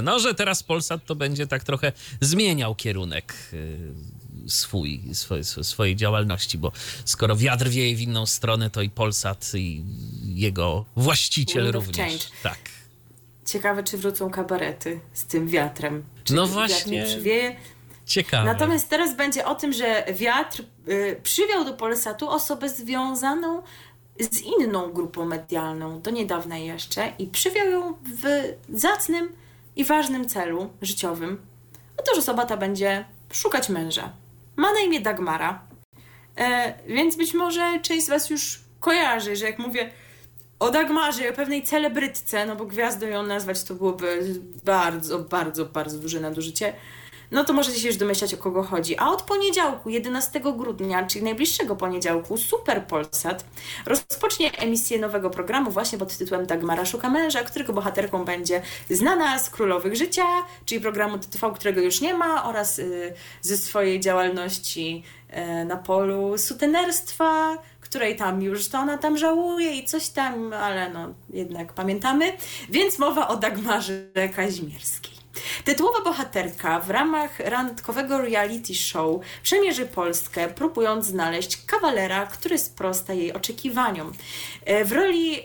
no, 0.03 0.19
że 0.19 0.33
teraz 0.33 0.63
Polsat 0.63 1.05
to 1.05 1.15
będzie 1.15 1.47
tak 1.47 1.63
trochę 1.63 1.91
zmieniał 2.21 2.75
kierunek 2.75 3.33
y, 3.53 3.77
swój, 4.47 5.01
swojej, 5.13 5.43
swojej 5.43 5.95
działalności, 5.95 6.57
bo 6.57 6.71
skoro 7.05 7.35
wiatr 7.35 7.67
wieje 7.67 7.95
w 7.95 8.01
inną 8.01 8.25
stronę, 8.25 8.69
to 8.69 8.81
i 8.81 8.89
Polsat 8.89 9.51
i 9.55 9.83
jego 10.23 10.85
właściciel 10.95 11.63
Wind 11.63 11.75
również. 11.75 12.31
Tak. 12.43 12.59
Ciekawe, 13.45 13.83
czy 13.83 13.97
wrócą 13.97 14.29
kabarety 14.29 14.99
z 15.13 15.25
tym 15.25 15.47
wiatrem. 15.47 16.03
Czy 16.23 16.33
no 16.33 16.47
właśnie. 16.47 17.03
przywieje? 17.03 17.55
Ciekawe. 18.05 18.45
Natomiast 18.45 18.89
teraz 18.89 19.17
będzie 19.17 19.45
o 19.45 19.55
tym, 19.55 19.73
że 19.73 20.05
wiatr 20.13 20.63
y, 20.87 21.19
przywiał 21.23 21.65
do 21.65 21.73
Polsatu 21.73 22.29
osobę 22.29 22.69
związaną 22.69 23.61
z 24.19 24.41
inną 24.41 24.93
grupą 24.93 25.25
medialną, 25.25 26.01
do 26.01 26.11
niedawna 26.11 26.57
jeszcze, 26.57 27.13
i 27.19 27.27
przywiał 27.27 27.69
ją 27.69 27.93
w 27.93 28.53
zacnym 28.69 29.40
i 29.75 29.83
ważnym 29.83 30.29
celu 30.29 30.69
życiowym. 30.81 31.41
Otóż 31.97 32.17
osoba 32.17 32.45
ta 32.45 32.57
będzie 32.57 33.05
szukać 33.31 33.69
męża. 33.69 34.13
Ma 34.55 34.73
na 34.73 34.79
imię 34.79 35.01
Dagmara, 35.01 35.61
e, 36.37 36.73
więc 36.87 37.15
być 37.15 37.33
może 37.33 37.79
część 37.81 38.05
z 38.05 38.09
Was 38.09 38.29
już 38.29 38.59
kojarzy, 38.79 39.35
że 39.35 39.45
jak 39.45 39.59
mówię 39.59 39.91
o 40.59 40.71
Dagmarze, 40.71 41.29
o 41.29 41.33
pewnej 41.33 41.63
celebrytce, 41.63 42.45
no 42.45 42.55
bo 42.55 42.65
gwiazdą 42.65 43.07
ją 43.07 43.23
nazwać 43.23 43.63
to 43.63 43.75
byłoby 43.75 44.35
bardzo, 44.63 45.19
bardzo, 45.19 45.65
bardzo 45.65 45.97
duże 45.97 46.19
nadużycie, 46.19 46.73
no 47.31 47.43
to 47.43 47.53
możecie 47.53 47.79
się 47.79 47.87
już 47.87 47.97
domyślać, 47.97 48.33
o 48.33 48.37
kogo 48.37 48.63
chodzi. 48.63 48.97
A 48.97 49.09
od 49.09 49.21
poniedziałku, 49.21 49.89
11 49.89 50.39
grudnia, 50.39 51.07
czyli 51.07 51.25
najbliższego 51.25 51.75
poniedziałku, 51.75 52.37
Super 52.37 52.85
Polsat 52.85 53.45
rozpocznie 53.85 54.51
emisję 54.57 54.99
nowego 54.99 55.29
programu 55.29 55.71
właśnie 55.71 55.97
pod 55.97 56.17
tytułem 56.17 56.45
Dagmara 56.45 56.85
szuka 56.85 57.09
męża, 57.09 57.43
którego 57.43 57.73
bohaterką 57.73 58.25
będzie 58.25 58.61
znana 58.89 59.39
z 59.39 59.49
Królowych 59.49 59.95
Życia, 59.95 60.25
czyli 60.65 60.81
programu 60.81 61.17
TTV, 61.17 61.51
którego 61.55 61.81
już 61.81 62.01
nie 62.01 62.13
ma, 62.13 62.43
oraz 62.43 62.79
y, 62.79 63.13
ze 63.41 63.57
swojej 63.57 63.99
działalności 63.99 65.03
y, 65.61 65.65
na 65.65 65.77
polu 65.77 66.37
sutenerstwa, 66.37 67.57
której 67.81 68.15
tam 68.15 68.41
już 68.41 68.67
to 68.67 68.79
ona 68.79 68.97
tam 68.97 69.17
żałuje 69.17 69.75
i 69.75 69.85
coś 69.85 70.09
tam, 70.09 70.53
ale 70.53 70.89
no 70.89 71.13
jednak 71.29 71.73
pamiętamy. 71.73 72.33
Więc 72.69 72.99
mowa 72.99 73.27
o 73.27 73.37
Dagmarze 73.37 74.03
Kazimierskiej. 74.35 75.20
Tytułowa 75.63 76.01
bohaterka 76.03 76.79
w 76.79 76.89
ramach 76.89 77.39
randkowego 77.39 78.21
reality 78.21 78.75
show 78.75 79.21
przemierzy 79.43 79.85
Polskę, 79.85 80.47
próbując 80.47 81.05
znaleźć 81.05 81.65
kawalera, 81.65 82.25
który 82.25 82.57
sprosta 82.57 83.13
jej 83.13 83.33
oczekiwaniom. 83.33 84.13
E, 84.65 84.85
w 84.85 84.91
roli 84.91 85.39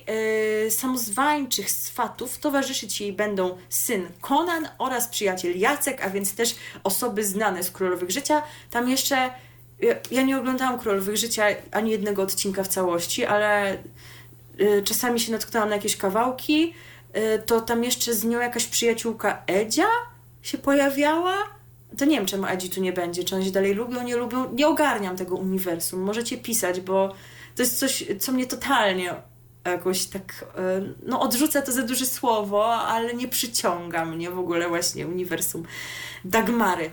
y, 0.67 0.71
samozwańczych 0.71 1.71
swatów 1.71 2.39
towarzyszyć 2.39 3.01
jej 3.01 3.13
będą 3.13 3.59
syn 3.69 4.09
Conan 4.21 4.69
oraz 4.79 5.09
przyjaciel 5.09 5.59
Jacek, 5.59 6.05
a 6.05 6.11
więc 6.11 6.35
też 6.35 6.55
osoby 6.85 7.25
znane 7.25 7.63
z 7.63 7.71
Królowych 7.71 8.11
Życia. 8.11 8.43
Tam 8.71 8.89
jeszcze 8.89 9.31
ja, 9.81 9.95
ja 10.11 10.23
nie 10.23 10.39
oglądałam 10.39 10.79
Królowych 10.79 11.17
Życia 11.17 11.45
ani 11.73 11.91
jednego 11.91 12.23
odcinka 12.23 12.65
w 12.65 12.69
całości, 12.69 13.25
ale 13.25 13.79
czasami 14.85 15.21
się 15.21 15.33
natknęłam 15.33 15.69
na 15.69 15.77
jakieś 15.77 15.97
kawałki. 15.97 16.75
Y, 17.17 17.43
to 17.47 17.61
tam 17.61 17.85
jeszcze 17.85 18.15
z 18.15 18.25
nią 18.25 18.41
jakaś 18.41 18.67
przyjaciółka 18.67 19.43
Edzia 19.47 19.87
się 20.43 20.59
pojawiała. 20.59 21.37
To 21.99 22.05
nie 22.05 22.17
wiem, 22.17 22.27
czemu 22.27 22.47
Edzi 22.47 22.71
tu 22.71 22.81
nie 22.81 22.93
będzie. 22.93 23.25
Czy 23.25 23.37
oni 23.37 23.45
się 23.45 23.51
dalej 23.51 23.75
lubią, 23.75 24.03
nie 24.03 24.17
lubią. 24.17 24.53
Nie 24.53 24.69
ogarniam 24.69 25.17
tego 25.17 25.35
uniwersum. 25.35 26.01
Możecie 26.01 26.39
pisać, 26.39 26.81
bo 26.81 27.15
to 27.55 27.63
jest 27.63 27.79
coś, 27.79 28.05
co 28.21 28.33
mnie 28.33 28.47
totalnie 28.47 29.15
jakoś 29.65 30.07
tak, 30.07 30.45
y, 30.79 30.95
no 31.07 31.21
odrzuca 31.21 31.63
to 31.63 31.73
za 31.73 31.83
duże 31.83 32.07
słowo, 32.07 32.75
ale 32.75 33.15
nie 33.15 33.29
przyciąga 33.29 34.05
mnie 34.05 34.31
w 34.31 34.39
ogóle 34.39 34.69
właśnie 34.69 35.07
uniwersum 35.07 35.65
Dagmary. 36.25 36.91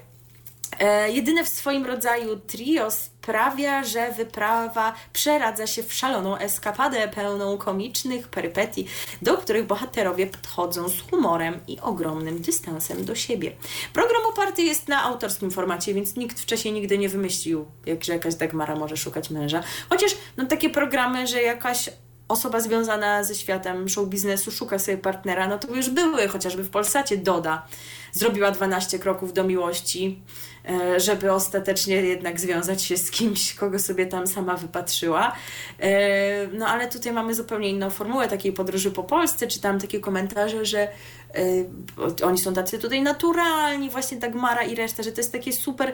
E, 0.83 1.11
jedyne 1.11 1.43
w 1.43 1.47
swoim 1.47 1.85
rodzaju 1.85 2.39
trio 2.39 2.91
sprawia, 2.91 3.83
że 3.83 4.11
wyprawa 4.11 4.93
przeradza 5.13 5.67
się 5.67 5.83
w 5.83 5.93
szaloną 5.93 6.37
eskapadę 6.37 7.07
pełną 7.07 7.57
komicznych 7.57 8.27
perypetii, 8.27 8.87
do 9.21 9.37
których 9.37 9.67
bohaterowie 9.67 10.27
podchodzą 10.27 10.89
z 10.89 11.01
humorem 11.09 11.59
i 11.67 11.79
ogromnym 11.79 12.41
dystansem 12.41 13.05
do 13.05 13.15
siebie. 13.15 13.51
Program 13.93 14.21
oparty 14.25 14.63
jest 14.63 14.87
na 14.87 15.03
autorskim 15.03 15.51
formacie, 15.51 15.93
więc 15.93 16.15
nikt 16.15 16.39
wcześniej 16.39 16.73
nigdy 16.73 16.97
nie 16.97 17.09
wymyślił, 17.09 17.65
jak, 17.85 18.03
że 18.03 18.13
jakaś 18.13 18.35
Dagmara 18.35 18.75
może 18.75 18.97
szukać 18.97 19.29
męża. 19.29 19.63
Chociaż 19.89 20.17
no, 20.37 20.45
takie 20.45 20.69
programy, 20.69 21.27
że 21.27 21.41
jakaś 21.41 21.89
osoba 22.33 22.59
związana 22.59 23.23
ze 23.23 23.35
światem 23.35 23.89
show 23.89 24.07
biznesu 24.07 24.51
szuka 24.51 24.79
sobie 24.79 24.97
partnera, 24.97 25.47
no 25.47 25.59
to 25.59 25.75
już 25.75 25.89
były, 25.89 26.27
chociażby 26.27 26.63
w 26.63 26.69
Polsacie 26.69 27.17
Doda 27.17 27.65
zrobiła 28.11 28.51
12 28.51 28.99
kroków 28.99 29.33
do 29.33 29.43
miłości 29.43 30.21
E, 30.69 30.99
żeby 30.99 31.31
ostatecznie 31.31 31.95
jednak 31.95 32.39
związać 32.39 32.83
się 32.83 32.97
z 32.97 33.11
kimś, 33.11 33.53
kogo 33.53 33.79
sobie 33.79 34.05
tam 34.05 34.27
sama 34.27 34.57
wypatrzyła. 34.57 35.35
E, 35.79 36.47
no 36.47 36.67
ale 36.67 36.89
tutaj 36.89 37.13
mamy 37.13 37.35
zupełnie 37.35 37.69
inną 37.69 37.89
formułę 37.89 38.27
takiej 38.27 38.53
podróży 38.53 38.91
po 38.91 39.03
Polsce. 39.03 39.47
Czytałam 39.47 39.79
takie 39.79 39.99
komentarze, 39.99 40.65
że 40.65 40.79
e, 40.79 42.25
oni 42.25 42.37
są 42.37 42.53
tacy 42.53 42.79
tutaj 42.79 43.01
naturalni, 43.01 43.89
właśnie 43.89 44.17
Dagmara 44.17 44.63
i 44.63 44.75
reszta, 44.75 45.03
że 45.03 45.11
to 45.11 45.21
jest 45.21 45.31
takie 45.31 45.53
super 45.53 45.93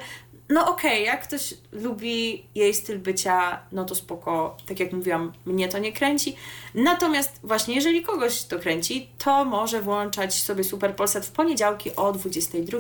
no 0.50 0.62
okej, 0.62 0.92
okay, 0.92 1.02
jak 1.02 1.24
ktoś 1.24 1.54
lubi 1.72 2.46
jej 2.56 2.74
styl 2.74 3.00
bycia, 3.00 3.60
no 3.72 3.86
to 3.86 3.96
spoko, 3.96 4.58
tak 4.68 4.80
jak 4.80 4.94
mówiłam, 4.94 5.34
mnie 5.46 5.68
to 5.68 5.78
nie 5.78 5.94
kręci. 5.94 6.36
Natomiast 6.76 7.40
właśnie, 7.44 7.76
jeżeli 7.76 8.04
kogoś 8.04 8.44
to 8.44 8.60
kręci, 8.60 9.10
to 9.18 9.46
może 9.46 9.82
włączać 9.82 10.44
sobie 10.44 10.64
Super 10.64 10.96
Polsat 10.96 11.26
w 11.26 11.32
poniedziałki 11.32 11.96
o 11.96 12.12
22, 12.12 12.78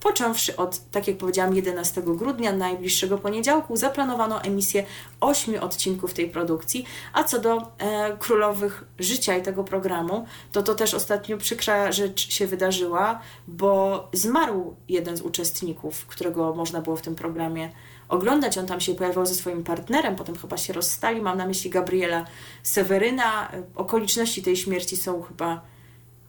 począwszy 0.00 0.56
od, 0.56 0.90
tak 0.90 1.08
jak 1.08 1.16
powiedziałam, 1.16 1.54
11 1.56 2.02
grudnia, 2.02 2.52
najbliższego 2.52 3.18
poniedziałku, 3.18 3.76
zaplanowano 3.76 4.42
emisję 4.42 4.84
8 5.20 5.62
odcinków 5.62 6.14
tej 6.14 6.30
produkcji, 6.30 6.84
a 7.12 7.24
co 7.24 7.38
do 7.38 7.62
e, 7.78 8.16
królowych 8.18 8.84
życia 8.98 9.36
i 9.36 9.42
tego 9.42 9.64
programu, 9.64 10.26
to 10.52 10.62
to 10.62 10.74
też 10.74 10.94
ostatnio 10.94 11.38
przykra 11.38 11.92
rzecz 11.92 12.30
się 12.30 12.46
wydarzyła, 12.46 13.20
bo 13.48 14.08
zmarł 14.12 14.76
jeden 14.88 15.16
z 15.16 15.20
uczestników, 15.20 16.06
którego 16.06 16.54
można 16.54 16.80
było 16.80 16.96
w 16.96 17.03
tym 17.04 17.14
programie 17.14 17.70
oglądać. 18.08 18.58
On 18.58 18.66
tam 18.66 18.80
się 18.80 18.94
pojawiał 18.94 19.26
ze 19.26 19.34
swoim 19.34 19.64
partnerem, 19.64 20.16
potem 20.16 20.36
chyba 20.36 20.56
się 20.56 20.72
rozstali. 20.72 21.20
Mam 21.20 21.38
na 21.38 21.46
myśli 21.46 21.70
Gabriela 21.70 22.24
Seweryna. 22.62 23.52
Okoliczności 23.74 24.42
tej 24.42 24.56
śmierci 24.56 24.96
są 24.96 25.22
chyba 25.22 25.73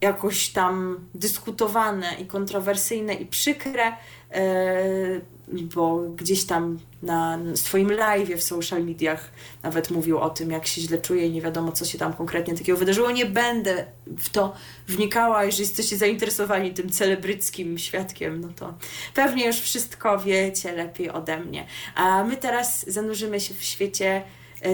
jakoś 0.01 0.49
tam 0.49 0.99
dyskutowane 1.13 2.15
i 2.19 2.25
kontrowersyjne 2.25 3.13
i 3.13 3.25
przykre. 3.25 3.93
E, 4.31 5.21
bo 5.47 5.97
gdzieś 5.97 6.45
tam 6.45 6.79
na 7.03 7.39
swoim 7.55 7.91
live 7.91 8.29
w 8.29 8.43
social 8.43 8.85
mediach 8.85 9.31
nawet 9.63 9.91
mówił 9.91 10.19
o 10.19 10.29
tym, 10.29 10.51
jak 10.51 10.67
się 10.67 10.81
źle 10.81 10.97
czuje 10.97 11.27
i 11.27 11.31
nie 11.31 11.41
wiadomo, 11.41 11.71
co 11.71 11.85
się 11.85 11.97
tam 11.97 12.13
konkretnie 12.13 12.57
takiego 12.57 12.77
wydarzyło. 12.77 13.11
Nie 13.11 13.25
będę 13.25 13.85
w 14.17 14.29
to 14.29 14.53
wnikała. 14.87 15.45
Jeżeli 15.45 15.63
jesteście 15.63 15.97
zainteresowani 15.97 16.73
tym 16.73 16.89
celebryckim 16.89 17.77
świadkiem, 17.77 18.41
no 18.41 18.47
to 18.55 18.73
pewnie 19.13 19.47
już 19.47 19.55
wszystko 19.55 20.19
wiecie 20.19 20.71
lepiej 20.71 21.09
ode 21.09 21.39
mnie. 21.39 21.65
A 21.95 22.23
my 22.23 22.37
teraz 22.37 22.89
zanurzymy 22.89 23.39
się 23.39 23.53
w 23.53 23.63
świecie 23.63 24.23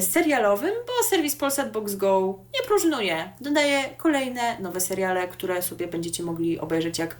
serialowym, 0.02 0.72
bo 0.88 1.10
serwis 1.10 1.36
Polsat 1.36 1.72
Box 1.72 1.96
Go 1.96 2.40
nie 2.54 2.68
próżnuje. 2.68 3.32
Dodaje 3.42 3.84
kolejne 3.98 4.60
nowe 4.60 4.80
seriale, 4.80 5.28
które 5.28 5.62
sobie 5.62 5.88
będziecie 5.88 6.24
mogli 6.24 6.60
obejrzeć 6.60 7.00
jak 7.00 7.16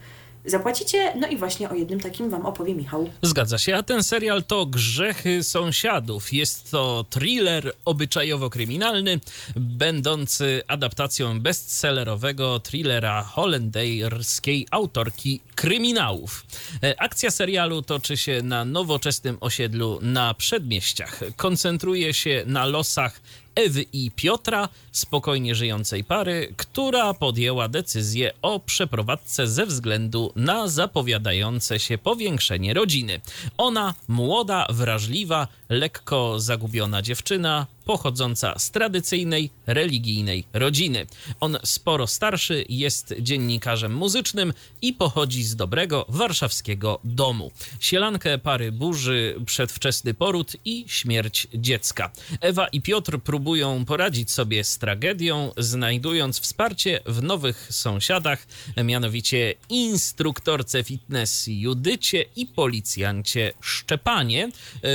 zapłacicie. 0.46 1.14
No 1.20 1.28
i 1.28 1.38
właśnie 1.38 1.70
o 1.70 1.74
jednym 1.74 2.00
takim 2.00 2.30
wam 2.30 2.46
opowie 2.46 2.76
Michał. 2.76 3.10
Zgadza 3.22 3.58
się, 3.58 3.76
a 3.76 3.84
ten 3.84 4.04
serial 4.04 4.44
to 4.44 4.66
Grzechy 4.66 5.44
Sąsiadów. 5.44 6.34
Jest 6.34 6.72
to 6.72 7.06
thriller 7.10 7.74
obyczajowo-kryminalny, 7.86 9.20
będący 9.56 10.62
adaptacją 10.68 11.40
bestsellerowego 11.40 12.60
thrillera 12.60 13.24
holenderskiej 13.24 14.68
autorki 14.72 15.42
kryminałów. 15.56 16.46
E, 16.84 17.02
Akcja 17.02 17.32
serialu 17.32 17.82
toczy 17.82 18.18
się 18.18 18.42
na 18.44 18.66
nowoczesnym 18.66 19.38
osiedlu 19.42 20.00
na 20.02 20.34
przedmieściach. 20.34 21.20
Koncentruje 21.36 22.14
się 22.14 22.44
na 22.46 22.66
losach 22.66 23.22
Ewy 23.56 23.86
i 23.94 24.12
Piotra, 24.12 24.70
spokojnie 24.92 25.56
żyjącej 25.56 26.04
pary, 26.04 26.54
która 26.58 27.14
podjęła 27.14 27.68
decyzję 27.68 28.32
o 28.42 28.60
przeprowadzce 28.60 29.48
ze 29.48 29.66
względu 29.66 30.32
na 30.36 30.68
zapowiadające 30.68 31.80
się 31.80 31.98
powiększenie 31.98 32.74
rodziny. 32.74 33.22
Ona, 33.58 33.94
młoda, 34.08 34.68
wrażliwa, 34.70 35.48
lekko 35.70 36.40
zagubiona 36.40 37.02
dziewczyna, 37.02 37.68
pochodząca 37.86 38.60
z 38.60 38.72
tradycyjnej, 38.72 39.50
religijnej 39.68 40.44
rodziny. 40.54 41.06
On 41.40 41.58
sporo 41.64 42.08
starszy, 42.08 42.66
jest 42.70 43.16
dziennikarzem 43.20 43.94
muzycznym 43.94 44.54
i 44.82 44.94
pochodzi 44.94 45.44
z 45.44 45.56
dobrego 45.56 46.06
warszawskiego 46.10 47.00
domu. 47.04 47.52
Sielankę 47.80 48.38
pary 48.38 48.72
burzy 48.72 49.36
przedwczesny 49.46 50.14
poród 50.14 50.56
i 50.66 50.86
śmierć 50.88 51.48
dziecka. 51.54 52.12
Ewa 52.42 52.68
i 52.68 52.82
Piotr 52.82 53.20
próbują 53.20 53.86
poradzić 53.86 54.32
sobie 54.32 54.64
z 54.64 54.78
tragedią, 54.78 55.52
znajdując 55.58 56.40
wsparcie 56.40 57.00
w 57.06 57.24
nowych 57.24 57.68
sąsiadach, 57.70 58.48
mianowicie 58.84 59.56
instruktorce 59.70 60.84
fitness 60.84 61.46
Judycie 61.48 62.26
i 62.36 62.46
policjancie 62.46 63.54
Szczepanie, 63.62 64.52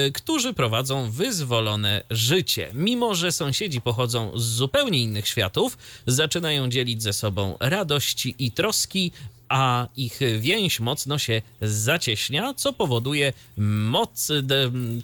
y, 0.07 0.13
którzy 0.13 0.55
prowadzą 0.55 1.11
wyzwolone 1.11 2.03
życie. 2.11 2.71
Mimo, 2.77 3.15
że 3.15 3.33
sąsiedzi 3.33 3.81
pochodzą 3.81 4.33
z 4.35 4.43
zupełnie 4.43 5.03
innych 5.03 5.29
światów, 5.29 5.79
zaczynają 6.07 6.69
dzielić 6.69 7.03
ze 7.03 7.13
sobą 7.13 7.57
radości 7.61 8.35
i 8.39 8.53
troski, 8.53 9.13
a 9.49 9.89
ich 9.97 10.21
więź 10.39 10.81
mocno 10.81 11.19
się 11.19 11.43
zacieśnia, 11.63 12.55
co 12.55 12.73
powoduje 12.73 13.33
moc, 13.57 14.33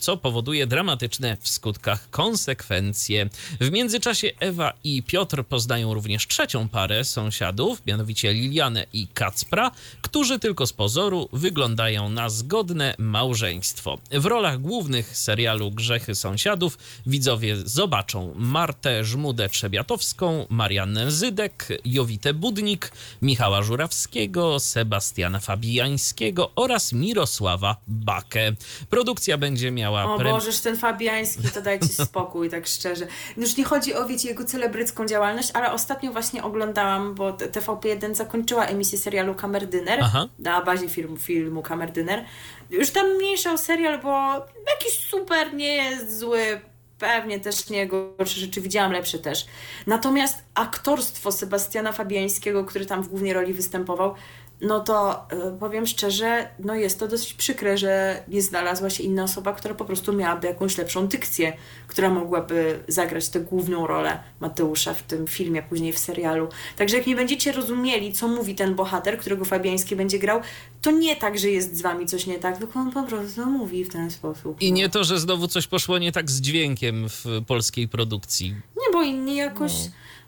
co 0.01 0.17
powoduje 0.17 0.67
dramatyczne 0.67 1.37
w 1.41 1.49
skutkach 1.49 2.11
konsekwencje. 2.11 3.29
W 3.61 3.71
międzyczasie 3.71 4.31
Ewa 4.41 4.73
i 4.85 5.03
Piotr 5.03 5.45
poznają 5.45 5.95
również 5.95 6.27
trzecią 6.27 6.69
parę 6.69 7.05
sąsiadów, 7.05 7.83
mianowicie 7.87 8.33
Lilianę 8.33 8.87
i 8.93 9.07
Kacpra, 9.07 9.71
którzy 10.03 10.39
tylko 10.39 10.67
z 10.67 10.73
pozoru 10.73 11.29
wyglądają 11.33 12.09
na 12.09 12.29
zgodne 12.31 12.95
małżeństwo. 12.99 13.99
W 14.11 14.27
rolach 14.27 14.61
głównych 14.61 15.17
serialu 15.17 15.71
Grzechy 15.71 16.15
Sąsiadów 16.15 16.79
widzowie 17.07 17.57
zobaczą 17.57 18.35
Martę 18.37 19.05
Żmudę-Trzebiatowską, 19.05 20.47
Mariannę 20.49 21.11
Zydek, 21.11 21.69
Jowitę 21.85 22.35
Budnik, 22.35 22.93
Michała 23.23 23.63
Żurawskiego, 23.63 24.32
Sebastiana 24.61 25.41
Fabiańskiego 25.41 26.51
oraz 26.57 26.93
Mirosława 26.93 27.77
Bakę. 27.89 28.53
Produkcja 28.91 29.39
będzie 29.39 29.71
miała... 29.71 30.15
O 30.15 30.19
pre- 30.19 30.31
Bożeż, 30.31 30.61
ten 30.61 30.77
Fabiański, 30.77 31.43
to 31.55 31.63
dajcie 31.63 31.89
spokój, 32.07 32.51
tak 32.51 32.67
szczerze. 32.67 33.07
Już 33.37 33.57
nie 33.57 33.65
chodzi 33.65 33.95
o, 33.95 34.07
wiecie, 34.07 34.29
jego 34.29 34.45
celebrycką 34.45 35.07
działalność, 35.07 35.51
ale 35.55 35.73
ostatnio 35.73 36.13
właśnie 36.13 36.43
oglądałam, 36.43 37.15
bo 37.15 37.33
t- 37.33 37.47
TVP1 37.49 38.15
zakończyła 38.15 38.65
emisję 38.67 38.99
serialu 38.99 39.35
Kamerdyner 39.35 39.99
Aha. 40.03 40.29
na 40.39 40.63
bazie 40.65 40.89
filmu, 40.89 41.17
filmu 41.17 41.63
Kamerdyner. 41.63 42.25
Już 42.71 42.91
tam 42.91 43.17
mniejsza 43.17 43.53
o 43.53 43.59
serial, 43.59 44.03
bo 44.03 44.33
jakiś 44.71 44.99
super 45.11 45.55
nie 45.55 45.75
jest 45.75 46.19
zły, 46.19 46.61
pewnie 47.03 47.41
też 47.41 47.71
nie 47.71 47.87
gorszy 47.87 48.41
rzeczy, 48.41 48.61
widziałam 48.61 48.93
lepsze 48.93 49.19
też. 49.19 49.47
Natomiast 49.87 50.45
aktorstwo 50.55 51.33
Sebastiana 51.33 51.93
Fabiańskiego, 51.93 52.65
który 52.65 52.87
tam 52.87 53.03
w 53.03 53.09
głównej 53.09 53.33
roli 53.33 53.53
występował, 53.53 54.15
no 54.63 54.81
to 54.81 55.27
y, 55.55 55.59
powiem 55.59 55.87
szczerze, 55.87 56.49
no 56.59 56.75
jest 56.75 57.01
to 57.01 57.09
dosyć 57.09 57.35
przykre, 57.35 57.79
że 57.79 58.23
nie 58.29 58.43
znalazła 58.43 58.91
się 58.91 59.03
inna 59.03 59.25
osoba, 59.25 59.53
która 59.53 59.75
po 59.75 59.85
prostu 59.85 60.13
miałaby 60.13 60.47
jakąś 60.47 60.79
lepszą 60.79 61.07
dykcję, 61.07 61.53
która 61.87 62.11
mogłaby 62.11 62.79
zagrać 62.89 63.29
tę 63.29 63.41
główną 63.41 63.87
rolę 63.87 64.19
Mateusza 64.41 64.95
w 64.95 65.03
tym 65.03 65.27
filmie, 65.27 65.63
później 65.63 65.93
w 65.93 65.99
serialu. 65.99 66.49
Także 66.77 66.97
jak 66.97 67.07
nie 67.07 67.17
będziecie 67.17 67.53
rozumieli, 67.53 68.13
co 68.13 68.29
mówi 68.29 68.55
ten 68.55 68.75
bohater, 68.75 69.19
którego 69.19 69.45
Fabiański 69.45 69.97
będzie 69.97 70.19
grał, 70.19 70.41
to 70.83 70.91
nie 70.91 71.17
tak, 71.17 71.39
że 71.39 71.49
jest 71.49 71.77
z 71.77 71.83
wami 71.83 72.07
coś 72.07 72.27
nie 72.27 72.39
tak, 72.39 72.59
tylko 72.59 72.81
on 72.81 72.93
po 72.93 73.03
prostu 73.03 73.47
mówi 73.47 73.85
w 73.85 73.89
ten 73.89 74.11
sposób. 74.11 74.63
I 74.63 74.71
no. 74.73 74.77
nie 74.77 74.89
to, 74.89 75.05
że 75.05 75.21
znowu 75.21 75.49
coś 75.49 75.67
poszło 75.67 75.99
nie 75.99 76.13
tak 76.13 76.31
z 76.31 76.41
dźwiękiem 76.41 77.09
w 77.09 77.25
polskiej 77.47 77.89
produkcji. 77.89 78.49
Nie, 78.51 78.93
bo 78.93 79.03
inni 79.03 79.37
jakoś 79.37 79.73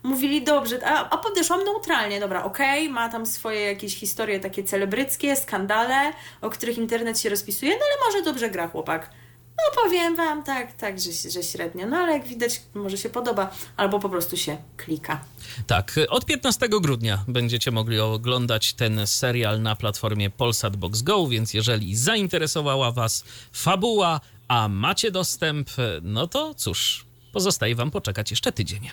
mówili 0.05 0.45
dobrze, 0.45 0.87
a, 0.87 1.11
a 1.11 1.19
podeszłam 1.19 1.65
neutralnie, 1.65 2.21
dobra, 2.21 2.45
okej, 2.45 2.89
ma 2.89 3.09
tam 3.09 3.27
swoje 3.27 3.61
jakieś 3.61 3.97
historie 3.97 4.41
takie 4.41 4.65
celebryckie, 4.65 5.37
skandale, 5.37 6.13
o 6.41 6.51
których 6.51 6.79
internet 6.79 7.21
się 7.21 7.29
rozpisuje, 7.29 7.73
no 7.73 7.85
ale 7.85 8.07
może 8.07 8.25
dobrze 8.25 8.51
gra 8.51 8.69
chłopak. 8.69 9.11
No 9.57 9.83
powiem 9.83 10.17
wam, 10.17 10.43
tak, 10.43 10.73
tak, 10.73 11.01
że, 11.01 11.31
że 11.31 11.43
średnio, 11.43 11.87
no 11.87 11.97
ale 11.97 12.13
jak 12.13 12.27
widać, 12.27 12.63
może 12.75 12.99
się 12.99 13.09
podoba, 13.09 13.51
albo 13.77 13.99
po 13.99 14.09
prostu 14.09 14.37
się 14.37 14.57
klika. 14.77 15.21
Tak, 15.67 16.01
od 16.09 16.27
15 16.27 16.69
grudnia 16.69 17.25
będziecie 17.29 17.71
mogli 17.71 18.01
oglądać 18.01 18.75
ten 18.75 19.07
serial 19.07 19.63
na 19.63 19.77
platformie 19.77 20.31
Polsat 20.31 20.77
Box 20.77 21.03
Go, 21.03 21.27
więc 21.27 21.55
jeżeli 21.55 21.97
zainteresowała 21.97 22.93
Was 22.93 23.25
fabuła, 23.53 24.21
a 24.49 24.69
macie 24.69 25.11
dostęp, 25.11 25.71
no 26.03 26.27
to 26.27 26.55
cóż, 26.55 27.07
pozostaje 27.33 27.75
Wam 27.75 27.91
poczekać 27.91 28.31
jeszcze 28.31 28.53
tydzień. 28.53 28.91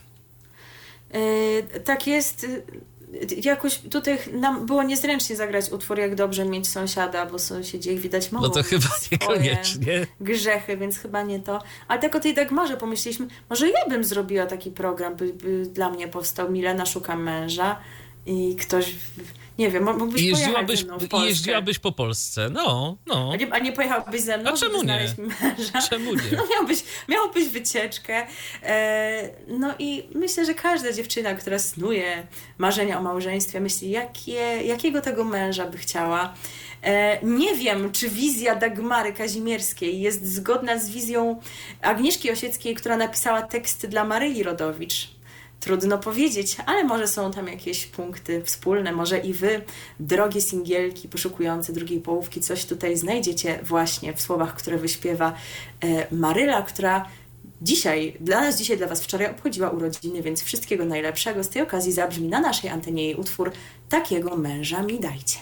Yy, 1.14 1.80
tak 1.80 2.08
jest. 2.08 2.44
yy, 2.44 2.64
Jakoś 3.44 3.78
tutaj 3.78 4.18
nam 4.34 4.66
było 4.66 4.84
niezręcznie 4.84 5.36
zagrać 5.36 5.72
utwór 5.72 6.00
Jak 6.00 6.16
dobrze 6.16 6.46
mieć 6.46 6.68
sąsiada, 6.68 7.26
bo 7.26 7.40
sąsiedzi 7.40 7.92
ich 7.92 8.00
widać 8.00 8.32
mogą. 8.32 8.48
No 8.48 8.54
to 8.54 8.64
chyba 8.64 8.88
niekoniecznie. 9.12 10.08
Grzechy, 10.22 10.78
więc 10.78 10.98
chyba 10.98 11.22
nie 11.22 11.40
to. 11.40 11.60
Ale 11.88 12.02
tak 12.02 12.16
o 12.16 12.20
tej 12.20 12.34
Dagmarze 12.34 12.78
pomyśleliśmy, 12.78 13.28
może 13.50 13.70
ja 13.70 13.86
bym 13.90 14.04
zrobiła 14.04 14.46
taki 14.46 14.72
program, 14.72 15.16
by, 15.16 15.34
by 15.34 15.66
dla 15.66 15.90
mnie 15.90 16.08
powstał 16.08 16.52
Milena 16.52 16.86
szuka 16.86 17.16
męża 17.16 17.80
i 18.26 18.56
ktoś, 18.56 18.96
nie 19.58 19.70
wiem, 19.70 19.84
mógłbyś 19.84 20.22
I 20.22 20.32
pojechać 20.32 20.40
jeździłabyś, 20.42 20.80
ze 20.80 20.86
mną 20.86 21.26
jeździłabyś 21.26 21.80
po 21.80 21.92
Polsce. 21.92 22.50
No, 22.50 22.98
no. 23.08 23.30
A 23.34 23.36
nie, 23.36 23.54
a 23.54 23.60
nie 23.60 23.72
pojechałbyś 23.72 24.22
ze 24.22 24.38
mną, 24.38 24.52
A 24.52 24.58
czemu 24.58 24.84
nie? 24.84 25.16
Czemu 25.90 26.14
nie? 26.14 26.22
No 26.38 26.44
miałbyś, 26.56 26.84
miałbyś 27.08 27.48
wycieczkę. 27.48 28.28
E, 28.64 29.30
no 29.48 29.74
i 29.80 30.04
myślę, 30.16 30.46
że 30.46 30.54
każda 30.54 30.94
dziewczyna, 30.94 31.34
która 31.34 31.60
snuje 31.60 32.28
marzenia 32.58 33.00
o 33.00 33.02
małżeństwie, 33.02 33.60
myśli, 33.60 33.90
jakie, 33.90 34.64
jakiego 34.66 35.02
tego 35.02 35.24
męża 35.24 35.66
by 35.66 35.78
chciała. 35.78 36.34
E, 36.84 37.20
nie 37.26 37.56
wiem, 37.56 37.92
czy 37.92 38.10
wizja 38.10 38.56
Dagmary 38.56 39.14
Kazimierskiej 39.14 40.02
jest 40.02 40.34
zgodna 40.34 40.80
z 40.80 40.90
wizją 40.90 41.42
Agnieszki 41.82 42.32
Osieckiej, 42.32 42.76
która 42.76 42.98
napisała 42.98 43.42
teksty 43.42 43.88
dla 43.88 44.04
Maryi 44.06 44.44
Rodowicz. 44.44 45.21
Trudno 45.62 45.98
powiedzieć, 45.98 46.58
ale 46.66 46.84
może 46.84 47.08
są 47.08 47.32
tam 47.32 47.48
jakieś 47.48 47.86
punkty 47.86 48.44
wspólne. 48.46 48.92
Może 48.92 49.20
i 49.20 49.34
wy, 49.34 49.62
drogie 50.00 50.42
singielki 50.42 51.10
poszukujące 51.10 51.74
drugiej 51.74 52.00
połówki, 52.00 52.42
coś 52.42 52.66
tutaj 52.66 52.98
znajdziecie 52.98 53.60
właśnie 53.64 54.14
w 54.14 54.22
słowach, 54.22 54.56
które 54.56 54.78
wyśpiewa 54.78 55.34
e, 55.84 56.16
Maryla, 56.16 56.62
która 56.62 57.06
dzisiaj, 57.62 58.18
dla 58.20 58.42
nas 58.42 58.58
dzisiaj, 58.58 58.78
dla 58.78 58.88
was 58.88 59.04
wczoraj 59.04 59.32
obchodziła 59.32 59.70
urodziny, 59.70 60.22
więc 60.22 60.44
wszystkiego 60.44 60.86
najlepszego. 60.86 61.44
Z 61.44 61.50
tej 61.50 61.62
okazji 61.62 61.92
zabrzmi 61.92 62.28
na 62.28 62.40
naszej 62.40 62.70
antenie 62.70 63.04
jej 63.04 63.16
utwór 63.16 63.52
Takiego 63.90 64.38
męża 64.38 64.84
mi 64.84 65.00
dajcie. 65.00 65.38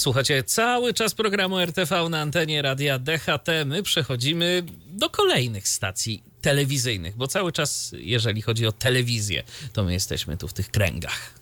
Słuchacie 0.00 0.42
cały 0.42 0.94
czas 0.94 1.14
programu 1.14 1.58
RTV 1.58 2.08
na 2.08 2.20
antenie 2.20 2.62
radia 2.62 2.98
DHT. 2.98 3.48
My 3.66 3.82
przechodzimy 3.82 4.62
do 4.86 5.10
kolejnych 5.10 5.68
stacji 5.68 6.22
telewizyjnych, 6.40 7.16
bo 7.16 7.26
cały 7.26 7.52
czas, 7.52 7.94
jeżeli 7.98 8.42
chodzi 8.42 8.66
o 8.66 8.72
telewizję, 8.72 9.42
to 9.72 9.84
my 9.84 9.92
jesteśmy 9.92 10.36
tu 10.36 10.48
w 10.48 10.52
tych 10.52 10.70
kręgach. 10.70 11.34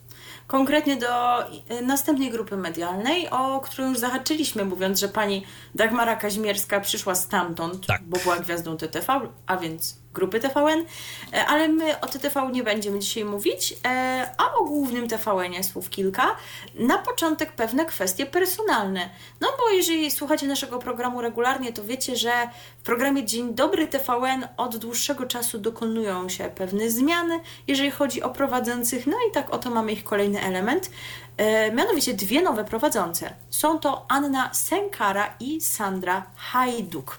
Konkretnie 0.47 0.97
do 0.97 1.43
y, 1.51 1.83
następnej 1.83 2.31
grupy 2.31 2.57
medialnej, 2.57 3.29
o 3.31 3.61
którą 3.61 3.89
już 3.89 3.99
zahaczyliśmy, 3.99 4.65
mówiąc, 4.65 5.01
że 5.01 5.09
pani 5.09 5.45
Dagmara 5.75 6.17
Kazimierska 6.17 6.81
przyszła 6.81 7.15
stamtąd, 7.15 7.87
Tak. 7.87 8.03
bo 8.03 8.19
była 8.19 8.41
gwiazdą 8.41 8.77
TTV, 8.77 9.21
a 9.47 9.57
więc 9.57 9.97
grupy 10.19 10.41
TVN, 10.41 10.85
e, 11.33 11.47
ale 11.47 11.69
my 11.69 12.01
o 12.01 12.07
TTV 12.07 12.51
nie 12.53 12.63
będziemy 12.63 12.99
dzisiaj 12.99 13.25
mówić, 13.25 13.75
e, 13.87 14.31
a 14.39 14.55
o 14.55 14.65
głównym 14.65 15.09
TVN 15.09 15.65
słów 15.65 15.91
kilka. 15.91 16.37
Na 16.75 16.99
początek 16.99 17.53
pewne 17.53 17.85
kwestie 17.85 18.27
personalne. 18.27 19.11
No 19.41 19.49
bo 19.59 19.71
jeżeli 19.71 20.11
słuchacie 20.11 20.47
naszego 20.47 20.79
programu 20.79 21.21
regularnie, 21.21 21.73
to 21.73 21.85
wiecie, 21.85 22.17
że 22.17 22.33
w 22.79 22.83
programie 22.83 23.25
Dzień 23.25 23.55
Dobry 23.55 23.89
TVN 23.89 24.49
od 24.57 24.77
dłuższego 24.77 25.27
czasu 25.27 25.59
dokonują 25.59 26.29
się 26.29 26.45
pewne 26.55 26.91
zmiany, 26.91 27.41
jeżeli 27.67 27.91
chodzi 27.91 28.23
o 28.23 28.31
prowadzących, 28.31 29.07
no 29.07 29.17
i 29.29 29.33
tak 29.33 29.51
oto 29.51 29.71
mamy 29.71 29.93
ich 29.93 30.05
kolejny 30.05 30.43
element. 30.43 30.91
E, 31.39 31.73
mianowicie 31.73 32.15
dwie 32.15 32.43
nowe 32.43 32.65
prowadzące. 32.65 33.35
Są 33.51 33.79
to 33.79 34.07
Anna 34.09 34.55
Senkara 34.55 35.35
i 35.41 35.61
Sandra 35.61 36.27
Hajduk. 36.37 37.19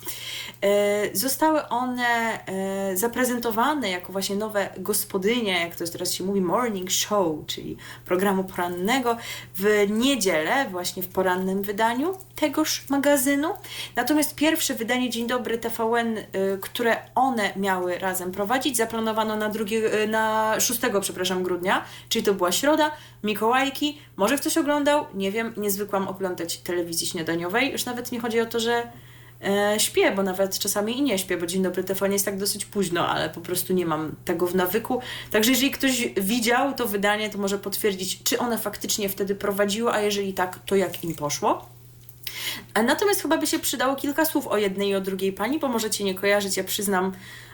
E, 0.62 1.18
zostały 1.18 1.68
one 1.68 2.46
e, 2.46 2.98
zaprezentowane 2.98 3.90
jako 3.90 4.12
właśnie 4.12 4.36
nowe 4.36 4.70
gospodynie, 4.78 5.60
jak 5.60 5.76
to 5.76 5.88
teraz 5.88 6.14
się 6.14 6.24
mówi, 6.24 6.42
morning 6.42 6.92
show, 6.92 7.28
czyli 7.48 7.78
programu 8.06 8.44
porannego 8.44 9.18
w 9.56 9.86
niedzielę, 9.90 10.70
właśnie 10.70 11.04
w 11.04 11.08
porannym 11.08 11.62
wydaniu 11.62 12.18
tegoż 12.40 12.84
magazynu. 12.90 13.50
Natomiast 13.96 14.36
pierwsze 14.36 14.74
wydanie 14.76 15.10
Dzień 15.10 15.28
Dobry 15.28 15.58
TVN, 15.58 16.18
które 16.62 16.98
one 17.16 17.54
miały 17.56 18.00
razem 18.00 18.32
prowadzić, 18.32 18.78
zaplanowano 18.78 19.36
na, 19.36 19.50
drugie, 19.50 19.82
na 20.08 20.56
6 20.60 20.80
przepraszam, 21.02 21.44
grudnia, 21.44 21.86
czyli 22.10 22.26
to 22.26 22.34
była 22.34 22.52
środa, 22.52 22.92
Mikołajki. 23.24 23.98
Może 24.16 24.38
ktoś 24.38 24.58
oglądał? 24.58 25.06
Nie 25.14 25.32
wiem, 25.32 25.54
nie 25.58 25.72
zwykłam 25.72 26.08
oglądać 26.08 26.58
telewizji 26.58 27.08
śniadaniowej. 27.08 27.72
Już 27.72 27.86
nawet 27.86 28.12
nie 28.12 28.20
chodzi 28.20 28.40
o 28.40 28.46
to, 28.46 28.60
że 28.60 28.92
e, 29.44 29.80
śpię, 29.80 30.12
bo 30.12 30.24
nawet 30.24 30.60
czasami 30.60 30.98
i 30.98 31.02
nie 31.02 31.20
śpię, 31.20 31.38
bo 31.38 31.46
Dzień 31.46 31.64
Dobry 31.64 31.84
TVN 31.84 32.14
jest 32.14 32.26
tak 32.26 32.38
dosyć 32.38 32.66
późno, 32.66 33.08
ale 33.08 33.30
po 33.30 33.42
prostu 33.42 33.74
nie 33.74 33.86
mam 33.86 34.16
tego 34.26 34.48
w 34.48 34.56
nawyku. 34.56 35.02
Także 35.32 35.52
jeżeli 35.52 35.72
ktoś 35.72 36.08
widział 36.18 36.74
to 36.74 36.88
wydanie, 36.88 37.30
to 37.30 37.38
może 37.38 37.58
potwierdzić, 37.58 38.24
czy 38.24 38.40
one 38.40 38.58
faktycznie 38.58 39.10
wtedy 39.10 39.36
prowadziły, 39.36 39.92
a 39.92 40.02
jeżeli 40.02 40.34
tak, 40.34 40.60
to 40.66 40.76
jak 40.76 41.04
im 41.04 41.16
poszło. 41.16 41.79
Natomiast 42.84 43.22
chyba 43.22 43.38
by 43.38 43.48
się 43.48 43.60
przydało 43.60 43.96
kilka 43.96 44.26
słów 44.26 44.48
o 44.48 44.58
jednej 44.58 44.90
i 44.90 44.96
o 44.96 45.02
drugiej 45.02 45.34
pani, 45.34 45.60
bo 45.60 45.68
możecie 45.68 46.04
nie 46.04 46.16
kojarzyć, 46.16 46.58
ja 46.58 46.64
przyznam, 46.64 47.12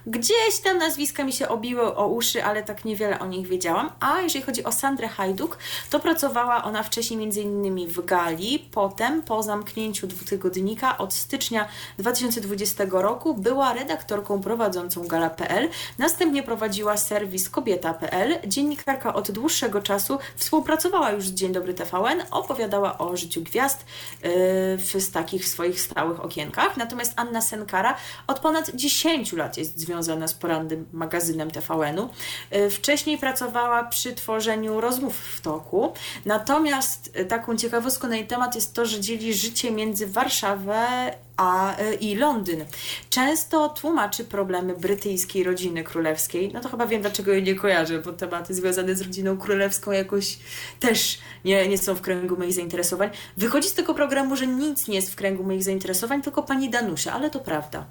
Gdzieś 0.07 0.59
tam 0.63 0.77
nazwiska 0.77 1.23
mi 1.23 1.33
się 1.33 1.47
obiły 1.47 1.95
o 1.95 2.07
uszy, 2.07 2.43
ale 2.43 2.63
tak 2.63 2.85
niewiele 2.85 3.19
o 3.19 3.25
nich 3.25 3.47
wiedziałam. 3.47 3.89
A 3.99 4.21
jeżeli 4.21 4.45
chodzi 4.45 4.63
o 4.63 4.71
Sandrę 4.71 5.07
Hajduk, 5.07 5.57
to 5.89 5.99
pracowała 5.99 6.63
ona 6.63 6.83
wcześniej 6.83 7.23
m.in. 7.23 7.87
w 7.87 8.05
Gali, 8.05 8.69
potem 8.71 9.21
po 9.21 9.43
zamknięciu 9.43 10.07
dwutygodnika 10.07 10.97
od 10.97 11.13
stycznia 11.13 11.67
2020 11.97 12.83
roku 12.89 13.33
była 13.33 13.73
redaktorką 13.73 14.41
prowadzącą 14.41 15.07
Gala.pl, 15.07 15.69
następnie 15.97 16.43
prowadziła 16.43 16.97
serwis 16.97 17.49
Kobieta.pl. 17.49 18.37
Dziennikarka 18.47 19.13
od 19.13 19.31
dłuższego 19.31 19.81
czasu 19.81 20.19
współpracowała 20.35 21.11
już 21.11 21.27
z 21.27 21.33
Dzień 21.33 21.53
Dobry 21.53 21.73
TVN, 21.73 22.23
opowiadała 22.31 22.97
o 22.97 23.17
życiu 23.17 23.41
gwiazd 23.41 23.85
yy, 24.23 24.29
w 24.77 25.11
takich 25.13 25.47
swoich 25.47 25.81
stałych 25.81 26.25
okienkach. 26.25 26.77
Natomiast 26.77 27.13
Anna 27.15 27.41
Senkara 27.41 27.95
od 28.27 28.39
ponad 28.39 28.71
10 28.75 29.33
lat 29.33 29.57
jest 29.57 29.79
związana 29.79 29.94
związana 30.03 30.27
z 30.27 30.33
porannym 30.33 30.85
magazynem 30.93 31.51
TVN-u. 31.51 32.09
Y, 32.55 32.69
wcześniej 32.69 33.17
pracowała 33.17 33.83
przy 33.83 34.13
tworzeniu 34.13 34.81
rozmów 34.81 35.17
w 35.17 35.41
toku, 35.41 35.93
natomiast 36.25 37.17
y, 37.19 37.25
taką 37.25 37.57
ciekawostką 37.57 38.07
na 38.07 38.15
jej 38.15 38.27
temat 38.27 38.55
jest 38.55 38.73
to, 38.73 38.85
że 38.85 38.99
dzieli 38.99 39.33
życie 39.33 39.71
między 39.71 40.07
Warszawę 40.07 41.15
a, 41.37 41.81
y, 41.81 41.93
i 41.93 42.15
Londyn. 42.15 42.65
Często 43.09 43.69
tłumaczy 43.69 44.25
problemy 44.25 44.75
brytyjskiej 44.75 45.43
rodziny 45.43 45.83
królewskiej. 45.83 46.51
No 46.53 46.59
to 46.59 46.69
chyba 46.69 46.87
wiem, 46.87 47.01
dlaczego 47.01 47.31
jej 47.31 47.43
nie 47.43 47.55
kojarzę, 47.55 47.99
bo 47.99 48.13
tematy 48.13 48.53
związane 48.53 48.95
z 48.95 49.01
rodziną 49.01 49.37
królewską 49.37 49.91
jakoś 49.91 50.39
też 50.79 51.19
nie, 51.45 51.67
nie 51.67 51.77
są 51.77 51.95
w 51.95 52.01
kręgu 52.01 52.37
moich 52.37 52.53
zainteresowań. 52.53 53.09
Wychodzi 53.37 53.69
z 53.69 53.73
tego 53.73 53.93
programu, 53.93 54.35
że 54.35 54.47
nic 54.47 54.87
nie 54.87 54.95
jest 54.95 55.11
w 55.11 55.15
kręgu 55.15 55.43
moich 55.43 55.63
zainteresowań, 55.63 56.21
tylko 56.21 56.43
pani 56.43 56.69
Danusia, 56.69 57.13
ale 57.13 57.29
to 57.29 57.39
prawda. 57.39 57.85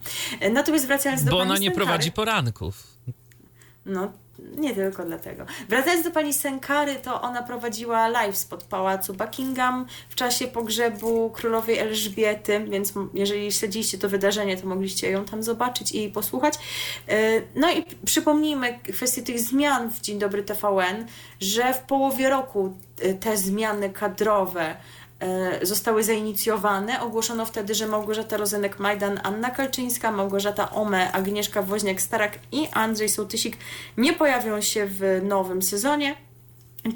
Natomiast 0.52 0.86
wracając 0.86 1.24
do 1.24 1.30
Bo 1.30 1.38
pani 1.38 1.50
ona 1.50 1.58
nie 1.58 1.70
prowadzi 1.70 2.12
poranków. 2.12 2.86
No, 3.86 4.12
nie 4.38 4.74
tylko 4.74 5.04
dlatego. 5.04 5.46
Wracając 5.68 6.04
do 6.04 6.10
pani 6.10 6.34
Senkary, 6.34 6.94
to 6.94 7.22
ona 7.22 7.42
prowadziła 7.42 8.08
live 8.08 8.36
spod 8.36 8.64
pałacu 8.64 9.14
Buckingham 9.14 9.86
w 10.08 10.14
czasie 10.14 10.46
pogrzebu 10.46 11.30
królowej 11.30 11.78
Elżbiety, 11.78 12.64
więc 12.68 12.92
jeżeli 13.14 13.52
śledziliście 13.52 13.98
to 13.98 14.08
wydarzenie, 14.08 14.56
to 14.56 14.66
mogliście 14.66 15.10
ją 15.10 15.24
tam 15.24 15.42
zobaczyć 15.42 15.92
i 15.92 16.08
posłuchać. 16.08 16.54
E, 17.08 17.16
no 17.54 17.72
i 17.72 17.84
przypomnijmy 18.04 18.78
kwestię 18.92 19.22
tych 19.22 19.40
zmian 19.40 19.90
w 19.90 20.00
Dzień 20.00 20.18
Dobry 20.18 20.42
TVN, 20.42 21.06
że 21.40 21.74
w 21.74 21.78
połowie 21.78 22.30
roku 22.30 22.74
e, 23.00 23.14
te 23.14 23.36
zmiany 23.36 23.90
kadrowe 23.90 24.76
zostały 25.62 26.04
zainicjowane. 26.04 27.00
Ogłoszono 27.00 27.46
wtedy, 27.46 27.74
że 27.74 27.86
Małgorzata 27.86 28.36
Rozenek-Majdan, 28.36 29.20
Anna 29.22 29.50
Kalczyńska, 29.50 30.10
Małgorzata 30.10 30.70
Ome, 30.70 31.12
Agnieszka 31.12 31.62
Woźniak-Starak 31.62 32.30
i 32.52 32.68
Andrzej 32.72 33.08
Sołtysik 33.08 33.56
nie 33.96 34.12
pojawią 34.12 34.60
się 34.60 34.86
w 34.86 35.20
nowym 35.22 35.62
sezonie. 35.62 36.16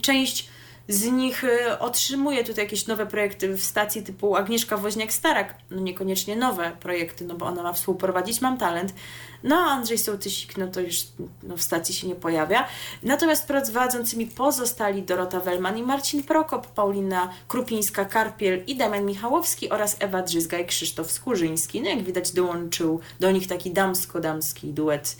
Część 0.03 0.49
z 0.89 1.05
nich 1.05 1.45
e, 1.45 1.79
otrzymuje 1.79 2.45
tutaj 2.45 2.64
jakieś 2.64 2.87
nowe 2.87 3.07
projekty 3.07 3.49
w 3.57 3.62
stacji 3.62 4.03
typu 4.03 4.37
Agnieszka 4.37 4.76
Woźniak-Starak. 4.76 5.47
No 5.70 5.81
niekoniecznie 5.81 6.37
nowe 6.37 6.72
projekty, 6.81 7.24
no 7.24 7.35
bo 7.35 7.47
ona 7.47 7.62
ma 7.62 7.72
współprowadzić 7.72 8.41
Mam 8.41 8.59
Talent. 8.59 8.95
No 9.43 9.57
Andrzej 9.57 9.99
Sołtysik, 9.99 10.57
no 10.57 10.68
to 10.68 10.80
już 10.80 10.97
no, 11.43 11.57
w 11.57 11.62
stacji 11.62 11.95
się 11.95 12.09
nie 12.09 12.14
pojawia. 12.14 12.68
Natomiast 13.03 13.47
prowadzącymi 13.47 14.26
pozostali 14.26 15.03
Dorota 15.03 15.41
Welman 15.41 15.78
i 15.78 15.82
Marcin 15.82 16.22
Prokop, 16.22 16.66
Paulina 16.66 17.32
Krupińska-Karpiel 17.49 18.62
i 18.66 18.76
Damian 18.76 19.05
Michałowski 19.05 19.70
oraz 19.70 19.97
Ewa 20.01 20.22
Drzyzga 20.22 20.59
i 20.59 20.66
Krzysztof 20.66 21.12
Skurzyński. 21.12 21.80
No 21.80 21.89
jak 21.89 22.03
widać 22.03 22.32
dołączył 22.32 23.01
do 23.20 23.30
nich 23.30 23.47
taki 23.47 23.70
damsko-damski 23.70 24.72
duet 24.72 25.16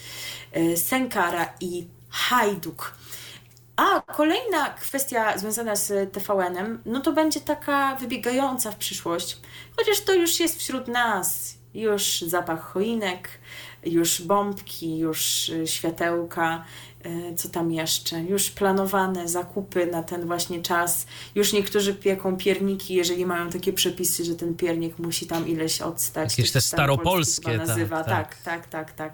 e, 0.53 0.77
Senkara 0.77 1.53
i 1.61 1.87
Hajduk. 2.11 2.95
A 3.77 4.01
kolejna 4.01 4.71
kwestia 4.71 5.39
związana 5.39 5.77
z 5.77 6.13
TVN-em, 6.13 6.83
no 6.87 7.01
to 7.01 7.13
będzie 7.13 7.41
taka 7.41 7.97
wybiegająca 7.97 8.71
w 8.71 8.77
przyszłość, 8.77 9.41
chociaż 9.77 10.01
to 10.01 10.15
już 10.15 10.41
jest 10.41 10.59
wśród 10.59 10.89
nas. 10.89 11.59
Już 11.75 12.21
zapach 12.21 12.73
choinek, 12.73 13.29
już 13.85 14.23
bombki, 14.23 14.99
już 14.99 15.49
y, 15.49 15.67
światełka, 15.67 16.65
y, 17.07 17.35
co 17.37 17.49
tam 17.49 17.73
jeszcze, 17.73 18.23
już 18.23 18.51
planowane 18.51 19.29
zakupy 19.29 19.87
na 19.87 20.03
ten 20.03 20.27
właśnie 20.27 20.63
czas. 20.63 21.07
Już 21.35 21.53
niektórzy 21.53 21.95
pieką 21.95 22.37
pierniki, 22.37 22.95
jeżeli 22.95 23.27
mają 23.27 23.51
takie 23.51 23.73
przepisy, 23.73 24.25
że 24.25 24.35
ten 24.35 24.55
piernik 24.55 24.99
musi 24.99 25.27
tam 25.27 25.49
ileś 25.49 25.81
odstać. 25.81 26.39
Jakieś 26.39 26.53
te 26.53 26.61
staropolskie. 26.61 27.59
Tak, 27.59 27.69
nazywa. 27.69 28.05
Tak, 28.05 28.43
tak, 28.43 28.67
tak, 28.67 28.69
tak. 28.69 28.93
tak. 28.93 29.13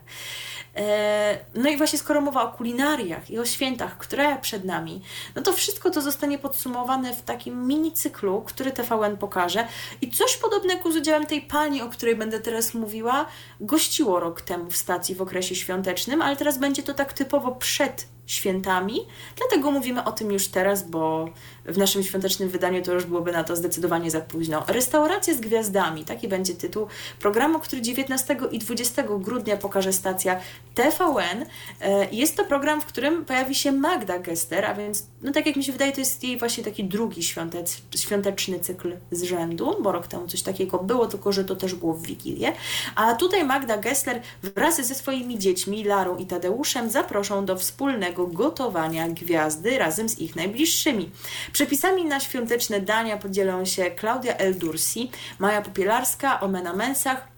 E, 0.76 1.38
no 1.54 1.70
i 1.70 1.76
właśnie 1.76 1.98
skoro 1.98 2.20
mowa 2.20 2.42
o 2.42 2.52
kulinariach 2.52 3.30
i 3.30 3.38
o 3.38 3.44
świętach, 3.44 3.98
które 3.98 4.38
przed 4.38 4.64
nami, 4.64 5.02
no 5.34 5.42
to 5.42 5.52
wszystko 5.52 5.90
to 5.90 6.02
zostanie 6.02 6.38
podsumowane 6.38 7.14
w 7.14 7.22
takim 7.22 7.66
mini 7.66 7.92
cyklu, 7.92 8.42
który 8.46 8.72
TVN 8.72 9.16
pokaże. 9.16 9.66
I 10.00 10.10
coś 10.10 10.36
podobnego 10.36 10.92
z 10.92 10.96
udziałem 10.96 11.26
tej 11.26 11.42
pani, 11.42 11.82
o 11.82 11.88
której 11.88 12.16
będę 12.16 12.40
teraz 12.40 12.74
mówiła, 12.74 13.26
gościło 13.60 14.20
rok 14.20 14.40
temu 14.40 14.70
w 14.70 14.76
stacji 14.76 15.14
w 15.14 15.22
okresie 15.22 15.54
świątecznym, 15.54 16.22
ale 16.22 16.36
teraz 16.36 16.58
będzie 16.58 16.82
to 16.82 16.94
tak 16.94 17.12
typowo 17.12 17.52
przed 17.52 18.06
świętami. 18.26 19.06
Dlatego 19.36 19.70
mówimy 19.70 20.04
o 20.04 20.12
tym 20.12 20.32
już 20.32 20.48
teraz, 20.48 20.90
bo 20.90 21.28
w 21.64 21.78
naszym 21.78 22.02
świątecznym 22.02 22.48
wydaniu 22.48 22.82
to 22.82 22.92
już 22.92 23.04
byłoby 23.04 23.32
na 23.32 23.44
to 23.44 23.56
zdecydowanie 23.56 24.10
za 24.10 24.20
późno. 24.20 24.64
Restauracja 24.68 25.34
z 25.34 25.40
gwiazdami, 25.40 26.04
taki 26.04 26.28
będzie 26.28 26.54
tytuł 26.54 26.86
programu, 27.20 27.58
który 27.58 27.82
19 27.82 28.36
i 28.50 28.58
20 28.58 29.02
grudnia 29.02 29.56
pokaże 29.56 29.92
stacja 29.92 30.40
TVN. 30.74 31.46
E, 31.80 32.10
jest 32.10 32.36
to 32.36 32.44
program, 32.44 32.80
w 32.80 32.86
którym 32.86 33.24
pojawi 33.24 33.54
się 33.54 33.72
Magda 33.72 34.18
Gester, 34.18 34.64
a 34.64 34.74
więc, 34.74 35.06
no 35.22 35.32
tak 35.32 35.46
jak 35.46 35.56
mi 35.56 35.64
się 35.64 35.72
wydaje, 35.72 35.92
to 35.92 36.00
jest 36.00 36.24
jej 36.24 36.38
właśnie 36.38 36.64
taki 36.64 36.84
drugi 36.84 37.22
świątec, 37.22 37.82
świąteczny 37.96 38.60
cykl 38.60 38.96
z 39.10 39.22
rzędu, 39.22 39.76
bo 39.82 39.92
rok 39.92 40.06
temu 40.06 40.26
coś 40.26 40.42
takiego 40.42 40.78
było, 40.78 41.06
tylko 41.06 41.32
że 41.32 41.44
to 41.44 41.56
też 41.56 41.74
było 41.74 41.94
w 41.94 42.06
Wigilię. 42.06 42.52
A 42.94 43.14
tutaj 43.14 43.44
Magda 43.44 43.76
Gessler 43.76 44.22
wraz 44.42 44.86
ze 44.86 44.94
swoimi 44.94 45.38
dziećmi, 45.38 45.84
Larą 45.84 46.16
i 46.16 46.26
Tadeuszem, 46.26 46.90
zaproszą 46.90 47.44
do 47.44 47.56
wspólnego 47.56 48.26
gotowania 48.26 49.08
gwiazdy 49.08 49.78
razem 49.78 50.08
z 50.08 50.18
ich 50.18 50.36
najbliższymi. 50.36 51.10
Przepisami 51.52 52.04
na 52.04 52.20
świąteczne 52.20 52.80
dania 52.80 53.16
podzielą 53.16 53.64
się 53.64 53.90
Klaudia 53.90 54.36
Eldursi, 54.36 55.10
Maja 55.38 55.62
Popielarska, 55.62 56.40
Omena 56.40 56.72
Mensach, 56.72 57.28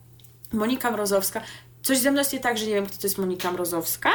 Monika 0.52 0.90
Mrozowska. 0.90 1.40
Coś 1.86 1.98
ze 1.98 2.10
mną 2.10 2.18
jest 2.18 2.32
nie 2.32 2.40
tak, 2.40 2.58
że 2.58 2.66
nie 2.66 2.74
wiem, 2.74 2.86
kto 2.86 2.98
to 2.98 3.06
jest 3.06 3.18
Monika 3.18 3.52
Mrozowska. 3.52 4.10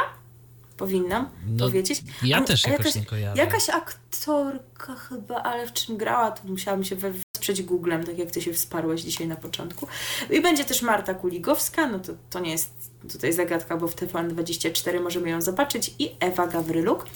Powinnam 0.76 1.28
no, 1.46 1.64
powiedzieć. 1.64 2.02
Ja 2.22 2.38
A, 2.38 2.40
też 2.40 2.64
jakoś 2.64 2.78
jakaś, 2.78 2.94
nie 2.94 3.06
kojarzę. 3.06 3.40
Jakaś 3.42 3.68
aktorka 4.12 4.94
chyba, 4.94 5.42
ale 5.42 5.66
w 5.66 5.72
czym 5.72 5.96
grała, 5.96 6.30
to 6.30 6.48
musiałam 6.48 6.84
się 6.84 6.96
wesprzeć 6.96 7.62
Googlem, 7.62 8.04
tak 8.04 8.18
jak 8.18 8.30
ty 8.30 8.42
się 8.42 8.52
wsparłeś 8.52 9.00
dzisiaj 9.00 9.28
na 9.28 9.36
początku. 9.36 9.86
I 10.30 10.40
będzie 10.40 10.64
też 10.64 10.82
Marta 10.82 11.14
Kuligowska, 11.14 11.86
no 11.86 11.98
to, 11.98 12.12
to 12.30 12.40
nie 12.40 12.50
jest 12.50 12.92
tutaj 13.12 13.32
zagadka, 13.32 13.76
bo 13.76 13.88
w 13.88 13.96
TVN24 13.96 15.00
możemy 15.00 15.30
ją 15.30 15.40
zobaczyć, 15.42 15.94
i 15.98 16.10
Ewa 16.20 16.46
Gawryluk. 16.46 17.06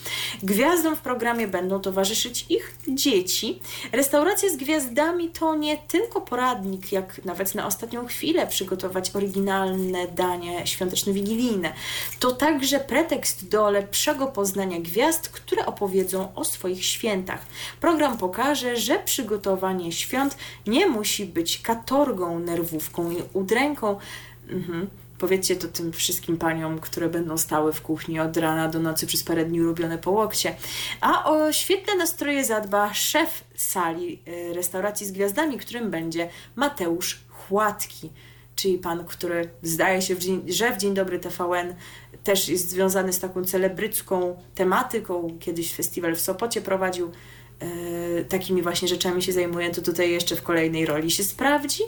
Gwiazdom 0.43 0.97
w 0.97 1.01
programie 1.01 1.49
będą 1.49 1.81
towarzyszyć 1.81 2.47
ich 2.49 2.77
dzieci. 2.89 3.61
Restauracja 3.93 4.49
z 4.49 4.57
gwiazdami 4.57 5.31
to 5.31 5.55
nie 5.55 5.77
tylko 5.77 6.21
poradnik, 6.21 6.93
jak 6.93 7.25
nawet 7.25 7.55
na 7.55 7.67
ostatnią 7.67 8.07
chwilę 8.07 8.47
przygotować 8.47 9.17
oryginalne 9.17 10.07
danie 10.09 10.67
świąteczno-wigilijne. 10.67 11.73
To 12.21 12.33
także 12.33 12.81
pretekst 12.81 13.49
do 13.49 13.71
lepszego 13.71 14.27
poznania 14.27 14.81
gwiazd, 14.81 15.29
które 15.29 15.67
opowiedzą 15.67 16.35
o 16.35 16.45
swoich 16.45 16.86
świętach. 16.87 17.47
Program 17.81 18.19
pokaże, 18.19 18.77
że 18.77 18.99
przygotowanie 18.99 19.93
świąt 19.93 20.37
nie 20.67 20.87
musi 20.87 21.27
być 21.27 21.59
katorgą, 21.59 22.39
nerwówką 22.39 23.11
i 23.11 23.17
udręką. 23.33 23.97
Mhm. 24.49 24.87
Powiedzcie 25.19 25.57
to 25.57 25.69
tym 25.69 25.93
wszystkim 25.93 26.37
paniom, 26.37 26.79
które 26.79 27.09
będą 27.09 27.39
stały 27.39 27.73
w 27.73 27.83
kuchni 27.83 28.21
od 28.21 28.37
rana 28.37 28.69
do 28.69 28.79
nocy 28.81 29.07
przez 29.07 29.23
parę 29.23 29.45
dni 29.45 29.63
robione 29.63 29.99
po 29.99 30.11
łokcie. 30.11 30.57
A 31.01 31.25
o 31.25 31.53
świetne 31.53 31.95
nastroje 31.95 32.45
zadba 32.45 32.95
szef 32.95 33.45
sali 33.55 34.23
y, 34.29 34.55
restauracji 34.55 35.07
z 35.07 35.13
gwiazdami, 35.13 35.59
którym 35.59 35.91
będzie 35.91 36.29
Mateusz 36.57 37.21
Chłatki 37.29 38.11
czyli 38.57 38.79
pan, 38.79 39.05
który 39.05 39.49
zdaje 39.63 40.03
się, 40.03 40.15
że 40.49 40.73
w 40.73 40.77
Dzień 40.77 40.95
Dobry 40.95 41.19
TVN 41.19 41.75
też 42.27 42.49
jest 42.49 42.71
związany 42.71 43.13
z 43.13 43.21
taką 43.21 43.45
celebrycką 43.45 44.37
tematyką. 44.55 45.39
Kiedyś 45.41 45.75
festiwal 45.75 46.15
w 46.15 46.21
Sopocie 46.21 46.61
prowadził 46.61 47.11
takimi 48.29 48.63
właśnie 48.63 48.89
rzeczami 48.89 49.23
się 49.23 49.33
zajmuję, 49.33 49.71
to 49.71 49.83
tutaj 49.83 50.11
jeszcze 50.11 50.37
w 50.37 50.43
kolejnej 50.43 50.87
roli 50.87 51.11
się 51.11 51.25
sprawdzi. 51.25 51.83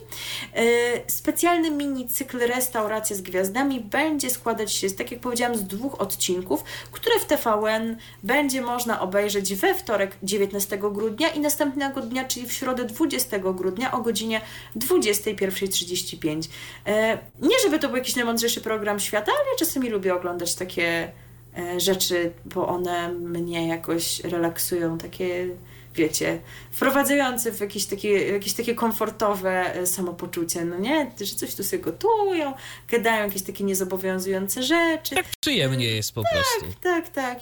E, 0.54 0.62
specjalny 1.06 1.70
mini 1.70 2.08
cykl 2.08 2.38
Restauracja 2.38 3.16
z 3.16 3.20
Gwiazdami 3.20 3.80
będzie 3.80 4.30
składać 4.30 4.72
się, 4.72 4.90
tak 4.90 5.12
jak 5.12 5.20
powiedziałam, 5.20 5.56
z 5.56 5.62
dwóch 5.62 6.00
odcinków, 6.00 6.64
które 6.92 7.20
w 7.20 7.24
TVN 7.24 7.96
będzie 8.22 8.60
można 8.60 9.00
obejrzeć 9.00 9.54
we 9.54 9.74
wtorek 9.74 10.16
19 10.22 10.78
grudnia 10.78 11.28
i 11.28 11.40
następnego 11.40 12.00
dnia, 12.00 12.24
czyli 12.24 12.46
w 12.46 12.52
środę 12.52 12.84
20 12.84 13.38
grudnia 13.38 13.92
o 13.92 14.00
godzinie 14.00 14.40
21.35. 14.76 16.48
E, 16.86 17.18
nie 17.40 17.56
żeby 17.64 17.78
to 17.78 17.88
był 17.88 17.96
jakiś 17.96 18.16
najmądrzejszy 18.16 18.60
program 18.60 19.00
świata, 19.00 19.32
ale 19.32 19.56
czasami 19.58 19.88
lubię 19.88 20.14
oglądać 20.14 20.54
takie 20.54 21.12
E, 21.18 21.27
rzeczy, 21.76 22.32
bo 22.44 22.68
one 22.68 23.12
mnie 23.12 23.68
jakoś 23.68 24.20
relaksują, 24.20 24.98
takie 24.98 25.48
wiecie, 25.98 26.40
wprowadzające 26.70 27.52
w 27.52 27.60
jakieś 27.60 27.86
takie, 27.86 28.28
jakieś 28.32 28.54
takie 28.54 28.74
komfortowe 28.74 29.74
e, 29.74 29.86
samopoczucie, 29.86 30.64
no 30.64 30.78
nie? 30.78 31.10
Że 31.20 31.34
coś 31.34 31.54
tu 31.54 31.64
sobie 31.64 31.82
gotują, 31.82 32.52
gadają 32.88 33.24
jakieś 33.24 33.42
takie 33.42 33.64
niezobowiązujące 33.64 34.62
rzeczy. 34.62 35.14
Tak 35.14 35.26
przyjemnie 35.40 35.86
jest 35.86 36.12
po 36.12 36.22
tak, 36.22 36.32
prostu. 36.32 36.80
Tak, 36.82 37.08
tak. 37.08 37.38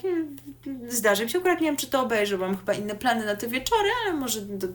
Zdarzy 0.88 1.24
mi 1.24 1.30
się, 1.30 1.38
akurat 1.38 1.60
nie 1.60 1.66
wiem, 1.66 1.76
czy 1.76 1.86
to 1.86 2.02
obejrzę, 2.02 2.38
mam 2.38 2.56
chyba 2.56 2.74
inne 2.74 2.94
plany 2.94 3.26
na 3.26 3.36
te 3.36 3.48
wieczory, 3.48 3.88
ale 4.04 4.14
może 4.14 4.40
do, 4.40 4.68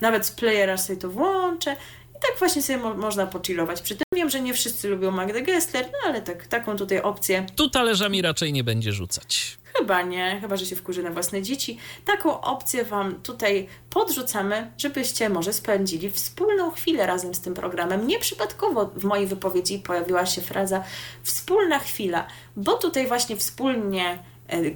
nawet 0.00 0.26
z 0.26 0.30
playera 0.30 0.76
sobie 0.76 0.98
to 0.98 1.10
włączę. 1.10 1.76
I 2.10 2.20
tak 2.20 2.38
właśnie 2.38 2.62
sobie 2.62 2.78
mo 2.78 2.94
można 2.94 3.26
pochillować 3.26 3.82
przy 3.82 3.96
tym. 3.96 4.07
Wiem, 4.28 4.32
że 4.32 4.40
nie 4.40 4.54
wszyscy 4.54 4.88
lubią 4.88 5.10
Magdę 5.10 5.42
Gessler, 5.42 5.86
no 5.92 6.08
ale 6.08 6.22
tak, 6.22 6.46
taką 6.46 6.76
tutaj 6.76 7.02
opcję. 7.02 7.46
Tu 7.56 7.70
talerzami 7.70 8.22
raczej 8.22 8.52
nie 8.52 8.64
będzie 8.64 8.92
rzucać. 8.92 9.58
Chyba 9.78 10.02
nie, 10.02 10.38
chyba 10.40 10.56
że 10.56 10.66
się 10.66 10.76
wkurzy 10.76 11.02
na 11.02 11.10
własne 11.10 11.42
dzieci. 11.42 11.78
Taką 12.04 12.40
opcję 12.40 12.84
Wam 12.84 13.14
tutaj 13.22 13.68
podrzucamy, 13.90 14.70
żebyście 14.78 15.28
może 15.28 15.52
spędzili 15.52 16.10
wspólną 16.10 16.70
chwilę 16.70 17.06
razem 17.06 17.34
z 17.34 17.40
tym 17.40 17.54
programem. 17.54 18.06
Nieprzypadkowo 18.06 18.86
w 18.86 19.04
mojej 19.04 19.26
wypowiedzi 19.26 19.78
pojawiła 19.78 20.26
się 20.26 20.40
fraza 20.40 20.84
wspólna 21.22 21.78
chwila, 21.78 22.26
bo 22.56 22.74
tutaj 22.74 23.06
właśnie 23.06 23.36
wspólnie 23.36 24.18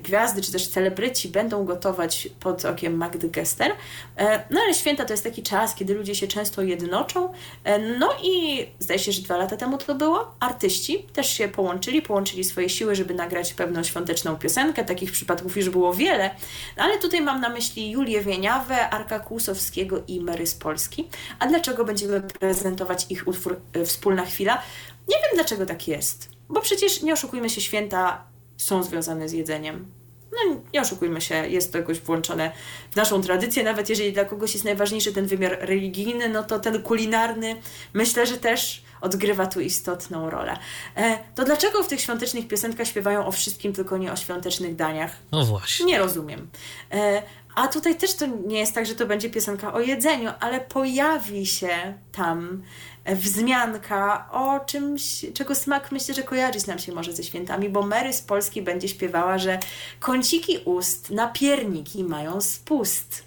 gwiazdy 0.03 0.43
czy 0.43 0.53
też 0.53 0.69
celebryci 0.69 1.29
będą 1.29 1.65
gotować 1.65 2.29
pod 2.41 2.65
okiem 2.65 2.97
Magdy 2.97 3.29
Gester. 3.29 3.73
E, 4.17 4.45
no 4.51 4.61
ale 4.61 4.75
święta 4.75 5.05
to 5.05 5.13
jest 5.13 5.25
taki 5.25 5.43
czas, 5.43 5.75
kiedy 5.75 5.95
ludzie 5.95 6.15
się 6.15 6.29
często 6.29 6.63
jednoczą. 6.63 7.33
E, 7.65 7.79
no 7.79 8.09
i 8.23 8.67
zdaje 8.79 9.01
się, 9.01 9.13
że 9.13 9.23
dwa 9.23 9.37
lata 9.37 9.57
temu 9.57 9.79
to 9.79 9.95
było. 9.95 10.35
Artyści 10.41 11.07
też 11.13 11.31
się 11.31 11.49
połączyli, 11.49 12.03
połączyli 12.03 12.45
swoje 12.45 12.69
siły, 12.69 12.95
żeby 12.95 13.15
nagrać 13.15 13.55
pewną 13.55 13.83
świąteczną 13.83 14.37
piosenkę. 14.37 14.85
Takich 14.85 15.13
przypadków 15.13 15.57
już 15.57 15.71
było 15.71 15.95
wiele. 15.95 16.31
Ale 16.77 16.99
tutaj 16.99 17.21
mam 17.21 17.41
na 17.41 17.49
myśli 17.49 17.91
Julię 17.91 18.21
Wieniawę, 18.21 18.91
Arka 18.91 19.21
Kłusowskiego 19.21 20.03
i 20.09 20.21
Mary 20.21 20.47
z 20.47 20.55
Polski. 20.55 21.09
A 21.39 21.47
dlaczego 21.47 21.85
będziemy 21.85 22.21
prezentować 22.21 23.07
ich 23.11 23.29
utwór 23.29 23.61
Wspólna 23.85 24.27
Chwila? 24.27 24.63
Nie 25.09 25.17
wiem, 25.17 25.31
dlaczego 25.35 25.67
tak 25.67 25.89
jest. 25.89 26.29
Bo 26.49 26.61
przecież 26.61 27.03
nie 27.03 27.13
oszukujmy 27.13 27.51
się, 27.51 27.61
święta 27.61 28.32
są 28.63 28.83
związane 28.83 29.29
z 29.29 29.33
jedzeniem. 29.33 29.87
No 30.33 30.57
nie 30.75 30.81
oszukujmy 30.81 31.21
się, 31.21 31.35
jest 31.49 31.73
to 31.73 31.79
jakoś 31.79 32.01
włączone 32.01 32.53
w 32.91 32.97
naszą 32.97 33.23
tradycję, 33.23 33.65
nawet 33.65 33.89
jeżeli 33.89 34.13
dla 34.13 34.25
kogoś 34.25 34.53
jest 34.53 34.65
najważniejszy 34.65 35.13
ten 35.13 35.27
wymiar 35.27 35.59
religijny, 35.61 36.29
no 36.29 36.43
to 36.43 36.59
ten 36.59 36.83
kulinarny 36.83 37.57
myślę, 37.95 38.27
że 38.27 38.37
też 38.37 38.83
odgrywa 39.01 39.47
tu 39.47 39.61
istotną 39.61 40.31
rolę. 40.31 40.59
E, 40.97 41.19
to 41.35 41.45
dlaczego 41.45 41.83
w 41.83 41.89
tych 41.89 42.01
świątecznych 42.01 42.49
piosenkach 42.49 42.87
śpiewają 42.87 43.27
o 43.27 43.33
wszystkim, 43.33 43.73
tylko 43.73 43.99
nie 43.99 44.13
o 44.13 44.17
świątecznych 44.17 44.77
daniach? 44.77 45.17
No 45.33 45.45
właśnie. 45.45 45.87
Nie 45.87 45.99
rozumiem. 45.99 46.51
E, 46.93 47.23
a 47.55 47.69
tutaj 47.69 47.97
też 47.97 48.15
to 48.15 48.27
nie 48.27 48.59
jest 48.59 48.75
tak, 48.75 48.87
że 48.87 48.95
to 48.95 49.07
będzie 49.07 49.31
piosenka 49.31 49.73
o 49.73 49.81
jedzeniu, 49.81 50.31
ale 50.41 50.61
pojawi 50.61 51.47
się 51.47 51.95
tam 52.13 52.63
wzmianka 53.07 54.29
o 54.33 54.61
czymś, 54.61 55.27
czego 55.35 55.55
smak 55.55 55.93
myślę, 55.93 56.15
że 56.15 56.23
kojarzyć 56.23 56.67
nam 56.67 56.79
się 56.79 56.93
może 56.93 57.13
ze 57.13 57.25
świętami, 57.25 57.69
bo 57.69 57.83
Mary 57.83 58.13
z 58.13 58.21
Polski 58.21 58.63
będzie 58.63 58.89
śpiewała, 58.89 59.39
że 59.39 59.59
kąciki 60.01 60.59
ust 60.65 61.11
na 61.11 61.29
pierniki 61.29 62.05
mają 62.05 62.41
spust. 62.41 63.25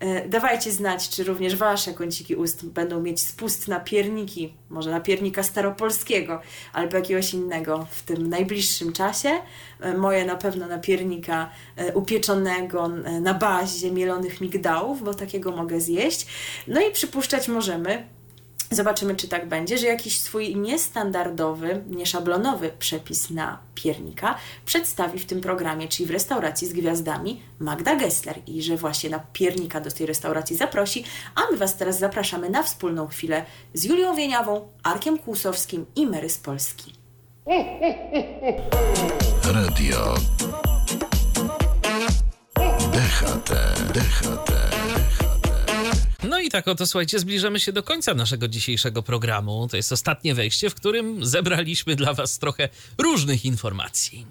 E, 0.00 0.28
dawajcie 0.28 0.72
znać, 0.72 1.08
czy 1.08 1.24
również 1.24 1.56
wasze 1.56 1.94
kąciki 1.94 2.34
ust 2.34 2.66
będą 2.66 3.00
mieć 3.00 3.20
spust 3.20 3.68
na 3.68 3.80
pierniki, 3.80 4.54
może 4.70 4.90
na 4.90 5.00
piernika 5.00 5.42
staropolskiego, 5.42 6.40
albo 6.72 6.96
jakiegoś 6.96 7.34
innego 7.34 7.86
w 7.90 8.02
tym 8.02 8.28
najbliższym 8.28 8.92
czasie. 8.92 9.30
E, 9.80 9.94
moje 9.94 10.24
na 10.24 10.36
pewno 10.36 10.66
na 10.66 10.78
piernika 10.78 11.50
e, 11.76 11.94
upieczonego 11.94 12.88
na 13.20 13.34
bazie 13.34 13.90
mielonych 13.90 14.40
migdałów, 14.40 15.04
bo 15.04 15.14
takiego 15.14 15.50
mogę 15.50 15.80
zjeść. 15.80 16.26
No 16.66 16.80
i 16.80 16.92
przypuszczać 16.92 17.48
możemy, 17.48 18.06
Zobaczymy, 18.72 19.16
czy 19.16 19.28
tak 19.28 19.48
będzie, 19.48 19.78
że 19.78 19.86
jakiś 19.86 20.20
swój 20.20 20.56
niestandardowy, 20.56 21.84
nieszablonowy 21.88 22.70
przepis 22.78 23.30
na 23.30 23.58
piernika 23.74 24.34
przedstawi 24.66 25.18
w 25.18 25.26
tym 25.26 25.40
programie, 25.40 25.88
czyli 25.88 26.06
w 26.06 26.10
restauracji 26.10 26.68
z 26.68 26.72
gwiazdami 26.72 27.42
Magda 27.58 27.96
Gessler 27.96 28.38
i 28.46 28.62
że 28.62 28.76
właśnie 28.76 29.10
na 29.10 29.18
piernika 29.32 29.80
do 29.80 29.90
tej 29.90 30.06
restauracji 30.06 30.56
zaprosi, 30.56 31.04
a 31.34 31.40
my 31.50 31.56
Was 31.56 31.76
teraz 31.76 31.98
zapraszamy 31.98 32.50
na 32.50 32.62
wspólną 32.62 33.06
chwilę 33.06 33.44
z 33.74 33.84
Julią 33.84 34.14
Wieniawą, 34.14 34.68
Arkiem 34.82 35.18
Kłusowskim 35.18 35.86
i 35.96 36.06
Mary 36.06 36.28
z 36.30 36.38
Polski. 36.38 36.92
Radio 39.44 40.14
DHT, 42.92 43.50
DHT. 43.94 44.52
No 46.22 46.40
i 46.40 46.48
tak 46.48 46.68
oto, 46.68 46.86
słuchajcie, 46.86 47.18
zbliżamy 47.18 47.60
się 47.60 47.72
do 47.72 47.82
końca 47.82 48.14
naszego 48.14 48.48
dzisiejszego 48.48 49.02
programu. 49.02 49.68
To 49.70 49.76
jest 49.76 49.92
ostatnie 49.92 50.34
wejście, 50.34 50.70
w 50.70 50.74
którym 50.74 51.26
zebraliśmy 51.26 51.96
dla 51.96 52.14
Was 52.14 52.38
trochę 52.38 52.68
różnych 52.98 53.44
informacji. 53.44 54.26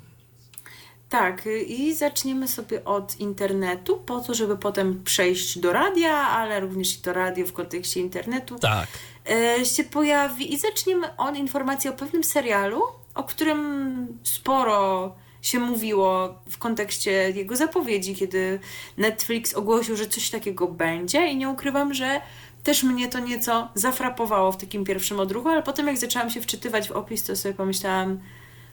Tak, 1.10 1.50
i 1.68 1.96
zaczniemy 1.96 2.48
sobie 2.48 2.86
od 2.86 3.20
internetu, 3.20 3.98
po 3.98 4.20
to, 4.20 4.34
żeby 4.34 4.58
potem 4.58 5.04
przejść 5.04 5.60
do 5.60 5.74
radia, 5.74 6.12
ale 6.12 6.60
również 6.60 6.96
i 6.96 6.98
to 6.98 7.14
radio 7.14 7.46
w 7.46 7.54
kontekście 7.54 8.00
internetu. 8.00 8.60
Tak. 8.60 8.88
E, 9.30 9.66
się 9.66 9.84
pojawi 9.84 10.54
i 10.54 10.60
zaczniemy 10.60 11.18
od 11.18 11.36
informacji 11.36 11.90
o 11.90 11.94
pewnym 11.94 12.24
serialu, 12.24 12.82
o 13.16 13.24
którym 13.24 14.20
sporo 14.24 15.16
się 15.42 15.60
mówiło 15.60 16.36
w 16.50 16.58
kontekście 16.58 17.12
jego 17.12 17.56
zapowiedzi, 17.56 18.16
kiedy 18.16 18.60
Netflix 18.98 19.54
ogłosił, 19.54 19.96
że 19.96 20.08
coś 20.08 20.30
takiego 20.30 20.68
będzie 20.68 21.28
i 21.28 21.38
nie 21.38 21.50
ukrywam, 21.50 21.94
że 21.94 22.22
też 22.64 22.84
mnie 22.84 23.08
to 23.08 23.20
nieco 23.20 23.68
zafrapowało 23.76 24.52
w 24.52 24.58
takim 24.58 24.86
pierwszym 24.86 25.20
odruchu, 25.20 25.50
ale 25.50 25.64
potem 25.64 25.88
jak 25.88 25.98
zaczęłam 25.98 26.30
się 26.30 26.42
wczytywać 26.42 26.88
w 26.88 26.92
opis, 26.92 27.24
to 27.24 27.36
sobie 27.36 27.54
pomyślałam, 27.54 28.20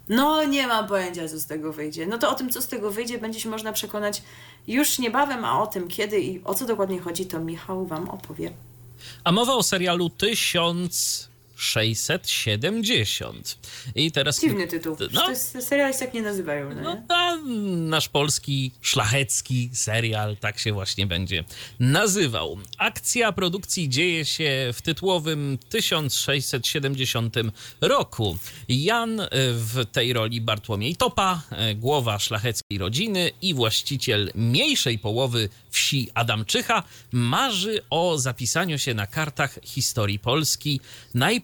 no 0.08 0.44
nie 0.44 0.66
mam 0.66 0.88
pojęcia, 0.88 1.28
co 1.28 1.38
z 1.38 1.46
tego 1.46 1.72
wyjdzie. 1.72 2.06
No 2.06 2.18
to 2.18 2.30
o 2.30 2.34
tym, 2.34 2.50
co 2.50 2.62
z 2.62 2.68
tego 2.68 2.90
wyjdzie, 2.90 3.18
będzie 3.18 3.40
się 3.40 3.48
można 3.48 3.72
przekonać 3.72 4.22
już 4.66 4.98
niebawem, 4.98 5.44
a 5.44 5.62
o 5.62 5.66
tym, 5.66 5.88
kiedy 5.88 6.20
i 6.20 6.44
o 6.44 6.54
co 6.54 6.66
dokładnie 6.66 7.00
chodzi, 7.00 7.26
to 7.26 7.40
Michał 7.40 7.86
Wam 7.86 8.08
opowie. 8.10 8.52
A 9.24 9.32
mowa 9.32 9.54
o 9.54 9.62
serialu 9.62 10.10
Tysiąc 10.10 11.28
1670. 11.56 13.58
I 13.94 14.12
teraz. 14.12 14.40
Dziwny 14.40 14.66
tytuł. 14.66 14.96
No. 15.12 15.20
To 15.22 15.30
jest, 15.30 15.56
seriale 15.60 15.92
się 15.92 15.98
tak 15.98 16.14
nie 16.14 16.22
nazywają, 16.22 16.74
no, 16.74 16.82
No, 16.82 16.94
nie? 16.94 17.02
a 17.08 17.36
nasz 17.76 18.08
polski, 18.08 18.72
szlachecki 18.80 19.70
serial 19.72 20.36
tak 20.36 20.58
się 20.58 20.72
właśnie 20.72 21.06
będzie 21.06 21.44
nazywał. 21.80 22.58
Akcja 22.78 23.32
produkcji 23.32 23.88
dzieje 23.88 24.24
się 24.24 24.70
w 24.74 24.82
tytułowym 24.82 25.58
1670 25.68 27.34
roku. 27.80 28.38
Jan 28.68 29.20
e, 29.20 29.28
w 29.52 29.84
tej 29.92 30.12
roli 30.12 30.40
Bartłomiej 30.40 30.96
Topa, 30.96 31.42
e, 31.50 31.74
głowa 31.74 32.18
szlacheckiej 32.18 32.78
rodziny 32.78 33.30
i 33.42 33.54
właściciel 33.54 34.30
mniejszej 34.34 34.98
połowy 34.98 35.48
wsi 35.70 36.08
Adamczycha, 36.14 36.82
marzy 37.12 37.80
o 37.90 38.18
zapisaniu 38.18 38.78
się 38.78 38.94
na 38.94 39.06
kartach 39.06 39.58
historii 39.64 40.18
Polski, 40.18 40.80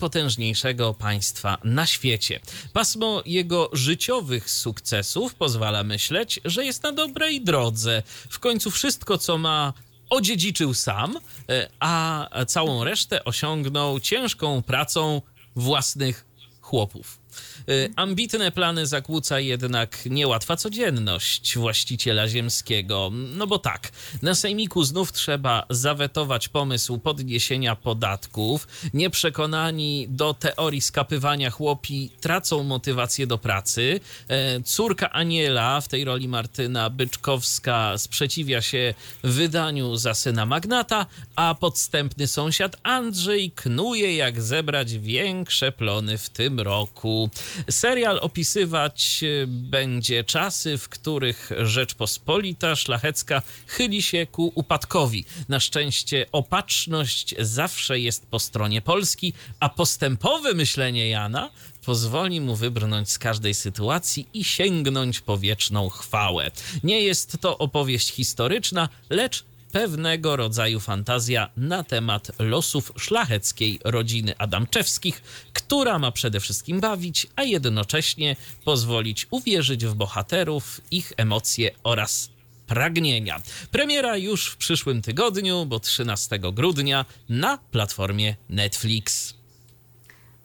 najpotężniejszego 0.02 0.94
państwa 0.94 1.58
na 1.64 1.86
świecie. 1.86 2.40
Pasmo 2.72 3.22
jego 3.26 3.70
życiowych 3.72 4.50
sukcesów 4.50 5.34
pozwala 5.34 5.84
myśleć, 5.84 6.40
że 6.44 6.64
jest 6.64 6.82
na 6.82 6.92
dobrej 6.92 7.44
drodze. 7.44 8.02
W 8.30 8.38
końcu 8.38 8.70
wszystko, 8.70 9.18
co 9.18 9.38
ma, 9.38 9.72
odziedziczył 10.10 10.74
sam, 10.74 11.18
e, 11.48 11.68
a 11.80 12.28
całą 12.46 12.84
resztę 12.84 13.24
osiągnął 13.24 14.00
ciężką 14.00 14.62
pracą 14.62 15.22
własnych 15.56 16.24
chłopów. 16.60 17.21
Y, 17.68 17.92
Ambitne 17.96 18.52
plany 18.52 18.86
zakłóca 18.86 19.40
jednak 19.40 20.06
niełatwa 20.06 20.56
codzienność 20.56 21.58
właściciela 21.58 22.28
ziemskiego. 22.28 23.10
No 23.12 23.46
bo 23.46 23.58
tak, 23.58 23.92
na 24.22 24.34
sejmiku 24.34 24.84
znów 24.84 25.12
trzeba 25.12 25.66
zawetować 25.70 26.48
pomysł 26.48 26.98
podniesienia 26.98 27.76
podatków. 27.76 28.68
Nieprzekonani 28.94 30.06
do 30.08 30.34
teorii 30.34 30.80
skapywania 30.80 31.50
chłopi 31.50 32.10
tracą 32.20 32.62
motywację 32.62 33.26
do 33.26 33.38
pracy. 33.38 34.00
E, 34.28 34.62
Córka 34.62 35.10
Aniela, 35.10 35.80
w 35.80 35.88
tej 35.88 36.04
roli 36.04 36.28
Martyna 36.28 36.90
Byczkowska, 36.90 37.98
sprzeciwia 37.98 38.62
się 38.62 38.94
wydaniu 39.22 39.96
za 39.96 40.14
syna 40.14 40.46
magnata, 40.46 41.06
a 41.36 41.54
podstępny 41.54 42.26
sąsiad 42.26 42.76
Andrzej 42.82 43.50
knuje, 43.50 44.16
jak 44.16 44.42
zebrać 44.42 44.98
większe 44.98 45.72
plony 45.72 46.18
w 46.18 46.30
tym 46.30 46.60
roku. 46.60 47.30
Serial 47.70 48.18
opisywać 48.22 49.20
e, 49.22 49.46
będzie 49.46 50.24
czasy, 50.24 50.78
w 50.78 50.88
których 50.88 51.50
Rzeczpospolita 51.58 52.76
szlachecka 52.76 53.42
chyli 53.66 54.02
się 54.02 54.26
ku 54.26 54.52
upadkowi. 54.54 55.24
Na 55.48 55.60
szczęście 55.60 56.26
opatrzność 56.32 57.34
zawsze 57.38 57.98
jest 57.98 58.26
po 58.26 58.38
stronie 58.38 58.82
Polski, 58.82 59.32
a 59.60 59.68
postępowe 59.68 60.54
myślenie 60.54 61.08
Jana 61.08 61.50
pozwoli 61.84 62.40
mu 62.40 62.56
wybrnąć 62.56 63.10
z 63.10 63.18
każdej 63.18 63.54
sytuacji 63.54 64.28
i 64.34 64.44
sięgnąć 64.44 65.20
po 65.20 65.38
wieczną 65.38 65.88
chwałę. 65.88 66.50
Nie 66.84 67.00
jest 67.00 67.38
to 67.40 67.58
opowieść 67.58 68.12
historyczna, 68.12 68.88
lecz 69.10 69.44
pewnego 69.72 70.36
rodzaju 70.36 70.80
fantazja 70.80 71.50
na 71.56 71.84
temat 71.84 72.30
losów 72.38 72.92
szlacheckiej 72.96 73.80
rodziny 73.84 74.34
Adamczewskich, 74.38 75.22
która 75.52 75.98
ma 75.98 76.12
przede 76.12 76.40
wszystkim 76.40 76.80
bawić, 76.80 77.26
a 77.36 77.42
jednocześnie 77.42 78.36
pozwolić 78.64 79.26
uwierzyć 79.30 79.86
w 79.86 79.94
bohaterów, 79.94 80.80
ich 80.90 81.12
emocje 81.16 81.70
oraz 81.82 82.30
pragnienia. 82.66 83.42
Premiera 83.70 84.16
już 84.16 84.46
w 84.46 84.56
przyszłym 84.56 85.02
tygodniu, 85.02 85.66
bo 85.66 85.80
13 85.80 86.38
grudnia 86.38 87.04
na 87.28 87.58
platformie 87.58 88.36
Netflix. 88.48 89.34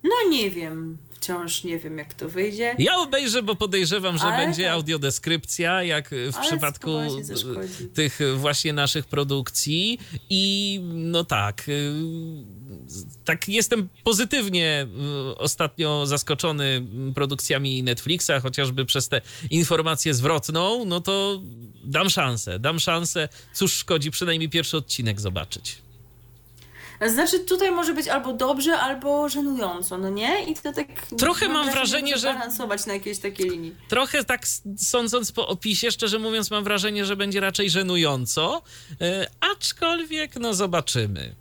No 0.03 0.29
nie 0.29 0.51
wiem. 0.51 0.97
Wciąż 1.21 1.63
nie 1.63 1.79
wiem, 1.79 1.97
jak 1.97 2.13
to 2.13 2.29
wyjdzie. 2.29 2.75
Ja 2.79 2.97
obejrzę, 2.97 3.43
bo 3.43 3.55
podejrzewam, 3.55 4.17
że 4.17 4.23
Ale 4.23 4.45
będzie 4.45 4.63
tak. 4.63 4.73
audiodeskrypcja, 4.73 5.83
jak 5.83 6.09
w 6.09 6.35
Ale 6.35 6.47
przypadku 6.47 6.89
tych 7.93 8.19
właśnie 8.35 8.73
naszych 8.73 9.05
produkcji. 9.05 9.99
I 10.29 10.79
no 10.83 11.23
tak, 11.23 11.69
y, 11.69 11.93
tak 13.25 13.49
jestem 13.49 13.89
pozytywnie 14.03 14.87
y, 15.31 15.37
ostatnio 15.37 16.05
zaskoczony 16.05 16.85
produkcjami 17.15 17.83
Netflixa, 17.83 18.31
chociażby 18.41 18.85
przez 18.85 19.09
tę 19.09 19.21
informację 19.49 20.13
zwrotną, 20.13 20.85
no 20.85 21.01
to 21.01 21.41
dam 21.83 22.09
szansę, 22.09 22.59
dam 22.59 22.79
szansę. 22.79 23.29
Cóż 23.53 23.73
szkodzi 23.73 24.11
przynajmniej 24.11 24.49
pierwszy 24.49 24.77
odcinek 24.77 25.21
zobaczyć. 25.21 25.86
Znaczy, 27.05 27.39
tutaj 27.39 27.71
może 27.71 27.93
być 27.93 28.07
albo 28.07 28.33
dobrze, 28.33 28.79
albo 28.79 29.29
żenująco, 29.29 29.97
no 29.97 30.09
nie? 30.09 30.43
I 30.43 30.55
to 30.55 30.73
tak. 30.73 30.87
Trochę 31.17 31.47
mam 31.49 31.71
wrażenie, 31.71 32.17
że- 32.17 32.33
balansować 32.33 32.85
na 32.85 32.93
jakiejś 32.93 33.19
takiej 33.19 33.49
linii. 33.49 33.75
Trochę 33.87 34.23
tak 34.23 34.41
sądząc 34.77 35.31
po 35.31 35.47
opisie, 35.47 35.91
szczerze 35.91 36.19
mówiąc, 36.19 36.51
mam 36.51 36.63
wrażenie, 36.63 37.05
że 37.05 37.15
będzie 37.15 37.39
raczej 37.39 37.69
żenująco, 37.69 38.61
y, 38.91 38.95
aczkolwiek 39.53 40.35
no 40.35 40.53
zobaczymy. 40.53 41.35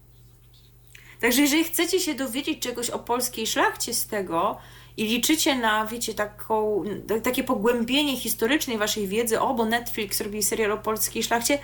Także 1.21 1.41
jeżeli 1.43 1.65
chcecie 1.65 2.01
się 2.01 2.15
dowiedzieć 2.15 2.63
czegoś 2.63 2.91
o 2.91 2.99
polskiej 2.99 3.47
szlachcie 3.47 3.95
z 3.95 4.07
tego 4.07 4.57
i 4.97 5.05
liczycie 5.05 5.55
na, 5.59 5.87
wiecie, 5.87 6.15
taką, 6.15 6.85
tak- 7.09 7.23
takie 7.23 7.45
pogłębienie 7.45 8.17
historycznej 8.17 8.79
waszej 8.79 9.09
wiedzy, 9.09 9.41
o, 9.41 9.55
bo 9.55 9.65
Netflix 9.65 10.21
robi 10.21 10.43
serial 10.43 10.73
o 10.73 10.79
polskiej 10.79 11.23
szlachcie, 11.23 11.59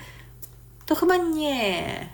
to 0.85 0.95
chyba 0.95 1.17
nie. 1.17 2.09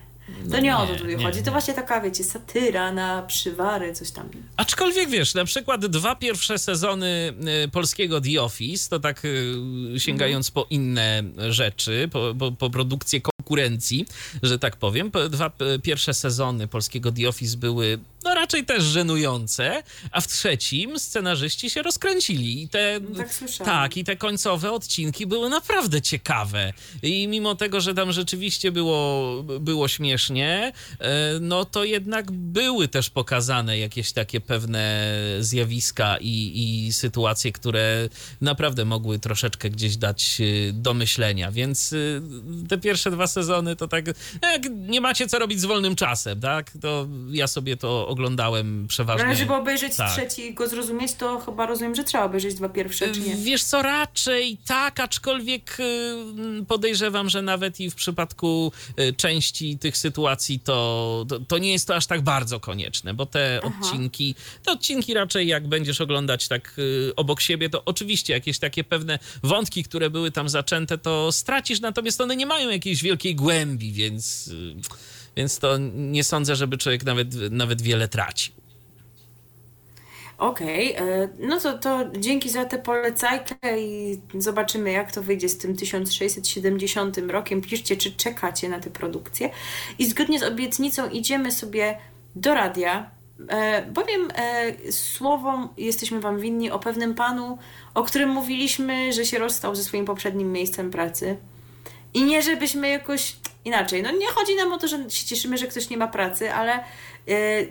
To 0.52 0.60
nie, 0.60 0.78
o 0.78 0.88
to 0.88 0.96
tutaj 0.96 1.18
nie, 1.18 1.24
chodzi. 1.24 1.40
nie. 1.40 1.46
To 1.46 1.52
właśnie 1.52 1.74
taka, 1.74 2.02
wiecie, 2.02 2.24
satyra 2.24 2.92
na 2.92 3.22
przywary, 3.24 3.94
coś 3.94 4.12
tam. 4.12 4.30
Aczkolwiek 4.58 5.10
wiesz, 5.10 5.34
na 5.34 5.46
przykład 5.46 5.86
dwa 5.86 6.16
pierwsze 6.16 6.58
sezony 6.60 7.34
y, 7.66 7.68
polskiego 7.68 8.22
The 8.22 8.42
Office, 8.42 8.90
to 8.90 9.00
tak 9.00 9.26
y, 9.26 9.56
sięgając 9.98 10.52
po 10.52 10.68
inne 10.70 11.24
rzeczy, 11.50 12.10
po, 12.12 12.36
po, 12.40 12.52
po 12.52 12.70
produkcję 12.70 13.22
konkurencji, 13.50 14.06
że 14.44 14.60
tak 14.60 14.76
powiem, 14.76 15.12
po- 15.12 15.30
dwa 15.30 15.52
pierwsze 15.84 16.14
sezony 16.14 16.68
polskiego 16.68 17.12
The 17.12 17.30
Office 17.30 17.58
były 17.58 18.00
no 18.24 18.36
raczej 18.36 18.66
też 18.66 18.84
żenujące, 18.84 19.84
a 20.12 20.22
w 20.22 20.28
trzecim 20.28 21.00
scenarzyści 21.00 21.70
się 21.70 21.82
rozkręcili 21.82 22.64
i 22.64 22.70
te 22.70 23.00
No 23.10 23.16
tak 23.18 23.30
tak, 23.66 23.98
i 23.98 24.04
te 24.04 24.16
końcowe 24.16 24.72
odcinki 24.72 25.28
były 25.28 25.50
naprawdę 25.50 26.02
ciekawe. 26.02 26.74
I 27.04 27.28
mimo 27.28 27.56
tego, 27.56 27.82
że 27.82 27.94
tam 27.94 28.12
rzeczywiście 28.12 28.72
było, 28.72 29.44
było 29.44 29.88
śmiesznie, 29.88 30.72
e, 31.00 31.40
no 31.42 31.66
to 31.66 31.84
jednak 31.84 32.32
były 32.32 32.88
też 32.88 33.10
pokazane 33.10 33.78
jakieś 33.78 34.12
takie 34.12 34.42
pewne 34.42 35.14
zjawiska 35.40 36.18
i, 36.22 36.52
i 36.88 36.94
sytuacje, 36.94 37.52
które 37.52 38.10
naprawdę 38.42 38.86
mogły 38.86 39.20
troszeczkę 39.20 39.70
gdzieś 39.70 39.98
dać 39.98 40.42
e, 40.42 40.74
do 40.74 40.94
myślenia. 40.94 41.52
Więc 41.52 41.94
e, 41.94 41.98
te 42.68 42.78
pierwsze 42.78 43.12
dwa 43.12 43.28
sezony 43.28 43.39
to 43.78 43.88
tak, 43.88 44.06
jak 44.42 44.64
nie 44.76 45.02
macie 45.02 45.28
co 45.28 45.40
robić 45.40 45.62
z 45.62 45.66
wolnym 45.66 45.96
czasem, 45.96 46.42
tak? 46.42 46.72
To 46.82 47.08
ja 47.32 47.48
sobie 47.48 47.78
to 47.78 48.08
oglądałem 48.08 48.88
przeważnie. 48.88 49.26
Ale 49.26 49.36
żeby 49.36 49.54
obejrzeć 49.54 49.96
tak. 49.96 50.12
trzeci 50.12 50.42
i 50.42 50.54
go 50.54 50.68
zrozumieć, 50.68 51.14
to 51.14 51.40
chyba 51.40 51.66
rozumiem, 51.66 51.96
że 51.96 52.04
trzeba 52.04 52.24
obejrzeć 52.24 52.56
dwa 52.56 52.70
pierwsze, 52.70 53.12
czy 53.12 53.20
nie? 53.22 53.36
Wiesz 53.36 53.64
co, 53.64 53.82
raczej 53.82 54.58
tak, 54.68 55.00
aczkolwiek 55.00 55.78
y, 55.80 56.66
podejrzewam, 56.68 57.30
że 57.30 57.42
nawet 57.42 57.80
i 57.80 57.90
w 57.90 57.96
przypadku 57.96 58.72
y, 59.00 59.14
części 59.14 59.78
tych 59.78 59.98
sytuacji 59.98 60.60
to, 60.60 61.26
to, 61.30 61.40
to 61.40 61.58
nie 61.58 61.72
jest 61.72 61.88
to 61.88 61.96
aż 61.96 62.08
tak 62.08 62.22
bardzo 62.22 62.60
konieczne, 62.60 63.14
bo 63.14 63.26
te 63.26 63.62
Aha. 63.64 63.74
odcinki, 63.82 64.36
te 64.66 64.72
odcinki 64.72 65.14
raczej 65.14 65.48
jak 65.48 65.68
będziesz 65.68 66.02
oglądać 66.02 66.48
tak 66.48 66.76
y, 66.78 67.12
obok 67.16 67.42
siebie, 67.42 67.70
to 67.70 67.86
oczywiście 67.86 68.34
jakieś 68.34 68.60
takie 68.60 68.84
pewne 68.84 69.20
wątki, 69.44 69.84
które 69.84 70.10
były 70.10 70.32
tam 70.32 70.50
zaczęte, 70.50 70.98
to 70.98 71.32
stracisz, 71.32 71.80
natomiast 71.80 72.22
one 72.22 72.36
nie 72.36 72.46
mają 72.46 72.70
jakiejś 72.70 73.04
wielkiej 73.04 73.29
głębi, 73.36 73.92
więc, 73.92 74.48
y, 74.48 74.76
więc 75.38 75.60
to 75.60 75.78
nie 75.94 76.24
sądzę, 76.24 76.56
żeby 76.56 76.78
człowiek 76.78 77.04
nawet, 77.04 77.28
nawet 77.52 77.82
wiele 77.82 78.08
tracił. 78.08 78.54
Okej, 80.40 80.96
e, 80.96 81.30
no 81.40 81.60
to, 81.60 81.78
to 81.78 82.06
dzięki 82.18 82.50
za 82.50 82.66
tę 82.66 82.80
polecajkę 82.80 83.82
i 83.82 84.22
zobaczymy, 84.38 84.92
jak 84.92 85.12
to 85.12 85.24
wyjdzie 85.24 85.50
z 85.50 85.58
tym 85.58 85.76
1670 85.76 87.18
rokiem. 87.18 87.62
Piszcie, 87.62 87.98
czy 87.98 88.12
czekacie 88.12 88.70
na 88.70 88.80
tę 88.80 88.90
produkcję. 88.90 89.50
I 90.00 90.06
zgodnie 90.06 90.40
z 90.40 90.44
obietnicą 90.44 91.10
idziemy 91.10 91.52
sobie 91.52 91.98
do 92.36 92.54
radia. 92.54 93.12
E, 93.50 93.86
bowiem 93.86 94.28
e, 94.36 94.92
słowom 94.92 95.70
jesteśmy 95.78 96.20
Wam 96.20 96.40
winni 96.40 96.72
o 96.72 96.80
pewnym 96.80 97.16
panu, 97.16 97.58
o 97.94 98.04
którym 98.04 98.30
mówiliśmy, 98.30 99.14
że 99.14 99.26
się 99.26 99.40
rozstał 99.40 99.76
ze 99.76 99.84
swoim 99.84 100.06
poprzednim 100.06 100.52
miejscem 100.52 100.92
pracy. 100.92 101.38
I 102.14 102.24
nie, 102.24 102.42
żebyśmy 102.42 102.90
jakoś 102.90 103.36
inaczej. 103.66 104.04
No 104.04 104.12
nie 104.12 104.28
chodzi 104.28 104.56
nam 104.56 104.74
o 104.74 104.78
to, 104.78 104.88
że 104.88 105.10
się 105.10 105.26
cieszymy, 105.26 105.58
że 105.58 105.68
ktoś 105.68 105.90
nie 105.90 105.98
ma 105.98 106.08
pracy, 106.08 106.54
ale 106.54 106.74
e, 106.74 106.84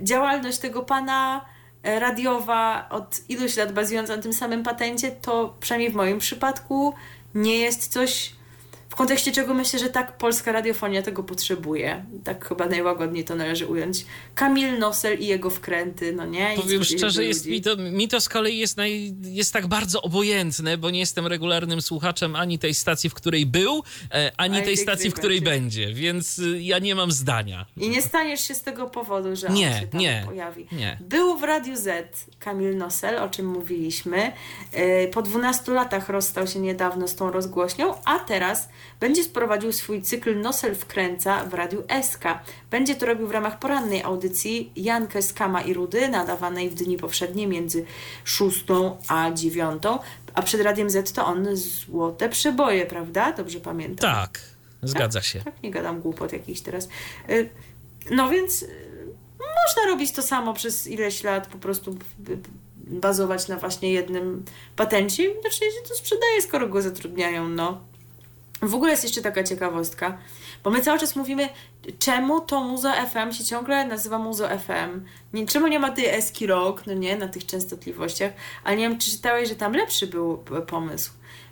działalność 0.00 0.58
tego 0.58 0.82
pana 0.82 1.44
e, 1.82 2.00
radiowa 2.00 2.88
od 2.90 3.20
iluś 3.28 3.56
lat 3.56 3.72
bazująca 3.72 4.16
na 4.16 4.22
tym 4.22 4.32
samym 4.32 4.62
patencie, 4.62 5.10
to 5.10 5.56
przynajmniej 5.60 5.90
w 5.90 5.94
moim 5.94 6.18
przypadku 6.18 6.94
nie 7.34 7.58
jest 7.58 7.92
coś, 7.92 8.32
kontekście 8.98 9.32
czego 9.32 9.54
myślę, 9.54 9.78
że 9.78 9.88
tak 9.88 10.18
polska 10.18 10.52
radiofonia 10.52 11.02
tego 11.02 11.22
potrzebuje. 11.22 12.04
Tak 12.24 12.48
chyba 12.48 12.66
najłagodniej 12.66 13.24
to 13.24 13.34
należy 13.34 13.66
ująć. 13.66 14.06
Kamil 14.34 14.78
Nosel 14.78 15.18
i 15.18 15.26
jego 15.26 15.50
wkręty, 15.50 16.12
no 16.12 16.26
nie? 16.26 16.54
I 16.54 16.56
Powiem 16.56 16.84
szczerze, 16.84 17.24
jest, 17.24 17.46
mi, 17.46 17.62
to, 17.62 17.76
mi 17.76 18.08
to 18.08 18.20
z 18.20 18.28
kolei 18.28 18.58
jest, 18.58 18.76
naj, 18.76 19.14
jest 19.22 19.52
tak 19.52 19.66
bardzo 19.66 20.02
obojętne, 20.02 20.78
bo 20.78 20.90
nie 20.90 20.98
jestem 20.98 21.26
regularnym 21.26 21.82
słuchaczem 21.82 22.36
ani 22.36 22.58
tej 22.58 22.74
stacji, 22.74 23.10
w 23.10 23.14
której 23.14 23.46
był, 23.46 23.82
e, 24.12 24.32
ani 24.36 24.62
tej 24.62 24.76
stacji, 24.76 25.10
w 25.10 25.14
której 25.14 25.28
której 25.28 25.60
będzie, 25.60 25.94
więc 25.94 26.38
y, 26.38 26.62
ja 26.62 26.78
nie 26.78 26.94
mam 26.94 27.12
zdania. 27.12 27.66
I 27.76 27.88
nie 27.88 28.02
staniesz 28.02 28.48
się 28.48 28.54
z 28.54 28.62
tego 28.62 28.86
powodu, 28.86 29.36
że 29.36 29.48
Nie, 29.48 29.68
on 29.74 29.80
się 29.80 29.86
tam 29.86 30.00
nie, 30.00 30.22
pojawi. 30.26 30.66
nie. 30.72 30.98
Był 31.00 31.38
w 31.38 31.42
Radiu 31.42 31.76
Z 31.76 32.26
Kamil 32.38 32.76
Nosel, 32.76 33.16
o 33.16 33.28
czym 33.28 33.46
mówiliśmy. 33.46 34.32
Yy, 34.72 35.08
Po 35.12 35.22
12 35.22 35.72
latach 35.72 36.08
rozstał 36.08 36.46
się 36.46 36.58
niedawno 36.58 37.08
z 37.08 37.14
tą 37.14 37.30
rozgłośnią, 37.30 37.94
a 38.04 38.18
teraz 38.18 38.68
będzie 39.00 39.24
sprowadził 39.24 39.72
swój 39.72 40.02
cykl 40.02 40.40
Nosel 40.40 40.74
wkręca 40.74 41.44
w 41.44 41.54
Radiu 41.54 41.82
SK. 42.02 42.24
Będzie 42.70 42.94
to 42.94 43.06
robił 43.06 43.26
w 43.26 43.30
ramach 43.30 43.58
porannej 43.58 44.02
audycji 44.02 44.72
Jankę 44.76 45.22
z 45.22 45.32
Kama 45.32 45.62
i 45.62 45.74
Rudy, 45.74 46.08
nadawanej 46.08 46.70
w 46.70 46.74
dni 46.74 46.96
powszednie 46.96 47.46
między 47.46 47.84
6 48.24 48.64
a 49.08 49.30
9. 49.30 49.82
A 50.34 50.42
przed 50.42 50.60
Radiem 50.60 50.90
Z 50.90 51.12
to 51.12 51.26
on 51.26 51.56
złote 51.56 52.28
przeboje, 52.28 52.86
prawda? 52.86 53.32
Dobrze 53.32 53.60
pamiętam. 53.60 54.12
Tak, 54.12 54.40
zgadza 54.82 55.22
się. 55.22 55.40
Tak, 55.40 55.62
nie 55.62 55.70
gadam 55.70 56.00
głupot 56.00 56.32
jakichś 56.32 56.60
teraz. 56.60 56.88
Y, 57.30 57.50
No 58.10 58.28
więc 58.28 58.62
y, 58.62 58.68
można 59.40 59.92
robić 59.92 60.12
to 60.12 60.22
samo 60.22 60.54
przez 60.54 60.86
ileś 60.86 61.22
lat, 61.22 61.46
po 61.46 61.58
prostu 61.58 61.96
bazować 62.76 63.48
na 63.48 63.56
właśnie 63.56 63.92
jednym 63.92 64.44
patencie 64.76 65.24
i 65.24 65.34
widocznie 65.34 65.70
się 65.70 65.88
to 65.88 65.94
sprzedaje, 65.94 66.42
skoro 66.42 66.68
go 66.68 66.82
zatrudniają, 66.82 67.48
no. 67.48 67.80
W 68.62 68.74
ogóle 68.74 68.90
jest 68.90 69.04
jeszcze 69.04 69.22
taka 69.22 69.44
ciekawostka, 69.44 70.18
bo 70.64 70.70
my 70.70 70.80
cały 70.82 70.98
czas 70.98 71.16
mówimy, 71.16 71.48
czemu 71.98 72.40
to 72.40 72.60
Muzo 72.60 72.92
FM 72.92 73.32
się 73.32 73.44
ciągle 73.44 73.86
nazywa 73.86 74.18
Muzo 74.18 74.48
FM. 74.48 75.04
Nie, 75.32 75.46
czemu 75.46 75.66
nie 75.66 75.78
ma 75.78 75.90
tej 75.90 76.06
Eski 76.06 76.46
Rock, 76.46 76.86
no 76.86 76.92
nie, 76.94 77.16
na 77.16 77.28
tych 77.28 77.46
częstotliwościach, 77.46 78.32
ale 78.64 78.76
nie 78.76 78.88
wiem, 78.88 78.98
czy 78.98 79.10
czytałeś, 79.10 79.48
że 79.48 79.54
tam 79.56 79.72
lepszy 79.72 80.06
był 80.06 80.38
p- 80.38 80.62
pomysł, 80.62 81.10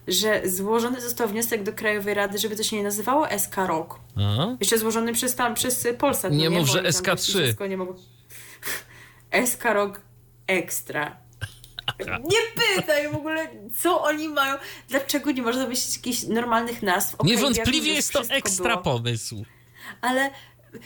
że 0.08 0.42
złożony 0.48 1.00
został 1.00 1.28
wniosek 1.28 1.62
do 1.62 1.72
Krajowej 1.72 2.14
Rady, 2.14 2.38
żeby 2.38 2.56
to 2.56 2.62
się 2.62 2.76
nie 2.76 2.82
nazywało 2.82 3.26
SK 3.38 3.56
Rock. 3.56 3.98
A? 4.16 4.46
Jeszcze 4.60 4.78
złożony 4.78 5.12
przez 5.12 5.34
tam, 5.34 5.54
przez 5.54 5.86
Polsat. 5.98 6.32
Nie 6.32 6.50
no 6.50 6.58
mów, 6.58 6.66
bo 6.66 6.72
że 6.72 6.78
oni 6.78 6.92
tam 6.92 7.02
SK3. 7.02 7.16
wszystko 7.18 7.66
Nie. 7.66 7.76
SK 9.46 9.64
Rock 9.74 10.00
Extra. 10.46 11.16
Nie 12.32 12.38
pytaj 12.76 13.08
w 13.08 13.16
ogóle, 13.16 13.48
co 13.82 14.02
oni 14.02 14.28
mają. 14.28 14.54
Dlaczego 14.88 15.30
nie 15.30 15.42
można 15.42 15.62
wymyślić 15.62 15.96
jakichś 15.96 16.22
normalnych 16.22 16.82
nazw? 16.82 17.16
Wiem, 17.24 17.36
Niewątpliwie 17.36 17.92
jest 17.94 18.12
to 18.12 18.22
ekstra 18.30 18.76
było, 18.76 18.82
pomysł. 18.82 19.44
Ale 20.00 20.30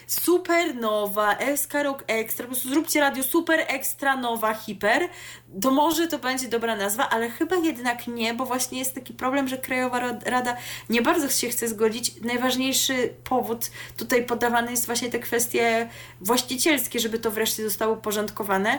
Supernowa, 0.06 1.36
SK 1.56 1.72
Rock 1.82 2.04
Extra, 2.06 2.44
po 2.46 2.50
prostu 2.52 2.68
zróbcie 2.68 3.00
radio 3.00 3.22
Super 3.22 3.64
Extra 3.68 4.16
Nowa 4.16 4.54
Hiper, 4.54 5.08
to 5.62 5.70
może 5.70 6.06
to 6.06 6.18
będzie 6.18 6.48
dobra 6.48 6.76
nazwa, 6.76 7.08
ale 7.08 7.30
chyba 7.30 7.56
jednak 7.56 8.06
nie, 8.06 8.34
bo 8.34 8.44
właśnie 8.46 8.78
jest 8.78 8.94
taki 8.94 9.14
problem, 9.14 9.48
że 9.48 9.58
Krajowa 9.58 10.00
Ra- 10.00 10.18
Rada 10.24 10.56
nie 10.90 11.02
bardzo 11.02 11.28
się 11.30 11.48
chce 11.48 11.68
zgodzić. 11.68 12.20
Najważniejszy 12.20 13.14
powód 13.24 13.70
tutaj 13.96 14.24
podawany 14.26 14.70
jest 14.70 14.86
właśnie 14.86 15.10
te 15.10 15.18
kwestie 15.18 15.88
właścicielskie, 16.20 17.00
żeby 17.00 17.18
to 17.18 17.30
wreszcie 17.30 17.62
zostało 17.62 17.94
uporządkowane, 17.94 18.78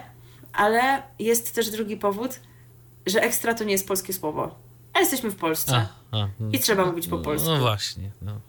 ale 0.54 1.04
jest 1.20 1.56
też 1.56 1.70
drugi 1.70 1.98
powód, 1.98 2.40
że 3.06 3.22
ekstra 3.22 3.54
to 3.54 3.64
nie 3.64 3.72
jest 3.72 3.88
polskie 3.88 4.14
słowo. 4.14 4.56
A 4.94 5.00
jesteśmy 5.00 5.32
w 5.32 5.36
Polsce. 5.36 5.88
A, 6.12 6.18
a, 6.18 6.28
I 6.52 6.60
trzeba 6.60 6.86
mówić 6.86 7.08
po 7.08 7.18
polsku. 7.18 7.50
No 7.50 7.60
właśnie. 7.60 8.12
No. 8.22 8.40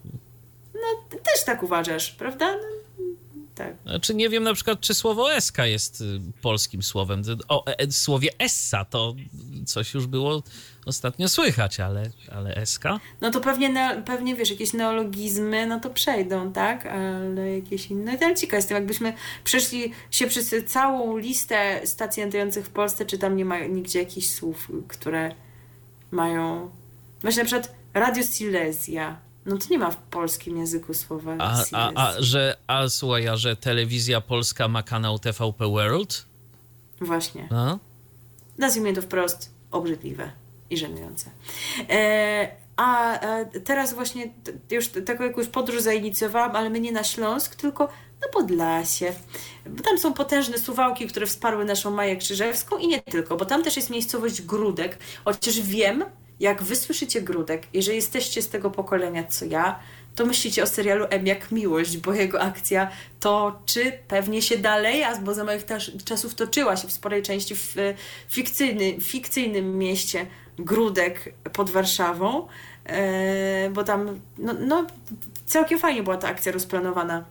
Ty 1.09 1.17
też 1.17 1.43
tak 1.45 1.63
uważasz, 1.63 2.11
prawda? 2.11 2.53
No, 2.53 2.61
tak. 3.55 3.75
Znaczy 3.85 4.15
nie 4.15 4.29
wiem 4.29 4.43
na 4.43 4.53
przykład, 4.53 4.79
czy 4.79 4.93
słowo 4.93 5.33
eska 5.33 5.65
jest 5.65 6.01
y, 6.01 6.19
polskim 6.41 6.83
słowem. 6.83 7.21
O 7.47 7.65
e, 7.65 7.91
słowie 7.91 8.29
essa 8.39 8.85
to 8.85 9.15
coś 9.65 9.93
już 9.93 10.07
było 10.07 10.43
ostatnio 10.85 11.29
słychać, 11.29 11.79
ale, 11.79 12.09
ale 12.31 12.55
eska? 12.55 12.99
No 13.21 13.31
to 13.31 13.41
pewnie, 13.41 13.69
ne, 13.69 14.03
pewnie 14.05 14.35
wiesz, 14.35 14.49
jakieś 14.49 14.73
neologizmy, 14.73 15.67
no 15.67 15.79
to 15.79 15.89
przejdą, 15.89 16.53
tak? 16.53 16.85
Ale 16.85 17.55
jakieś 17.55 17.87
inne. 17.91 18.17
Ale 18.21 18.35
ciekawe 18.35 18.57
jestem, 18.57 18.75
jakbyśmy 18.75 19.13
przeszli 19.43 19.93
się 20.11 20.27
przez 20.27 20.55
całą 20.67 21.17
listę 21.17 21.81
stacji 21.85 22.23
nadających 22.23 22.65
w 22.65 22.69
Polsce, 22.69 23.05
czy 23.05 23.17
tam 23.17 23.35
nie 23.35 23.45
ma 23.45 23.59
nigdzie 23.59 23.99
jakichś 23.99 24.29
słów, 24.29 24.71
które 24.87 25.35
mają. 26.11 26.71
Właśnie 27.21 27.43
na 27.43 27.45
przykład 27.45 27.75
Radio 27.93 28.23
Silesia. 28.23 29.17
No 29.45 29.57
to 29.57 29.65
nie 29.71 29.79
ma 29.79 29.91
w 29.91 29.97
polskim 29.97 30.57
języku 30.57 30.93
słowa 30.93 31.35
A, 31.39 31.63
a, 31.71 31.91
a, 31.95 32.21
że, 32.21 32.57
a 32.67 32.89
słuchaj, 32.89 33.27
a 33.27 33.37
że 33.37 33.55
telewizja 33.55 34.21
polska 34.21 34.67
ma 34.67 34.83
kanał 34.83 35.19
TVP 35.19 35.67
World? 35.67 36.25
Właśnie. 37.01 37.47
No? 37.51 37.79
nazwijmy 38.57 38.93
to 38.93 39.01
wprost, 39.01 39.49
obrzydliwe 39.71 40.31
i 40.69 40.77
żenujące. 40.77 41.29
E, 41.89 42.47
a 42.75 43.19
e, 43.19 43.45
teraz 43.45 43.93
właśnie 43.93 44.29
już 44.71 44.87
taką 45.05 45.23
jakąś 45.23 45.47
podróż 45.47 45.81
zainicjowałam, 45.81 46.55
ale 46.55 46.69
my 46.69 46.79
nie 46.79 46.91
na 46.91 47.03
Śląsk, 47.03 47.55
tylko 47.55 47.89
na 48.21 48.27
Podlasie. 48.27 49.13
Bo 49.65 49.83
tam 49.83 49.99
są 49.99 50.13
potężne 50.13 50.57
suwałki, 50.57 51.07
które 51.07 51.25
wsparły 51.25 51.65
naszą 51.65 51.91
Maję 51.91 52.17
Krzyżewską 52.17 52.77
i 52.77 52.87
nie 52.87 53.01
tylko, 53.01 53.35
bo 53.37 53.45
tam 53.45 53.63
też 53.63 53.75
jest 53.75 53.89
miejscowość 53.89 54.41
Grudek. 54.41 54.97
Chociaż 55.25 55.61
wiem, 55.61 56.05
jak 56.43 56.63
wy 56.63 56.75
słyszycie 56.75 57.21
Grudek, 57.21 57.67
jeżeli 57.73 57.95
jesteście 57.95 58.41
z 58.41 58.49
tego 58.49 58.71
pokolenia 58.71 59.23
co 59.23 59.45
ja, 59.45 59.79
to 60.15 60.25
myślicie 60.25 60.63
o 60.63 60.67
serialu 60.67 61.05
M 61.09 61.27
jak 61.27 61.51
miłość, 61.51 61.97
bo 61.97 62.13
jego 62.13 62.41
akcja 62.41 62.91
toczy 63.19 63.91
pewnie 64.07 64.41
się 64.41 64.57
dalej, 64.57 65.03
a 65.03 65.17
bo 65.17 65.33
za 65.33 65.43
moich 65.43 65.65
czasów 66.05 66.35
toczyła 66.35 66.77
się 66.77 66.87
w 66.87 66.91
sporej 66.91 67.21
części 67.21 67.55
w 67.55 67.77
e, 67.77 67.93
fikcyjny, 68.27 69.01
fikcyjnym 69.01 69.77
mieście 69.77 70.25
Grudek 70.59 71.33
pod 71.53 71.69
Warszawą, 71.69 72.47
e, 72.85 73.69
bo 73.69 73.83
tam 73.83 74.19
no, 74.37 74.53
no, 74.59 74.87
całkiem 75.45 75.79
fajnie 75.79 76.03
była 76.03 76.17
ta 76.17 76.27
akcja 76.27 76.51
rozplanowana. 76.51 77.25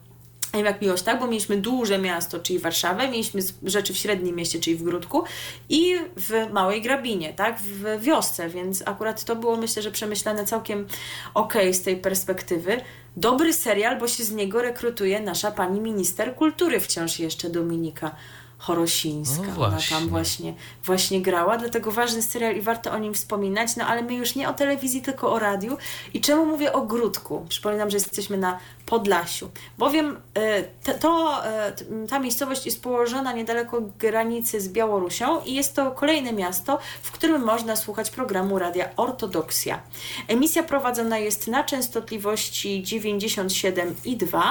Jak 0.54 0.82
miłość, 0.82 1.02
tak? 1.02 1.20
Bo 1.20 1.26
mieliśmy 1.26 1.56
duże 1.56 1.98
miasto, 1.98 2.40
czyli 2.40 2.58
Warszawę, 2.58 3.08
mieliśmy 3.08 3.40
rzeczy 3.62 3.94
w 3.94 3.96
średnim 3.96 4.36
mieście, 4.36 4.60
czyli 4.60 4.76
w 4.76 4.82
Grudku 4.82 5.24
i 5.68 5.94
w 6.16 6.52
Małej 6.52 6.82
Grabinie, 6.82 7.32
tak? 7.34 7.60
W 7.60 8.00
wiosce, 8.00 8.48
więc 8.48 8.82
akurat 8.86 9.24
to 9.24 9.36
było 9.36 9.56
myślę, 9.56 9.82
że 9.82 9.90
przemyślane 9.90 10.44
całkiem 10.44 10.86
okej 11.34 11.74
z 11.74 11.82
tej 11.82 11.96
perspektywy. 11.96 12.80
Dobry 13.16 13.52
serial, 13.52 13.98
bo 13.98 14.08
się 14.08 14.24
z 14.24 14.30
niego 14.30 14.62
rekrutuje 14.62 15.20
nasza 15.20 15.50
pani 15.50 15.80
minister 15.80 16.34
kultury 16.34 16.80
wciąż 16.80 17.18
jeszcze, 17.18 17.50
Dominika 17.50 18.14
Chorosińska. 18.62 19.46
No 19.58 19.66
Ona 19.66 19.78
tam 19.90 20.08
właśnie, 20.08 20.54
właśnie 20.84 21.22
grała, 21.22 21.58
dlatego 21.58 21.90
ważny 21.90 22.22
serial 22.22 22.56
i 22.56 22.60
warto 22.60 22.92
o 22.92 22.98
nim 22.98 23.14
wspominać, 23.14 23.76
no 23.76 23.86
ale 23.86 24.02
my 24.02 24.14
już 24.14 24.34
nie 24.34 24.48
o 24.48 24.52
telewizji, 24.52 25.02
tylko 25.02 25.32
o 25.32 25.38
radiu. 25.38 25.76
I 26.14 26.20
czemu 26.20 26.46
mówię 26.46 26.72
o 26.72 26.82
Grudku? 26.82 27.46
Przypominam, 27.48 27.90
że 27.90 27.96
jesteśmy 27.96 28.38
na 28.38 28.58
Podlasiu, 28.86 29.50
bowiem 29.78 30.16
e, 30.34 30.62
to, 30.94 31.44
e, 31.46 31.72
t- 31.72 31.84
ta 32.10 32.18
miejscowość 32.18 32.66
jest 32.66 32.82
położona 32.82 33.32
niedaleko 33.32 33.80
granicy 33.98 34.60
z 34.60 34.68
Białorusią 34.68 35.40
i 35.44 35.54
jest 35.54 35.76
to 35.76 35.90
kolejne 35.90 36.32
miasto, 36.32 36.78
w 37.02 37.10
którym 37.12 37.42
można 37.44 37.76
słuchać 37.76 38.10
programu 38.10 38.58
Radia 38.58 38.88
Ortodoksja. 38.96 39.80
Emisja 40.28 40.62
prowadzona 40.62 41.18
jest 41.18 41.48
na 41.48 41.64
częstotliwości 41.64 42.82
97,2 42.86 44.42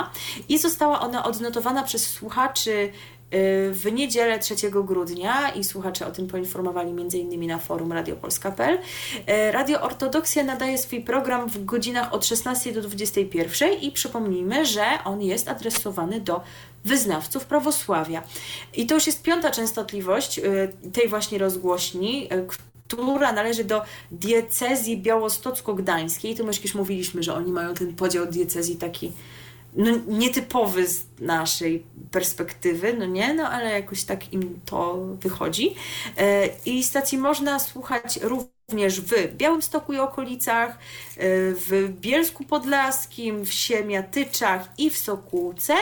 i 0.50 0.58
została 0.58 1.00
ona 1.00 1.24
odnotowana 1.24 1.84
przez 1.84 2.08
słuchaczy 2.10 2.92
w 3.72 3.92
niedzielę 3.94 4.40
3 4.40 4.56
grudnia 4.72 5.50
i 5.50 5.64
słuchacze 5.64 6.08
o 6.08 6.12
tym 6.12 6.28
poinformowali 6.28 6.90
m.in. 6.90 7.48
na 7.48 7.58
forum 7.58 7.92
radiopolska.pl. 7.92 8.78
E, 9.28 9.52
Radio 9.52 9.82
Ortodoksja 9.82 10.44
nadaje 10.44 10.78
swój 10.78 11.02
program 11.02 11.50
w 11.50 11.66
godzinach 11.66 12.14
od 12.14 12.26
16 12.26 12.72
do 12.72 12.82
21 12.82 13.74
i 13.74 13.92
przypomnijmy, 13.92 14.66
że 14.66 14.86
on 15.06 15.22
jest 15.22 15.48
adresowany 15.48 16.22
do 16.22 16.42
wyznawców 16.86 17.46
prawosławia. 17.46 18.24
I 18.74 18.86
to 18.86 18.96
już 18.96 19.08
jest 19.08 19.22
piąta 19.22 19.52
częstotliwość 19.52 20.40
e, 20.40 20.44
tej 20.94 21.08
właśnie 21.08 21.38
rozgłośni, 21.38 22.30
która 22.88 23.32
należy 23.32 23.64
do 23.64 23.82
diecezji 24.12 25.02
białostocko-gdańskiej. 25.02 26.36
Tu 26.36 26.46
już 26.64 26.76
mówiliśmy, 26.76 27.24
że 27.24 27.34
oni 27.34 27.52
mają 27.52 27.74
ten 27.74 27.96
podział 27.96 28.26
diecezji 28.26 28.76
taki 28.76 29.12
no, 29.76 29.92
nietypowy 30.08 30.88
z 30.88 31.06
naszej 31.20 31.84
perspektywy, 32.12 32.94
no 32.94 33.06
nie, 33.06 33.34
no 33.34 33.50
ale 33.50 33.72
jakoś 33.72 34.04
tak 34.04 34.34
im 34.34 34.60
to 34.66 34.96
wychodzi. 34.96 35.76
E, 36.18 36.50
I 36.66 36.84
stacji 36.84 37.18
można 37.18 37.60
słuchać 37.60 38.20
również 38.22 38.61
również 38.72 39.02
w 39.02 39.36
Białymstoku 39.38 39.94
i 39.94 39.98
okolicach, 40.00 40.78
w 41.18 41.90
Bielsku 42.02 42.44
Podlaskim, 42.44 43.46
w 43.46 43.54
Siemiatyczach 43.54 44.70
i 44.78 44.90
w 44.90 44.98
Sokółce. 44.98 45.74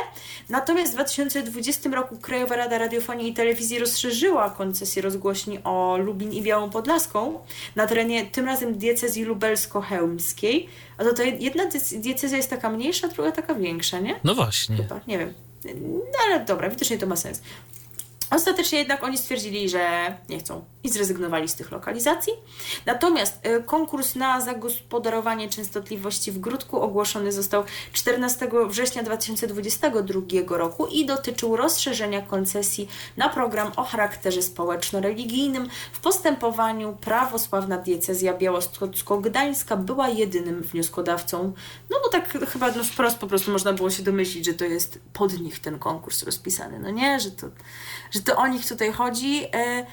Natomiast 0.49 0.91
w 0.91 0.95
2020 0.95 1.89
roku 1.89 2.17
Krajowa 2.17 2.55
Rada 2.55 2.77
Radiofonii 2.77 3.29
i 3.29 3.33
Telewizji 3.33 3.79
rozszerzyła 3.79 4.49
koncesję 4.49 5.01
rozgłośni 5.01 5.59
o 5.63 5.97
Lublin 5.97 6.33
i 6.33 6.41
Białą 6.41 6.69
Podlaską 6.69 7.39
na 7.75 7.87
terenie 7.87 8.25
tym 8.25 8.45
razem 8.45 8.77
diecezji 8.77 9.25
lubelsko-chełmskiej. 9.25 10.67
A 10.97 11.03
to, 11.03 11.13
to 11.13 11.23
jedna 11.23 11.63
diecezja 11.91 12.37
jest 12.37 12.49
taka 12.49 12.69
mniejsza, 12.69 13.07
druga 13.07 13.31
taka 13.31 13.55
większa, 13.55 13.99
nie? 13.99 14.19
No 14.23 14.35
właśnie. 14.35 14.75
Chyba, 14.75 14.99
nie 15.07 15.17
wiem. 15.17 15.33
No 15.65 16.19
ale 16.25 16.45
dobra, 16.45 16.69
widocznie 16.69 16.97
to 16.97 17.07
ma 17.07 17.15
sens. 17.15 17.41
Ostatecznie 18.31 18.79
jednak 18.79 19.03
oni 19.03 19.17
stwierdzili, 19.17 19.69
że 19.69 20.13
nie 20.29 20.39
chcą 20.39 20.65
i 20.83 20.89
zrezygnowali 20.89 21.47
z 21.47 21.55
tych 21.55 21.71
lokalizacji. 21.71 22.33
Natomiast 22.85 23.45
y, 23.45 23.63
konkurs 23.63 24.15
na 24.15 24.41
zagospodarowanie 24.41 25.49
częstotliwości 25.49 26.31
w 26.31 26.39
Grudku 26.39 26.81
ogłoszony 26.81 27.31
został 27.31 27.63
14 27.93 28.49
września 28.67 29.03
2022 29.03 30.57
roku 30.57 30.87
i 30.87 31.05
dotyczył 31.05 31.55
rozszerzenia 31.55 32.21
koncesji 32.21 32.87
na 33.17 33.29
program 33.29 33.71
o 33.75 33.83
charakterze 33.83 34.41
społeczno-religijnym. 34.41 35.69
W 35.91 35.99
postępowaniu 35.99 36.97
prawosławna 37.01 37.77
diecezja 37.77 38.33
białostocko-gdańska 38.33 39.77
była 39.77 40.09
jedynym 40.09 40.61
wnioskodawcą. 40.61 41.53
No 41.89 41.97
bo 42.03 42.09
tak 42.09 42.49
chyba 42.49 42.71
no 42.71 42.83
wprost 42.83 43.17
po 43.17 43.27
prostu 43.27 43.51
można 43.51 43.73
było 43.73 43.89
się 43.89 44.03
domyślić, 44.03 44.45
że 44.45 44.53
to 44.53 44.65
jest 44.65 44.99
pod 45.13 45.39
nich 45.39 45.59
ten 45.59 45.79
konkurs 45.79 46.23
rozpisany. 46.23 46.79
No 46.79 46.89
nie, 46.89 47.19
że 47.19 47.31
to, 47.31 47.47
że 48.11 48.21
to 48.21 48.37
o 48.37 48.47
nich 48.47 48.67
tutaj 48.67 48.91
chodzi. 48.91 49.43
Y, 49.43 49.85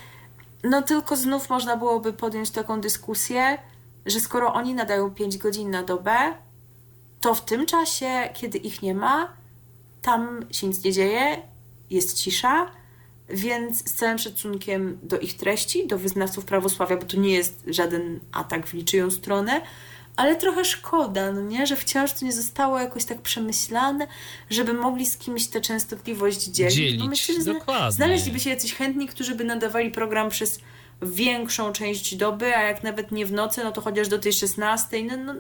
no 0.65 0.83
tylko 0.83 1.17
znów 1.17 1.51
można 1.51 1.77
byłoby 1.77 2.13
podjąć 2.13 2.51
taką 2.51 2.81
dyskusję, 2.81 3.59
że 4.07 4.21
skoro 4.21 4.55
oni 4.55 4.75
nadają 4.75 5.11
5 5.11 5.39
godzin 5.39 5.71
na 5.71 5.83
dobę, 5.83 6.17
to 7.21 7.35
w 7.35 7.45
tym 7.45 7.67
czasie, 7.67 8.29
kiedy 8.35 8.59
ich 8.59 8.83
nie 8.83 8.95
ma, 8.95 9.33
tam 10.03 10.47
się 10.51 10.67
nic 10.67 10.85
nie 10.85 10.93
dzieje, 10.93 11.43
jest 11.91 12.17
cisza, 12.17 12.71
więc 13.29 13.91
z 13.91 13.95
całym 13.95 14.19
szacunkiem 14.19 14.99
do 15.03 15.19
ich 15.19 15.37
treści, 15.37 15.87
do 15.87 15.99
wyznawców 15.99 16.45
prawosławia, 16.45 16.97
bo 16.97 17.07
to 17.07 17.17
nie 17.17 17.35
jest 17.35 17.63
żaden 17.67 18.21
atak 18.33 18.67
w 18.67 18.75
niczyją 18.75 19.11
stronę, 19.11 19.61
ale 20.17 20.37
trochę 20.37 20.65
szkoda, 20.65 21.33
no 21.33 21.41
nie? 21.41 21.67
że 21.67 21.77
wciąż 21.77 22.13
to 22.13 22.25
nie 22.25 22.33
zostało 22.33 22.79
jakoś 22.79 23.05
tak 23.05 23.23
przemyślane, 23.23 24.07
żeby 24.51 24.73
mogli 24.73 25.07
z 25.07 25.17
kimś 25.17 25.47
tę 25.47 25.61
częstotliwość 25.61 26.45
dzielić. 26.45 26.75
dzielić. 26.75 27.03
Myślę, 27.09 27.35
że 27.35 27.91
znaleźliby 27.91 28.41
się 28.41 28.51
jacyś 28.51 28.75
chętni, 28.75 29.09
którzy 29.09 29.35
by 29.35 29.45
nadawali 29.45 29.91
program 29.91 30.31
przez 30.31 30.61
większą 31.03 31.73
część 31.73 32.17
doby, 32.17 32.57
a 32.57 32.63
jak 32.63 32.83
nawet 32.83 33.13
nie 33.13 33.27
w 33.27 33.33
nocy, 33.33 33.65
no 33.65 33.73
to 33.73 33.81
chociaż 33.81 34.09
do 34.09 34.19
tej 34.19 34.33
16, 34.33 35.03
no, 35.03 35.17
no, 35.17 35.35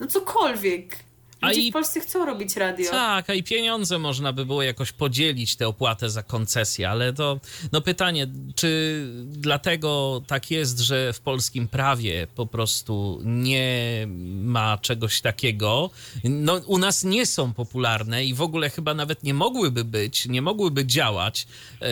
no 0.00 0.06
cokolwiek. 0.06 0.96
A 1.40 1.52
i 1.52 1.70
w 1.70 1.72
Polsce 1.72 2.00
chcą 2.00 2.24
robić 2.24 2.56
radio. 2.56 2.90
Tak, 2.90 3.30
a 3.30 3.34
i 3.34 3.42
pieniądze 3.42 3.98
można 3.98 4.32
by 4.32 4.46
było 4.46 4.62
jakoś 4.62 4.92
podzielić 4.92 5.56
tę 5.56 5.68
opłatę 5.68 6.10
za 6.10 6.22
koncesję, 6.22 6.90
ale 6.90 7.12
to 7.12 7.40
no 7.72 7.80
pytanie, 7.80 8.26
czy 8.54 9.02
dlatego 9.24 10.22
tak 10.26 10.50
jest, 10.50 10.78
że 10.78 11.12
w 11.12 11.20
polskim 11.20 11.68
prawie 11.68 12.26
po 12.34 12.46
prostu 12.46 13.20
nie 13.24 14.06
ma 14.42 14.78
czegoś 14.78 15.20
takiego. 15.20 15.90
No 16.24 16.60
u 16.66 16.78
nas 16.78 17.04
nie 17.04 17.26
są 17.26 17.52
popularne 17.52 18.24
i 18.24 18.34
w 18.34 18.42
ogóle 18.42 18.70
chyba 18.70 18.94
nawet 18.94 19.22
nie 19.22 19.34
mogłyby 19.34 19.84
być, 19.84 20.26
nie 20.26 20.42
mogłyby 20.42 20.86
działać 20.86 21.46
e, 21.82 21.86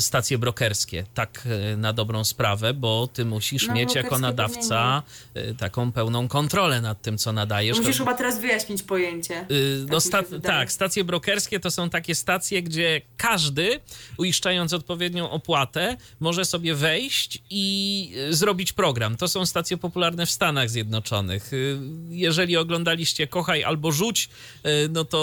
stacje 0.00 0.38
brokerskie 0.38 1.04
tak 1.14 1.42
e, 1.72 1.76
na 1.76 1.92
dobrą 1.92 2.24
sprawę, 2.24 2.74
bo 2.74 3.06
ty 3.06 3.24
musisz 3.24 3.68
no, 3.68 3.74
mieć 3.74 3.94
jako 3.94 4.18
nadawca 4.18 5.02
e, 5.34 5.54
taką 5.54 5.92
pełną 5.92 6.28
kontrolę 6.28 6.80
nad 6.80 7.02
tym, 7.02 7.18
co 7.18 7.32
nadajesz. 7.32 7.78
Musisz 7.78 7.96
to... 7.96 8.04
chyba 8.04 8.16
teraz 8.16 8.40
wyjaśnić 8.40 8.79
pojęcie. 8.82 9.46
Yy, 9.48 9.86
no 9.90 10.00
sta 10.00 10.22
tak, 10.42 10.72
stacje 10.72 11.04
brokerskie 11.04 11.60
to 11.60 11.70
są 11.70 11.90
takie 11.90 12.14
stacje, 12.14 12.62
gdzie 12.62 13.00
każdy, 13.16 13.80
uiszczając 14.18 14.72
odpowiednią 14.72 15.30
opłatę, 15.30 15.96
może 16.20 16.44
sobie 16.44 16.74
wejść 16.74 17.42
i 17.50 18.12
y, 18.30 18.34
zrobić 18.34 18.72
program. 18.72 19.16
To 19.16 19.28
są 19.28 19.46
stacje 19.46 19.76
popularne 19.76 20.26
w 20.26 20.30
Stanach 20.30 20.70
Zjednoczonych. 20.70 21.52
Y, 21.52 21.78
jeżeli 22.08 22.56
oglądaliście 22.56 23.26
Kochaj 23.26 23.64
albo 23.64 23.92
Rzuć, 23.92 24.28
y, 24.66 24.88
no 24.90 25.04
to 25.04 25.20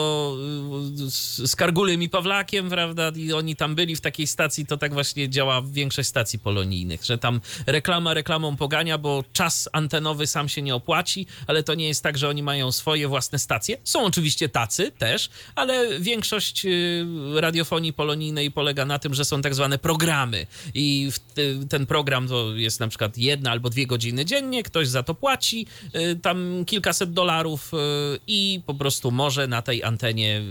z 1.09 1.55
Kargulem 1.55 2.03
i 2.03 2.09
Pawlakiem, 2.09 2.69
prawda, 2.69 3.11
i 3.15 3.33
oni 3.33 3.55
tam 3.55 3.75
byli 3.75 3.95
w 3.95 4.01
takiej 4.01 4.27
stacji, 4.27 4.65
to 4.65 4.77
tak 4.77 4.93
właśnie 4.93 5.29
działa 5.29 5.61
większość 5.61 6.09
stacji 6.09 6.39
polonijnych, 6.39 7.05
że 7.05 7.17
tam 7.17 7.41
reklama 7.67 8.13
reklamą 8.13 8.55
pogania, 8.55 8.97
bo 8.97 9.23
czas 9.33 9.69
antenowy 9.73 10.27
sam 10.27 10.49
się 10.49 10.61
nie 10.61 10.75
opłaci, 10.75 11.27
ale 11.47 11.63
to 11.63 11.75
nie 11.75 11.87
jest 11.87 12.03
tak, 12.03 12.17
że 12.17 12.29
oni 12.29 12.43
mają 12.43 12.71
swoje 12.71 13.07
własne 13.07 13.39
stacje. 13.39 13.46
Są 13.83 14.05
oczywiście 14.05 14.49
tacy 14.49 14.91
też, 14.91 15.29
ale 15.55 15.99
większość 15.99 16.65
y, 16.65 17.05
radiofonii 17.35 17.93
polonijnej 17.93 18.51
polega 18.51 18.85
na 18.85 18.99
tym, 18.99 19.13
że 19.13 19.25
są 19.25 19.41
tak 19.41 19.55
zwane 19.55 19.77
programy. 19.77 20.47
I 20.73 21.11
ten 21.69 21.85
program 21.85 22.27
to 22.27 22.55
jest 22.55 22.79
na 22.79 22.87
przykład 22.87 23.17
jedna 23.17 23.51
albo 23.51 23.69
dwie 23.69 23.87
godziny 23.87 24.25
dziennie, 24.25 24.63
ktoś 24.63 24.87
za 24.87 25.03
to 25.03 25.15
płaci 25.15 25.67
y, 25.95 26.15
tam 26.15 26.65
kilkaset 26.65 27.13
dolarów 27.13 27.71
y, 27.73 27.77
i 28.27 28.61
po 28.65 28.73
prostu 28.73 29.11
może 29.11 29.47
na 29.47 29.61
tej 29.61 29.83
antenie 29.83 30.41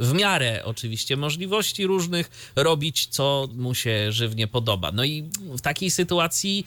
w 0.00 0.12
miarę 0.12 0.64
oczywiście 0.64 1.16
możliwości 1.16 1.86
różnych 1.86 2.52
robić, 2.56 3.06
co 3.06 3.48
mu 3.54 3.74
się 3.74 4.12
żywnie 4.12 4.46
podoba. 4.46 4.92
No 4.92 5.04
i 5.04 5.22
w 5.40 5.60
takiej 5.60 5.90
sytuacji 5.90 6.66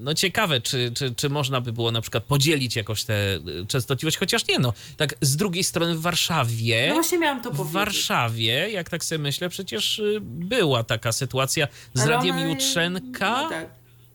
no 0.00 0.14
ciekawe, 0.14 0.60
czy, 0.60 0.92
czy, 0.94 1.14
czy 1.14 1.28
można 1.28 1.60
by 1.60 1.72
było 1.72 1.92
na 1.92 2.00
przykład 2.00 2.24
podzielić 2.24 2.76
jakoś 2.76 3.04
tę 3.04 3.40
częstotliwość, 3.68 4.16
chociaż 4.16 4.48
nie, 4.48 4.58
no 4.58 4.72
tak 4.96 5.14
z 5.20 5.36
drugiej 5.36 5.64
strony 5.64 5.94
w 5.94 6.00
Warszawie. 6.00 6.86
No 6.88 6.94
właśnie 6.94 7.18
miałam 7.18 7.40
to 7.42 7.50
powiedzieć. 7.50 7.68
W 7.68 7.72
Warszawie, 7.72 8.70
jak 8.70 8.90
tak 8.90 9.04
sobie 9.04 9.18
myślę, 9.18 9.48
przecież 9.48 9.98
y, 9.98 10.18
była 10.22 10.84
taka 10.84 11.12
sytuacja 11.12 11.68
z 11.94 12.00
Ale 12.00 12.10
Radiem 12.10 12.38
Jutrzenka. 12.48 13.42
No 13.42 13.48
tak. 13.48 13.66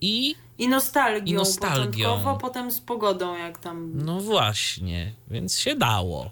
I 0.02 0.36
i 0.58 0.68
nostalgią, 0.68 1.34
I 1.34 1.34
nostalgią. 1.34 2.38
potem 2.42 2.72
z 2.72 2.82
pogodą, 2.82 3.38
jak 3.38 3.58
tam. 3.58 3.92
No 3.94 4.20
właśnie, 4.20 5.14
więc 5.32 5.60
się 5.60 5.76
dało. 5.76 6.32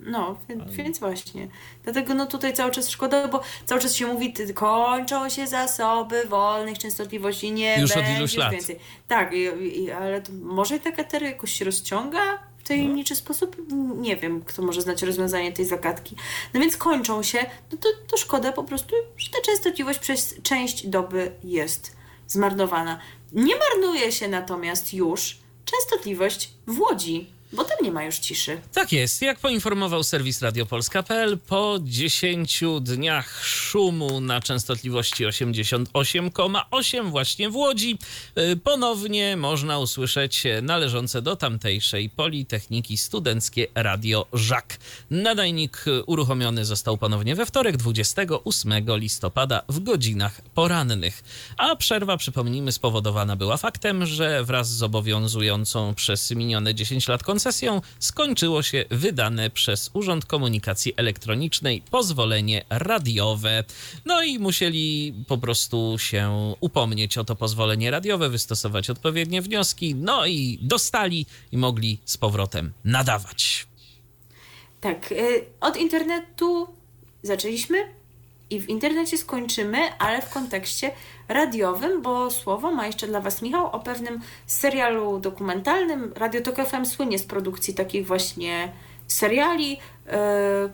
No, 0.00 0.36
więc, 0.48 0.72
więc, 0.72 0.98
właśnie. 0.98 1.48
Dlatego 1.84 2.14
no 2.14 2.26
tutaj 2.26 2.54
cały 2.54 2.70
czas 2.70 2.90
szkoda, 2.90 3.28
bo 3.28 3.40
cały 3.66 3.80
czas 3.80 3.94
się 3.94 4.06
mówi, 4.06 4.34
kończą 4.54 5.28
się 5.28 5.46
zasoby 5.46 6.24
wolnych 6.28 6.78
częstotliwości, 6.78 7.52
nie 7.52 7.80
Już 7.80 7.96
od 7.96 8.04
iluś 8.18 8.36
lat. 8.36 8.52
więcej. 8.52 8.78
Tak, 9.08 9.32
i, 9.32 9.38
i, 9.82 9.90
ale 9.90 10.22
to 10.22 10.32
może 10.32 10.80
ta 10.80 10.90
etery 10.90 11.26
jakoś 11.26 11.52
się 11.52 11.64
rozciąga? 11.64 12.38
Tajemniczy 12.64 13.16
sposób. 13.16 13.56
Nie 13.96 14.16
wiem, 14.16 14.44
kto 14.44 14.62
może 14.62 14.82
znać 14.82 15.02
rozwiązanie 15.02 15.52
tej 15.52 15.64
zagadki. 15.64 16.16
No 16.54 16.60
więc 16.60 16.76
kończą 16.76 17.22
się, 17.22 17.46
no 17.72 17.78
to, 17.78 17.88
to 18.06 18.16
szkoda 18.16 18.52
po 18.52 18.64
prostu, 18.64 18.96
że 19.16 19.30
ta 19.30 19.40
częstotliwość 19.40 19.98
przez 19.98 20.42
część 20.42 20.86
doby 20.86 21.32
jest 21.44 21.96
zmarnowana. 22.26 22.98
Nie 23.32 23.54
marnuje 23.56 24.12
się 24.12 24.28
natomiast 24.28 24.94
już 24.94 25.38
częstotliwość 25.64 26.50
w 26.66 26.80
Łodzi. 26.80 27.33
Bo 27.54 27.64
tam 27.64 27.76
nie 27.82 27.92
ma 27.92 28.04
już 28.04 28.18
ciszy. 28.18 28.60
Tak 28.72 28.92
jest. 28.92 29.22
Jak 29.22 29.38
poinformował 29.38 30.04
serwis 30.04 30.42
radiopolska.pl, 30.42 31.38
po 31.38 31.78
10 31.82 32.62
dniach 32.80 33.44
szumu 33.44 34.20
na 34.20 34.40
częstotliwości 34.40 35.26
88,8 35.26 37.10
właśnie 37.10 37.50
w 37.50 37.56
Łodzi 37.56 37.98
y, 38.38 38.56
ponownie 38.56 39.36
można 39.36 39.78
usłyszeć 39.78 40.44
należące 40.62 41.22
do 41.22 41.36
tamtejszej 41.36 42.10
Politechniki 42.10 42.96
Studenckie 42.96 43.66
Radio 43.74 44.26
Żak. 44.32 44.76
Nadajnik 45.10 45.84
uruchomiony 46.06 46.64
został 46.64 46.98
ponownie 46.98 47.34
we 47.34 47.46
wtorek 47.46 47.76
28 47.76 48.72
listopada 48.86 49.62
w 49.68 49.80
godzinach 49.80 50.40
porannych. 50.54 51.24
A 51.56 51.76
przerwa, 51.76 52.16
przypomnijmy, 52.16 52.72
spowodowana 52.72 53.36
była 53.36 53.56
faktem, 53.56 54.06
że 54.06 54.44
wraz 54.44 54.68
z 54.68 54.82
obowiązującą 54.82 55.94
przez 55.94 56.30
minione 56.30 56.74
10 56.74 57.08
lat 57.08 57.22
koncesją 57.44 57.80
skończyło 57.98 58.62
się 58.62 58.84
wydane 58.90 59.50
przez 59.50 59.90
Urząd 59.92 60.26
Komunikacji 60.26 60.92
Elektronicznej 60.96 61.82
pozwolenie 61.90 62.64
radiowe. 62.70 63.64
No 64.04 64.22
i 64.22 64.38
musieli 64.38 65.14
po 65.28 65.38
prostu 65.38 65.96
się 65.98 66.54
upomnieć 66.60 67.18
o 67.18 67.24
to 67.24 67.36
pozwolenie 67.36 67.90
radiowe, 67.90 68.28
wystosować 68.28 68.90
odpowiednie 68.90 69.42
wnioski, 69.42 69.94
no 69.94 70.26
i 70.26 70.58
dostali 70.62 71.26
i 71.52 71.56
mogli 71.56 71.98
z 72.04 72.16
powrotem 72.16 72.72
nadawać. 72.84 73.66
Tak, 74.80 75.12
y, 75.12 75.44
od 75.60 75.76
internetu 75.76 76.68
zaczęliśmy 77.22 77.78
i 78.50 78.60
w 78.60 78.68
internecie 78.68 79.18
skończymy, 79.18 79.78
ale 79.98 80.22
w 80.22 80.30
kontekście 80.30 80.90
radiowym, 81.28 82.02
bo 82.02 82.30
słowo 82.30 82.70
ma 82.70 82.86
jeszcze 82.86 83.06
dla 83.06 83.20
Was 83.20 83.42
Michał 83.42 83.66
o 83.66 83.80
pewnym 83.80 84.20
serialu 84.46 85.18
dokumentalnym. 85.18 86.12
Radio 86.16 86.40
Tok 86.40 86.56
FM 86.56 86.84
słynie 86.84 87.18
z 87.18 87.24
produkcji 87.24 87.74
takich 87.74 88.06
właśnie 88.06 88.72
seriali, 89.06 89.70
yy, 89.70 90.12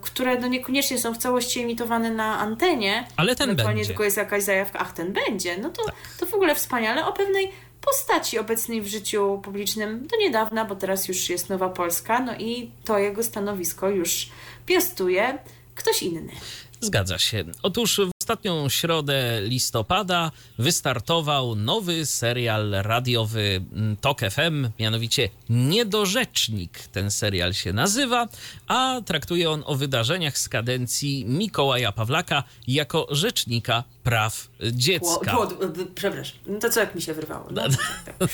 które 0.00 0.38
no 0.38 0.48
niekoniecznie 0.48 0.98
są 0.98 1.14
w 1.14 1.18
całości 1.18 1.60
emitowane 1.60 2.10
na 2.10 2.38
antenie. 2.38 3.06
Ale 3.16 3.36
ten 3.36 3.56
będzie. 3.56 3.86
tylko 3.86 4.04
jest 4.04 4.16
jakaś 4.16 4.42
zajawka, 4.42 4.78
ach 4.78 4.92
ten 4.92 5.12
będzie, 5.12 5.58
no 5.58 5.70
to, 5.70 5.84
tak. 5.84 5.94
to 6.18 6.26
w 6.26 6.34
ogóle 6.34 6.54
wspaniale 6.54 7.06
o 7.06 7.12
pewnej 7.12 7.50
postaci 7.80 8.38
obecnej 8.38 8.82
w 8.82 8.86
życiu 8.86 9.40
publicznym 9.44 10.06
do 10.06 10.16
niedawna, 10.16 10.64
bo 10.64 10.76
teraz 10.76 11.08
już 11.08 11.30
jest 11.30 11.48
Nowa 11.48 11.68
Polska, 11.68 12.20
no 12.20 12.34
i 12.38 12.70
to 12.84 12.98
jego 12.98 13.22
stanowisko 13.22 13.88
już 13.88 14.28
piastuje 14.66 15.38
ktoś 15.74 16.02
inny. 16.02 16.32
Zgadza 16.80 17.18
się. 17.18 17.44
Otóż 17.62 18.00
ostatnią 18.30 18.68
środę 18.68 19.40
listopada 19.42 20.30
wystartował 20.58 21.54
nowy 21.56 22.06
serial 22.06 22.70
radiowy 22.70 23.62
mm, 23.72 23.96
Tok 23.96 24.20
FM, 24.20 24.68
mianowicie 24.78 25.28
Niedorzecznik. 25.48 26.78
Ten 26.78 27.10
serial 27.10 27.54
się 27.54 27.72
nazywa, 27.72 28.28
a 28.66 29.00
traktuje 29.04 29.50
on 29.50 29.62
o 29.66 29.74
wydarzeniach 29.74 30.38
z 30.38 30.48
kadencji 30.48 31.24
Mikołaja 31.24 31.92
Pawlaka 31.92 32.44
jako 32.68 33.06
rzecznika 33.10 33.84
praw 34.02 34.48
dziecka. 34.72 35.36
Ło, 35.36 35.40
ło, 35.40 35.48
przepraszam, 35.94 36.38
no 36.46 36.58
to 36.58 36.70
co 36.70 36.80
jak 36.80 36.94
mi 36.94 37.02
się 37.02 37.14
wyrwało? 37.14 37.46
No, 37.50 37.62
tak, 37.68 38.04
tak. 38.18 38.28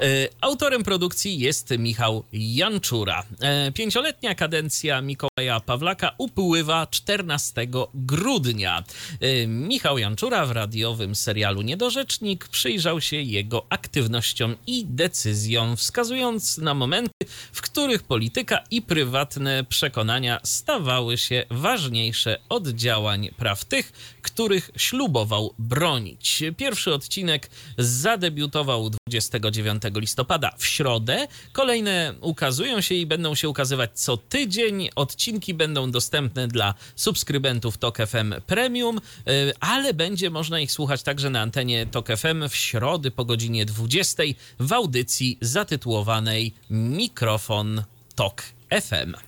E, 0.00 0.28
Autorem 0.40 0.84
produkcji 0.84 1.38
jest 1.38 1.70
Michał 1.78 2.24
Janczura. 2.32 3.22
E, 3.40 3.72
Pięcioletnia 3.72 4.34
kadencja 4.34 5.00
Mikołaja 5.00 5.60
Pawlaka 5.60 6.14
upływa 6.18 6.86
14 6.86 7.66
grudnia. 7.94 8.84
E, 9.20 9.46
Michał 9.46 9.98
Janczura 9.98 10.46
w 10.46 10.50
radiowym 10.50 11.14
serialu 11.14 11.62
Niedorzecznik 11.62 12.48
przyjrzał 12.48 13.00
się 13.00 13.16
jego 13.16 13.66
aktywnościom 13.68 14.56
i 14.66 14.84
decyzjom, 14.86 15.76
wskazując 15.76 16.58
na 16.58 16.74
momenty, 16.74 17.10
w 17.52 17.62
których 17.62 18.02
polityka 18.02 18.64
i 18.70 18.82
prywatne 18.82 19.64
przekonania 19.64 20.40
stawały 20.44 21.18
się 21.18 21.44
ważniejsze 21.50 22.38
od 22.48 22.68
działań 22.68 23.28
praw 23.36 23.64
tych, 23.64 23.92
których 24.22 24.67
ślubował 24.76 25.54
bronić. 25.58 26.42
Pierwszy 26.56 26.94
odcinek 26.94 27.50
zadebiutował 27.78 28.90
29 28.90 29.82
listopada 29.94 30.54
w 30.58 30.66
środę. 30.66 31.28
Kolejne 31.52 32.14
ukazują 32.20 32.80
się 32.80 32.94
i 32.94 33.06
będą 33.06 33.34
się 33.34 33.48
ukazywać 33.48 33.90
co 33.94 34.16
tydzień. 34.16 34.88
Odcinki 34.96 35.54
będą 35.54 35.90
dostępne 35.90 36.48
dla 36.48 36.74
subskrybentów 36.96 37.78
Tok 37.78 37.98
FM 38.06 38.34
Premium, 38.46 38.98
y, 38.98 39.52
ale 39.60 39.94
będzie 39.94 40.30
można 40.30 40.60
ich 40.60 40.72
słuchać 40.72 41.02
także 41.02 41.30
na 41.30 41.40
antenie 41.40 41.86
Tok 41.86 42.08
FM 42.16 42.48
w 42.48 42.56
środy 42.56 43.10
po 43.10 43.24
godzinie 43.24 43.64
20 43.64 44.22
w 44.60 44.72
audycji 44.72 45.38
zatytułowanej 45.40 46.54
Mikrofon 46.70 47.82
Tok 48.14 48.42
FM. 48.70 49.27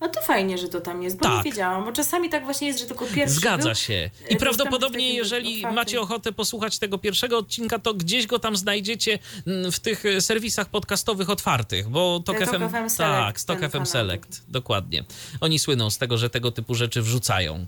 No 0.00 0.08
to 0.08 0.20
fajnie, 0.22 0.58
że 0.58 0.68
to 0.68 0.80
tam 0.80 1.02
jest, 1.02 1.16
bo 1.18 1.22
Tak. 1.24 1.36
nie 1.44 1.50
wiedziałam, 1.50 1.84
bo 1.84 1.92
czasami 1.92 2.28
tak 2.28 2.44
właśnie 2.44 2.66
jest, 2.68 2.80
że 2.80 2.86
tylko 2.86 3.06
pierwszy 3.06 3.34
Zgadza 3.36 3.64
był, 3.68 3.74
się. 3.74 4.10
e, 4.30 4.32
I 4.32 4.36
prawdopodobnie, 4.36 5.14
jeżeli 5.14 5.56
otwartym. 5.56 5.74
macie 5.76 6.00
ochotę 6.00 6.32
posłuchać 6.32 6.78
tego 6.78 6.98
pierwszego 6.98 7.38
odcinka, 7.38 7.78
to 7.78 7.94
gdzieś 7.94 8.26
go 8.26 8.38
tam 8.38 8.56
znajdziecie 8.56 9.18
mm, 9.46 9.72
w 9.72 9.80
tych 9.80 10.04
e, 10.06 10.20
serwisach 10.20 10.68
podcastowych 10.68 11.30
otwartych, 11.30 11.88
bo 11.88 12.20
Tok 12.24 12.38
FM, 12.38 12.68
FM 12.68 12.90
Select, 12.90 13.46
tak, 13.46 13.60
Tok 13.60 13.70
FM. 13.72 13.86
Select, 13.86 14.42
dokładnie. 14.48 15.04
Oni 15.40 15.58
słyną 15.58 15.90
z 15.90 15.98
tego, 15.98 16.18
że 16.18 16.30
tego 16.30 16.50
typu 16.52 16.74
rzeczy 16.74 17.02
wrzucają. 17.02 17.66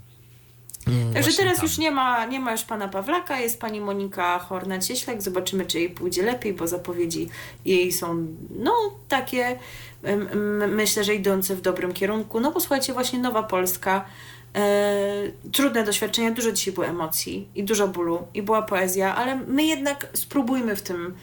Mm, 0.86 1.14
Także 1.14 1.32
teraz 1.32 1.56
tam. 1.56 1.66
już 1.66 1.78
nie 1.78 1.90
ma, 1.90 2.24
nie 2.24 2.40
ma 2.40 2.52
już 2.52 2.62
pana 2.62 2.88
Pawlaka, 2.88 3.40
jest 3.40 3.60
pani 3.60 3.80
Monika 3.80 4.38
Horna-Cieślak. 4.38 5.22
Zobaczymy, 5.22 5.66
czy 5.66 5.78
jej 5.78 5.90
pójdzie 5.90 6.22
lepiej, 6.22 6.52
bo 6.52 6.66
zapowiedzi 6.66 7.28
jej 7.64 7.92
są, 7.92 8.26
no, 8.50 8.72
takie, 9.08 9.58
myślę, 10.68 11.04
że 11.04 11.14
idące 11.14 11.56
w 11.56 11.60
dobrym 11.60 11.92
kierunku. 11.92 12.40
No, 12.40 12.52
bo 12.52 12.60
słuchajcie, 12.60 12.92
właśnie 12.92 13.18
Nowa 13.18 13.42
Polska, 13.42 14.04
e, 14.54 15.30
trudne 15.52 15.84
doświadczenia, 15.84 16.30
dużo 16.30 16.52
dzisiaj 16.52 16.74
było 16.74 16.86
emocji 16.86 17.48
i 17.54 17.64
dużo 17.64 17.88
bólu 17.88 18.26
i 18.34 18.42
była 18.42 18.62
poezja, 18.62 19.16
ale 19.16 19.36
my 19.36 19.64
jednak 19.64 20.06
spróbujmy 20.12 20.76
w 20.76 20.82
tym 20.82 21.14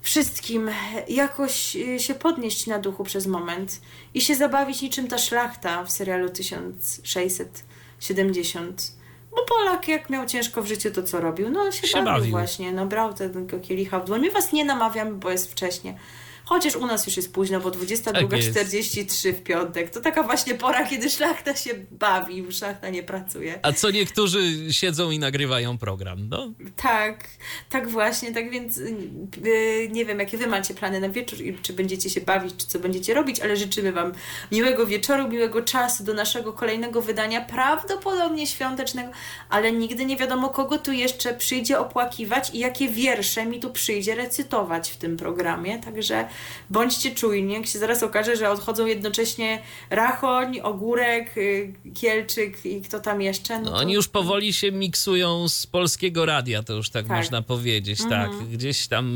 wszystkim 0.00 0.70
jakoś 1.08 1.76
y, 1.76 1.98
się 1.98 2.14
podnieść 2.14 2.66
na 2.66 2.78
duchu 2.78 3.04
przez 3.04 3.26
moment 3.26 3.80
i 4.14 4.20
się 4.20 4.34
zabawić 4.34 4.82
niczym 4.82 5.08
ta 5.08 5.18
szlachta 5.18 5.84
w 5.84 5.90
serialu 5.90 6.28
1670. 8.00 8.92
Bo 9.30 9.44
Polak 9.44 9.88
jak 9.88 10.10
miał 10.10 10.26
ciężko 10.26 10.62
w 10.62 10.66
życiu, 10.66 10.90
to 10.90 11.02
co 11.02 11.20
robił? 11.20 11.50
No 11.50 11.72
się, 11.72 11.86
Się 11.86 11.98
bawił, 11.98 12.12
bawił. 12.14 12.30
właśnie, 12.30 12.72
no 12.72 12.86
brał 12.86 13.14
tego 13.14 13.60
kielicha 13.60 14.00
w 14.00 14.04
dłoń. 14.06 14.20
My 14.20 14.30
was 14.30 14.52
nie 14.52 14.64
namawiamy, 14.64 15.12
bo 15.12 15.30
jest 15.30 15.50
wcześnie. 15.52 15.98
Chociaż 16.50 16.76
u 16.76 16.86
nas 16.86 17.06
już 17.06 17.16
jest 17.16 17.32
późno, 17.32 17.60
bo 17.60 17.70
Tak 17.70 17.80
22.43 17.80 19.32
w 19.32 19.42
piątek. 19.42 19.90
To 19.90 20.00
taka 20.00 20.22
właśnie 20.22 20.54
pora, 20.54 20.86
kiedy 20.86 21.10
szlachta 21.10 21.56
się 21.56 21.70
bawi, 21.90 22.52
szlachta 22.52 22.90
nie 22.90 23.02
pracuje. 23.02 23.58
A 23.62 23.72
co 23.72 23.90
niektórzy 23.90 24.40
siedzą 24.70 25.10
i 25.10 25.18
nagrywają 25.18 25.78
program, 25.78 26.28
no? 26.28 26.52
Tak, 26.76 27.24
tak 27.68 27.88
właśnie, 27.88 28.34
tak 28.34 28.50
więc 28.50 28.76
yy, 28.76 29.88
nie 29.90 30.04
wiem, 30.04 30.18
jakie 30.18 30.38
wy 30.38 30.46
macie 30.46 30.74
plany 30.74 31.00
na 31.00 31.08
wieczór 31.08 31.40
i 31.40 31.58
czy 31.62 31.72
będziecie 31.72 32.10
się 32.10 32.20
bawić, 32.20 32.56
czy 32.56 32.66
co 32.66 32.78
będziecie 32.78 33.14
robić, 33.14 33.40
ale 33.40 33.56
życzymy 33.56 33.92
wam 33.92 34.12
miłego 34.52 34.86
wieczoru, 34.86 35.28
miłego 35.28 35.62
czasu 35.62 36.04
do 36.04 36.14
naszego 36.14 36.52
kolejnego 36.52 37.02
wydania, 37.02 37.40
prawdopodobnie 37.40 38.46
świątecznego, 38.46 39.12
ale 39.50 39.72
nigdy 39.72 40.04
nie 40.04 40.16
wiadomo, 40.16 40.48
kogo 40.48 40.78
tu 40.78 40.92
jeszcze 40.92 41.34
przyjdzie 41.34 41.78
opłakiwać 41.78 42.50
i 42.54 42.58
jakie 42.58 42.88
wiersze 42.88 43.46
mi 43.46 43.60
tu 43.60 43.70
przyjdzie 43.70 44.14
recytować 44.14 44.90
w 44.90 44.96
tym 44.96 45.16
programie, 45.16 45.78
także 45.78 46.28
bądźcie 46.70 47.10
czujni, 47.14 47.54
jak 47.54 47.66
się 47.66 47.78
zaraz 47.78 48.02
okaże, 48.02 48.36
że 48.36 48.50
odchodzą 48.50 48.86
jednocześnie 48.86 49.62
Rachoń, 49.90 50.60
Ogórek, 50.60 51.36
yy, 51.36 51.72
Kielczyk 51.94 52.66
i 52.66 52.82
kto 52.82 53.00
tam 53.00 53.22
jeszcze. 53.22 53.58
no 53.60 53.70
to- 53.70 53.76
oni 53.76 53.92
już 53.94 54.08
powoli 54.08 54.52
się 54.52 54.72
miksują 54.72 55.48
z 55.48 55.66
polskiego 55.66 56.26
radia, 56.26 56.62
to 56.62 56.72
już 56.72 56.90
tak, 56.90 57.06
Tak. 57.06 57.16
można 57.16 57.42
powiedzieć, 57.42 57.98
tak. 58.08 58.30
Gdzieś 58.52 58.88
tam 58.88 59.06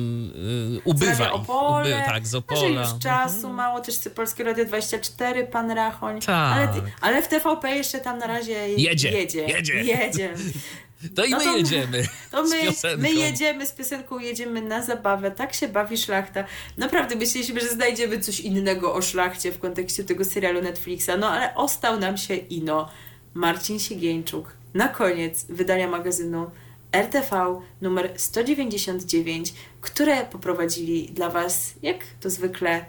y, 0.76 0.80
ubywa 0.84 1.14
Zdrawia 1.14 1.34
ich. 1.34 1.40
Opole, 1.40 1.80
Uby, 1.96 2.02
tak, 2.06 2.26
z 2.26 2.30
Że 2.30 2.38
Opola. 2.38 2.66
już 2.80 3.02
czasu 3.02 3.48
mało, 3.52 3.80
też 3.80 3.98
te 3.98 4.10
Polskie 4.10 4.44
Radio 4.44 4.64
24, 4.64 5.46
pan 5.46 5.70
Rachoń. 5.70 6.20
Tak. 6.20 6.28
Ale, 6.70 6.82
ale 7.00 7.22
w 7.22 7.28
TVP 7.28 7.76
jeszcze 7.76 8.00
tam 8.00 8.18
na 8.18 8.26
razie 8.26 8.68
Jedzie, 8.68 9.10
jedzie. 9.10 9.44
jedzie. 9.48 9.74
jedzie. 9.84 10.34
To 11.16 11.24
i 11.24 11.30
No 11.30 11.38
my 11.38 11.44
to- 11.44 11.56
jedziemy 11.56 12.04
To 12.30 12.44
my, 12.44 12.72
my 12.98 13.12
jedziemy 13.12 13.66
z 13.66 13.72
piosenką, 13.72 14.18
jedziemy 14.18 14.62
na 14.62 14.82
zabawę. 14.82 15.30
Tak 15.30 15.54
się 15.54 15.68
bawi 15.68 15.98
szlachta. 15.98 16.44
Naprawdę 16.76 17.16
myśleliśmy, 17.16 17.60
że 17.60 17.68
znajdziemy 17.68 18.20
coś 18.20 18.40
innego 18.40 18.94
o 18.94 19.02
szlachcie 19.02 19.52
w 19.52 19.58
kontekście 19.58 20.04
tego 20.04 20.24
serialu 20.24 20.62
Netflixa. 20.62 21.10
No 21.18 21.28
ale 21.30 21.54
ostał 21.54 21.98
nam 22.00 22.16
się 22.16 22.34
ino 22.36 22.88
Marcin 23.34 23.78
Siegieńczuk. 23.78 24.52
Na 24.74 24.88
koniec 24.88 25.46
wydania 25.48 25.88
magazynu 25.88 26.50
RTV 26.92 27.60
numer 27.80 28.12
199, 28.16 29.54
które 29.80 30.24
poprowadzili 30.24 31.06
dla 31.12 31.30
Was, 31.30 31.74
jak 31.82 31.96
to 32.20 32.30
zwykle, 32.30 32.84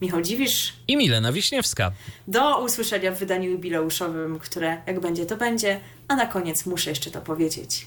Michał 0.00 0.22
Dziwisz. 0.22 0.72
I 0.88 0.96
Milena 0.96 1.32
Wiśniewska. 1.32 1.92
Do 2.28 2.64
usłyszenia 2.64 3.12
w 3.12 3.18
wydaniu 3.18 3.50
jubileuszowym, 3.50 4.38
które 4.38 4.82
jak 4.86 5.00
będzie, 5.00 5.26
to 5.26 5.36
będzie. 5.36 5.80
A 6.08 6.16
na 6.16 6.26
koniec 6.26 6.66
muszę 6.66 6.90
jeszcze 6.90 7.10
to 7.10 7.20
powiedzieć. 7.20 7.86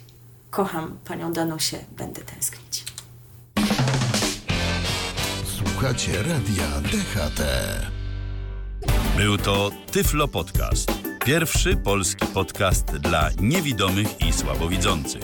Kocham 0.50 0.98
panią 1.06 1.34
Danusię, 1.34 1.78
będę 1.98 2.22
tęsknić. 2.22 2.84
Słuchacie 5.58 6.12
radia 6.18 6.82
DHT. 6.82 7.42
Był 9.18 9.38
to 9.38 9.72
Tyflo 9.92 10.28
Podcast. 10.28 10.92
Pierwszy 11.26 11.78
polski 11.78 12.26
podcast 12.26 12.86
dla 12.86 13.30
niewidomych 13.42 14.22
i 14.22 14.34
słabowidzących. 14.34 15.24